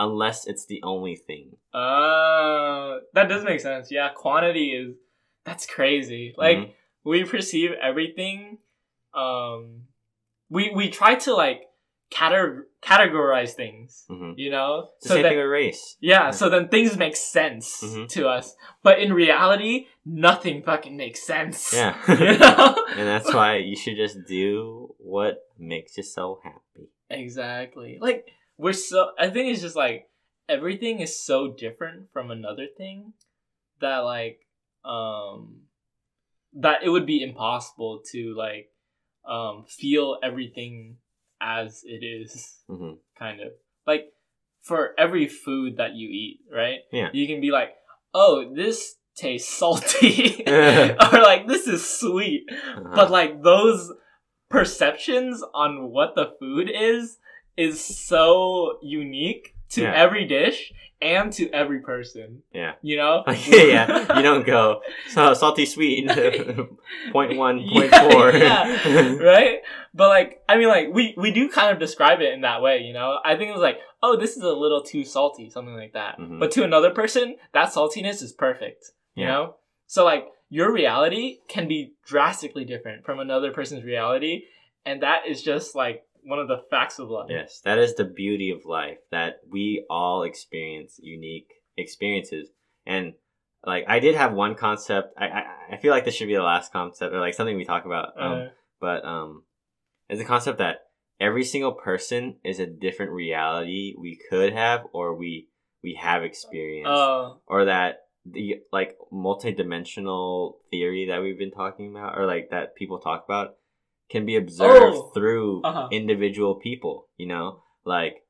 unless 0.00 0.46
it's 0.46 0.64
the 0.64 0.80
only 0.82 1.16
thing. 1.16 1.56
Uh, 1.74 3.00
that 3.12 3.28
does 3.28 3.44
make 3.44 3.60
sense. 3.60 3.90
Yeah, 3.90 4.08
quantity 4.14 4.70
is 4.70 4.96
that's 5.44 5.66
crazy. 5.66 6.34
Like 6.38 6.58
Mhm. 6.58 6.70
We 7.08 7.24
perceive 7.24 7.70
everything 7.90 8.58
um 9.14 9.62
we 10.50 10.62
we 10.74 10.88
try 10.90 11.14
to 11.26 11.34
like 11.34 11.60
cate- 12.10 12.64
categorize 12.82 13.52
things, 13.52 14.06
Mhm. 14.08 14.34
you 14.42 14.50
know? 14.50 14.88
The 15.02 15.08
same 15.08 15.22
then, 15.22 15.32
thing 15.32 15.38
with 15.42 15.50
race. 15.60 15.96
yeah, 16.00 16.30
so 16.30 16.48
then 16.48 16.68
things 16.68 16.96
make 16.96 17.16
sense 17.16 17.82
Mhm. 17.82 18.08
to 18.14 18.28
us. 18.36 18.56
But 18.82 18.98
in 19.04 19.12
reality, 19.12 19.88
nothing 20.06 20.62
fucking 20.62 20.96
makes 20.96 21.20
sense. 21.32 21.72
Yeah, 21.74 21.92
You 22.08 22.38
know? 22.38 22.66
and 22.98 23.06
that's 23.12 23.32
why 23.34 23.56
you 23.56 23.76
should 23.76 23.96
just 23.96 24.16
do 24.26 24.94
what 24.98 25.34
makes 25.58 25.96
you 25.98 26.02
so 26.04 26.40
happy. 26.44 26.88
Exactly. 27.10 27.98
Like 28.00 28.20
we're 28.56 28.72
so 28.72 29.10
I 29.18 29.28
think 29.30 29.52
it's 29.52 29.60
just 29.62 29.76
like 29.76 30.08
everything 30.48 31.00
is 31.00 31.12
so 31.30 31.38
different 31.64 32.10
from 32.12 32.30
another 32.30 32.66
thing 32.80 33.12
that 33.80 33.98
like 33.98 34.40
um 34.84 35.67
that 36.60 36.82
it 36.82 36.88
would 36.88 37.06
be 37.06 37.22
impossible 37.22 38.00
to 38.12 38.34
like 38.36 38.70
um 39.28 39.64
feel 39.68 40.18
everything 40.22 40.96
as 41.40 41.82
it 41.84 42.04
is 42.04 42.56
hmm 42.68 42.94
kind 43.18 43.40
of. 43.40 43.52
Like 43.86 44.12
for 44.60 44.94
every 44.98 45.26
food 45.26 45.78
that 45.78 45.94
you 45.94 46.08
eat, 46.08 46.40
right? 46.52 46.80
Yeah. 46.92 47.08
You 47.12 47.26
can 47.26 47.40
be 47.40 47.50
like, 47.50 47.70
"Oh, 48.14 48.52
this 48.54 48.96
tastes 49.16 49.52
salty." 49.52 50.44
or 50.46 51.20
like 51.22 51.46
this 51.46 51.66
is 51.66 51.88
sweet. 51.88 52.44
Uh-huh. 52.50 52.92
But 52.94 53.10
like 53.10 53.42
those 53.42 53.92
perceptions 54.50 55.42
on 55.54 55.90
what 55.90 56.14
the 56.14 56.32
food 56.38 56.70
is 56.72 57.18
is 57.56 57.82
so 57.84 58.78
unique 58.82 59.54
to 59.70 59.82
Yeah. 59.82 59.92
every 59.94 60.24
dish 60.26 60.72
and 61.00 61.32
to 61.34 61.48
every 61.50 61.80
person. 61.80 62.42
Yeah. 62.52 62.72
You 62.82 62.96
know? 62.96 63.22
yeah, 63.28 63.62
yeah. 63.62 64.16
You 64.16 64.22
don't 64.22 64.46
go 64.46 64.80
so 65.08 65.32
salty 65.34 65.66
sweet 65.66 66.08
point 67.12 67.36
one, 67.36 67.66
point 67.72 67.90
Yeah, 67.92 68.10
four. 68.10 68.32
yeah. 68.32 69.16
right? 69.18 69.58
But 69.94 70.08
like 70.08 70.42
I 70.48 70.56
mean 70.58 70.68
like 70.68 70.88
we 70.92 71.14
we 71.16 71.30
do 71.30 71.48
kind 71.48 71.72
of 71.72 71.78
describe 71.78 72.20
it 72.20 72.32
in 72.32 72.42
that 72.42 72.62
way, 72.62 72.78
you 72.82 72.92
know? 72.92 73.18
I 73.24 73.36
think 73.36 73.48
it 73.50 73.52
was 73.52 73.62
like, 73.62 73.78
"Oh, 74.02 74.16
this 74.16 74.36
is 74.36 74.42
a 74.42 74.52
little 74.52 74.82
too 74.82 75.04
salty," 75.04 75.50
something 75.50 75.74
like 75.74 75.92
that. 75.94 76.18
Mhm. 76.18 76.40
But 76.40 76.50
to 76.52 76.64
another 76.64 76.90
person, 76.90 77.36
that 77.52 77.68
saltiness 77.68 78.22
is 78.22 78.32
perfect, 78.32 78.90
you 79.14 79.24
Yeah. 79.24 79.28
know? 79.30 79.54
So 79.86 80.04
like 80.04 80.26
your 80.50 80.72
reality 80.72 81.38
can 81.48 81.68
be 81.68 81.92
drastically 82.06 82.64
different 82.64 83.04
from 83.04 83.18
another 83.20 83.52
person's 83.52 83.84
reality, 83.84 84.44
and 84.86 85.02
that 85.02 85.26
is 85.28 85.42
just 85.42 85.74
like 85.74 86.04
one 86.24 86.38
of 86.38 86.48
the 86.48 86.62
facts 86.70 86.98
of 86.98 87.10
life. 87.10 87.26
Yes, 87.30 87.60
that 87.64 87.78
is 87.78 87.94
the 87.94 88.04
beauty 88.04 88.50
of 88.50 88.64
life 88.64 88.98
that 89.10 89.40
we 89.50 89.84
all 89.88 90.22
experience 90.22 90.98
unique 91.02 91.50
experiences. 91.76 92.48
And 92.86 93.14
like 93.64 93.84
I 93.88 93.98
did 94.00 94.14
have 94.14 94.32
one 94.32 94.54
concept. 94.54 95.14
I 95.18 95.26
I, 95.26 95.44
I 95.72 95.76
feel 95.78 95.92
like 95.92 96.04
this 96.04 96.14
should 96.14 96.28
be 96.28 96.34
the 96.36 96.42
last 96.42 96.72
concept 96.72 97.14
or 97.14 97.20
like 97.20 97.34
something 97.34 97.56
we 97.56 97.64
talk 97.64 97.84
about. 97.84 98.12
Um, 98.20 98.32
Uh, 98.32 98.48
but 98.80 99.04
um, 99.04 99.42
it's 100.08 100.20
a 100.20 100.24
concept 100.24 100.58
that 100.58 100.86
every 101.20 101.44
single 101.44 101.72
person 101.72 102.36
is 102.44 102.60
a 102.60 102.66
different 102.66 103.12
reality 103.12 103.94
we 103.98 104.18
could 104.30 104.52
have 104.52 104.86
or 104.92 105.14
we 105.16 105.48
we 105.82 105.94
have 105.94 106.22
experienced, 106.22 106.90
uh, 106.90 107.34
or 107.46 107.64
that 107.66 108.06
the 108.24 108.60
like 108.72 108.96
multi-dimensional 109.10 110.58
theory 110.70 111.06
that 111.06 111.22
we've 111.22 111.38
been 111.38 111.50
talking 111.50 111.90
about, 111.90 112.18
or 112.18 112.26
like 112.26 112.50
that 112.50 112.74
people 112.76 112.98
talk 112.98 113.24
about, 113.24 113.56
can 114.10 114.24
be 114.26 114.36
observed 114.36 114.96
Oh. 114.96 115.10
through 115.14 115.62
Uh-huh. 115.64 115.88
individual 115.92 116.54
people. 116.56 117.08
You 117.16 117.26
know, 117.26 117.62
like 117.84 118.24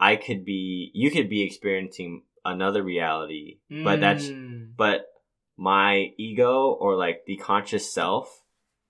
I 0.00 0.16
could 0.16 0.44
be, 0.44 0.90
you 0.94 1.10
could 1.10 1.28
be 1.28 1.42
experiencing 1.42 2.24
another 2.44 2.82
reality, 2.82 3.58
but 3.84 4.00
that's 4.00 4.28
mm, 4.28 4.72
but 4.76 5.06
my 5.56 6.12
ego 6.18 6.72
or 6.80 6.96
like 6.96 7.24
the 7.26 7.36
conscious 7.36 7.92
self 7.92 8.42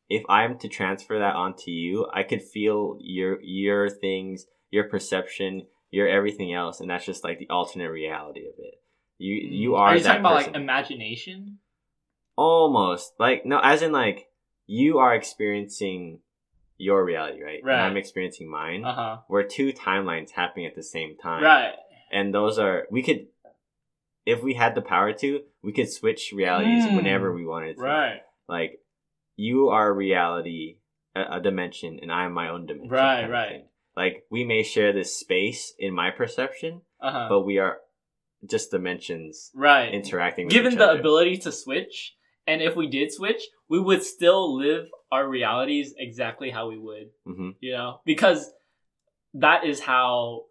if 0.08 0.22
i'm 0.28 0.56
to 0.58 0.68
transfer 0.68 1.18
that 1.18 1.34
onto 1.34 1.70
you 1.72 2.06
i 2.14 2.22
could 2.22 2.40
feel 2.40 2.96
your 3.00 3.38
your 3.42 3.90
things 3.90 4.46
your 4.70 4.84
perception 4.84 5.66
your 5.90 6.06
everything 6.06 6.52
else 6.54 6.80
and 6.80 6.88
that's 6.88 7.04
just 7.04 7.24
like 7.24 7.38
the 7.40 7.48
alternate 7.50 7.90
reality 7.90 8.46
of 8.46 8.54
it 8.58 8.74
you 9.18 9.34
you 9.34 9.74
are, 9.74 9.88
Are 9.88 9.96
you 9.96 10.02
talking 10.02 10.20
about 10.20 10.34
like 10.34 10.54
imagination? 10.54 11.58
almost 12.36 13.12
like 13.18 13.44
no 13.44 13.58
as 13.58 13.82
in 13.82 13.92
like 13.92 14.28
you 14.66 14.98
are 14.98 15.14
experiencing 15.14 16.20
your 16.78 17.04
reality 17.04 17.42
right, 17.42 17.60
Right. 17.62 17.74
and 17.74 17.82
i'm 17.82 17.96
experiencing 17.96 18.50
mine 18.50 18.84
Uh 18.84 18.94
huh. 18.94 19.16
we're 19.28 19.44
two 19.44 19.72
timelines 19.72 20.30
happening 20.30 20.66
at 20.66 20.74
the 20.74 20.82
same 20.82 21.16
time 21.16 21.42
Right. 21.42 21.74
and 22.10 22.34
those 22.34 22.58
are 22.58 22.86
we 22.90 23.02
could 23.02 23.26
if 24.26 24.42
we 24.42 24.54
had 24.54 24.74
the 24.74 24.82
power 24.82 25.12
to 25.14 25.40
we 25.62 25.72
could 25.72 25.90
switch 25.90 26.32
realities 26.34 26.84
Mm. 26.86 26.94
whenever 26.96 27.32
we 27.32 27.44
wanted 27.46 27.76
to 27.76 27.82
Right. 27.82 28.20
like 28.48 28.80
you 29.36 29.68
are 29.68 29.92
reality 29.92 30.78
a, 31.14 31.36
a 31.36 31.40
dimension 31.40 31.98
and 32.02 32.10
i 32.10 32.24
am 32.24 32.32
my 32.32 32.48
own 32.48 32.66
dimension 32.66 32.90
Right, 32.90 33.28
right. 33.28 33.48
thing. 33.50 33.64
like 33.96 34.24
we 34.30 34.44
may 34.44 34.62
share 34.62 34.92
this 34.92 35.14
space 35.16 35.74
in 35.78 35.92
my 35.94 36.10
perception 36.10 36.82
Uh 37.00 37.12
huh. 37.12 37.26
but 37.28 37.40
we 37.42 37.58
are 37.58 37.78
just 38.48 38.70
dimensions 38.72 39.50
right. 39.54 39.92
interacting 39.94 40.46
with 40.46 40.54
Given 40.54 40.76
the 40.76 40.90
ability 40.90 41.36
to 41.38 41.52
switch, 41.52 42.16
and 42.46 42.60
if 42.60 42.74
we 42.74 42.88
did 42.88 43.12
switch, 43.12 43.42
we 43.72 43.80
would 43.80 44.02
still 44.02 44.42
live 44.66 44.84
our 45.10 45.24
realities 45.38 45.94
exactly 46.06 46.50
how 46.56 46.64
we 46.72 46.78
would. 46.86 47.06
hmm 47.26 47.50
You 47.60 47.72
know, 47.76 48.00
because 48.04 48.40
that 49.44 49.64
is 49.70 49.80
how 49.80 50.44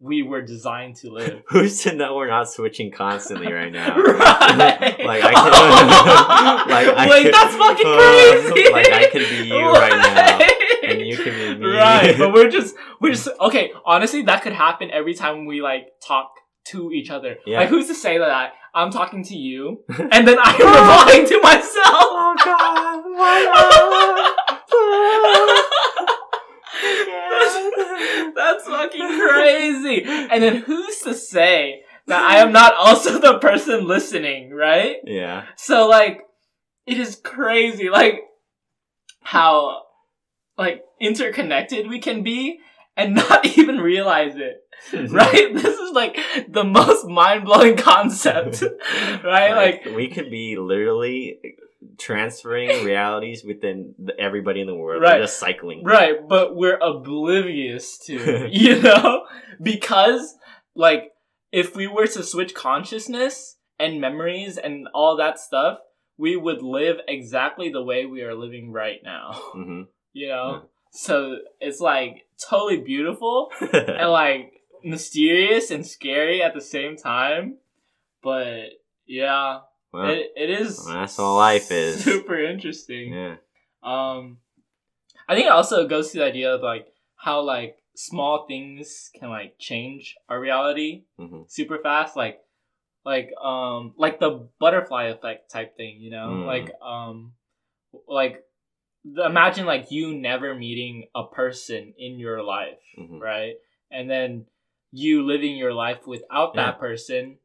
we 0.00 0.22
were 0.22 0.42
designed 0.42 0.96
to 1.02 1.10
live. 1.10 1.42
who's 1.52 1.82
to 1.84 1.90
know 1.94 2.16
we're 2.16 2.28
not 2.38 2.48
switching 2.56 2.90
constantly 2.90 3.50
right 3.52 3.72
now 3.80 3.92
right. 3.96 4.98
Like, 5.10 5.22
I 5.30 5.32
could- 5.40 6.70
like, 6.76 6.88
I 7.02 7.06
Wait, 7.10 7.22
could- 7.24 7.34
that's 7.34 7.54
fucking 7.62 7.86
uh, 7.86 7.96
crazy. 7.98 8.72
like, 8.72 8.92
I 8.92 9.04
could 9.12 9.28
be 9.28 9.40
you 9.48 9.62
right 9.84 9.98
now, 10.08 10.88
and 10.90 11.00
you 11.10 11.16
can 11.24 11.34
be 11.40 11.48
me. 11.60 11.66
Right, 11.84 12.14
but 12.18 12.32
we're 12.32 12.50
just 12.50 12.74
we're 13.00 13.12
just 13.12 13.28
okay. 13.40 13.72
Honestly, 13.84 14.22
that 14.22 14.42
could 14.42 14.52
happen 14.54 14.90
every 14.90 15.14
time 15.14 15.46
we 15.46 15.60
like 15.62 15.84
talk 16.06 16.30
to 16.66 16.90
each 16.92 17.10
other. 17.10 17.36
Yeah. 17.46 17.60
Like, 17.60 17.68
who's 17.68 17.86
to 17.88 17.94
say 17.94 18.18
that 18.18 18.52
I'm 18.74 18.90
talking 18.90 19.22
to 19.24 19.36
you 19.36 19.84
and 19.88 20.26
then 20.26 20.38
I'm 20.40 20.56
oh. 20.60 21.06
replying 21.06 21.26
to 21.28 21.40
myself? 21.40 21.74
oh 21.84 22.34
god 22.44 22.94
that's, 27.30 28.34
that's 28.34 28.66
fucking 28.66 29.20
crazy. 29.20 30.02
And 30.04 30.42
then 30.42 30.56
who's 30.56 30.98
to 31.00 31.14
say 31.14 31.82
that 32.06 32.22
I 32.22 32.38
am 32.38 32.52
not 32.52 32.74
also 32.74 33.18
the 33.18 33.38
person 33.38 33.86
listening, 33.86 34.50
right? 34.52 34.96
Yeah. 35.04 35.44
So 35.56 35.88
like, 35.88 36.22
it 36.86 36.98
is 36.98 37.16
crazy, 37.16 37.88
like 37.88 38.20
how 39.22 39.82
like 40.58 40.82
interconnected 41.00 41.88
we 41.88 41.98
can 41.98 42.22
be 42.22 42.60
and 42.96 43.14
not 43.28 43.46
even 43.58 43.78
realize 43.78 44.36
it. 44.36 44.60
Right? 44.92 45.54
this 45.54 45.78
is 45.78 45.92
like 45.92 46.18
the 46.48 46.64
most 46.64 47.06
mind 47.06 47.44
blowing 47.44 47.76
concept. 47.76 48.62
right? 49.24 49.54
Like, 49.54 49.86
we 49.96 50.08
could 50.08 50.30
be 50.30 50.56
literally 50.58 51.38
transferring 51.98 52.84
realities 52.84 53.44
within 53.44 53.94
the, 53.98 54.18
everybody 54.18 54.60
in 54.60 54.66
the 54.66 54.74
world. 54.74 55.02
Right. 55.02 55.20
Just 55.20 55.38
cycling. 55.38 55.84
right, 55.84 56.16
but 56.28 56.56
we're 56.56 56.78
oblivious 56.78 57.98
to 58.06 58.48
you 58.50 58.82
know? 58.82 59.26
Because 59.62 60.34
like 60.74 61.12
if 61.52 61.76
we 61.76 61.86
were 61.86 62.08
to 62.08 62.22
switch 62.22 62.54
consciousness 62.54 63.56
and 63.78 64.00
memories 64.00 64.58
and 64.58 64.88
all 64.92 65.16
that 65.16 65.38
stuff, 65.38 65.78
we 66.18 66.36
would 66.36 66.62
live 66.62 66.96
exactly 67.08 67.70
the 67.70 67.82
way 67.82 68.06
we 68.06 68.22
are 68.22 68.34
living 68.34 68.72
right 68.72 68.98
now. 69.02 69.40
hmm 69.52 69.82
You 70.12 70.28
know? 70.28 70.62
So 70.90 71.36
it's 71.60 71.80
like 71.80 72.23
totally 72.42 72.78
beautiful 72.78 73.50
and 73.72 74.10
like 74.10 74.52
mysterious 74.82 75.70
and 75.70 75.86
scary 75.86 76.42
at 76.42 76.54
the 76.54 76.60
same 76.60 76.96
time. 76.96 77.58
But 78.22 78.70
yeah, 79.06 79.60
well, 79.92 80.10
it, 80.10 80.32
it 80.36 80.50
is 80.50 80.82
well, 80.84 80.94
that's 80.96 81.18
all 81.18 81.36
life 81.36 81.70
is. 81.70 82.02
super 82.04 82.38
interesting. 82.42 83.12
yeah. 83.12 83.36
Um 83.82 84.38
I 85.28 85.34
think 85.34 85.46
it 85.46 85.52
also 85.52 85.86
goes 85.86 86.10
to 86.12 86.18
the 86.18 86.24
idea 86.24 86.54
of 86.54 86.62
like 86.62 86.86
how 87.16 87.40
like 87.42 87.76
small 87.94 88.46
things 88.46 89.10
can 89.18 89.28
like 89.30 89.54
change 89.58 90.16
our 90.28 90.40
reality 90.40 91.04
hmm 91.16 91.42
super 91.46 91.78
fast 91.78 92.16
like 92.16 92.40
like 93.04 93.30
um 93.42 93.94
like 93.96 94.18
the 94.18 94.48
butterfly 94.58 95.04
effect 95.04 95.50
type 95.50 95.76
thing 95.76 96.00
you 96.00 96.10
know 96.10 96.28
Mm. 96.42 96.46
like 96.46 96.70
um 96.82 97.34
like 98.08 98.42
imagine 99.04 99.66
like 99.66 99.90
you 99.90 100.14
never 100.14 100.54
meeting 100.54 101.08
a 101.14 101.24
person 101.26 101.92
in 101.98 102.18
your 102.18 102.42
life 102.42 102.78
hmm 102.96 103.18
right 103.18 103.54
and 103.90 104.08
then 104.10 104.46
you 104.92 105.24
living 105.26 105.56
your 105.56 105.74
life 105.74 106.06
without 106.06 106.54
that 106.54 106.78
person 106.78 107.36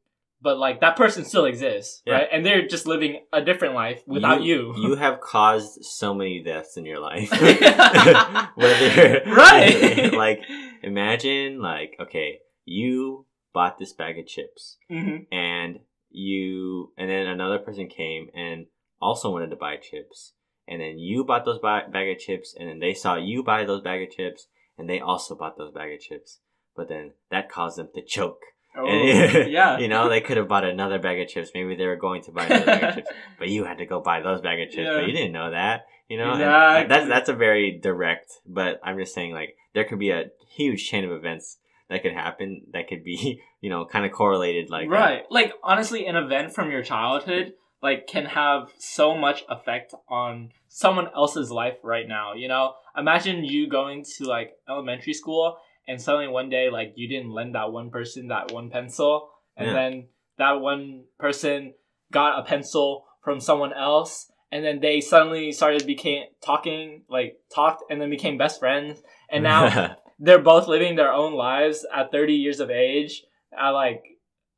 but 0.41 0.57
like 0.57 0.79
that 0.81 0.95
person 0.95 1.25
still 1.25 1.45
exists 1.45 2.01
Yeah. 2.05 2.13
right 2.13 2.27
and 2.31 2.45
they're 2.45 2.67
just 2.67 2.87
living 2.87 3.25
a 3.33 3.41
different 3.41 3.73
life 3.75 4.01
without 4.07 4.41
you, 4.41 4.73
You 4.77 4.95
have 4.95 5.19
caused 5.19 5.83
so 5.83 6.13
many 6.13 6.41
deaths 6.41 6.77
in 6.77 6.85
your 6.85 6.99
life. 6.99 7.29
Right. 8.57 10.09
Like 10.13 10.41
imagine 10.81 11.61
like 11.61 11.95
okay, 11.99 12.39
you 12.65 13.25
bought 13.53 13.77
this 13.77 13.93
bag 13.93 14.17
of 14.19 14.27
chips 14.27 14.77
Mhm. 14.89 15.25
and 15.31 15.79
you 16.09 16.91
and 16.97 17.09
then 17.09 17.27
another 17.27 17.59
person 17.59 17.87
came 17.87 18.29
and 18.33 18.67
also 19.01 19.31
wanted 19.31 19.49
to 19.51 19.55
buy 19.55 19.77
chips 19.77 20.33
and 20.69 20.79
then 20.81 20.99
you 20.99 21.25
bought 21.25 21.45
those 21.45 21.59
bag 21.59 22.09
of 22.09 22.19
chips 22.19 22.55
and 22.57 22.69
then 22.69 22.79
they 22.79 22.93
saw 22.93 23.15
you 23.15 23.43
buy 23.43 23.65
those 23.65 23.81
bag 23.81 24.03
of 24.03 24.15
chips 24.15 24.47
and 24.77 24.89
they 24.89 24.99
also 24.99 25.35
bought 25.35 25.57
those 25.57 25.73
bag 25.73 25.93
of 25.93 25.99
chips. 25.99 26.39
But 26.75 26.87
then 26.87 27.11
that 27.31 27.49
caused 27.49 27.77
them 27.77 27.89
to 27.95 28.01
choke. 28.01 28.41
Oh, 28.77 28.87
and, 28.87 29.51
yeah. 29.51 29.79
you 29.79 29.87
know 29.87 30.07
they 30.07 30.21
could 30.21 30.37
have 30.37 30.47
bought 30.47 30.63
another 30.63 30.99
bag 30.99 31.19
of 31.19 31.27
chips. 31.27 31.49
Maybe 31.53 31.75
they 31.75 31.87
were 31.87 31.95
going 31.95 32.21
to 32.23 32.31
buy 32.31 32.45
another 32.45 32.65
bag 32.65 32.83
of 32.83 32.95
chips 32.95 33.09
but 33.39 33.49
you 33.49 33.65
had 33.65 33.79
to 33.79 33.85
go 33.85 33.99
buy 33.99 34.21
those 34.21 34.41
bag 34.41 34.59
of 34.61 34.69
chips 34.69 34.85
Yeah. 34.85 34.99
but 34.99 35.07
you 35.07 35.13
didn't 35.13 35.33
know 35.33 35.51
that 35.51 35.87
you 36.09 36.17
know? 36.17 36.31
Exactly. 36.31 36.87
that's 36.87 37.07
that's 37.07 37.29
a 37.29 37.33
very 37.33 37.79
direct 37.81 38.33
but 38.45 38.79
i'm 38.83 38.97
just 38.97 39.13
saying 39.13 39.31
like 39.33 39.55
there 39.73 39.85
could 39.85 39.99
be 39.99 40.09
a 40.09 40.25
huge 40.49 40.89
chain 40.89 41.05
of 41.05 41.11
events 41.11 41.57
that 41.89 42.01
could 42.01 42.13
happen 42.13 42.63
that 42.73 42.87
could 42.87 43.03
be 43.03 43.41
you 43.61 43.69
know 43.69 43.85
kind 43.85 44.05
of 44.05 44.11
correlated 44.11 44.69
like 44.69 44.87
uh, 44.87 44.91
right. 44.91 45.23
Like 45.29 45.53
honestly 45.63 46.05
an 46.05 46.15
event 46.15 46.53
from 46.53 46.71
your 46.71 46.83
childhood 46.83 47.53
like 47.81 48.07
can 48.07 48.25
have 48.25 48.71
so 48.77 49.15
much 49.15 49.43
effect 49.49 49.93
on 50.09 50.51
someone 50.69 51.07
else's 51.15 51.51
life 51.51 51.73
right 51.83 52.07
now 52.07 52.33
you 52.33 52.47
know 52.47 52.73
imagine 52.95 53.43
you 53.43 53.67
going 53.67 54.03
to 54.03 54.25
like 54.25 54.51
elementary 54.69 55.13
school 55.13 55.57
and 55.87 56.01
suddenly 56.01 56.27
one 56.27 56.49
day 56.49 56.69
like 56.69 56.93
you 56.95 57.09
didn't 57.09 57.31
lend 57.33 57.55
that 57.55 57.71
one 57.71 57.89
person 57.89 58.27
that 58.27 58.51
one 58.51 58.69
pencil 58.69 59.29
and 59.57 59.67
Yeah. 59.67 59.73
then 59.73 60.07
that 60.37 60.61
one 60.61 61.03
person 61.19 61.73
got 62.11 62.39
a 62.39 62.43
pencil 62.43 63.05
from 63.23 63.39
someone 63.39 63.73
else 63.73 64.31
and 64.51 64.63
then 64.63 64.79
they 64.79 65.01
suddenly 65.01 65.51
started 65.51 65.85
became 65.85 66.23
talking 66.41 67.03
like 67.09 67.37
talked 67.53 67.83
and 67.89 67.99
then 68.01 68.09
became 68.09 68.37
best 68.37 68.59
friends 68.59 69.01
and 69.29 69.43
now 69.43 69.95
they're 70.19 70.41
both 70.41 70.67
living 70.67 70.95
their 70.95 71.11
own 71.11 71.33
lives 71.33 71.85
at 71.93 72.11
30 72.11 72.33
years 72.33 72.59
of 72.59 72.69
age 72.69 73.23
at 73.57 73.69
like 73.69 74.03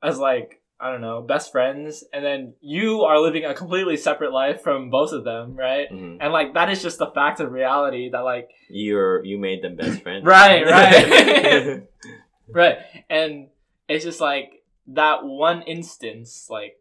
as 0.03 0.17
like 0.17 0.60
i 0.81 0.91
don't 0.91 1.01
know 1.01 1.21
best 1.21 1.51
friends 1.51 2.03
and 2.11 2.25
then 2.25 2.53
you 2.59 3.03
are 3.03 3.19
living 3.19 3.45
a 3.45 3.53
completely 3.53 3.95
separate 3.95 4.33
life 4.33 4.61
from 4.61 4.89
both 4.89 5.11
of 5.13 5.23
them 5.23 5.55
right? 5.55 5.89
Mhm. 5.91 6.17
and 6.19 6.33
like 6.33 6.53
that 6.55 6.69
is 6.69 6.81
just 6.81 6.97
the 6.97 7.11
fact 7.11 7.39
of 7.39 7.51
reality 7.51 8.09
that 8.09 8.21
like 8.21 8.49
you're 8.69 9.23
you 9.23 9.37
made 9.37 9.61
them 9.61 9.75
best 9.75 10.01
friends. 10.03 10.25
Right, 10.25 10.65
right. 10.77 11.83
right. 12.49 12.77
And 13.09 13.49
it's 13.87 14.03
just 14.03 14.19
like 14.21 14.63
that 14.87 15.23
one 15.23 15.61
instance 15.63 16.47
like 16.49 16.77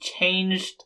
changed 0.00 0.84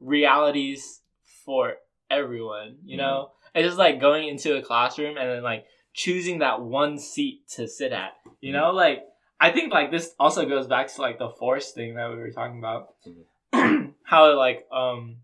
realities 0.00 1.00
for 1.44 1.74
everyone 2.10 2.76
you 2.84 2.96
know? 2.96 3.30
It's 3.54 3.66
just 3.66 3.78
like 3.78 4.00
going 4.00 4.28
into 4.28 4.56
a 4.56 4.62
classroom 4.62 5.16
and 5.16 5.28
then 5.28 5.42
like 5.42 5.64
choosing 5.92 6.38
that 6.38 6.62
one 6.62 6.98
seat 6.98 7.48
to 7.56 7.68
sit 7.68 7.92
at 7.92 8.12
you 8.40 8.52
know? 8.52 8.70
Like 8.70 9.02
i 9.40 9.50
think 9.50 9.72
like 9.72 9.90
this 9.90 10.14
also 10.18 10.46
goes 10.46 10.66
back 10.66 10.92
to 10.92 11.00
like 11.00 11.18
the 11.18 11.28
force 11.30 11.72
thing 11.72 11.94
that 11.94 12.10
we 12.10 12.16
were 12.16 12.30
talking 12.30 12.58
about 12.58 12.94
how 14.04 14.36
like 14.36 14.66
um 14.72 15.16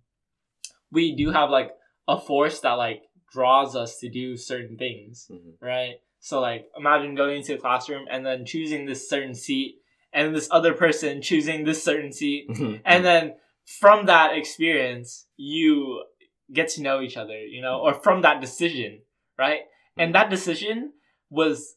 we 0.91 1.15
do 1.17 1.31
have 1.31 1.51
like 1.51 1.73
a 2.09 2.19
force 2.19 2.61
that 2.61 2.73
like 2.73 3.03
draws 3.33 3.75
us 3.77 3.99
to 3.99 4.09
do 4.09 4.37
certain 4.37 4.77
things 4.77 5.29
Mhm. 5.31 5.55
right? 5.61 5.97
So 6.21 6.41
like 6.41 6.67
imagine 6.77 7.15
going 7.15 7.39
into 7.39 7.55
a 7.55 7.59
classroom 7.59 8.07
and 8.11 8.25
then 8.25 8.45
choosing 8.47 8.87
this 8.87 9.09
certain 9.09 9.35
seat 9.35 9.77
and 10.13 10.35
this 10.35 10.49
other 10.51 10.73
person 10.75 11.21
choosing 11.23 11.65
this 11.65 11.83
certain 11.83 12.13
seat 12.13 12.49
Mhm. 12.49 12.81
and 12.85 13.05
then 13.05 13.35
from 13.81 14.07
that 14.07 14.37
experience 14.37 15.27
you 15.37 16.05
get 16.53 16.69
to 16.69 16.83
know 16.83 17.01
each 17.01 17.17
other, 17.17 17.39
you 17.39 17.61
know, 17.61 17.81
or 17.81 17.93
from 17.93 18.23
that 18.23 18.41
decision, 18.41 19.03
right? 19.37 19.63
And 19.99 20.15
that 20.15 20.31
decision 20.31 20.93
was 21.31 21.76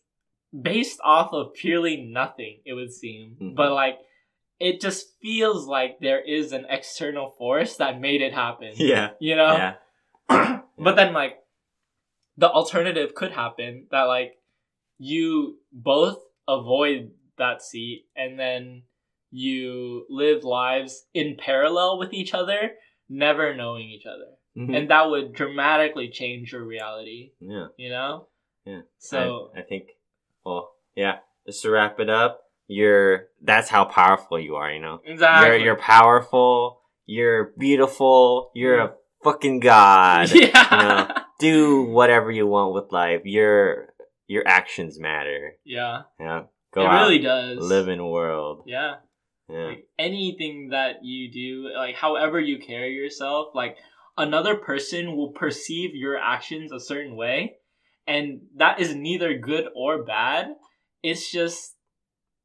based 0.53 0.99
off 1.03 1.31
of 1.33 1.53
purely 1.53 1.97
nothing, 1.97 2.59
it 2.65 2.73
would 2.73 2.91
seem. 2.91 3.37
Mhm. 3.41 3.55
But 3.55 3.73
like 3.73 3.99
it 4.59 4.81
just 4.81 5.15
feels 5.21 5.67
like 5.67 5.99
there 6.01 6.19
is 6.19 6.51
an 6.51 6.65
external 6.69 7.29
force 7.29 7.77
that 7.77 7.99
made 8.01 8.21
it 8.21 8.33
happen. 8.33 8.73
yeah 8.75 9.11
You 9.19 9.35
know? 9.35 9.55
yeah 10.29 10.61
but 10.77 10.95
then 10.95 11.13
like 11.13 11.37
the 12.37 12.49
alternative 12.49 13.13
could 13.15 13.31
happen 13.31 13.87
that 13.91 14.03
like 14.03 14.33
you 14.97 15.57
both 15.71 16.19
avoid 16.47 17.11
that 17.37 17.61
seat 17.61 18.05
and 18.15 18.39
then 18.39 18.83
you 19.31 20.05
live 20.09 20.43
lives 20.43 21.05
in 21.13 21.37
parallel 21.37 21.97
with 21.99 22.13
each 22.13 22.33
other 22.33 22.71
never 23.07 23.55
knowing 23.55 23.89
each 23.89 24.05
other 24.05 24.35
Mhm. 24.57 24.75
and 24.77 24.89
that 24.89 25.09
would 25.09 25.33
dramatically 25.33 26.09
change 26.09 26.51
your 26.51 26.63
reality 26.63 27.31
yeah 27.39 27.67
you 27.77 27.89
know 27.89 28.27
Yeah. 28.65 28.81
so 28.97 29.51
I, 29.55 29.59
I 29.59 29.63
think 29.63 29.89
well 30.45 30.71
yeah 30.95 31.17
just 31.45 31.61
to 31.61 31.69
wrap 31.69 31.99
it 31.99 32.09
up 32.09 32.41
you're 32.67 33.27
that's 33.41 33.69
how 33.69 33.85
powerful 33.85 34.39
you 34.39 34.55
are 34.55 34.71
you 34.71 34.79
know? 34.79 34.99
Exactly. 35.05 35.49
you're 35.49 35.57
you're 35.57 35.75
powerful 35.75 36.81
you're 37.05 37.53
beautiful 37.57 38.51
you're 38.53 38.79
a 38.79 38.93
fucking 39.23 39.59
god 39.59 40.31
yeah. 40.33 40.67
You 40.71 40.87
know, 40.87 41.15
do 41.39 41.83
whatever 41.83 42.29
you 42.29 42.45
want 42.45 42.73
with 42.75 42.91
life. 42.91 43.21
Your 43.23 43.93
your 44.27 44.47
actions 44.47 44.99
matter. 44.99 45.53
Yeah. 45.65 46.03
Yeah. 46.19 46.43
Go 46.71 46.81
it 46.81 46.87
out. 46.87 47.01
really 47.01 47.19
does. 47.19 47.57
Live 47.57 47.87
in 47.87 48.05
world. 48.05 48.63
Yeah. 48.67 48.95
Yeah. 49.49 49.63
Like 49.63 49.87
anything 49.97 50.69
that 50.69 50.97
you 51.03 51.31
do 51.31 51.71
like 51.75 51.95
however 51.95 52.39
you 52.39 52.59
carry 52.59 52.93
yourself 52.93 53.47
like 53.55 53.77
another 54.15 54.55
person 54.55 55.15
will 55.15 55.31
perceive 55.31 55.95
your 55.95 56.17
actions 56.17 56.71
a 56.71 56.79
certain 56.79 57.15
way 57.15 57.55
and 58.09 58.41
that 58.55 58.79
is 58.79 58.95
neither 58.95 59.37
good 59.37 59.67
or 59.75 60.03
bad 60.03 60.47
it's 61.03 61.31
just 61.31 61.75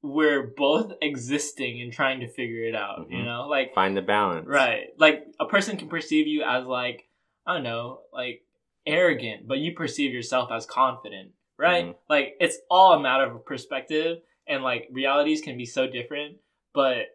we're 0.03 0.43
both 0.57 0.93
existing 1.01 1.81
and 1.81 1.93
trying 1.93 2.21
to 2.21 2.29
figure 2.29 2.65
it 2.65 2.75
out 2.75 3.07
you 3.11 3.19
Mhm. 3.19 3.25
know 3.25 3.49
like 3.49 3.75
find 3.75 3.97
the 3.97 4.03
balance 4.03 4.47
right 4.47 4.89
like 4.99 5.25
a 5.41 5.47
person 5.47 5.77
can 5.77 5.89
perceive 5.89 6.27
you 6.27 6.43
as 6.43 6.67
like 6.67 7.09
i 7.47 7.55
don't 7.55 7.63
know 7.65 8.03
like 8.13 8.43
arrogant 8.87 9.49
but 9.49 9.59
you 9.59 9.73
perceive 9.75 10.13
yourself 10.13 10.51
as 10.53 10.67
confident 10.67 11.33
right 11.57 11.87
Mhm. 11.87 11.97
like 12.09 12.37
it's 12.39 12.59
all 12.71 12.93
a 12.93 13.01
matter 13.01 13.25
of 13.25 13.45
perspective 13.47 14.19
and 14.47 14.63
like 14.63 14.87
realities 14.93 15.41
can 15.41 15.57
be 15.57 15.65
so 15.67 15.87
different 15.87 16.37
but 16.75 17.07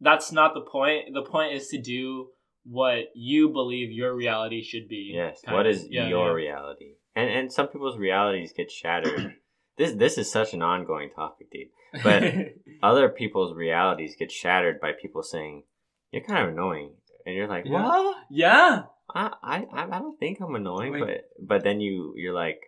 that's 0.00 0.32
not 0.32 0.54
the 0.54 0.60
point 0.60 1.14
the 1.14 1.22
point 1.22 1.52
is 1.52 1.68
to 1.68 1.78
do 1.80 2.30
what 2.64 3.14
you 3.14 3.50
believe 3.50 3.92
your 3.92 4.12
reality 4.14 4.60
should 4.62 4.88
be 4.88 5.12
yes 5.14 5.40
what 5.46 5.66
of. 5.66 5.72
is 5.72 5.86
Yeah, 5.88 6.08
your 6.08 6.28
yeah. 6.28 6.32
reality 6.32 6.94
and 7.16 7.30
and 7.30 7.52
some 7.52 7.68
people's 7.68 7.98
realities 7.98 8.52
get 8.56 8.70
shattered. 8.70 9.36
this 9.78 9.92
this 9.94 10.18
is 10.18 10.30
such 10.30 10.54
an 10.54 10.62
ongoing 10.62 11.10
topic, 11.14 11.48
dude. 11.50 11.68
But 12.02 12.22
other 12.82 13.08
people's 13.08 13.54
realities 13.56 14.16
get 14.18 14.30
shattered 14.32 14.80
by 14.80 14.92
people 14.92 15.22
saying 15.22 15.64
you're 16.10 16.22
kind 16.24 16.46
of 16.46 16.52
annoying, 16.54 16.90
and 17.26 17.34
you're 17.34 17.48
like, 17.48 17.64
Yeah. 17.66 17.82
what? 17.84 18.16
yeah. 18.30 18.82
I 19.14 19.32
I 19.42 19.66
I 19.72 19.98
don't 19.98 20.18
think 20.18 20.40
I'm 20.40 20.54
annoying, 20.54 20.92
Wait. 20.92 21.00
but 21.00 21.24
but 21.40 21.62
then 21.64 21.80
you 21.80 22.14
you're 22.16 22.34
like 22.34 22.60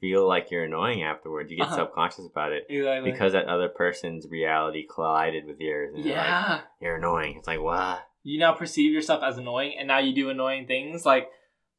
feel 0.00 0.26
like 0.26 0.50
you're 0.50 0.64
annoying 0.64 1.02
afterwards. 1.02 1.50
You 1.50 1.58
get 1.58 1.66
Uh-huh. 1.66 1.76
self 1.76 1.92
conscious 1.92 2.24
about 2.26 2.52
it 2.52 2.64
Exactly. 2.70 3.10
because 3.12 3.32
that 3.34 3.44
other 3.46 3.68
person's 3.68 4.26
reality 4.30 4.86
collided 4.86 5.44
with 5.46 5.60
yours. 5.60 5.92
And 5.94 6.02
you're 6.04 6.16
like, 6.16 6.26
yeah. 6.26 6.60
you're 6.80 6.96
annoying. 6.96 7.34
It's 7.38 7.46
like 7.46 7.60
what? 7.60 8.00
you 8.22 8.38
now 8.38 8.52
perceive 8.52 8.92
yourself 8.92 9.22
as 9.22 9.38
annoying 9.38 9.74
and 9.78 9.88
now 9.88 9.98
you 9.98 10.14
do 10.14 10.28
annoying 10.28 10.66
things 10.66 11.06
like 11.06 11.30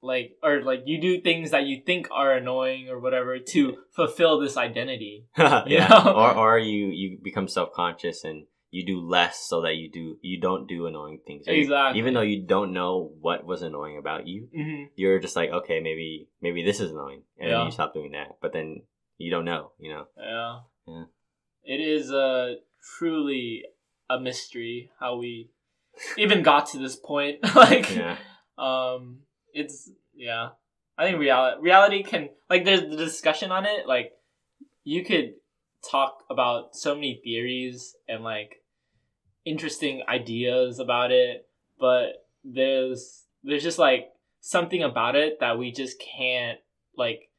like 0.02 0.38
or 0.41 0.61
like 0.64 0.84
you 0.86 0.99
do 0.99 1.22
things 1.22 1.52
that 1.52 1.65
you 1.65 1.82
think 1.86 2.07
are 2.11 2.34
annoying 2.34 2.90
or 2.90 2.99
whatever 2.99 3.38
to 3.40 3.78
fulfill 3.91 4.40
this 4.40 4.57
identity 4.57 5.28
yeah. 5.38 5.88
know? 5.88 6.14
Or 6.15 6.34
or 6.34 6.60
you 6.60 6.88
you 6.88 7.18
become 7.22 7.48
self 7.48 7.72
conscious 7.73 8.23
and 8.23 8.45
you 8.72 8.86
do 8.86 8.99
less 9.02 9.38
so 9.48 9.61
that 9.61 9.76
you 9.76 9.91
do 9.91 10.18
you 10.22 10.40
don't 10.40 10.65
do 10.68 10.88
annoying 10.88 11.19
things. 11.28 11.48
Or 11.48 11.53
you- 11.53 11.61
Exactly. 11.64 11.99
even 11.99 12.14
though 12.14 12.22
you 12.22 12.41
don't 12.45 12.73
know 12.73 13.11
what 13.22 13.45
was 13.45 13.61
annoying 13.61 13.98
about 13.98 14.28
you, 14.28 14.48
hmm 14.56 14.84
you're 14.95 15.19
just 15.19 15.36
like, 15.36 15.49
okay, 15.52 15.80
maybe 15.80 16.30
maybe 16.41 16.64
this 16.64 16.80
is 16.80 16.91
annoying, 16.91 17.23
and 17.40 17.49
Yeah. 17.49 17.65
you 17.65 17.72
stop 17.72 17.94
doing 17.94 18.11
that. 18.14 18.38
But 18.41 18.53
then 18.53 18.84
you 19.18 19.30
don't 19.30 19.45
know, 19.45 19.72
you 19.80 19.94
know. 19.94 20.07
yeah 20.18 20.60
Yeah. 20.88 21.03
it 21.64 21.80
is 21.80 22.11
uh 22.11 22.56
truly 22.98 23.64
a 24.10 24.19
mystery 24.19 24.90
how 24.99 25.18
we 25.18 25.52
even 26.18 26.41
got 26.41 26.65
to 26.68 26.80
this 26.80 26.95
point 26.95 27.38
like 27.56 27.94
Yeah. 27.95 28.18
um 28.57 29.19
it's 29.53 29.90
yeah 30.15 30.49
i 30.98 31.06
think 31.06 31.19
reality 31.19 31.61
reality 31.61 32.03
can 32.03 32.30
like 32.49 32.65
there's 32.65 32.82
the 32.82 32.95
discussion 32.98 33.52
on 33.52 33.65
it 33.65 33.88
like 33.88 34.14
you 34.84 35.03
could 35.03 35.34
talk 35.90 36.23
about 36.30 36.76
so 36.76 36.94
many 36.95 37.19
theories 37.23 37.95
and 38.07 38.23
like 38.23 38.61
interesting 39.45 40.03
ideas 40.07 40.80
about 40.80 41.11
it 41.11 41.48
but 41.80 42.28
there's 42.44 43.26
there's 43.44 43.64
just 43.64 43.80
like 43.80 44.10
something 44.40 44.84
about 44.84 45.15
it 45.15 45.40
that 45.40 45.57
we 45.57 45.72
just 45.72 45.99
can't 45.99 46.60
like 46.95 47.30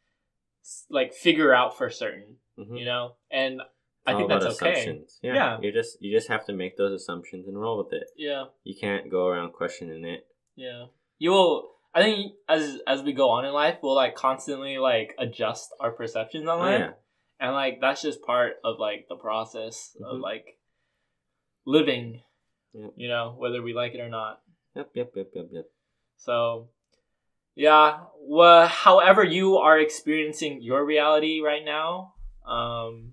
like 0.91 1.13
figure 1.15 1.55
out 1.55 1.77
for 1.77 1.91
certain 1.91 2.37
Mhm. 2.59 2.79
you 2.79 2.85
know 2.85 3.15
and 3.31 3.63
i 4.07 4.15
think 4.15 4.29
that's 4.29 4.45
okay. 4.61 5.01
Yeah. 5.23 5.35
Yeah. 5.35 5.59
You 5.63 5.73
just 5.73 6.03
you 6.03 6.13
just 6.15 6.29
have 6.29 6.45
to 6.47 6.53
make 6.53 6.77
those 6.77 6.93
assumptions 6.93 7.47
and 7.49 7.59
roll 7.59 7.79
with 7.79 7.93
it. 7.93 8.09
yeah 8.17 8.47
You 8.65 8.75
can't 8.79 9.11
go 9.11 9.27
around 9.27 9.53
questioning 9.53 10.05
it. 10.05 10.27
Yeah. 10.57 10.87
You 11.19 11.31
will 11.31 11.72
I 11.94 12.02
think 12.02 12.32
as 12.48 12.78
as 12.86 13.02
we 13.02 13.12
go 13.12 13.31
on 13.31 13.44
in 13.44 13.52
life, 13.52 13.78
we'll 13.82 13.94
like 13.94 14.14
constantly 14.14 14.78
like 14.78 15.14
adjust 15.19 15.74
our 15.81 15.90
perceptions 15.93 16.48
on 16.48 16.59
Oh, 16.59 16.62
life. 16.62 16.81
yeah. 16.81 16.90
And 17.39 17.55
like 17.55 17.81
that's 17.81 18.01
just 18.02 18.23
part 18.23 18.55
of 18.64 18.78
like 18.78 19.06
the 19.09 19.16
process 19.16 19.97
of 20.02 20.16
Mhm. 20.19 20.23
like 20.23 20.59
living. 21.66 22.23
Yep. 22.73 22.93
You 22.97 23.09
know, 23.09 23.35
whether 23.36 23.60
we 23.62 23.74
like 23.74 23.94
it 23.94 24.01
or 24.01 24.09
not. 24.09 24.40
Yep. 24.74 24.90
Yep. 24.94 25.12
Yep. 25.16 25.28
Yep. 25.35 25.47
Yep. 25.52 25.64
So 26.16 26.69
yeah, 27.55 28.05
well, 28.19 28.66
however 28.66 29.23
you 29.23 29.59
are 29.59 29.78
experiencing 29.78 30.62
your 30.62 30.85
reality 30.85 31.40
right 31.40 31.64
now, 31.64 32.14
um 32.47 33.12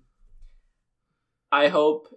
I 1.51 1.67
hope 1.67 2.07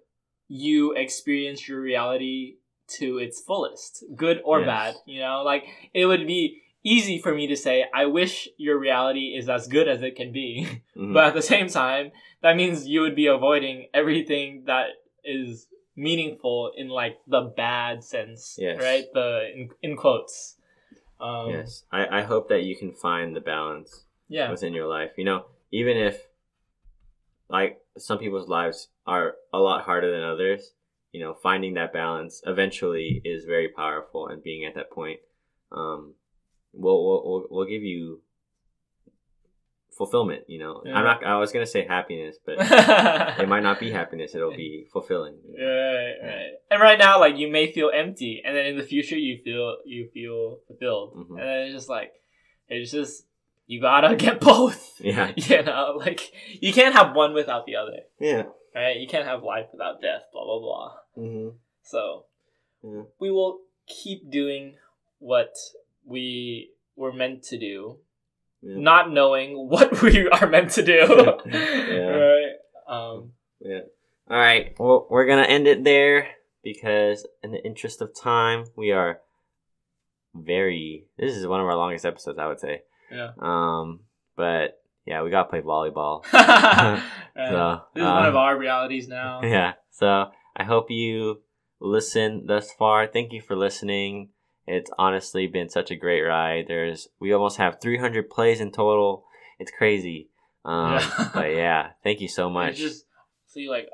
you 0.48 0.92
experience 0.92 1.66
your 1.66 1.80
reality 1.80 2.58
to 2.88 3.18
its 3.18 3.40
fullest, 3.40 4.04
good 4.16 4.40
or 4.44 4.60
Yes. 4.60 4.66
bad, 4.66 4.94
you 5.06 5.20
know? 5.20 5.42
Like 5.42 5.64
it 5.94 6.06
would 6.06 6.26
be 6.26 6.62
easy 6.84 7.18
for 7.18 7.34
me 7.34 7.46
to 7.46 7.56
say 7.56 7.86
I 7.94 8.06
wish 8.06 8.48
your 8.56 8.78
reality 8.78 9.34
is 9.36 9.48
as 9.48 9.68
good 9.68 9.88
as 9.88 10.02
it 10.02 10.16
can 10.16 10.32
be. 10.32 10.66
Mhm. 10.96 11.14
But 11.14 11.24
at 11.24 11.34
the 11.34 11.42
same 11.42 11.68
time, 11.68 12.12
that 12.42 12.56
means 12.56 12.86
you 12.88 13.00
would 13.00 13.14
be 13.16 13.26
avoiding 13.26 13.86
everything 13.94 14.64
that 14.66 14.88
is 15.24 15.68
meaningful 15.96 16.72
in 16.76 16.88
like 16.88 17.18
the 17.26 17.42
bad 17.56 18.02
sense, 18.04 18.56
Yes. 18.60 18.80
right? 18.80 19.04
The 19.14 19.50
in, 19.54 19.70
in 19.82 19.96
quotes. 19.96 20.56
Um, 21.20 21.50
yes. 21.50 21.84
I 21.92 22.18
I 22.18 22.22
hope 22.22 22.48
that 22.48 22.64
you 22.64 22.76
can 22.76 22.92
find 22.92 23.34
the 23.36 23.40
balance 23.40 24.04
Yeah. 24.28 24.50
within 24.50 24.74
your 24.74 24.86
life. 24.88 25.12
You 25.16 25.24
know, 25.24 25.46
even 25.70 25.96
if 25.96 26.26
like 27.48 27.80
some 27.98 28.18
people's 28.18 28.48
lives 28.48 28.88
are 29.06 29.36
a 29.52 29.58
lot 29.58 29.84
harder 29.84 30.10
than 30.10 30.22
others, 30.24 30.72
you 31.12 31.20
know, 31.20 31.34
finding 31.34 31.74
that 31.74 31.92
balance 31.92 32.42
eventually 32.46 33.20
is 33.24 33.44
very 33.44 33.68
powerful 33.68 34.26
and 34.28 34.42
being 34.42 34.64
at 34.64 34.74
that 34.74 34.90
point 34.90 35.20
um 35.70 36.14
will 36.72 37.04
will 37.04 37.22
will, 37.24 37.46
will 37.50 37.66
give 37.66 37.82
you 37.82 38.20
fulfillment, 39.96 40.44
you 40.48 40.58
know. 40.58 40.82
Yeah. 40.84 40.94
I'm 40.94 41.04
not 41.04 41.24
I 41.24 41.36
was 41.36 41.52
going 41.52 41.64
to 41.64 41.70
say 41.70 41.86
happiness, 41.86 42.36
but 42.44 42.56
it 42.60 43.48
might 43.48 43.62
not 43.62 43.78
be 43.78 43.90
happiness, 44.00 44.34
it'll 44.34 44.56
be 44.56 44.86
fulfilling. 44.92 45.36
you 45.46 45.58
know? 45.58 45.64
Right, 45.66 46.14
right. 46.34 46.50
And 46.70 46.80
right 46.80 46.98
now, 46.98 47.20
like 47.20 47.36
you 47.36 47.48
may 47.50 47.70
feel 47.72 47.90
empty, 47.94 48.42
and 48.44 48.56
then 48.56 48.66
in 48.66 48.76
the 48.76 48.82
future, 48.82 49.18
you 49.18 49.38
feel 49.44 49.76
you 49.84 50.08
feel 50.14 50.58
fulfilled, 50.66 51.14
Mhm. 51.16 51.30
and 51.30 51.38
then 51.40 51.58
it's 51.66 51.74
just 51.74 51.88
like 51.88 52.12
it's 52.68 52.90
just 52.90 53.26
you 53.66 53.80
gotta 53.80 54.16
get 54.26 54.40
both. 54.40 54.94
Yeah. 55.00 55.32
you 55.36 55.62
know, 55.62 55.94
like 55.98 56.32
you 56.60 56.72
can't 56.72 56.94
have 56.94 57.14
one 57.14 57.34
without 57.34 57.66
the 57.66 57.76
other, 57.76 57.98
Yeah. 58.18 58.44
right? 58.74 58.96
You 58.96 59.06
can't 59.06 59.26
have 59.26 59.42
life 59.42 59.66
without 59.72 60.00
death. 60.00 60.22
Blah 60.32 60.44
blah 60.44 60.58
blah. 60.60 60.92
Mhm. 61.16 61.54
So 61.82 62.24
Yeah. 62.82 63.02
we 63.18 63.30
will 63.30 63.60
keep 63.86 64.30
doing 64.30 64.76
what 65.18 65.54
we 66.04 66.70
were 66.96 67.12
meant 67.12 67.42
to 67.44 67.58
do, 67.58 67.98
Yeah. 68.62 68.76
not 68.78 69.10
knowing 69.10 69.68
what 69.72 70.02
we 70.02 70.28
are 70.28 70.46
meant 70.48 70.70
to 70.72 70.82
do. 70.82 71.00
Yeah. 71.46 72.16
Right. 72.16 72.52
Um. 72.86 73.32
Yeah. 73.60 73.80
All 74.30 74.36
right. 74.38 74.74
Well, 74.78 75.06
we're 75.10 75.26
gonna 75.26 75.42
end 75.42 75.66
it 75.66 75.84
there 75.84 76.28
because, 76.62 77.26
in 77.42 77.52
the 77.52 77.64
interest 77.64 78.00
of 78.02 78.14
time, 78.14 78.64
we 78.76 78.92
are 78.92 79.20
very. 80.34 81.06
This 81.18 81.36
is 81.36 81.46
one 81.46 81.60
of 81.60 81.66
our 81.66 81.76
longest 81.76 82.04
episodes, 82.06 82.38
I 82.38 82.46
would 82.46 82.60
say. 82.60 82.82
Yeah. 83.10 83.32
Um. 83.38 84.00
But 84.36 84.80
yeah, 85.06 85.22
we 85.22 85.30
gotta 85.30 85.48
play 85.48 85.60
volleyball. 85.60 86.24
So, 86.26 87.80
This 87.94 88.02
is 88.02 88.08
one 88.08 88.24
uh, 88.24 88.28
of 88.28 88.36
our 88.36 88.56
realities 88.56 89.08
now. 89.08 89.40
Yeah. 89.42 89.72
So 89.90 90.30
I 90.56 90.64
hope 90.64 90.90
you 90.90 91.42
listen 91.80 92.46
thus 92.46 92.72
far. 92.72 93.06
Thank 93.06 93.32
you 93.32 93.40
for 93.40 93.56
listening. 93.56 94.30
It's 94.66 94.90
honestly 94.98 95.46
been 95.46 95.68
such 95.68 95.90
a 95.90 95.96
great 95.96 96.22
ride. 96.22 96.66
There's 96.68 97.08
we 97.20 97.32
almost 97.32 97.58
have 97.58 97.80
300 97.80 98.30
plays 98.30 98.60
in 98.60 98.70
total. 98.70 99.24
It's 99.58 99.72
crazy. 99.76 100.30
Um, 100.64 100.92
Yeah. 100.92 101.28
but 101.34 101.50
yeah, 101.54 101.90
thank 102.04 102.20
you 102.20 102.28
so 102.28 102.48
much. 102.48 102.76
Just 102.76 103.06
see, 103.46 103.68
like 103.68 103.88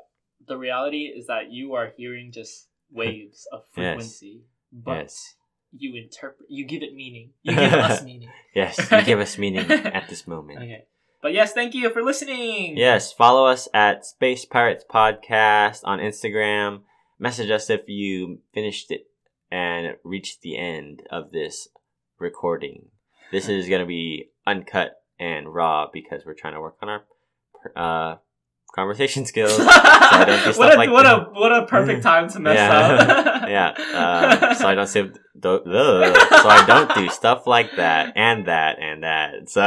the 0.45 0.57
reality 0.57 1.05
is 1.05 1.27
that 1.27 1.51
you 1.51 1.73
are 1.73 1.91
hearing 1.97 2.31
just 2.31 2.67
waves 2.91 3.47
of 3.51 3.61
Yes. 3.75 3.93
frequency, 3.95 4.41
but 4.71 4.95
yes. 4.95 5.35
you 5.71 5.95
interpret, 5.95 6.49
you 6.49 6.65
give 6.65 6.83
it 6.83 6.93
meaning, 6.93 7.31
you 7.41 7.55
give 7.55 7.73
us 7.73 8.03
meaning. 8.03 8.29
Yes, 8.53 8.91
you 8.91 9.01
give 9.03 9.19
us 9.19 9.37
meaning 9.37 9.69
at 9.71 10.07
this 10.09 10.27
moment. 10.27 10.59
Okay, 10.59 10.85
but 11.21 11.33
yes, 11.33 11.53
thank 11.53 11.73
you 11.73 11.89
for 11.89 12.01
listening. 12.01 12.77
Yes, 12.77 13.11
follow 13.11 13.45
us 13.45 13.67
at 13.73 14.05
Space 14.05 14.45
Pirates 14.45 14.85
Podcast 14.89 15.81
on 15.83 15.99
Instagram. 15.99 16.81
Message 17.17 17.49
us 17.49 17.69
if 17.69 17.87
you 17.87 18.39
finished 18.53 18.91
it 18.91 19.07
and 19.51 19.95
reached 20.03 20.41
the 20.41 20.57
end 20.57 21.03
of 21.11 21.31
this 21.31 21.67
recording. 22.17 22.89
This 23.31 23.49
is 23.49 23.67
going 23.67 23.81
to 23.81 23.87
be 23.87 24.29
uncut 24.47 25.01
and 25.19 25.53
raw 25.53 25.87
because 25.91 26.23
we're 26.25 26.33
trying 26.33 26.53
to 26.53 26.61
work 26.61 26.77
on 26.81 26.89
our 26.89 27.03
uh, 27.75 28.17
conversation 28.73 29.25
skills. 29.31 29.57
I 29.59 30.23
don't 30.25 30.43
do 30.53 30.59
what 30.59 30.73
a 30.73 30.77
like 30.77 30.89
what 30.89 31.03
that. 31.03 31.27
a 31.27 31.39
what 31.39 31.51
a 31.51 31.65
perfect 31.65 32.03
time 32.03 32.29
to 32.29 32.39
mess 32.39 32.55
Yeah. 32.55 32.71
up. 32.71 33.49
yeah, 33.49 33.69
uh, 33.97 34.53
so 34.55 34.67
I 34.67 34.75
don't 34.75 34.87
say, 34.87 35.03
do, 35.39 35.61
so 35.65 36.49
I 36.49 36.63
don't 36.67 36.93
do 36.95 37.09
stuff 37.09 37.47
like 37.47 37.75
that 37.77 38.13
and 38.15 38.45
that 38.47 38.79
and 38.79 39.03
that. 39.03 39.49
So, 39.49 39.61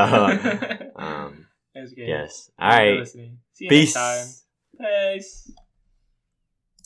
um, 0.97 1.47
good. 1.75 1.89
yes. 1.97 2.51
All 2.59 2.69
right. 2.69 2.99
listening. 3.01 3.39
See 3.55 3.65
you 3.65 3.71
Peace. 3.71 3.95
next 3.95 4.45
time. 4.79 5.15
Peace. 5.15 5.53